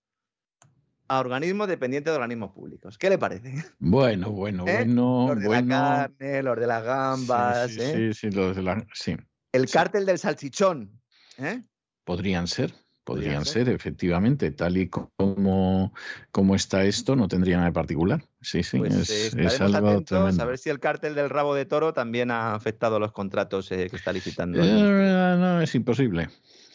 [1.08, 2.98] a organismos dependientes de organismos públicos.
[2.98, 3.64] ¿Qué le parece?
[3.78, 4.84] Bueno, bueno, ¿Eh?
[4.84, 5.68] bueno, los de bueno.
[5.74, 8.12] la carne, los de las gambas, sí, ¿eh?
[8.12, 9.16] sí, sí, los de la- sí.
[9.52, 9.72] el sí.
[9.72, 11.00] cártel del salchichón.
[11.38, 11.62] ¿eh?
[12.04, 15.94] Podrían ser, podrían ser, efectivamente, tal y como,
[16.30, 18.22] como está esto, no tendría nada de particular.
[18.40, 20.42] Sí, sí, Pues es, eh, es estaremos algo atentos tremendo.
[20.42, 23.88] a ver si el cártel del rabo de toro también ha afectado los contratos eh,
[23.90, 24.60] que está licitando.
[24.62, 26.28] Eh, no, es imposible.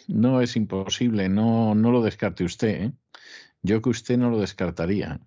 [0.07, 2.83] No es imposible, no, no lo descarte usted.
[2.83, 2.91] ¿eh?
[3.61, 5.21] Yo que usted no lo descartaría.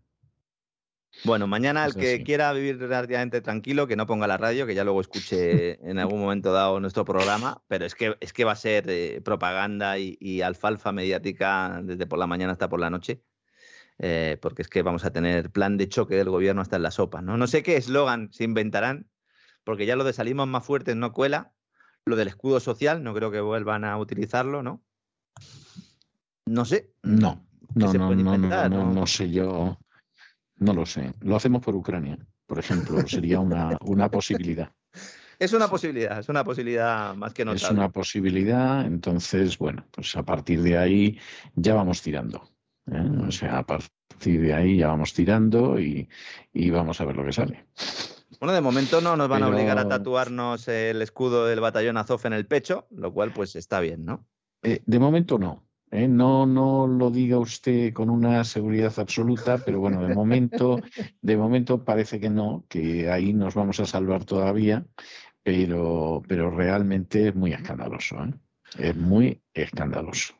[1.24, 4.84] Bueno, mañana el que quiera vivir relativamente tranquilo, que no ponga la radio, que ya
[4.84, 8.56] luego escuche en algún momento dado nuestro programa, pero es que, es que va a
[8.56, 13.22] ser eh, propaganda y, y alfalfa mediática desde por la mañana hasta por la noche.
[13.98, 16.90] Eh, porque es que vamos a tener plan de choque del gobierno hasta en la
[16.90, 17.22] sopa.
[17.22, 19.08] No, no sé qué eslogan se inventarán,
[19.64, 21.52] porque ya lo de salimos más fuertes no cuela.
[22.04, 24.84] Lo del escudo social, no creo que vuelvan a utilizarlo, ¿no?
[26.46, 26.92] No sé.
[27.02, 27.44] No,
[27.74, 29.78] ¿Qué no, se no, puede no, no, inventar, no, sé yo.
[30.56, 31.12] No lo sé.
[31.20, 32.16] Lo hacemos por Ucrania,
[32.46, 33.04] por ejemplo.
[33.08, 34.70] Sería una, una posibilidad.
[35.38, 37.78] Es una posibilidad, es una posibilidad más que Es notable.
[37.78, 38.86] una posibilidad.
[38.86, 41.18] Entonces, bueno, pues a partir de ahí
[41.56, 42.48] ya vamos tirando.
[42.92, 43.26] ¿Eh?
[43.26, 46.08] O sea, a partir de ahí ya vamos tirando y,
[46.52, 47.66] y vamos a ver lo que sale.
[48.40, 52.20] Bueno, de momento no nos van a obligar a tatuarnos el escudo del batallón Azov
[52.24, 54.26] en el pecho, lo cual pues está bien, ¿no?
[54.62, 55.66] Eh, de momento no.
[55.90, 56.08] ¿eh?
[56.08, 60.80] No, no lo diga usted con una seguridad absoluta, pero bueno, de momento,
[61.22, 64.84] de momento parece que no, que ahí nos vamos a salvar todavía,
[65.42, 68.16] pero, pero realmente es muy escandaloso.
[68.24, 68.34] ¿eh?
[68.78, 70.34] Es muy escandaloso.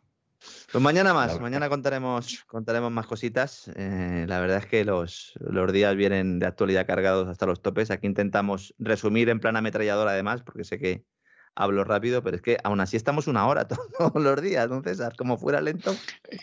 [0.73, 3.71] Pues mañana más, mañana contaremos, contaremos más cositas.
[3.77, 7.91] Eh, la verdad es que los, los días vienen de actualidad cargados hasta los topes.
[7.91, 11.05] Aquí intentamos resumir en plan ametrallador además, porque sé que
[11.55, 15.15] hablo rápido, pero es que aún así estamos una hora todos los días, don César,
[15.17, 15.95] como fuera lento.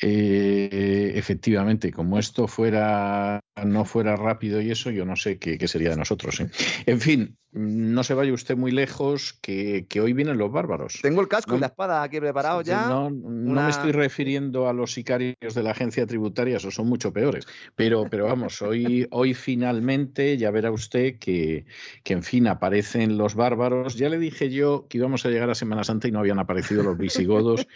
[0.02, 5.67] Eh, efectivamente, como esto fuera no fuera rápido y eso, yo no sé qué, qué
[5.67, 6.40] sería de nosotros.
[6.40, 6.49] ¿eh?
[6.85, 10.98] En fin, no se vaya usted muy lejos, que, que hoy vienen los bárbaros.
[11.03, 12.88] Tengo el casco No- y la espada aquí preparados ya.
[12.88, 16.88] No, no una- me estoy refiriendo a los sicarios de la agencia tributaria, esos son
[16.88, 17.45] mucho peores.
[17.75, 21.65] Pero, pero vamos, hoy, hoy finalmente ya verá usted que,
[22.03, 23.95] que, en fin, aparecen los bárbaros.
[23.95, 26.82] Ya le dije yo que íbamos a llegar a Semana Santa y no habían aparecido
[26.82, 27.67] los visigodos.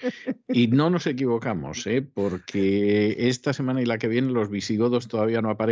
[0.49, 2.01] Y no nos equivocamos, ¿eh?
[2.01, 5.66] porque esta semana y la que viene los visigodos todavía no aparecen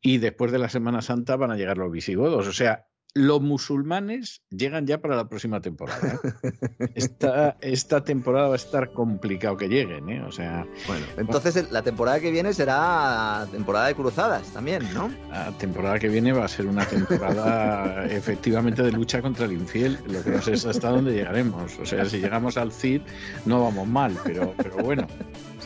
[0.00, 2.46] y después de la Semana Santa van a llegar los visigodos.
[2.46, 6.18] O sea, los musulmanes llegan ya para la próxima temporada.
[6.42, 6.50] ¿eh?
[6.96, 10.20] Esta, esta temporada va a estar complicado que lleguen, ¿eh?
[10.22, 15.10] O sea, Bueno, entonces el- la temporada que viene será temporada de cruzadas también, ¿no?
[15.30, 19.96] la temporada que viene va a ser una temporada efectivamente de lucha contra el infiel.
[20.08, 21.78] Lo que no sé es hasta dónde llegaremos.
[21.78, 23.02] O sea, si llegamos al CID
[23.46, 25.06] no vamos mal, pero, pero bueno.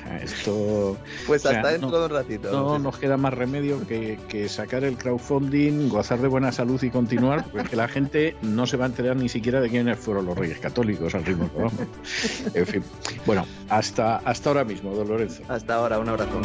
[0.09, 0.97] Sea, esto.
[1.27, 2.51] Pues hasta dentro de un ratito.
[2.51, 6.91] No nos queda más remedio que, que, sacar el crowdfunding, gozar de buena salud y
[6.91, 10.37] continuar, porque la gente no se va a enterar ni siquiera de quiénes fueron los
[10.37, 11.75] reyes católicos al ritmo que vamos.
[12.55, 12.83] En fin.
[13.27, 15.43] Bueno, hasta, hasta ahora mismo, don Lorenzo.
[15.49, 16.41] Hasta ahora, un abrazo.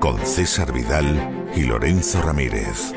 [0.00, 2.92] Con César Vidal y Lorenzo Ramírez.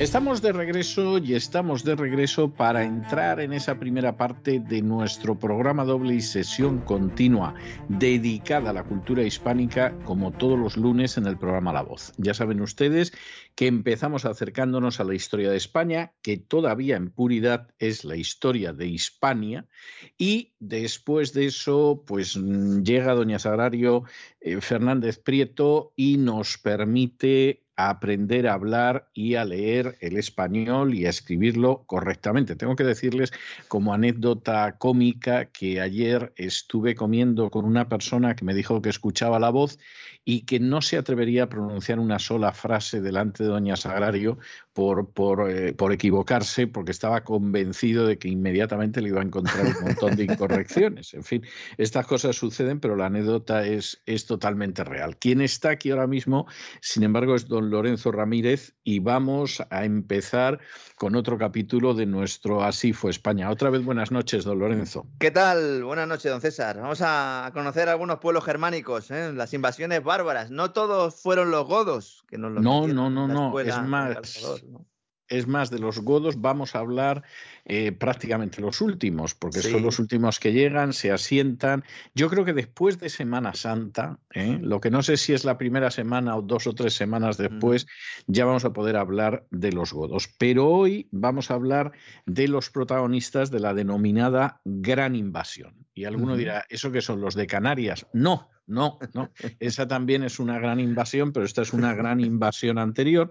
[0.00, 5.38] Estamos de regreso y estamos de regreso para entrar en esa primera parte de nuestro
[5.38, 7.54] programa doble y sesión continua
[7.88, 12.12] dedicada a la cultura hispánica como todos los lunes en el programa La Voz.
[12.16, 13.12] Ya saben ustedes
[13.54, 18.72] que empezamos acercándonos a la historia de España, que todavía en puridad es la historia
[18.72, 19.66] de Hispania
[20.18, 24.04] y después de eso pues llega doña Sagrario
[24.40, 30.94] eh, Fernández Prieto y nos permite a aprender a hablar y a leer el español
[30.94, 32.56] y a escribirlo correctamente.
[32.56, 33.32] Tengo que decirles
[33.68, 39.38] como anécdota cómica que ayer estuve comiendo con una persona que me dijo que escuchaba
[39.38, 39.78] la voz
[40.28, 44.38] y que no se atrevería a pronunciar una sola frase delante de doña Sagrario
[44.72, 49.64] por, por, eh, por equivocarse, porque estaba convencido de que inmediatamente le iba a encontrar
[49.64, 51.14] un montón de incorrecciones.
[51.14, 51.46] En fin,
[51.78, 55.16] estas cosas suceden, pero la anécdota es, es totalmente real.
[55.16, 56.46] Quien está aquí ahora mismo,
[56.80, 60.58] sin embargo, es don Lorenzo Ramírez y vamos a empezar
[60.96, 63.48] con otro capítulo de nuestro Así fue España.
[63.48, 65.06] Otra vez buenas noches, don Lorenzo.
[65.20, 65.84] ¿Qué tal?
[65.84, 66.80] Buenas noches, don César.
[66.80, 69.32] Vamos a conocer algunos pueblos germánicos, ¿eh?
[69.32, 70.50] las invasiones bárbaras.
[70.50, 72.24] No todos fueron los godos.
[72.28, 73.60] Que nos lo no, no, no, no.
[73.60, 74.86] Es más, ¿no?
[75.28, 77.24] es más, de los godos vamos a hablar
[77.64, 79.70] eh, prácticamente los últimos, porque sí.
[79.70, 81.84] son los últimos que llegan, se asientan.
[82.14, 84.58] Yo creo que después de Semana Santa, ¿eh?
[84.60, 87.86] lo que no sé si es la primera semana o dos o tres semanas después,
[88.26, 88.32] mm.
[88.32, 90.28] ya vamos a poder hablar de los godos.
[90.38, 91.92] Pero hoy vamos a hablar
[92.24, 95.86] de los protagonistas de la denominada Gran Invasión.
[95.94, 96.38] Y alguno mm.
[96.38, 98.06] dirá, ¿eso qué son los de Canarias?
[98.12, 99.30] No, no, no.
[99.60, 103.30] Esa también es una gran invasión, pero esta es una gran invasión anterior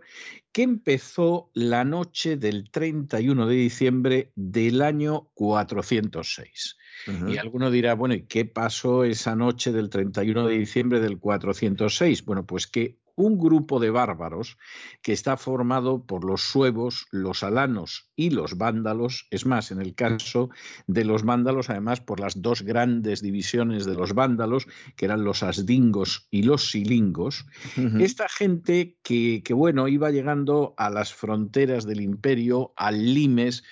[0.52, 6.78] que empezó la noche del 31 de diciembre del año 406.
[7.08, 7.34] Uh -huh.
[7.34, 12.24] Y alguno dirá, bueno, ¿y qué pasó esa noche del 31 de diciembre del 406?
[12.24, 14.58] Bueno, pues que un grupo de bárbaros
[15.02, 19.96] que está formado por los suevos, los alanos y los vándalos, es más, en el
[19.96, 20.50] caso
[20.88, 25.44] de los vándalos, además por las dos grandes divisiones de los vándalos, que eran los
[25.44, 27.46] asdingos y los silingos,
[27.78, 28.02] uh -huh.
[28.02, 33.64] esta gente que, que, bueno, iba llegando a las fronteras del imperio, al limes,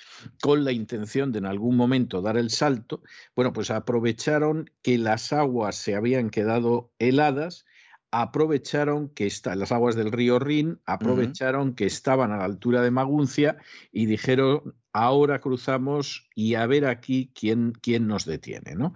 [0.42, 3.02] con la intención de en algún momento dar el salto,
[3.36, 7.66] bueno, pues aprovecharon que las aguas se habían quedado heladas,
[8.14, 11.76] aprovecharon que está, las aguas del río Rin aprovecharon uh -huh.
[11.76, 13.58] que estaban a la altura de Maguncia
[13.92, 18.76] y dijeron ahora cruzamos y a ver aquí quién, quién nos detiene.
[18.76, 18.94] ¿no?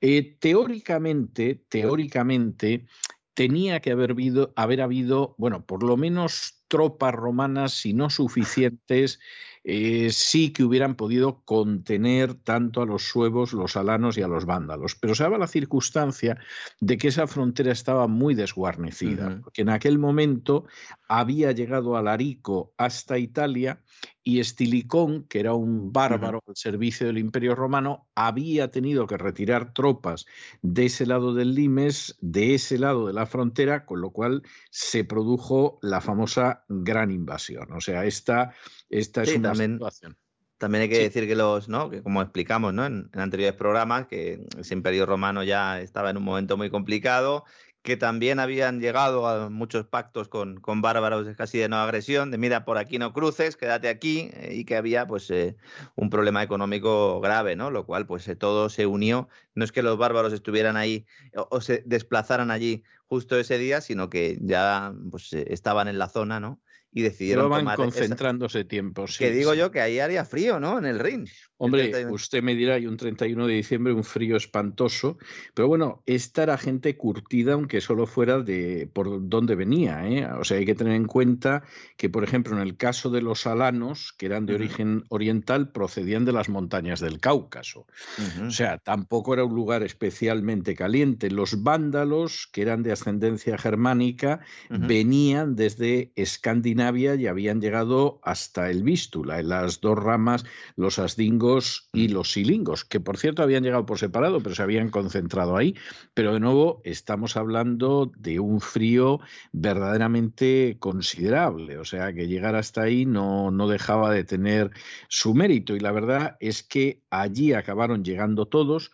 [0.00, 2.86] Eh, teóricamente, teóricamente,
[3.34, 9.20] tenía que haber habido, haber habido, bueno, por lo menos tropas romanas, si no suficientes,
[9.68, 14.44] eh, sí que hubieran podido contener tanto a los suevos, los alanos y a los
[14.44, 14.94] vándalos.
[14.94, 16.38] Pero se daba la circunstancia
[16.80, 19.40] de que esa frontera estaba muy desguarnecida, uh -huh.
[19.42, 20.66] porque en aquel momento
[21.08, 23.82] había llegado Alarico hasta Italia
[24.22, 26.50] y Estilicón, que era un bárbaro uh -huh.
[26.50, 30.26] al servicio del Imperio Romano, había tenido que retirar tropas
[30.62, 35.02] de ese lado del Limes, de ese lado de la frontera, con lo cual se
[35.02, 37.72] produjo la famosa gran invasión.
[37.72, 38.52] O sea, esta,
[38.88, 40.16] esta es sí, una también, situación.
[40.58, 41.90] También hay que decir que los, ¿no?
[41.90, 42.86] Que como explicamos, ¿no?
[42.86, 47.44] En, en, anteriores programas, que ese imperio romano ya estaba en un momento muy complicado
[47.86, 52.36] que también habían llegado a muchos pactos con, con bárbaros casi de no agresión, de
[52.36, 55.56] mira, por aquí no cruces, quédate aquí, eh, y que había pues eh,
[55.94, 57.70] un problema económico grave, ¿no?
[57.70, 59.28] Lo cual pues eh, todo se unió.
[59.54, 63.80] No es que los bárbaros estuvieran ahí o, o, se desplazaran allí justo ese día,
[63.80, 66.62] sino que ya pues estaban en la zona, ¿no?
[66.96, 68.68] Y decidieron van tomar concentrándose esa...
[68.68, 69.06] tiempo.
[69.06, 69.58] Sí, que digo sí.
[69.58, 70.78] yo que ahí haría frío, ¿no?
[70.78, 71.28] En el Rin.
[71.58, 75.18] Hombre, usted me dirá, hay un 31 de diciembre un frío espantoso,
[75.54, 80.06] pero bueno, esta era gente curtida, aunque solo fuera de por dónde venía.
[80.06, 80.26] ¿eh?
[80.38, 81.64] O sea, hay que tener en cuenta
[81.98, 84.60] que, por ejemplo, en el caso de los alanos, que eran de uh -huh.
[84.60, 87.86] origen oriental, procedían de las montañas del Cáucaso.
[88.18, 88.48] Uh -huh.
[88.48, 91.30] O sea, tampoco era un lugar especialmente caliente.
[91.30, 94.86] Los vándalos, que eran de ascendencia germánica, uh -huh.
[94.86, 100.44] venían desde Escandinavia y habían llegado hasta el Vístula, en las dos ramas,
[100.76, 104.90] los asdingos y los silingos, que por cierto habían llegado por separado, pero se habían
[104.90, 105.74] concentrado ahí.
[106.14, 109.20] Pero de nuevo estamos hablando de un frío
[109.52, 114.70] verdaderamente considerable, o sea que llegar hasta ahí no, no dejaba de tener
[115.08, 118.92] su mérito y la verdad es que allí acabaron llegando todos.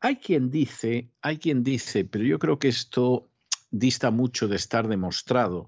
[0.00, 3.28] Hay quien dice, hay quien dice, pero yo creo que esto
[3.72, 5.66] dista mucho de estar demostrado,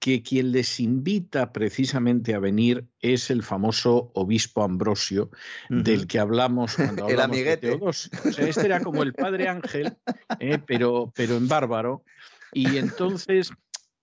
[0.00, 5.30] que quien les invita precisamente a venir es el famoso obispo Ambrosio,
[5.68, 5.82] uh -huh.
[5.82, 7.66] del que hablamos cuando hablamos el amiguete.
[7.68, 8.10] de Teodosio.
[8.24, 9.96] O sea, este era como el padre Ángel,
[10.40, 12.02] eh, pero, pero en bárbaro.
[12.52, 13.52] Y entonces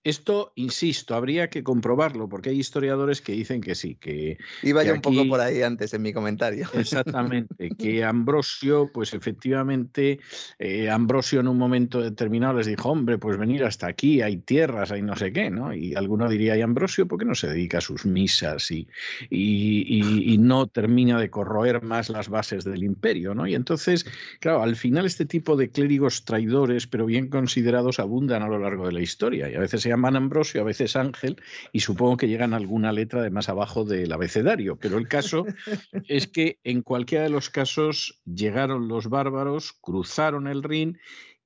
[0.04, 4.38] esto, insisto, habría que comprobarlo, porque hay historiadores que dicen que sí, que...
[4.62, 6.68] Iba yo un poco por ahí antes en mi comentario.
[6.74, 10.20] Exactamente, que Ambrosio, pues efectivamente,
[10.58, 14.92] eh, Ambrosio en un momento determinado les dijo, hombre, pues venir hasta aquí, hay tierras,
[14.92, 15.74] hay no sé qué, ¿no?
[15.74, 18.88] Y alguno diría, ¿y Ambrosio por qué no se dedica a sus misas y,
[19.28, 23.46] y, y, y no termina de corroer más las bases del imperio, ¿no?
[23.46, 24.06] Y entonces,
[24.40, 28.86] claro, al final este tipo de clérigos traidores, pero bien considerados, abundan a lo largo
[28.86, 31.40] de la historia y a veces se llaman Ambrosio, a veces Ángel,
[31.72, 34.76] y supongo que llegan alguna letra de más abajo del abecedario.
[34.76, 35.46] Pero el caso
[36.08, 40.98] es que en cualquiera de los casos llegaron los bárbaros, cruzaron el Rin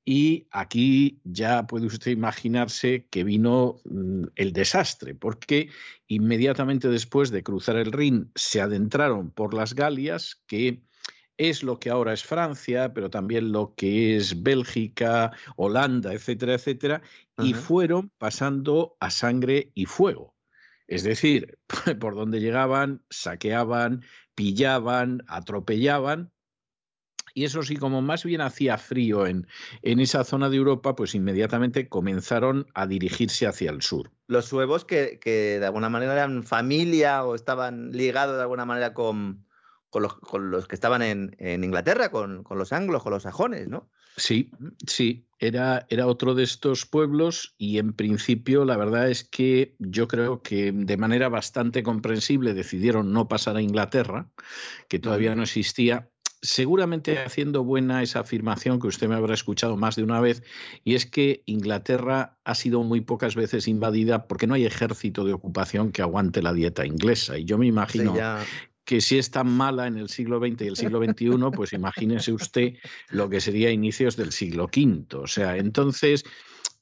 [0.04, 5.68] y aquí ya puede usted imaginarse que vino mm, el desastre, porque
[6.08, 10.82] inmediatamente después de cruzar el Rin se adentraron por las Galias, que
[11.36, 17.02] es lo que ahora es Francia, pero también lo que es Bélgica, Holanda, etcétera, etcétera,
[17.36, 17.46] uh -huh.
[17.46, 20.34] y fueron pasando a sangre y fuego.
[20.86, 21.58] Es decir,
[22.00, 24.02] por donde llegaban, saqueaban,
[24.34, 26.32] pillaban, atropellaban.
[27.34, 29.46] Y eso sí, como más bien hacía frío en,
[29.80, 34.10] en esa zona de Europa, pues inmediatamente comenzaron a dirigirse hacia el sur.
[34.26, 38.92] Los suevos que, que de alguna manera eran familia o estaban ligados de alguna manera
[38.92, 39.46] con,
[39.92, 43.24] con los, con los que estaban en, en Inglaterra, con, con, los anglos, con los
[43.24, 43.90] sajones, ¿no?
[44.16, 44.50] Sí,
[44.86, 50.08] sí, era, era otro de estos pueblos y en principio la verdad es que yo
[50.08, 54.30] creo que de manera bastante comprensible decidieron no pasar a Inglaterra,
[54.88, 56.08] que todavía no existía,
[56.40, 60.42] seguramente haciendo buena esa afirmación que usted me habrá escuchado más de una vez,
[60.84, 65.34] y es que Inglaterra ha sido muy pocas veces invadida porque no hay ejército de
[65.34, 67.36] ocupación que aguante la dieta inglesa.
[67.36, 68.42] Y yo me imagino sí, ya
[68.84, 72.32] que si es tan mala en el siglo XX y el siglo XXI, pues imagínese
[72.32, 72.74] usted
[73.10, 75.16] lo que sería inicios del siglo V.
[75.16, 76.24] O sea, entonces,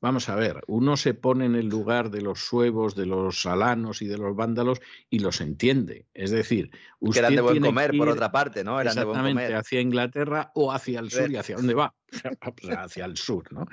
[0.01, 4.03] vamos a ver, uno se pone en el lugar de los suevos, de los alanos
[4.03, 6.07] y de los vándalos y los entiende.
[6.15, 8.81] Es decir, usted que eran de buen comer, por otra parte, ¿no?
[8.81, 9.57] Eran exactamente, de buen comer.
[9.57, 11.95] hacia Inglaterra o hacia el sur y hacia dónde va.
[12.79, 13.67] hacia el sur, ¿no?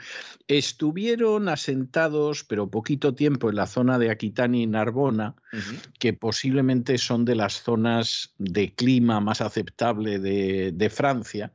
[0.47, 5.91] Estuvieron asentados, pero poquito tiempo, en la zona de Aquitania y Narbona, uh -huh.
[5.99, 11.51] que posiblemente son de las zonas de clima más aceptable de, de, Francia,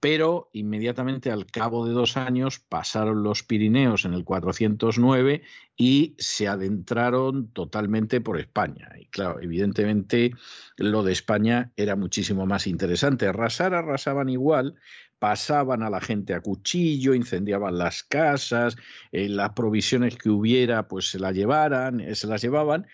[0.00, 5.42] pero inmediatamente al cabo de dos años pasaron los Pirineos en el 409
[5.76, 8.90] y se adentraron totalmente por España.
[8.98, 10.32] Y claro, evidentemente
[10.76, 13.26] lo de España era muchísimo más interesante.
[13.26, 14.76] Arrasar, arrasaban igual,
[15.18, 18.76] pasaban a la gente a cuchillo, incendiaban las casas,
[19.12, 22.86] eh, las provisiones que hubiera, pues se las llevaran, eh, se las llevaban,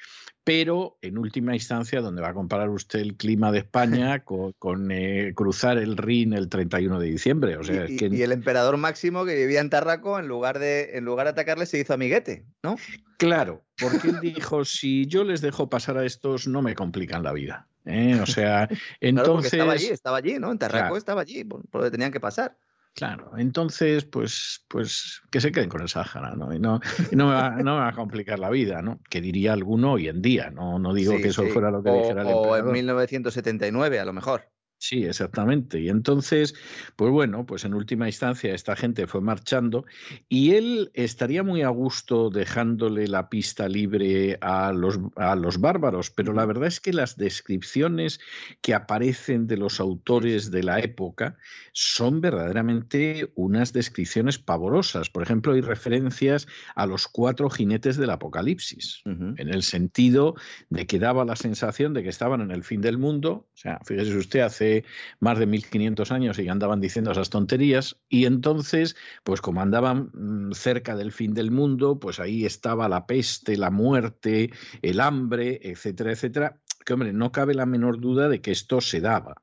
[0.45, 4.91] pero en última instancia, donde va a comparar usted el clima de España con, con
[4.91, 7.57] eh, cruzar el Rin el 31 de diciembre.
[7.57, 8.09] O sea, y, es que...
[8.17, 11.67] y, el emperador Máximo que vivía en Tarraco, en lugar, de, en lugar de atacarle,
[11.67, 12.77] se hizo amiguete, ¿no?
[13.19, 17.33] Claro, porque él dijo, si yo les dejo pasar a estos, no me complican la
[17.33, 17.69] vida.
[17.85, 18.19] ¿eh?
[18.21, 18.69] O sea,
[19.01, 19.53] entonces...
[19.53, 20.51] Claro, estaba allí, estaba allí, ¿no?
[20.51, 20.97] En Tarraco claro.
[20.97, 22.57] estaba allí, por, por donde tenían que pasar.
[22.95, 26.55] Claro, entonces, pues, pues que se queden con el Sáhara, ¿no?
[26.55, 26.79] Y no,
[27.13, 29.01] no, me va, no, va, a complicar la vida, ¿no?
[29.09, 32.21] Que diría alguno hoy en día, no, no digo que eso fuera lo que dijera
[32.21, 34.52] el O en 1979, a lo mejor.
[34.83, 35.79] Sí, exactamente.
[35.79, 36.57] Y entonces,
[36.97, 39.85] pues bueno, pues en última instancia esta gente fue marchando
[40.29, 46.11] y él estaría muy a gusto dejándole la pista libre a los, a los bárbaros,
[46.11, 48.19] pero la verdad es que las descripciones
[48.61, 51.37] que aparecen de los autores de la época
[51.73, 55.11] son verdaderamente unas descripciones pavorosas.
[55.11, 60.35] Por ejemplo, hay referencias a los cuatro jinetes del Apocalipsis, en el sentido
[60.71, 63.47] de que daba la sensación de que estaban en el fin del mundo.
[63.55, 64.72] O sea, fíjese usted, hace
[65.21, 67.99] más de 1500 años y andaban diciendo esas tonterías.
[68.09, 73.07] Y entonces, pues como andaban mm, cerca del fin del mundo, pues ahí estaba la
[73.07, 74.51] peste, la muerte,
[74.83, 76.59] el hambre, etcétera, etcétera.
[76.85, 79.37] Que hombre, no cabe la menor duda de que esto se daba.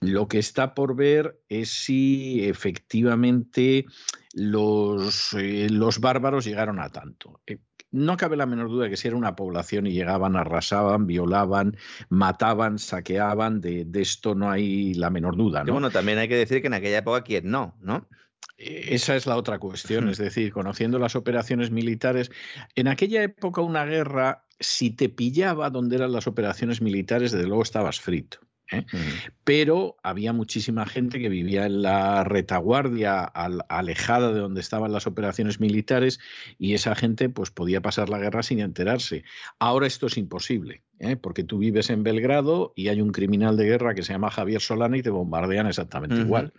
[0.00, 3.86] Lo que está por ver es si efectivamente
[4.34, 7.40] los, eh, los bárbaros llegaron a tanto.
[7.46, 7.58] Eh,
[7.92, 11.76] no cabe la menor duda que si era una población y llegaban, arrasaban, violaban,
[12.08, 15.62] mataban, saqueaban, de, esto no hay la menor duda.
[15.64, 17.76] bueno, también hay que decir que en aquella época, ¿quién no?
[17.80, 18.08] ¿no?
[18.56, 22.30] E, esa es la otra cuestión, es decir, conociendo las operaciones militares,
[22.74, 27.62] en aquella época una guerra, si te pillaba donde eran las operaciones militares, desde luego
[27.62, 28.38] estabas frito.
[28.72, 28.86] ¿Eh?
[29.44, 35.60] Pero había muchísima gente que vivía en la retaguardia, alejada de donde estaban las operaciones
[35.60, 36.20] militares,
[36.58, 39.24] y esa gente pues, podía pasar la guerra sin enterarse.
[39.58, 40.82] Ahora esto es imposible.
[41.02, 41.16] ¿Eh?
[41.16, 44.60] porque tú vives en Belgrado y hay un criminal de guerra que se llama Javier
[44.60, 46.52] Solana y te bombardean exactamente igual.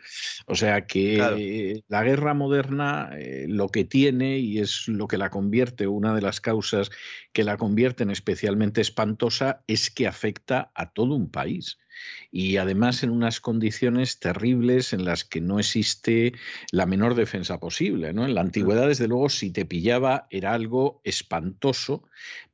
[0.45, 5.29] O sea que la guerra moderna eh, lo que tiene y es lo que la
[5.29, 6.91] convierte, una de las causas
[7.31, 11.77] que la convierten especialmente espantosa es que afecta a todo un país
[12.31, 16.33] y además en unas condiciones terribles en las que no existe
[16.71, 18.13] la menor defensa posible.
[18.13, 18.25] ¿no?
[18.25, 22.03] En la antigüedad, desde luego, si te pillaba era algo espantoso,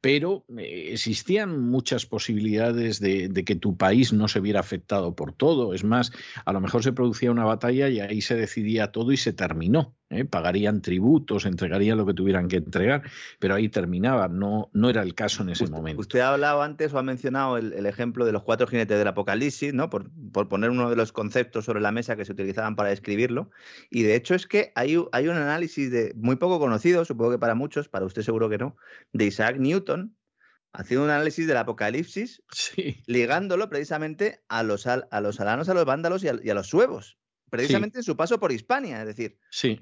[0.02, 5.74] pero eh, existían muchas posibilidades de, que tu país no se viera afectado por todo.
[5.74, 6.12] Es más,
[6.46, 9.96] a lo mejor se producía una batalla y ahí se decidía todo y se terminó.
[10.10, 10.26] ¿Eh?
[10.26, 13.04] Pagarían tributos, entregarían lo que tuvieran que entregar,
[13.40, 14.28] pero ahí terminaba.
[14.28, 16.02] No, no era el caso en ese momento.
[16.02, 19.74] Usted ha hablado antes o ha mencionado el, ejemplo de los cuatro jinetes del Apocalipsis,
[19.74, 19.90] ¿no?
[19.90, 20.10] Por,
[20.50, 23.52] poner uno de los conceptos sobre la mesa que se utilizaban para describirlo.
[23.90, 27.40] Y de hecho es que hay, hay un análisis de, muy poco conocido, supongo que
[27.40, 28.76] para muchos, para usted seguro que no,
[29.14, 30.16] de Isaac Newton,
[30.74, 32.44] haciendo un análisis del Apocalipsis,
[33.06, 37.18] ligándolo precisamente a los, a los alanos, a los vándalos y a, los suevos,
[37.50, 39.02] precisamente en su paso por Hispania.
[39.02, 39.80] Es decir, sí.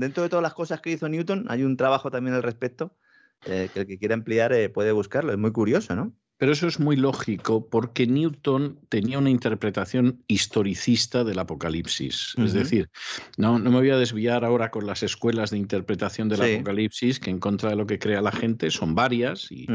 [0.00, 2.96] Dentro de todas las cosas que hizo Newton, hay un trabajo también al respecto
[3.44, 5.32] eh, que el que quiera ampliar eh, puede buscarlo.
[5.32, 6.12] Es muy curioso, ¿no?
[6.38, 12.34] Pero eso es muy lógico porque Newton tenía una interpretación historicista del Apocalipsis.
[12.36, 12.90] Es decir,
[13.38, 17.30] no, no, me voy a desviar ahora con las escuelas de interpretación del Apocalipsis, que
[17.30, 19.66] en contra de lo que crea la gente son varias y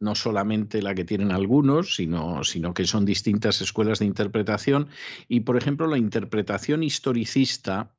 [0.00, 4.88] no solamente la que tienen algunos, sino, sino que son distintas escuelas de interpretación.
[5.28, 7.94] Y, por ejemplo, la interpretación historicista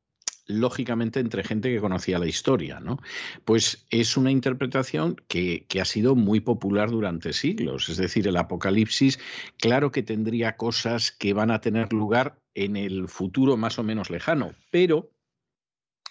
[0.48, 3.00] lógicamente entre gente que conocía la historia, ¿no?
[3.46, 7.90] Pues es una interpretación que, que, ha sido muy popular durante siglos.
[7.90, 9.20] Es decir, el Apocalipsis,
[9.60, 14.10] claro que tendría cosas que van a tener lugar en el futuro más o menos
[14.10, 15.12] lejano, pero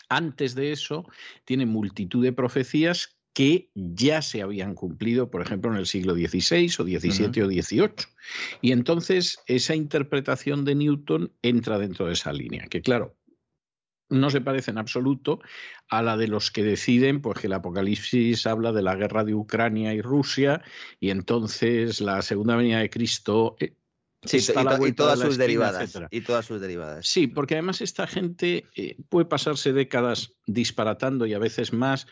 [0.09, 1.05] antes de eso
[1.45, 6.69] tiene multitud de profecías que ya se habían cumplido, por ejemplo, en el siglo XVI
[6.79, 7.91] o XVII o XVIII.
[8.63, 13.16] Y entonces esa interpretación de Newton entra dentro de esa línea, que claro,
[14.09, 15.41] no se parece en absoluto
[15.89, 19.35] a la de los que deciden pues que el Apocalipsis habla de la guerra de
[19.35, 20.63] Ucrania y Rusia
[21.01, 23.75] y entonces la segunda venida de Cristo eh,
[24.27, 25.99] Sí, y, todas sus derivadas.
[26.11, 27.07] Y todas sus derivadas.
[27.07, 32.07] Sí, porque además esta gente eh, puede pasarse décadas disparatando y a veces más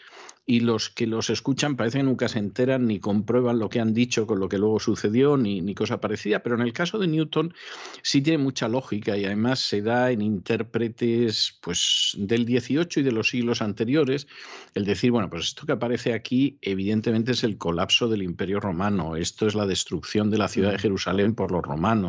[0.47, 3.95] y los que los escuchan parece que nunca se enteran ni comprueban lo que han
[3.95, 6.41] dicho con lo que luego sucedió ni, ni cosa parecida.
[6.41, 7.55] Pero en el caso de Newton
[8.03, 13.13] sí tiene mucha lógica y además se da en intérpretes pues, del 18 y de
[13.13, 14.27] los siglos anteriores
[14.75, 19.17] el decir, bueno, pues esto que aparece aquí evidentemente es el colapso del imperio romano,
[19.17, 20.81] esto es la destrucción de la ciudad de mm.
[20.81, 22.04] Jerusalén por los romanos,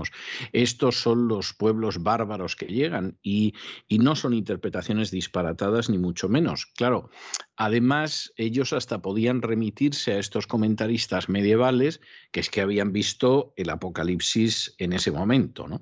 [0.52, 3.54] estos son los pueblos bárbaros que llegan y,
[3.88, 6.66] y no son interpretaciones disparatadas ni mucho menos.
[6.76, 7.10] Claro,
[7.58, 12.02] Además, ellos hasta podían remitirse a estos comentaristas medievales,
[12.32, 15.66] que es que habían visto el Apocalipsis en ese momento.
[15.66, 15.80] ¿no?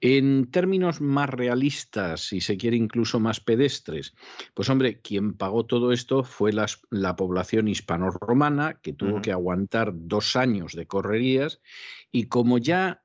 [0.00, 4.14] En términos más realistas, si se quiere incluso más pedestres,
[4.54, 6.66] pues hombre, quien pagó todo esto fue la,
[7.16, 11.60] población hispano-romana, que tuvo que aguantar dos años de correrías,
[12.10, 13.03] y como ya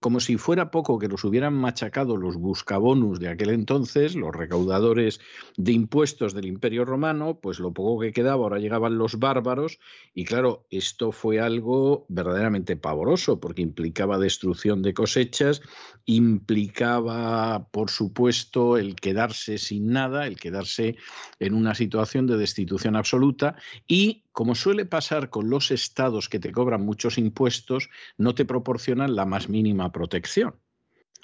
[0.00, 5.20] como si fuera poco que los hubieran machacado los buscabonus de aquel entonces, los recaudadores
[5.56, 9.78] de impuestos del Imperio Romano, pues lo poco que quedaba, ahora llegaban los bárbaros,
[10.14, 15.62] y claro, esto fue algo verdaderamente pavoroso, porque implicaba destrucción de cosechas,
[16.06, 20.96] implicaba, por supuesto, el quedarse sin nada, el quedarse
[21.38, 26.52] en una situación de destitución absoluta, y como suele pasar con los estados que te
[26.52, 30.54] cobran muchos impuestos, no te proporcionan la más mínima protección.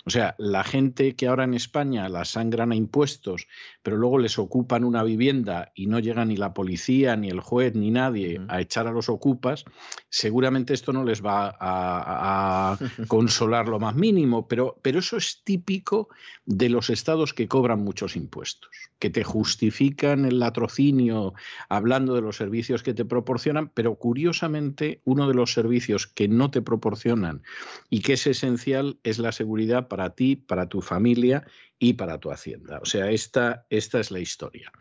[0.04, 3.46] O sea, la gente que ahora en España la sangran a impuestos,
[3.84, 7.76] pero luego les ocupan una vivienda y no llega ni la policía, ni el juez,
[7.76, 9.64] ni nadie a echar a los ocupas,
[10.08, 12.76] seguramente esto no les va a,
[13.06, 16.08] consolar lo más mínimo, pero, pero eso es típico
[16.44, 21.34] de los estados que cobran muchos impuestos, que te justifican el latrocinio
[21.68, 26.50] hablando de los servicios que te proporcionan, pero curiosamente uno de los servicios que no
[26.50, 27.42] te proporcionan
[27.90, 31.46] y que es esencial es la seguridad para ti, para tu familia
[31.78, 32.78] y para tu hacienda.
[32.80, 34.72] O sea, esta, esta es la historia.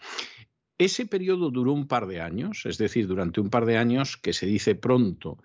[0.80, 4.34] Ese periodo duró un par de años, es decir, durante un par de años, que
[4.34, 5.38] se dice pronto,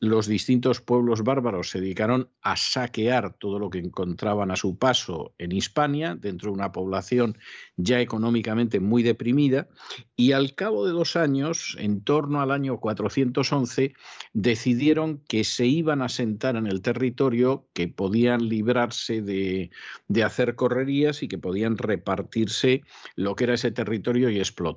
[0.00, 5.34] los distintos pueblos bárbaros se dedicaron a saquear todo lo que encontraban a su paso
[5.38, 7.36] en Hispania, dentro de una población
[7.76, 9.68] ya económicamente muy deprimida,
[10.14, 13.92] y al cabo de dos años, en torno al año 411,
[14.34, 19.70] decidieron que se iban a sentar en el territorio, que podían librarse de,
[20.06, 22.82] de hacer correrías y que podían repartirse
[23.16, 24.75] lo que era ese territorio y explotar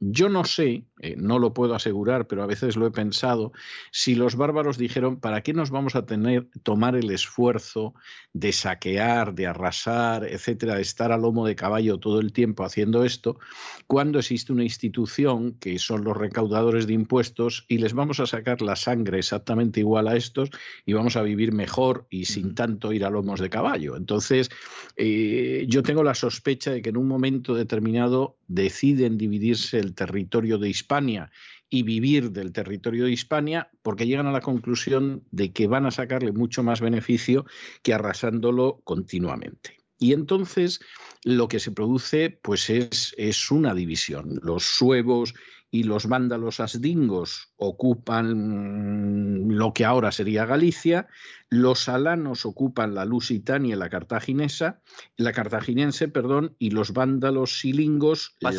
[0.00, 3.52] yo no sé, eh, no lo puedo asegurar, pero a veces lo he pensado,
[3.90, 7.94] si los bárbaros dijeron, ¿para qué nos vamos a tener, tomar el esfuerzo
[8.32, 13.04] de saquear, de arrasar, etcétera, de estar a lomo de caballo todo el tiempo haciendo
[13.04, 13.38] esto,
[13.86, 18.62] cuando existe una institución que son los recaudadores de impuestos y les vamos a sacar
[18.62, 20.50] la sangre exactamente igual a estos
[20.84, 23.96] y vamos a vivir mejor y sin tanto ir a lomos de caballo?
[23.96, 24.50] Entonces,
[24.96, 30.58] eh, yo tengo la sospecha de que en un momento determinado deciden dividirse el territorio
[30.58, 31.30] de Hispania
[31.68, 35.90] y vivir del territorio de Hispania porque llegan a la conclusión de que van a
[35.90, 37.46] sacarle mucho más beneficio
[37.82, 39.78] que arrasándolo continuamente.
[39.98, 40.80] Y entonces
[41.24, 44.38] lo que se produce pues es, es una división.
[44.42, 45.34] Los suevos
[45.70, 51.08] y los vándalos asdingos ocupan lo que ahora sería Galicia,
[51.50, 54.80] los alanos ocupan la lusitania y la cartaginesa,
[55.16, 58.52] la cartaginense, perdón, y los vándalos silingos la.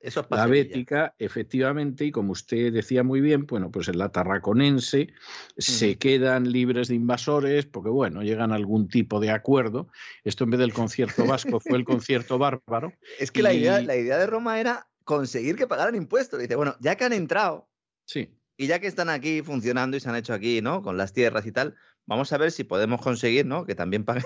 [0.00, 5.08] Eso la bética, efectivamente, y como usted decía muy bien, bueno, pues en la tarraconense
[5.56, 9.88] se quedan libres de invasores porque, bueno, llegan a algún tipo de acuerdo.
[10.22, 12.92] Esto en vez del concierto vasco fue el concierto bárbaro.
[13.18, 16.38] Es que la, idea, la idea de Roma era conseguir que pagaran impuestos.
[16.38, 17.68] Dice, bueno, ya que han entrado
[18.04, 18.28] sí.
[18.56, 20.82] y ya que están aquí funcionando y se han hecho aquí, ¿no?
[20.82, 21.74] Con las tierras y tal,
[22.06, 23.66] vamos a ver si podemos conseguir, ¿no?
[23.66, 24.24] Que también paguen,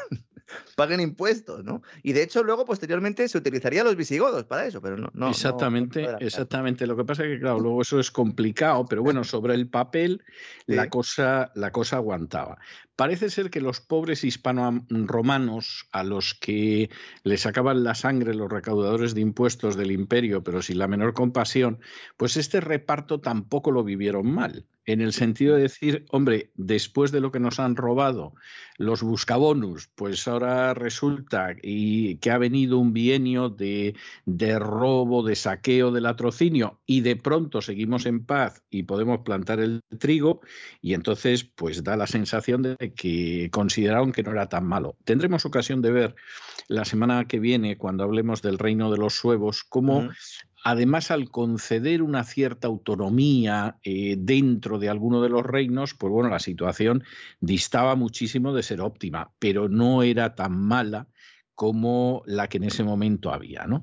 [0.76, 1.82] paguen impuestos, ¿no?
[2.02, 5.10] Y de hecho, luego, posteriormente, se utilizaría los visigodos para eso, pero no.
[5.14, 6.86] no exactamente, exactamente.
[6.86, 10.22] Lo que pasa es que, claro, luego eso es complicado, pero bueno, sobre el papel
[10.66, 12.58] la, cosa, la cosa aguantaba.
[12.96, 16.90] Parece ser que los pobres hispano-romanos, a los que
[17.24, 21.80] les sacaban la sangre los recaudadores de impuestos del imperio, pero sin la menor compasión,
[22.16, 27.20] pues este reparto tampoco lo vivieron mal en el sentido de decir, hombre, después de
[27.20, 28.34] lo que nos han robado
[28.78, 33.94] los buscabonus, pues ahora resulta y que ha venido un bienio de,
[34.24, 39.60] de, robo, de saqueo, de latrocinio, y de pronto seguimos en paz y podemos plantar
[39.60, 40.40] el trigo,
[40.80, 44.96] y entonces pues da la sensación de que consideraron que no era tan malo.
[45.04, 46.14] Tendremos ocasión de ver
[46.68, 50.08] la semana que viene, cuando hablemos del reino de los suevos, cómo
[50.64, 56.28] Además, al conceder una cierta autonomía eh, dentro de alguno de los reinos, pues bueno,
[56.28, 57.02] la situación
[57.40, 61.08] distaba muchísimo de ser óptima, pero no era tan mala
[61.54, 63.66] como la que en ese momento había.
[63.66, 63.82] ¿no?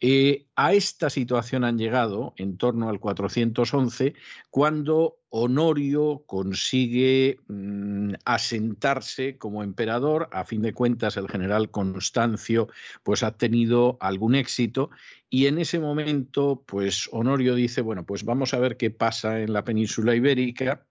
[0.00, 4.14] Eh, a esta situación han llegado en torno al 411,
[4.50, 10.28] cuando Honorio consigue mm, asentarse como emperador.
[10.32, 12.68] A fin de cuentas, el general Constancio
[13.02, 14.90] pues, ha tenido algún éxito
[15.30, 19.52] y en ese momento, pues Honorio dice, bueno, pues vamos a ver qué pasa en
[19.52, 20.86] la península ibérica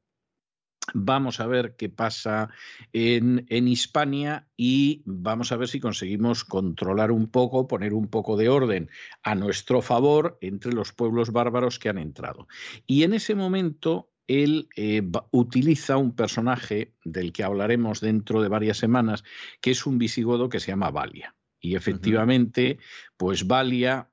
[0.93, 2.49] Vamos a ver qué pasa
[2.91, 8.35] en, en, Hispania y vamos a ver si conseguimos controlar un poco, poner un poco
[8.35, 8.89] de orden
[9.23, 12.47] a nuestro favor entre los pueblos bárbaros que han entrado.
[12.85, 18.77] Y en ese momento él eh, utiliza un personaje del que hablaremos dentro de varias
[18.77, 19.23] semanas,
[19.61, 21.35] que es un visigodo que se llama Valia.
[21.59, 22.77] Y efectivamente,
[23.15, 24.09] pues Valia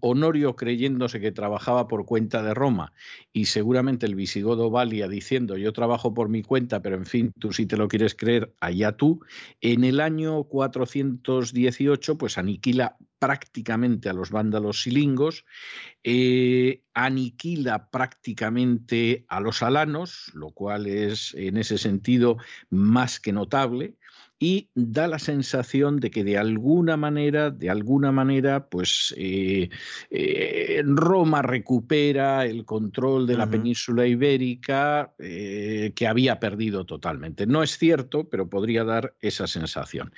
[0.00, 2.92] Honorio creyéndose que trabajaba por cuenta de Roma
[3.32, 7.52] y seguramente el visigodo Valia diciendo yo trabajo por mi cuenta, pero en fin, tú
[7.52, 9.20] si te lo quieres creer, allá tú,
[9.60, 15.46] en el año 418 pues aniquila prácticamente a los vándalos silingos,
[16.02, 22.36] eh, aniquila prácticamente a los alanos, lo cual es en ese sentido
[22.68, 23.94] más que notable,
[24.44, 29.70] y da la sensación de que de alguna manera, de alguna manera, pues eh,
[30.10, 37.46] eh, Roma recupera el control de la península ibérica eh, que había perdido totalmente.
[37.46, 40.12] No es cierto, pero podría dar esa sensación.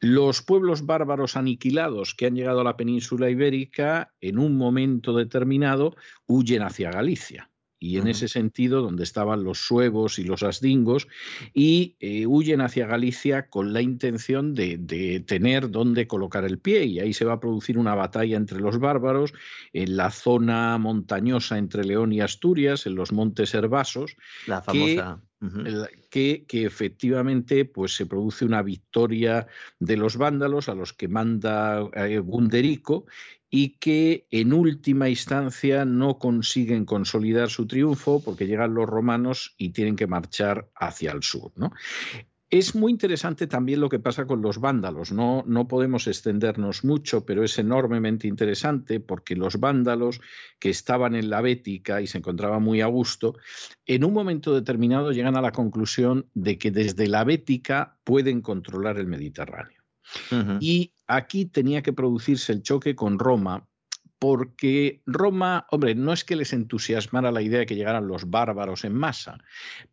[0.00, 5.94] Los pueblos bárbaros aniquilados que han llegado a la península ibérica, en un momento determinado,
[6.26, 7.48] huyen hacia Galicia
[7.80, 11.06] y en ese sentido donde estaban los suevos y los asdingos
[11.54, 16.98] y eh, huyen hacia Galicia con la intención de, tener dónde colocar el pie y
[16.98, 19.32] ahí se va a producir una batalla entre los bárbaros
[19.72, 24.16] en la zona montañosa entre León y Asturias, en los montes herbasos.
[24.46, 25.20] La famosa.
[26.10, 29.46] Que, que, efectivamente pues, se produce una victoria
[29.78, 33.06] de los vándalos a los que manda eh, Gunderico
[33.50, 39.70] y que en última instancia no consiguen consolidar su triunfo porque llegan los romanos y
[39.70, 41.52] tienen que marchar hacia el sur.
[42.50, 45.12] Es muy interesante también lo que pasa con los vándalos.
[45.12, 50.22] No, no podemos extendernos mucho, pero es enormemente interesante porque los vándalos
[50.58, 53.36] que estaban en la Bética y se encontraban muy a gusto,
[53.84, 58.98] en un momento determinado llegan a la conclusión de que desde la Bética pueden controlar
[58.98, 59.77] el Mediterráneo.
[60.60, 63.66] Y aquí tenía que producirse el choque con Roma,
[64.18, 68.84] porque Roma, hombre, no es que les entusiasmara la idea de que llegaran los bárbaros
[68.84, 69.38] en masa,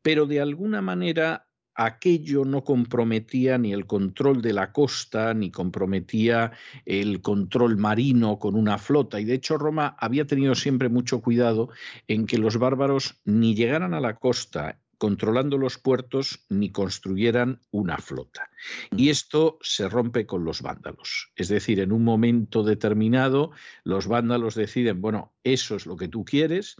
[0.02, 6.54] pero de alguna manera aquello no comprometía ni el control de la costa, ni comprometía
[6.86, 9.20] el control marino con una flota.
[9.20, 11.70] Y de hecho Roma había tenido siempre mucho cuidado
[12.08, 17.98] en que los bárbaros ni llegaran a la costa controlando los puertos ni construyeran una
[17.98, 18.50] flota.
[18.96, 21.32] Y esto se rompe con los vándalos.
[21.36, 23.52] Es decir, en un momento determinado,
[23.84, 26.76] los vándalos deciden, bueno, eso es lo que tú quieres.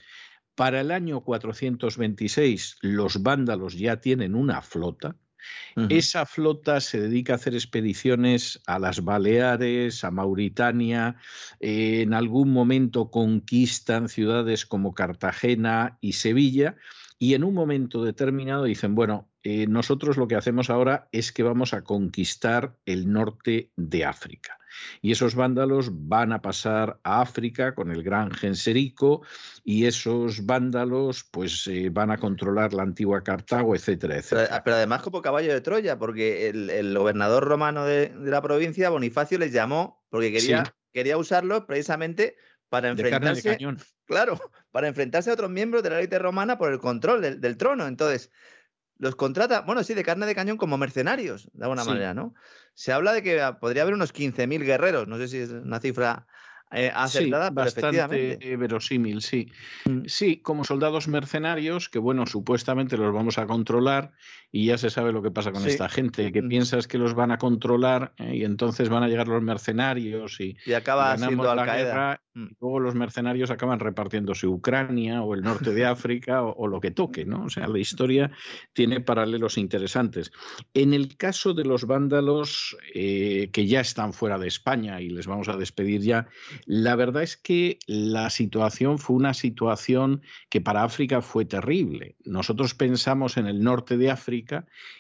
[0.56, 5.16] Para el año 426, los vándalos ya tienen una flota,
[5.90, 11.18] Esa flota se dedica a hacer expediciones a las Baleares, a Mauritania,
[11.60, 16.78] en algún momento conquistan ciudades como Cartagena y Sevilla,
[17.18, 21.44] y en un momento determinado dicen, bueno, eh, nosotros lo que hacemos ahora es que
[21.44, 24.60] vamos a conquistar el norte de África.
[25.02, 29.22] Y esos vándalos van a pasar a África con el gran Genserico
[29.64, 34.64] y esos vándalos pues eh, van a controlar la antigua Cartago, etcétera, etcétera.
[34.66, 39.54] Pero, además como caballo de Troya, porque el, gobernador romano de, la provincia, Bonifacio, les
[39.54, 42.36] llamó porque quería, quería usarlos precisamente
[42.70, 43.58] para enfrentarse,
[44.06, 44.40] claro,
[44.72, 47.88] para enfrentarse a otros miembros de la élite romana por el control del, trono.
[47.88, 48.32] Entonces,
[48.98, 52.34] los contrata, bueno, sí, de carne de cañón como mercenarios, de alguna manera, ¿no?
[52.74, 56.28] Se habla de que podría haber unos 15.000 guerreros, no sé si es una cifra
[56.72, 59.52] eh, acertada, sí, bastante verosímil, sí.
[59.86, 60.06] Mm.
[60.08, 64.12] Sí, como soldados mercenarios, que bueno, supuestamente los vamos a controlar
[64.56, 66.48] y ya se sabe lo que pasa con esta gente, que mm.
[66.48, 70.56] piensas que los van a controlar eh, y entonces van a llegar los mercenarios y,
[70.66, 72.22] y acaba siendo Al Qaeda.
[72.36, 72.46] Mm.
[72.46, 76.92] Y luego los mercenarios acaban repartiéndose Ucrania o el norte de África o, lo que
[76.92, 77.44] toque, ¿no?
[77.44, 78.32] O sea, la historia
[78.72, 80.32] tiene paralelos interesantes.
[80.74, 85.28] En el caso de los vándalos eh, que ya están fuera de España y les
[85.28, 86.30] vamos a despedir ya,
[86.66, 92.16] la verdad es que la situación fue una situación que para África fue terrible.
[92.24, 94.45] Nosotros pensamos en el norte de África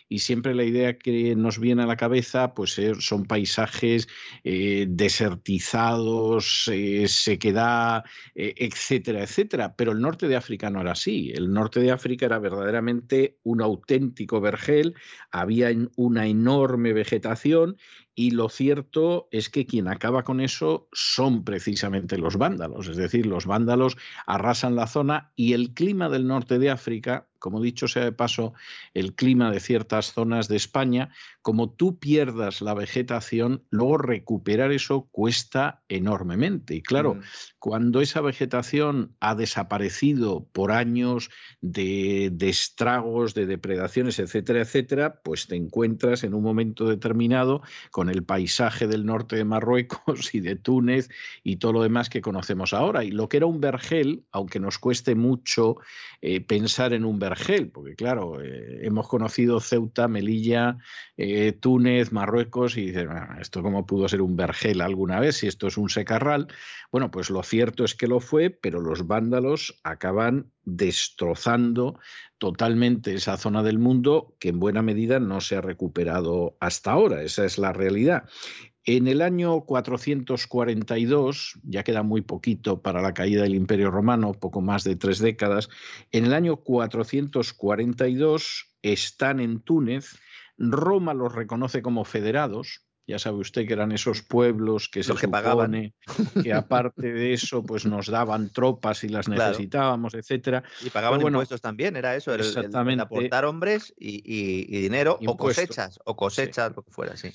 [0.07, 4.07] y siempre la idea que nos viene a la cabeza pues eh, son paisajes
[4.43, 8.03] eh, desertizados, eh, sequedad,
[8.35, 9.75] etcétera, etcétera.
[9.75, 11.31] Pero el norte de África no era así.
[11.33, 14.95] El norte de África era verdaderamente un auténtico vergel,
[15.31, 17.77] había una enorme vegetación
[18.17, 23.25] y lo cierto es que quien acaba con eso son precisamente los vándalos, es decir,
[23.25, 28.03] los vándalos arrasan la zona y el clima del norte de África como dicho sea
[28.03, 28.55] de paso,
[28.95, 31.11] el clima de ciertas zonas de España,
[31.43, 36.73] como tú pierdas la vegetación, luego recuperar eso cuesta enormemente.
[36.73, 37.19] Y claro,
[37.59, 41.29] cuando esa vegetación ha desaparecido por años
[41.61, 48.09] de, de, estragos, de depredaciones, etcétera, etcétera, pues te encuentras en un momento determinado con
[48.09, 49.93] el paisaje del norte de Marruecos
[50.33, 51.09] y de Túnez
[51.43, 53.03] y todo lo demás que conocemos ahora.
[53.03, 55.75] Y lo que era un vergel, aunque nos cueste mucho
[56.21, 57.34] eh, pensar en un vergel,
[57.71, 60.77] porque claro, eh, hemos conocido Ceuta, Melilla,
[61.17, 65.67] eh, Túnez, Marruecos, y dicen, ¿esto cómo pudo ser un vergel alguna vez si esto
[65.67, 66.47] es un secarral?
[66.91, 71.99] Bueno, pues lo cierto es que lo fue, pero los vándalos acaban destrozando
[72.37, 77.21] totalmente esa zona del mundo que en buena medida no se ha recuperado hasta ahora.
[77.21, 78.23] Esa es la realidad.
[78.87, 84.61] En el año 442, ya queda muy poquito para la caída del Imperio Romano, poco
[84.61, 85.69] más de tres décadas,
[86.11, 90.19] en el año 442 están en Túnez,
[90.59, 95.27] Roma los reconoce como federados, ya sabe usted que eran esos pueblos que se que
[95.27, 95.93] pagaban.
[96.41, 100.63] que aparte de eso pues nos daban tropas y las necesitábamos, etcétera.
[100.83, 103.03] Y pagaban impuestos también, era eso, el, Exactamente.
[103.03, 107.31] aportar hombres y, dinero o cosechas, o cosechas, lo que fuera, sí.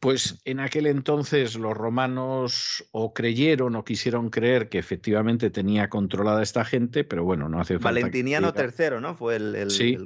[0.00, 6.40] Pues en aquel entonces los romanos o creyeron o quisieron creer que efectivamente tenía controlada
[6.40, 8.00] esta gente, pero bueno, no hace falta.
[8.00, 9.16] Valentiniano III, ¿no?
[9.16, 9.52] Fue el,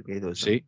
[0.07, 0.47] que hizo eso.
[0.47, 0.65] Sí.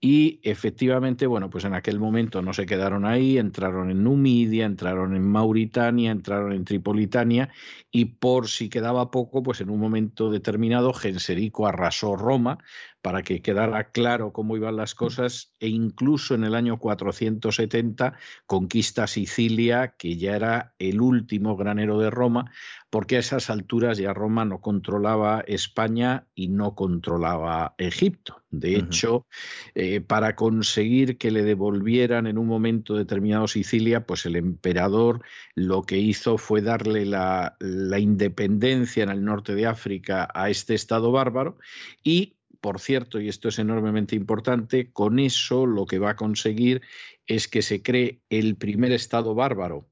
[0.00, 5.14] Y efectivamente, bueno, pues en aquel momento no se quedaron ahí, entraron en Numidia, entraron
[5.16, 7.50] en Mauritania, entraron en Tripolitania
[7.90, 12.58] y por si quedaba poco, pues en un momento determinado Genserico arrasó Roma
[13.02, 18.14] para que quedara claro cómo iban las cosas e incluso en el año 470
[18.46, 22.50] conquista Sicilia, que ya era el último granero de Roma,
[22.90, 28.42] porque a esas alturas ya Roma no controlaba España y no controlaba Egipto.
[28.50, 29.26] De hecho,
[29.74, 35.22] eh, para conseguir que le devolvieran en un momento determinado Sicilia, pues el emperador
[35.54, 40.74] lo que hizo fue darle la, la independencia en el norte de África a este
[40.74, 41.58] estado bárbaro
[42.02, 46.82] y por cierto, y esto es enormemente importante, con eso lo que va a conseguir
[47.26, 49.88] es que se cree el primer Estado bárbaro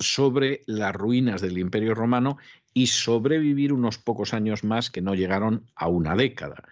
[0.00, 2.38] sobre las ruinas del Imperio Romano
[2.76, 6.62] y sobrevivir unos pocos años más que no llegaron a una década.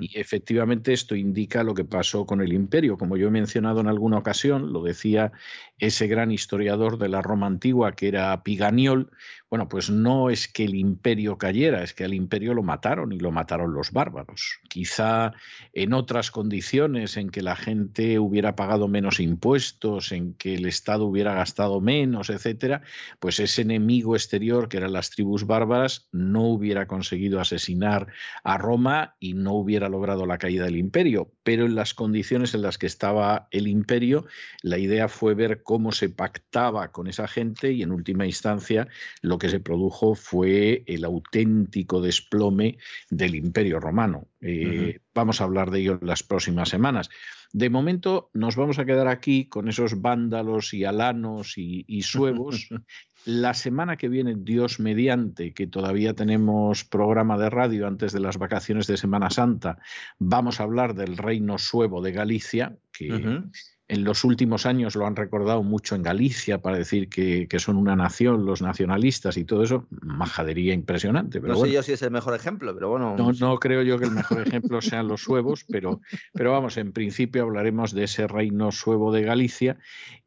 [0.00, 2.96] Y efectivamente esto indica lo que pasó con el imperio.
[2.96, 5.32] Como yo he mencionado en alguna ocasión, lo decía
[5.78, 9.10] ese gran historiador de la Roma antigua que era Piganiol,
[9.50, 13.18] bueno, pues no es que el imperio cayera, es que al imperio lo mataron y
[13.18, 14.60] lo mataron los bárbaros.
[14.68, 15.32] Quizá
[15.72, 21.04] en otras condiciones en que la gente hubiera pagado menos impuestos, en que el Estado
[21.04, 22.82] hubiera gastado menos, etcétera,
[23.18, 28.06] pues ese enemigo exterior que eran las tribus bárbaras no hubiera conseguido asesinar
[28.44, 31.32] a Roma y no hubiera logrado la caída del imperio.
[31.42, 34.26] Pero en las condiciones en las que estaba el imperio,
[34.62, 38.86] la idea fue ver cómo se pactaba con esa gente y en última instancia
[39.22, 42.78] lo que se produjo fue el auténtico desplome
[43.10, 44.28] del imperio romano.
[44.40, 47.10] Eh, vamos a hablar de ello en las próximas semanas.
[47.52, 52.68] De momento nos vamos a quedar aquí con esos vándalos y alanos y, y suevos
[53.26, 58.38] La semana que viene, Dios mediante, que todavía tenemos programa de radio antes de las
[58.38, 59.78] vacaciones de Semana Santa,
[60.18, 63.42] vamos a hablar del reino suevo de Galicia, que
[63.90, 67.96] en los últimos años lo han recordado mucho en Galicia para decir que, son una
[67.96, 71.40] nación, los nacionalistas y todo eso, majadería impresionante.
[71.40, 73.16] Pero no sé yo si es el mejor ejemplo, pero bueno.
[73.16, 76.00] No, no creo yo que el mejor ejemplo sean los suevos, pero,
[76.32, 79.76] pero vamos, en principio hablaremos de ese reino suevo de Galicia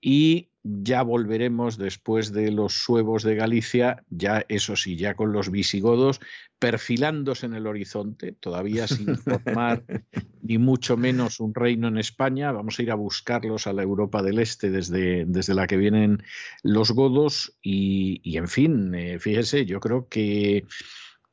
[0.01, 5.51] y ya volveremos después de los suevos de Galicia, ya eso sí, ya con los
[5.51, 6.21] visigodos
[6.63, 9.83] perfilándose en el horizonte, todavía sin formar
[10.41, 12.53] ni mucho menos un reino en España.
[12.53, 16.23] Vamos a ir a buscarlos a la Europa del Este desde, desde la que vienen
[16.61, 20.63] los godos y, en fin, eh, fíjese, yo creo que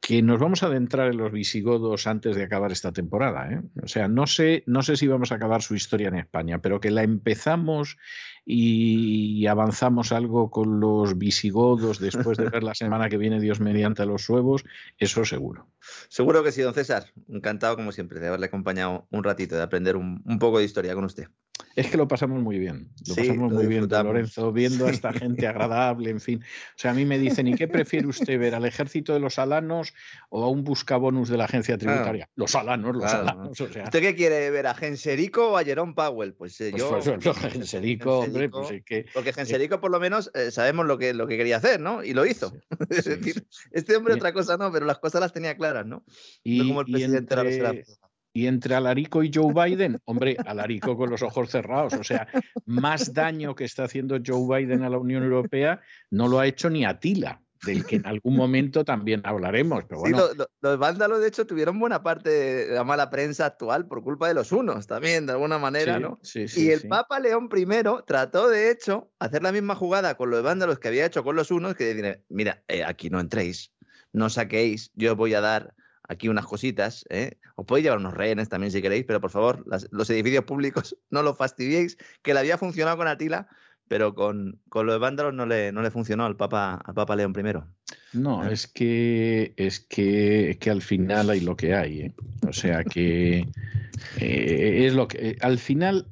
[0.00, 3.52] que nos vamos a adentrar en los visigodos antes de acabar esta temporada.
[3.52, 3.62] ¿eh?
[3.82, 6.80] O sea, no sé, no sé si vamos a acabar su historia en España, pero
[6.80, 7.98] que la empezamos
[8.46, 14.06] y avanzamos algo con los visigodos después de ver la semana que viene Dios mediante
[14.06, 14.64] los suevos,
[14.98, 15.68] eso seguro.
[16.08, 17.12] Seguro que sí, don César.
[17.28, 21.04] Encantado, como siempre, de haberle acompaño un ratito, de aprender un, poco de historia con
[21.04, 21.28] usted.
[21.76, 25.46] Es que lo pasamos muy bien, lo pasamos muy bien, Lorenzo, viendo a esta gente
[25.46, 26.40] agradable, en fin.
[26.42, 29.38] O sea, a mí me dicen, ¿y qué prefiere usted ver, al ejército de los
[29.38, 29.94] alanos
[30.28, 32.28] o a un buscabonus de la agencia tributaria?
[32.34, 33.60] Los alanos, los alanos.
[33.60, 36.34] ¿Usted qué quiere ver, a Genserico o a Jerome Powell?
[36.34, 36.90] Pues, eh, yo...
[36.90, 39.06] Pues, pues, Genserico, hombre, pues que...
[39.12, 42.02] Porque Genserico por lo menos eh, sabemos lo que, lo que quería hacer, ¿no?
[42.02, 42.52] Y lo hizo.
[42.90, 46.04] es decir, este hombre otra cosa no, pero las cosas las tenía claras, ¿no?
[46.42, 47.84] Y, como el presidente entre...
[48.32, 52.28] Y entre Alarico y Joe Biden, hombre, Alarico con los ojos cerrados, o sea,
[52.66, 56.70] más daño que está haciendo Joe Biden a la Unión Europea no lo ha hecho
[56.70, 59.84] ni Atila del que en algún momento también hablaremos.
[59.84, 60.22] Pero bueno.
[60.60, 64.34] los vándalos, de hecho, tuvieron buena parte de la mala prensa actual por culpa de
[64.34, 66.18] los unos también, de alguna manera, ¿no?
[66.34, 67.66] y el Papa León I
[68.06, 71.50] trató, de hecho, hacer la misma jugada con los vándalos que había hecho con los
[71.50, 73.72] unos, que decir, mira, eh, aquí no entréis,
[74.12, 75.74] no saquéis, yo voy a dar
[76.10, 77.04] aquí unas cositas.
[77.08, 77.38] ¿eh?
[77.54, 81.22] Os podéis llevar unos rehenes también si queréis, pero por favor, los edificios públicos no
[81.22, 83.48] los fastidiéis, que le había funcionado con Atila,
[83.88, 87.32] pero con, con los vándalos no le, no le funcionó al Papa, al Papa León
[87.36, 88.18] I.
[88.18, 92.00] No, es que es que, que al final hay lo que hay.
[92.00, 92.14] ¿eh?
[92.46, 93.48] O sea que
[94.20, 96.06] eh, es lo que al final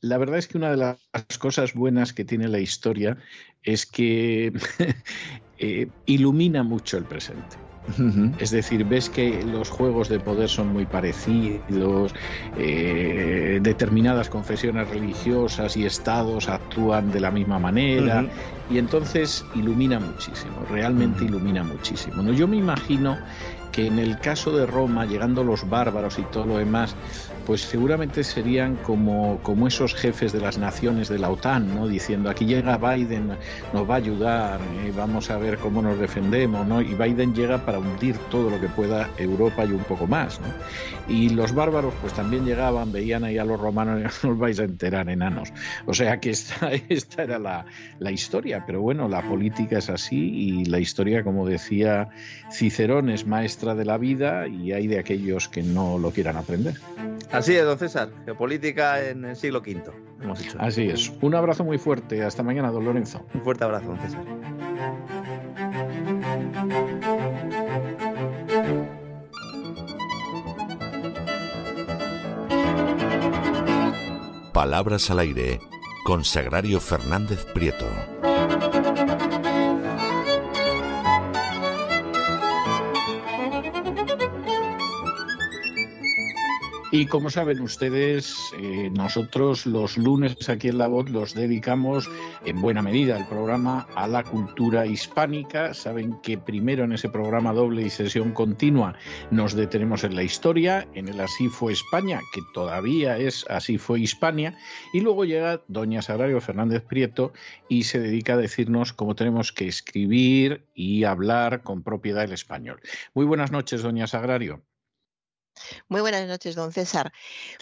[0.00, 0.98] la verdad es que una de las
[1.38, 3.16] cosas buenas que tiene la historia
[3.62, 4.52] es que
[5.58, 7.56] eh, ilumina mucho el presente.
[8.38, 12.14] Es decir, ves que los juegos de poder son muy parecidos,
[12.56, 18.26] eh, determinadas confesiones religiosas y estados actúan de la misma manera,
[18.70, 22.22] y entonces ilumina muchísimo, realmente ilumina muchísimo.
[22.22, 22.32] ¿no?
[22.32, 23.18] Yo me imagino
[23.70, 26.96] que en el caso de Roma, llegando los bárbaros y todo lo demás,
[27.46, 31.86] pues seguramente serían como, como esos jefes de las naciones de la OTAN, ¿no?
[31.86, 33.36] Diciendo, aquí llega Biden,
[33.72, 34.92] nos va a ayudar, ¿eh?
[34.96, 36.80] vamos a ver cómo nos defendemos, ¿no?
[36.80, 40.46] Y Biden llega para hundir todo lo que pueda Europa y un poco más, ¿no?
[41.06, 44.64] Y los bárbaros pues también llegaban, veían ahí a los romanos, no os vais a
[44.64, 45.52] enterar, enanos.
[45.86, 47.66] O sea que esta, esta era la,
[47.98, 52.08] la historia, pero bueno, la política es así y la historia, como decía
[52.50, 56.74] Cicerón, es maestra de la vida y hay de aquellos que no lo quieran aprender.
[57.34, 58.10] Así es, don César.
[58.24, 59.82] Geopolítica en el siglo V,
[60.22, 60.56] hemos dicho.
[60.60, 61.12] Así es.
[61.20, 62.22] Un abrazo muy fuerte.
[62.22, 63.26] Hasta mañana, don Lorenzo.
[63.34, 64.24] Un fuerte abrazo, don César.
[74.52, 75.58] Palabras al aire
[76.04, 77.86] con Sagrario Fernández Prieto.
[86.94, 92.08] Y como saben ustedes, eh, nosotros los lunes aquí en La Voz los dedicamos
[92.44, 95.74] en buena medida el programa a la cultura hispánica.
[95.74, 98.94] Saben que primero en ese programa doble y sesión continua
[99.32, 103.98] nos detenemos en la historia, en el Así fue España, que todavía es Así fue
[103.98, 104.56] Hispania,
[104.92, 107.32] y luego llega doña Sagrario Fernández Prieto
[107.68, 112.80] y se dedica a decirnos cómo tenemos que escribir y hablar con propiedad el español.
[113.14, 114.62] Muy buenas noches, doña Sagrario.
[115.88, 117.12] Muy buenas noches, don César.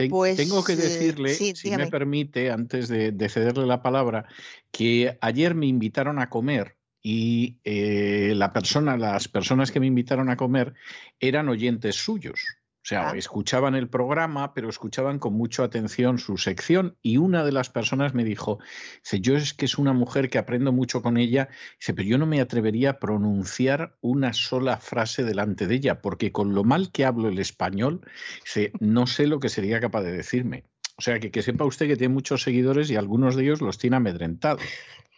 [0.09, 4.27] Pues, tengo que eh, decirle, si me permite, antes de, cederle la palabra,
[4.71, 10.31] que ayer me invitaron a comer y eh, la persona, las personas que me invitaron
[10.31, 10.75] a comer
[11.21, 12.62] eran oyentes suyos.
[12.83, 13.17] O sea, ah.
[13.17, 18.13] escuchaban el programa, pero escuchaban con mucha atención su sección y una de las personas
[18.13, 18.59] me dijo,
[19.05, 22.19] dice, yo es que es una mujer que aprendo mucho con ella, dice, pero yo
[22.19, 26.91] no me atrevería a pronunciar una sola frase delante de ella, porque con lo mal
[26.91, 28.01] que hablo el español,
[28.45, 30.65] dice, no sé lo que sería capaz de decirme.
[31.03, 33.77] O sea, que, que sepa usted que tiene muchos seguidores y algunos de ellos los
[33.77, 34.63] tiene amedrentados.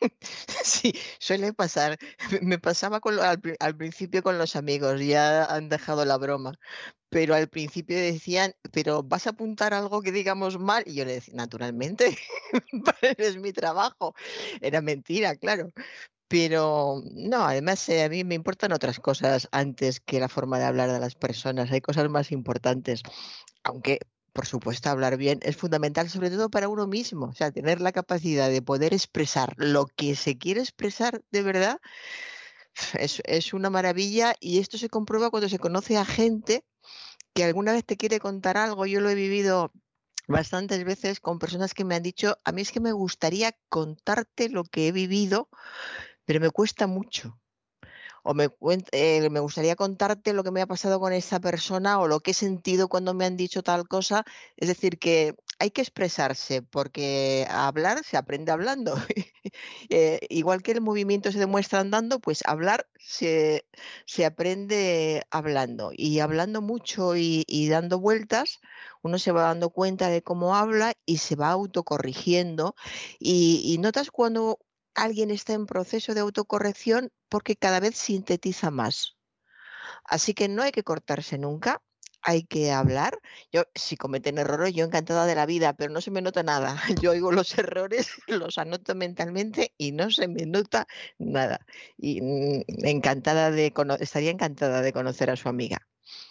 [0.65, 1.99] Sí, suele pasar.
[2.43, 3.01] Me pasaba
[3.61, 6.59] al, principio con los amigos, ya han dejado la broma,
[7.11, 11.15] pero al principio decían, pero vas a apuntar algo que digamos mal, y yo le
[11.15, 12.19] decía, naturalmente,
[13.19, 14.15] es mi trabajo.
[14.61, 15.73] Era mentira, claro.
[16.29, 20.65] Pero no, además eh, a mí me importan otras cosas antes que la forma de
[20.65, 21.71] hablar de las personas.
[21.71, 23.03] Hay cosas más importantes.
[23.63, 24.01] Aunque
[24.35, 27.27] por supuesto, hablar bien es fundamental, sobre todo para uno mismo.
[27.27, 31.81] O sea, tener la capacidad de poder expresar lo que se quiere expresar de verdad
[32.99, 36.65] es, una maravilla y esto se comprueba cuando se conoce a gente
[37.33, 38.87] que alguna vez te quiere contar algo.
[38.87, 39.73] Yo lo he vivido
[40.27, 44.49] bastantes veces con personas que me han dicho, a mí es que me gustaría contarte
[44.49, 45.49] lo que he vivido,
[46.25, 47.39] pero me cuesta mucho
[48.25, 48.49] o me,
[48.93, 52.31] eh, me gustaría contarte lo que me ha pasado con esa persona o lo que
[52.33, 54.25] he sentido cuando me han dicho tal cosa.
[54.57, 58.95] Es decir, que hay que expresarse porque hablar se aprende hablando.
[59.91, 63.67] Eh, igual que el movimiento se demuestra andando, pues hablar se,
[64.07, 65.91] se aprende hablando.
[65.95, 68.61] Y hablando mucho y, dando vueltas,
[69.03, 72.75] uno se va dando cuenta de cómo habla y se va autocorrigiendo.
[73.21, 74.59] Y, y notas cuando
[74.95, 79.17] alguien está en proceso de autocorrección porque cada vez sintetiza más.
[80.05, 81.83] Así que no hay que cortarse nunca,
[82.25, 83.19] hay que hablar.
[83.53, 86.77] Yo, si cometen errores, yo encantada de la vida, pero no se me nota nada.
[87.03, 90.87] Yo oigo los errores, los anoto mentalmente y no se me nota
[91.19, 91.61] nada.
[91.99, 95.87] Y mm, encantada de estaría encantada de conocer a su amiga.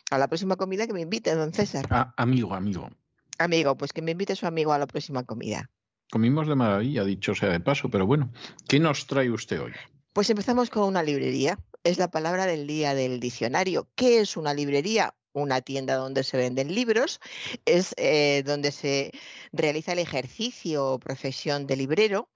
[0.09, 1.85] A la próxima comida que me invite, don César.
[1.89, 2.89] Ah, amigo, amigo.
[3.37, 5.69] Amigo, pues que me invite su amigo a la próxima comida.
[6.11, 8.31] Comimos de maravilla, dicho sea de paso, pero bueno,
[8.67, 9.71] ¿qué nos trae usted hoy?
[10.13, 11.57] Pues empezamos con una librería.
[11.83, 13.89] Es la palabra del día del diccionario.
[13.95, 15.13] ¿Qué es una librería?
[15.33, 17.19] una tienda donde se venden libros,
[17.65, 19.11] es eh, donde se
[19.51, 22.29] realiza el ejercicio o profesión de librero,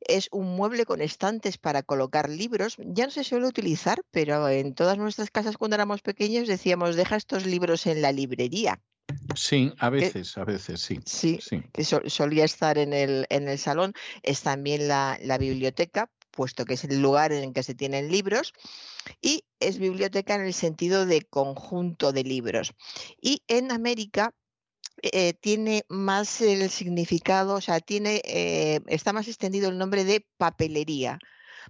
[0.00, 2.76] es un mueble con estantes para colocar libros.
[2.78, 7.16] Ya no se suele utilizar, pero en todas nuestras casas cuando éramos pequeños decíamos, deja
[7.16, 8.80] estos libros en la librería.
[9.34, 10.98] Sí, a veces, a veces, sí.
[11.04, 11.38] Sí,
[11.72, 13.92] que solía estar en el, en el salón.
[14.22, 18.10] Es también la, la biblioteca, puesto que es el lugar en el que se tienen
[18.10, 18.52] libros
[19.20, 22.74] y es biblioteca en el sentido de conjunto de libros.
[23.20, 24.34] Y en América
[25.02, 30.26] eh, tiene más el significado, o sea, tiene, eh, está más extendido el nombre de
[30.36, 31.18] papelería.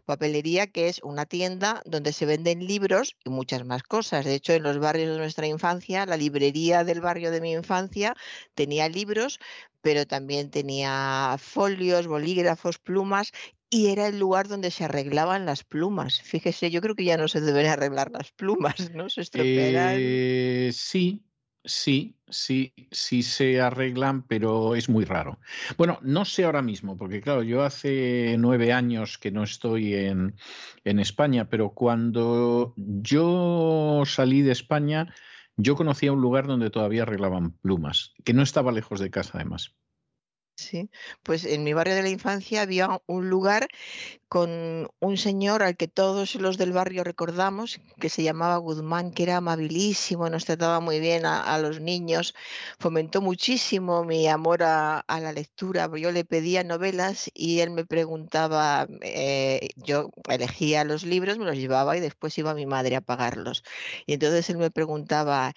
[0.00, 4.24] Papelería que es una tienda donde se venden libros y muchas más cosas.
[4.24, 8.14] De hecho, en los barrios de nuestra infancia, la librería del barrio de mi infancia
[8.54, 9.38] tenía libros,
[9.80, 13.32] pero también tenía folios, bolígrafos, plumas
[13.70, 16.20] y era el lugar donde se arreglaban las plumas.
[16.22, 19.08] Fíjese, yo creo que ya no se deben arreglar las plumas, ¿no?
[19.10, 19.96] Se estropearán.
[19.98, 21.22] Eh, sí,
[21.68, 25.38] sí, sí, sí se arreglan, pero es muy raro.
[25.76, 30.34] Bueno, no sé ahora mismo, porque claro, yo hace nueve años que no estoy en,
[30.84, 35.14] en España, pero cuando yo salí de España,
[35.56, 39.74] yo conocía un lugar donde todavía arreglaban plumas, que no estaba lejos de casa además.
[40.58, 40.90] Sí,
[41.22, 43.68] pues en mi barrio de la infancia había un lugar
[44.28, 49.22] con un señor al que todos los del barrio recordamos, que se llamaba Guzmán, que
[49.22, 52.34] era amabilísimo, nos trataba muy bien a, los niños,
[52.80, 55.88] fomentó muchísimo mi amor a, la lectura.
[55.96, 61.56] Yo le pedía novelas y él me preguntaba, eh, yo elegía los libros, me los
[61.56, 63.62] llevaba y después iba mi madre a pagarlos.
[64.06, 65.54] Y entonces él me preguntaba,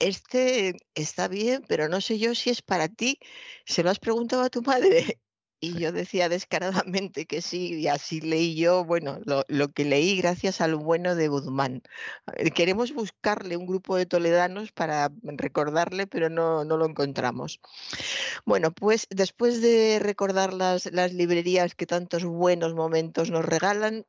[0.00, 3.18] este está bien, pero no sé yo si es para ti.
[3.64, 5.18] ¿Se lo has preguntado a tu madre?
[5.62, 10.62] Y yo decía descaradamente que sí, y así leí yo, bueno, lo, que leí gracias
[10.62, 11.82] al bueno de Guzmán.
[12.54, 17.60] Queremos buscarle un grupo de toledanos para recordarle, pero no, no lo encontramos.
[18.46, 24.06] Bueno, pues después de recordar las, las librerías que tantos buenos momentos nos regalan,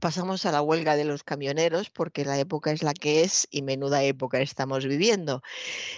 [0.00, 3.62] Pasamos a la huelga de los camioneros porque la época es la que es y
[3.62, 5.42] menuda época estamos viviendo.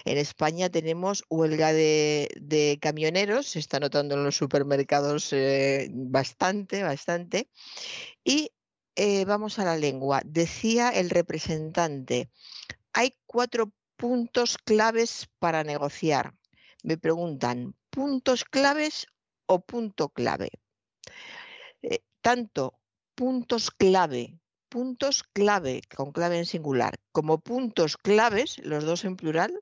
[0.05, 7.51] En España tenemos huelga de, camioneros, se está notando en los supermercados eh, bastante, bastante.
[8.23, 8.53] Y
[8.95, 10.23] eh, vamos a la lengua.
[10.25, 12.31] Decía el representante,
[12.93, 16.35] hay cuatro puntos claves para negociar.
[16.85, 19.07] Me preguntan, ¿puntos claves
[19.47, 20.51] o punto clave?
[21.83, 22.78] Eh, tanto
[23.19, 24.39] puntos clave,
[24.69, 29.59] puntos clave, con clave en singular, como puntos claves, los dos en plural,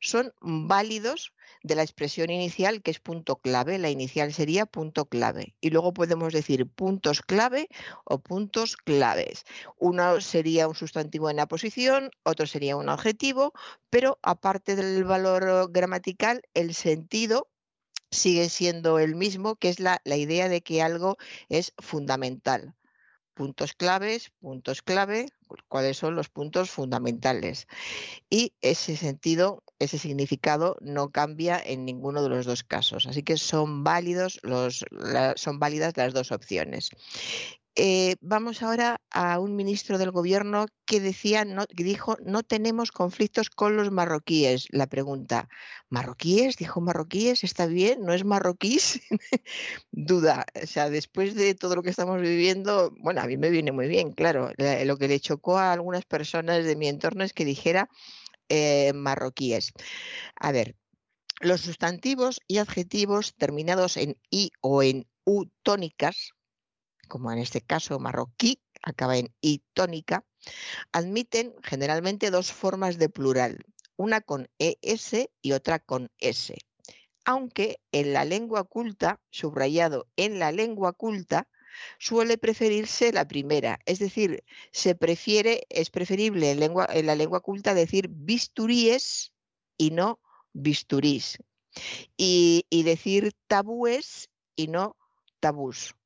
[0.00, 1.32] son válidos
[1.62, 3.78] de la expresión inicial, que es punto clave.
[3.78, 5.56] La inicial sería punto clave.
[5.62, 7.68] Y luego podemos decir puntos clave
[8.04, 9.44] o puntos claves.
[9.78, 13.54] Uno sería un sustantivo en la posición, otro sería un adjetivo,
[13.88, 17.48] pero aparte del valor gramatical, el sentido
[18.14, 21.16] sigue siendo el mismo, que es la, la idea de que algo
[21.48, 22.74] es fundamental.
[23.34, 25.26] Puntos claves, puntos clave,
[25.68, 27.66] cuáles son los puntos fundamentales.
[28.30, 33.06] Y ese sentido, ese significado no cambia en ninguno de los dos casos.
[33.06, 34.84] Así que son válidos los,
[35.36, 36.90] son válidas las dos opciones.
[37.76, 41.44] Eh, vamos ahora a un ministro del gobierno que decía,
[41.74, 44.68] dijo, no tenemos conflictos con los marroquíes.
[44.70, 45.48] La pregunta,
[45.88, 46.56] ¿marroquíes?
[46.56, 48.02] Dijo marroquíes, ¿está bien?
[48.02, 49.00] ¿No es marroquíes?
[49.90, 50.46] Duda.
[50.62, 53.88] O sea, después de todo lo que estamos viviendo, bueno, a mí me viene muy
[53.88, 54.52] bien, claro.
[54.56, 57.88] Lo que le chocó a algunas personas de mi entorno es que dijera
[58.48, 59.72] eh, marroquíes.
[60.36, 60.76] A ver,
[61.40, 66.34] los sustantivos y adjetivos terminados en i o en u tónicas,
[67.06, 70.24] como en este caso marroquí, acaba en i tónica,
[70.92, 73.64] admiten generalmente dos formas de plural,
[73.96, 76.54] una con es y otra con s.
[77.24, 81.48] Aunque en la lengua culta, subrayado en la lengua culta,
[81.98, 87.40] suele preferirse la primera, es decir, se prefiere, es preferible en, lengua, en la lengua
[87.40, 89.32] culta decir bisturíes
[89.76, 90.20] y no
[90.52, 91.38] bisturís,
[92.16, 94.96] y, y decir tabúes y no
[95.40, 95.96] tabús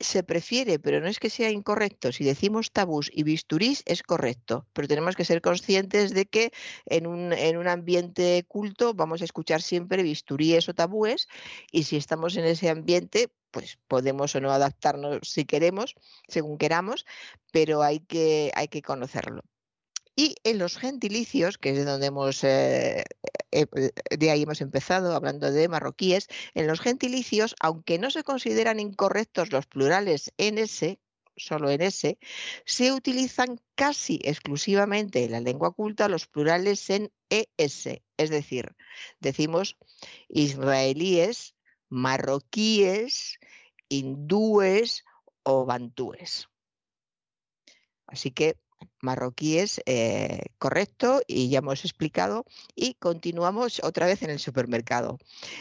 [0.00, 2.12] se prefiere, pero no es que sea incorrecto.
[2.12, 6.52] Si decimos tabús y bisturís es correcto, pero tenemos que ser conscientes de que
[6.86, 11.28] en un, en un ambiente culto vamos a escuchar siempre bisturíes o tabúes
[11.70, 15.94] y si estamos en ese ambiente, pues podemos o no adaptarnos si queremos,
[16.28, 17.06] según queramos,
[17.52, 19.42] pero hay que, hay que conocerlo.
[20.16, 23.04] Y en los gentilicios, que es de donde hemos, eh,
[23.50, 28.22] eh, eh, de ahí hemos empezado hablando de marroquíes, en los gentilicios, aunque no se
[28.22, 31.00] consideran incorrectos los plurales en ese,
[31.36, 32.16] solo en S,
[32.64, 38.76] se utilizan casi exclusivamente en la lengua culta los plurales en ES, es decir,
[39.18, 39.76] decimos
[40.28, 41.56] israelíes,
[41.88, 43.40] marroquíes,
[43.88, 45.04] hindúes
[45.42, 46.48] o bantúes.
[48.06, 48.56] Así que
[49.00, 52.44] marroquíes, eh, correcto, y ya hemos explicado.
[52.74, 55.18] Y continuamos otra vez en el supermercado.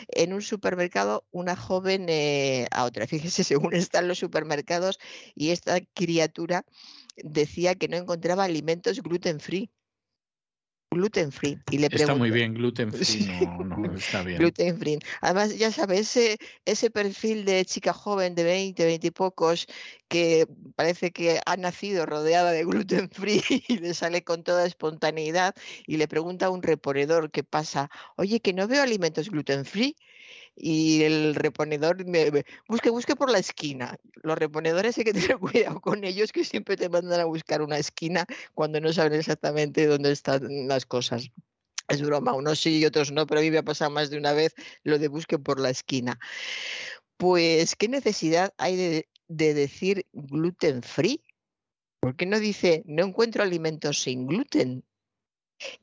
[0.09, 3.07] En un supermercado, una joven eh, a otra.
[3.07, 4.99] Fíjese, según están los supermercados,
[5.35, 6.65] y esta criatura
[7.17, 9.71] decía que no encontraba alimentos gluten free
[10.93, 11.59] gluten free.
[11.69, 14.39] Y le está muy bien, gluten free, no, no está bien.
[14.39, 14.99] gluten free.
[15.21, 19.67] Además, ya sabes, ese, ese perfil de chica joven de 20, 20 y pocos
[20.07, 25.55] que parece que ha nacido rodeada de gluten free y le sale con toda espontaneidad
[25.87, 29.95] y le pregunta a un reponedor qué pasa, oye, que no veo alimentos gluten free
[30.55, 33.97] y el reponedor me, busque, busque por la esquina.
[34.21, 37.77] Los reponedores hay que tener cuidado con ellos que siempre te mandan a buscar una
[37.77, 41.31] esquina cuando no saben exactamente dónde están las cosas.
[41.87, 44.17] Es broma, unos sí y otros no, pero a mí me ha pasado más de
[44.17, 46.19] una vez lo de busque por la esquina.
[47.17, 51.23] Pues, ¿qué necesidad hay de, de decir gluten free?
[51.99, 54.83] ¿Por qué no dice no encuentro alimentos sin gluten?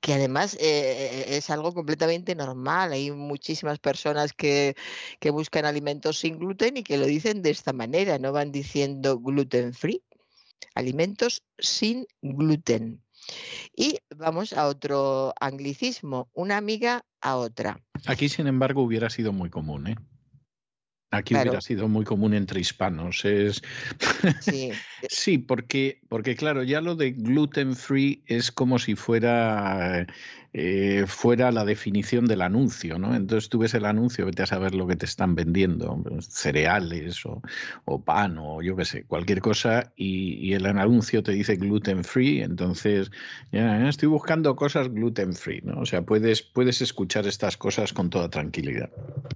[0.00, 2.92] Que además eh, es algo completamente normal.
[2.92, 4.76] Hay muchísimas personas que,
[5.18, 9.18] que, buscan alimentos sin gluten y que lo dicen de esta manera, no van diciendo
[9.18, 10.02] gluten free,
[10.74, 13.02] alimentos sin gluten.
[13.76, 17.80] Y vamos a otro anglicismo, una amiga a otra.
[18.06, 19.96] Aquí, sin embargo, hubiera sido muy común, ¿eh?
[21.12, 23.24] Aquí hubiera sido muy común entre hispanos.
[23.24, 23.62] Es...
[24.40, 24.70] Sí.
[25.08, 30.06] sí, porque, porque claro, ya lo de gluten free es como si fuera
[30.52, 33.14] eh, fuera la definición del anuncio, ¿no?
[33.14, 38.00] Entonces tú ves el anuncio, vete a saber lo que te están vendiendo, cereales o,
[38.02, 43.12] pan o yo qué sé, cualquier cosa, y, el anuncio te dice gluten free, entonces
[43.52, 45.82] ya estoy buscando cosas gluten free, ¿no?
[45.82, 48.90] O sea, puedes, puedes escuchar estas cosas con toda tranquilidad.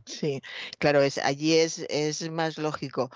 [0.06, 0.42] Sí,
[0.80, 3.10] claro, es, allí es, es más lógico.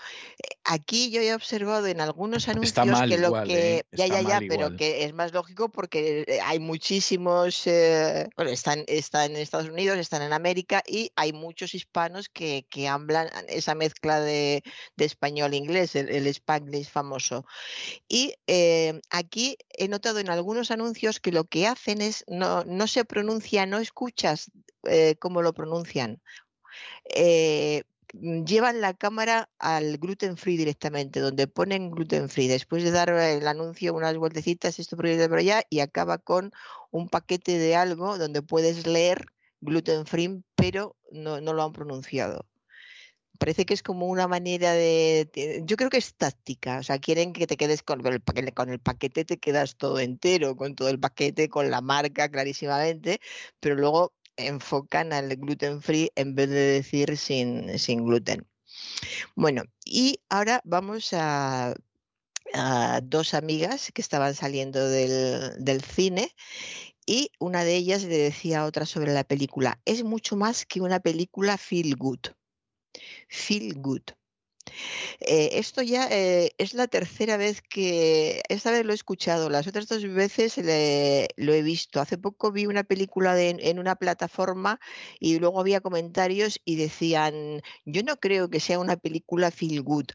[0.65, 3.78] Aquí yo he observado en algunos anuncios que lo que.
[3.78, 3.83] ¿eh?
[3.91, 7.67] ya, ya, ya, pero que es más lógico porque eh, hay muchísimos.
[7.67, 7.88] Eh,
[8.36, 12.89] bueno, están, están en Estados Unidos, están en América y hay muchos hispanos que, que
[12.89, 14.62] hablan esa mezcla de,
[14.97, 17.44] de español-inglés, el, el, Spanglish famoso.
[18.08, 18.34] Y
[19.10, 23.67] aquí he notado en algunos anuncios que lo que hacen es no, no se pronuncia,
[23.67, 24.50] no escuchas
[25.18, 26.23] cómo lo pronuncian.
[28.12, 32.91] Eh, Mm, llevan la cámara al gluten free directamente, donde ponen gluten free, después de
[32.91, 36.53] dar el anuncio unas vueltecitas, esto por allá, y acaba con
[36.91, 39.27] un paquete de algo donde puedes leer
[39.61, 42.47] gluten free, pero no, lo han pronunciado.
[43.39, 46.78] Parece que es como una manera de, Yo creo que es táctica.
[46.81, 50.01] O sea, quieren que te quedes con el, paquete, con el paquete, te quedas todo
[50.01, 53.20] entero, con todo el paquete, con la marca clarísimamente,
[53.61, 58.47] pero luego enfocan al gluten free en vez de decir sin, sin gluten.
[59.34, 61.75] Bueno, y ahora vamos a,
[63.02, 66.34] dos amigas que estaban saliendo del, del cine
[67.05, 70.81] y una de ellas le decía a otra sobre la película, es mucho más que
[70.81, 72.20] una película feel good.
[73.28, 74.02] Feel good.
[75.21, 79.67] Eh, esto ya eh, es la tercera vez que, esta vez lo he escuchado, las
[79.67, 82.01] otras dos veces lo he visto.
[82.01, 84.81] Hace poco vi una película en una plataforma
[85.21, 90.07] y luego había comentarios y decían, yo no creo que sea una película feel good,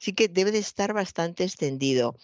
[0.00, 2.16] así que debe de estar bastante extendido.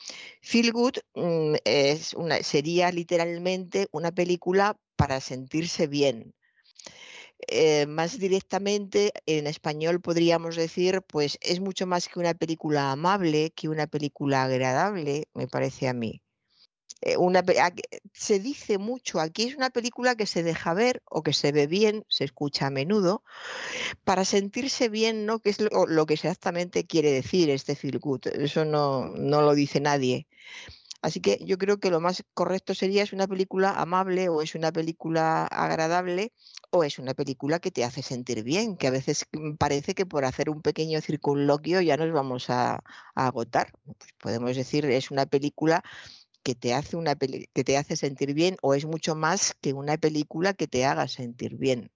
[0.43, 6.35] Feel good mm, es sería literalmente una película para sentirse bien.
[7.49, 13.53] Eh, más directamente, en español podríamos decir, pues es mucho más que una película amable,
[13.55, 16.23] que una película agradable, me parece a mí.
[17.05, 17.17] Eh,
[18.13, 21.67] se dice mucho, aquí es una película que se deja ver o que se ve
[21.67, 23.23] bien, se escucha a menudo,
[24.05, 25.41] para sentirse bien, ¿no?
[25.41, 28.27] Que es lo, que exactamente quiere decir este feel good.
[28.29, 30.27] Eso no, no lo dice nadie.
[31.05, 34.55] Así que yo creo que lo más correcto sería es una película amable o es
[34.55, 36.33] una película agradable
[36.71, 40.07] o es una película que te hace sentir bien, que a veces mm, parece que
[40.07, 42.83] por hacer un pequeño circunloquio ya nos vamos a,
[43.15, 43.71] agotar.
[43.85, 45.83] Pues podemos decir es una película
[46.43, 49.99] que te hace una que te hace sentir bien o es mucho más que una
[49.99, 51.91] película que te haga sentir bien.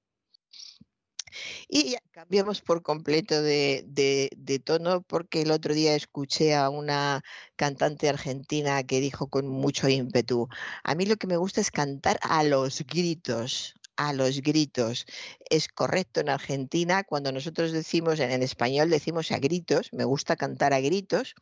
[1.68, 7.22] Y ya cambiamos por completo de, de, tono porque el otro día escuché a una
[7.56, 10.48] cantante argentina que dijo con mucho ímpetu,
[10.84, 15.06] a mí lo que me gusta es cantar a los gritos, a los gritos.
[15.50, 20.72] Es correcto en Argentina, cuando nosotros decimos, en, español decimos a gritos, me gusta cantar
[20.72, 21.34] a gritos,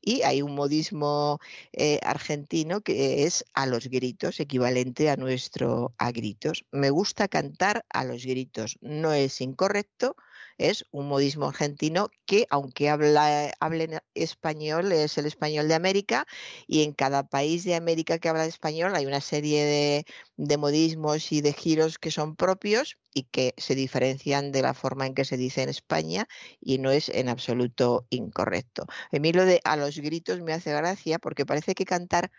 [0.00, 1.40] y hay un modismo
[1.72, 6.64] eh, argentino que es a los gritos, equivalente a nuestro a gritos.
[6.70, 8.78] Me gusta cantar a los gritos.
[8.80, 10.16] No es incorrecto,
[10.58, 16.26] es un modismo argentino que, aunque habla, hablen español, es el español de América
[16.66, 21.32] y en cada país de América que habla español hay una serie de, de modismos
[21.32, 25.24] y de giros que son propios y que se diferencian de la forma en que
[25.24, 26.26] se dice en España
[26.60, 28.86] y no es en absoluto incorrecto.
[29.12, 32.30] A mí lo de a los gritos me hace gracia porque parece que cantar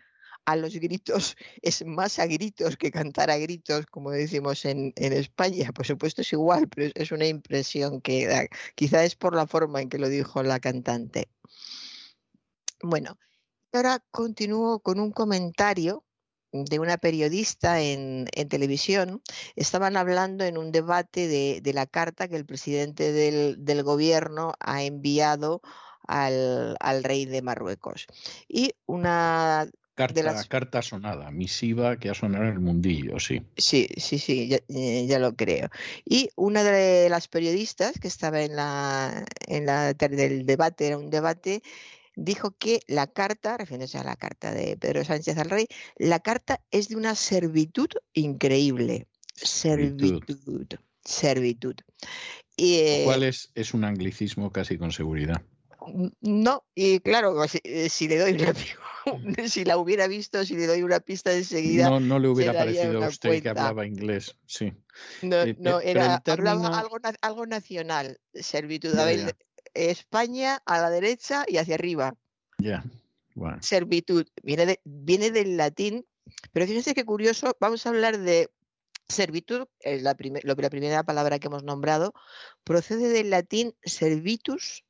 [0.46, 5.72] a los gritos es más a gritos que cantar a gritos, como decimos en, España.
[5.74, 8.48] Por supuesto es igual, pero es, una impresión que da.
[8.76, 11.30] Quizá es por la forma en que lo dijo la cantante.
[12.82, 13.18] Bueno,
[13.74, 16.06] ahora continúo con un comentario
[16.52, 19.22] de una periodista en, televisión.
[19.56, 25.62] Estaban hablando en un debate de, la carta que el presidente del, gobierno ha enviado
[26.08, 28.08] al, al, rey de Marruecos.
[28.48, 33.42] Y una, Carta, carta sonada, misiva que ha sonado en el mundillo, sí.
[33.56, 35.70] Sí, sí, sí, eh, ya, lo creo.
[36.04, 41.10] Y una de las periodistas que estaba en la, en la del debate, era un
[41.10, 41.64] debate,
[42.18, 46.60] dijo que la carta, refiriéndose a la carta de Pedro Sánchez al rey, la carta
[46.72, 49.08] es de una servitud increíble.
[49.34, 50.22] Servitud.
[51.06, 51.76] Servitud.
[52.58, 55.42] ¿Cuál eh, es, es un anglicismo casi con seguridad?
[56.22, 58.54] No, y claro, si, eh, si le doy una
[59.48, 61.90] si la hubiera visto, si le doy una pista enseguida.
[61.90, 64.74] No, no le hubiera parecido a usted que hablaba inglés, sí.
[65.22, 68.94] No, eh, no era, hablaba algo, algo nacional, servitud.
[69.74, 72.16] España a la derecha y hacia arriba.
[72.58, 72.84] Ya,
[73.34, 73.58] bueno.
[73.62, 74.26] Servitud.
[74.42, 76.06] Viene, viene del latín,
[76.54, 78.50] pero fíjense qué curioso, vamos a hablar de
[79.08, 82.14] servitud, la, lo, la primera palabra que hemos nombrado,
[82.64, 84.85] procede del latín servitus,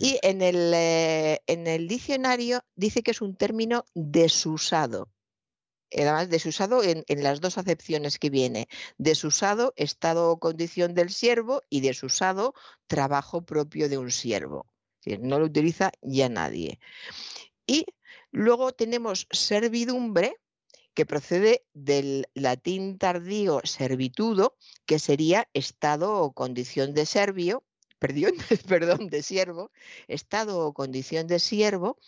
[0.00, 5.10] y en el, eh, en el diccionario dice que es un término desusado.
[5.92, 8.68] Además, desusado en, en, las dos acepciones que viene.
[8.98, 12.54] Desusado, estado o condición del siervo, y desusado,
[12.86, 14.66] trabajo propio de un siervo.
[15.20, 16.78] No lo utiliza ya nadie.
[17.66, 17.86] Y
[18.30, 20.36] luego tenemos servidumbre,
[20.94, 27.64] que procede del latín tardío servitudo, que sería estado o condición de servio,
[27.98, 28.34] perdón,
[28.68, 29.70] perdón, de siervo,
[30.06, 31.98] estado o condición de siervo,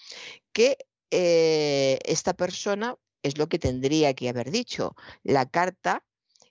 [0.52, 0.76] que
[1.10, 4.94] eh, esta persona es lo que tendría que haber dicho.
[5.22, 6.04] La carta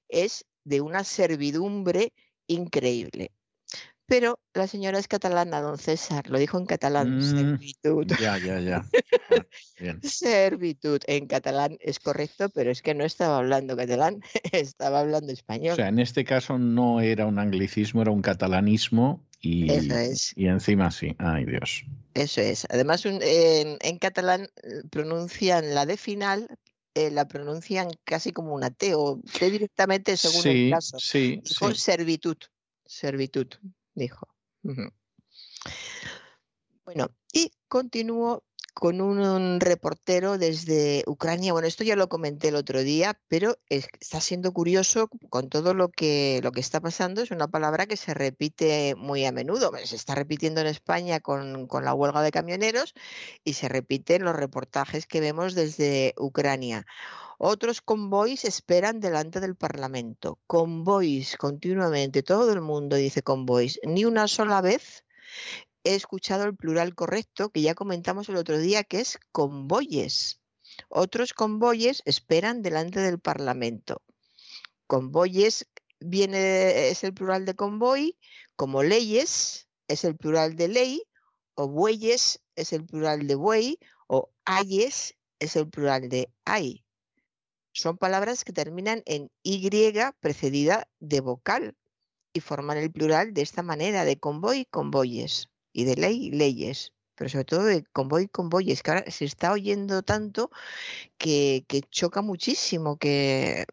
[0.08, 2.14] es de una servidumbre
[2.48, 3.32] increíble.
[4.06, 8.08] Pero la señora es catalana, don César, lo dijo en catalán, mm, servitud.
[8.20, 8.86] Ya, ya, ya.
[9.82, 15.32] Ah, servitud en catalán es correcto, pero es que no estaba hablando catalán, estaba hablando
[15.32, 15.74] español.
[15.74, 19.68] O sea, en este caso no era un anglicismo, era un catalanismo y,
[20.36, 21.86] y encima sí, ay Dios.
[22.14, 22.66] Eso es.
[22.70, 26.48] Además, en, catalán eh, pronuncian la de final,
[26.96, 31.00] eh, la pronuncian casi como una T o T directamente según el caso.
[31.00, 32.38] Sí, Con servitud.
[32.86, 33.48] Servitud
[33.94, 34.28] dijo.
[36.84, 41.54] Bueno, y continúo con un, reportero desde Ucrania.
[41.54, 45.90] Bueno, esto ya lo comenté el otro día, pero está siendo curioso con todo lo
[45.90, 47.22] que, lo que está pasando.
[47.22, 49.72] Es una palabra que se repite muy a menudo.
[49.84, 52.94] Se está repitiendo en España con, con la huelga de camioneros
[53.44, 56.86] y se repite en los reportajes que vemos desde Ucrania.
[57.38, 60.40] Otros convoys esperan delante del Parlamento.
[60.46, 63.80] Convoys continuamente, todo el mundo dice convoys.
[63.84, 65.06] Ni una sola vez
[65.84, 70.40] he escuchado el plural correcto que ya comentamos el otro día, que es convoyes.
[70.88, 74.02] Otros convoyes esperan delante del Parlamento.
[74.88, 75.68] Convoyes
[76.00, 78.18] viene, es el plural de convoy,
[78.56, 81.04] como leyes es el plural de ley,
[81.56, 86.84] o bueyes es el plural de buey, o ayes es el plural de ay
[87.80, 89.70] son palabras que terminan en Y
[90.20, 91.78] precedida de vocal
[92.34, 97.30] y forman el plural de esta manera, de convoy, convoyes, y de ley, leyes, pero
[97.30, 100.52] sobre todo de convoy, convoyes, que ahora se está oyendo tanto
[101.18, 103.66] que, choca muchísimo que,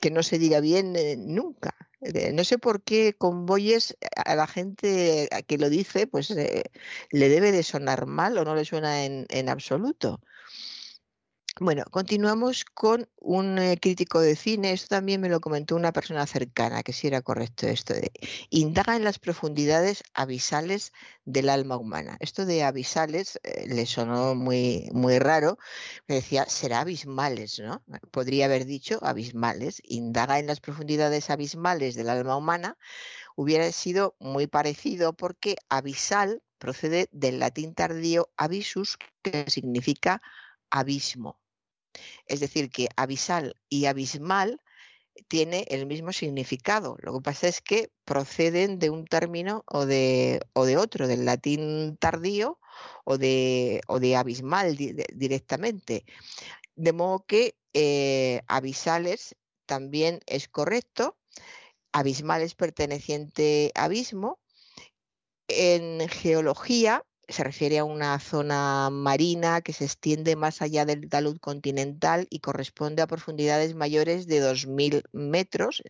[0.00, 1.74] que, no se diga bien eh, nunca.
[2.34, 6.64] No sé por qué convoyes a la gente que lo dice, pues eh,
[7.10, 10.20] le debe de sonar mal o no le suena en, en absoluto.
[11.60, 14.72] Bueno, continuamos con un eh, crítico de cine.
[14.72, 18.10] Esto también me lo comentó una persona cercana, que sí era correcto esto de
[18.50, 20.92] indaga en las profundidades abisales
[21.24, 22.16] del alma humana.
[22.18, 25.56] Esto de abisales eh, le sonó muy, muy raro.
[26.08, 27.84] Me decía, será abismales, ¿no?
[28.10, 29.80] Podría haber dicho abismales.
[29.84, 32.76] Indaga en las profundidades abismales del alma humana.
[33.36, 40.20] Hubiera sido muy parecido porque abisal procede del latín tardío abisus, que significa
[40.70, 41.43] abismo.
[42.26, 44.60] Es decir, que abisal y abismal
[45.28, 46.96] tiene el mismo significado.
[47.00, 51.24] Lo que pasa es que proceden de un término o de, o de otro, del
[51.24, 52.58] latín tardío
[53.04, 56.04] o de, o de abismal directamente.
[56.74, 61.16] De modo que eh, abisales también es correcto,
[61.92, 64.40] abismal es perteneciente a abismo.
[65.46, 71.38] En geología se refiere a una zona marina que se extiende más allá del talud
[71.38, 75.82] continental y corresponde a profundidades mayores de 2.000 metros.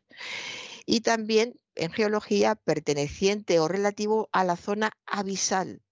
[0.87, 5.83] Y también en geología perteneciente o relativo a la zona abisal,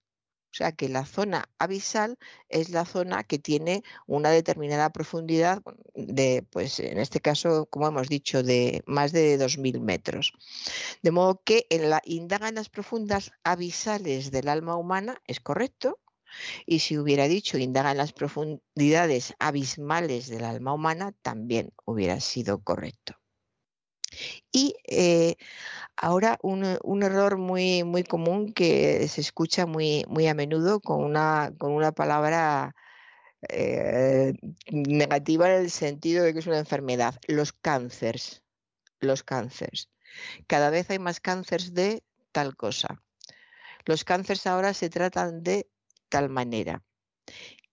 [0.53, 5.63] o sea que la zona abisal es la zona que tiene una determinada profundidad
[5.95, 10.33] de, pues en este caso, como hemos dicho, de más de 2.000 metros.
[11.01, 15.99] De modo que en la indaga en las profundas abisales del alma humana es correcto,
[16.67, 22.61] y si hubiera dicho indaga en las profundidades abismales del alma humana, también hubiera sido
[22.61, 23.22] correcto.
[24.51, 25.35] Y eh,
[25.95, 26.63] ahora un,
[27.03, 31.91] error muy, muy común que se escucha muy, muy a menudo con una, con una
[31.91, 32.75] palabra
[33.49, 34.33] eh,
[34.71, 38.41] negativa en el sentido de que es una enfermedad, los cánceres.
[38.99, 39.89] Los cánceres.
[40.47, 43.01] Cada vez hay más cánceres de tal cosa.
[43.85, 45.67] Los cánceres ahora se tratan de
[46.09, 46.83] tal manera.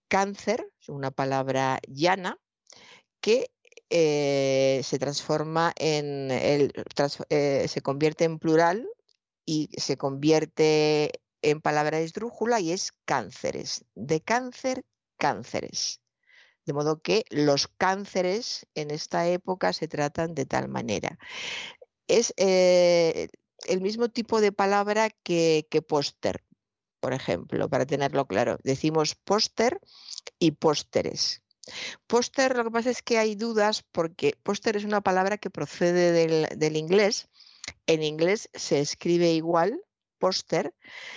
[0.09, 2.39] Cáncer es una palabra llana
[3.20, 3.51] que
[3.91, 6.73] eh, se transforma en el,
[7.28, 8.89] eh, se convierte en plural
[9.44, 11.10] y se convierte
[11.43, 13.85] en palabra esdrújula y es cánceres.
[13.97, 14.85] De cáncer,
[15.19, 16.01] cánceres.
[16.67, 21.19] De modo que los cánceres en esta época se tratan de tal manera.
[22.07, 23.28] Es eh,
[23.67, 26.44] el mismo tipo de palabra que, que póster,
[27.01, 28.59] por ejemplo, para tenerlo claro.
[28.62, 29.81] Decimos póster
[30.39, 31.43] y pósteres.
[32.07, 36.12] Póster, lo que pasa es que hay dudas porque póster es una palabra que procede
[36.12, 37.28] del, inglés.
[37.86, 39.81] En inglés se escribe igual,
[40.18, 40.74] póster.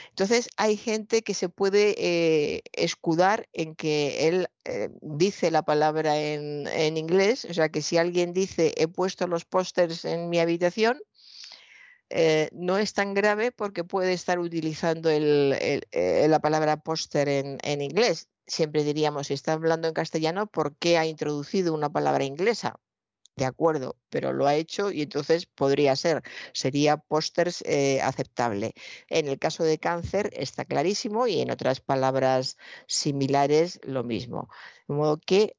[0.10, 6.20] Entonces hay gente que se puede eh, escudar en que él eh, dice la palabra
[6.20, 11.02] en, inglés, o sea que si alguien dice he puesto los pósters en mi habitación,
[12.10, 18.84] eh, no es tan grave porque puede estar utilizando la palabra póster en, inglés siempre
[18.84, 22.80] diríamos, si está hablando en castellano, ¿por qué ha introducido una palabra inglesa?
[23.36, 26.22] De acuerdo, pero lo ha hecho y entonces podría ser,
[26.54, 28.74] sería pósters eh, aceptable.
[29.08, 32.58] En el caso de cáncer está clarísimo y en otras palabras
[32.88, 34.50] similares lo mismo.
[34.88, 35.58] De modo que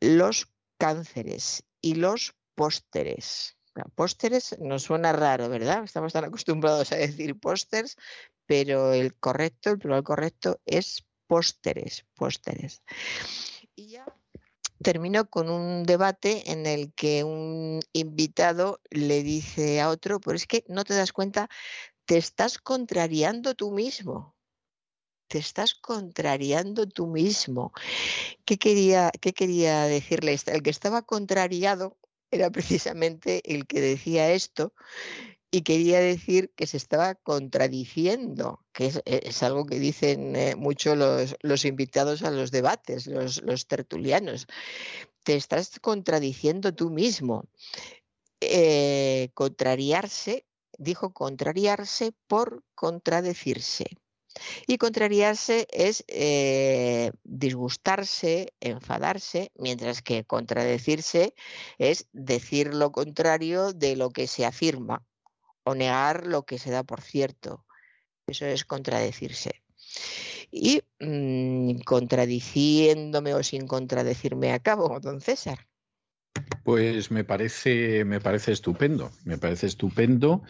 [0.00, 3.56] los cánceres y los pósteres.
[3.94, 5.84] Pósteres nos suena raro, ¿verdad?
[5.84, 7.96] Estamos tan acostumbrados a decir pósters,
[8.46, 12.82] pero el correcto, el plural correcto es pósteres, pósteres.
[13.74, 14.04] Y ya
[14.82, 20.46] termino con un debate en el que un invitado le dice a otro, pero es
[20.46, 21.48] que no te das cuenta,
[22.04, 24.36] te estás contrariando tú mismo.
[25.26, 27.72] Te estás contrariando tú mismo.
[28.44, 30.38] ¿Qué quería, qué quería decirle?
[30.48, 31.96] El que estaba contrariado
[32.30, 34.74] era precisamente el que decía esto
[35.54, 40.96] y quería decir que se estaba contradiciendo, que es, e, algo que dicen eh, mucho
[40.96, 44.46] los, invitados a los debates, los, tertulianos.
[45.24, 47.44] Te estás contradiciendo tú mismo.
[48.40, 50.46] Eh, contrariarse,
[50.78, 53.84] dijo contrariarse por contradecirse.
[54.66, 61.34] Y contrariarse es eh, disgustarse, enfadarse, mientras que contradecirse
[61.76, 65.04] es decir lo contrario de lo que se afirma
[65.64, 67.64] o negar lo que se da por cierto.
[68.26, 69.62] Eso es contradecirse.
[70.50, 75.66] Y mm, contradiciéndome o sin contradecirme a cabo, don César.
[76.64, 80.42] Pues me parece, me parece estupendo, me parece estupendo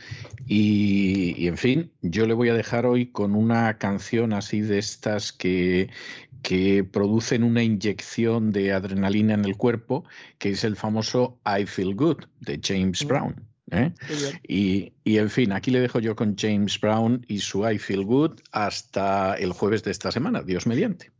[0.46, 4.78] y, y, en fin, yo le voy a dejar hoy con una canción así de
[4.78, 5.88] estas que,
[6.42, 10.04] que producen una inyección de adrenalina en el cuerpo,
[10.38, 13.08] que es el famoso I Feel Good de James mm.
[13.08, 13.51] Brown.
[13.72, 13.92] ¿Eh?
[14.46, 18.04] Y, y, en fin, aquí le dejo yo con James Brown y su I Feel
[18.04, 21.10] Good hasta el jueves de esta semana, Dios mediante.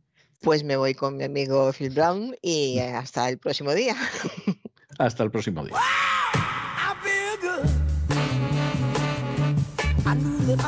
[0.41, 3.95] Pues me voy con mi amigo Phil Brown y hasta el próximo día.
[4.99, 5.75] Hasta el próximo día.
[5.75, 7.65] I feel good.
[10.05, 10.59] I knew that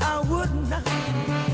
[0.00, 0.72] I wouldn't.
[0.72, 1.53] I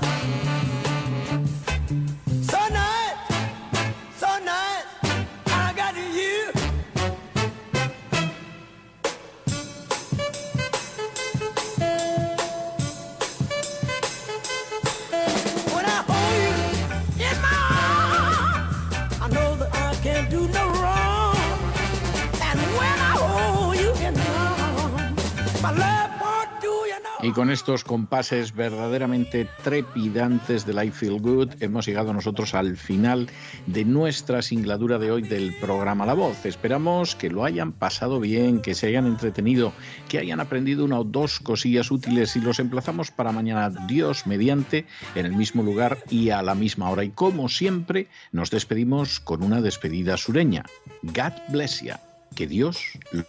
[27.23, 33.29] Y con estos compases verdaderamente trepidantes del I Feel Good, hemos llegado nosotros al final
[33.67, 36.47] de nuestra singladura de hoy del programa La Voz.
[36.47, 39.71] Esperamos que lo hayan pasado bien, que se hayan entretenido,
[40.09, 44.87] que hayan aprendido una o dos cosillas útiles y los emplazamos para mañana, Dios mediante,
[45.13, 47.03] en el mismo lugar y a la misma hora.
[47.03, 50.63] Y como siempre, nos despedimos con una despedida sureña.
[51.03, 51.93] God bless you.
[52.35, 52.79] Que Dios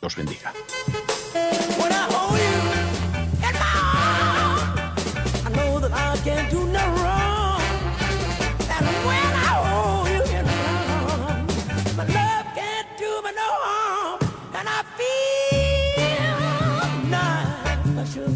[0.00, 0.54] los bendiga.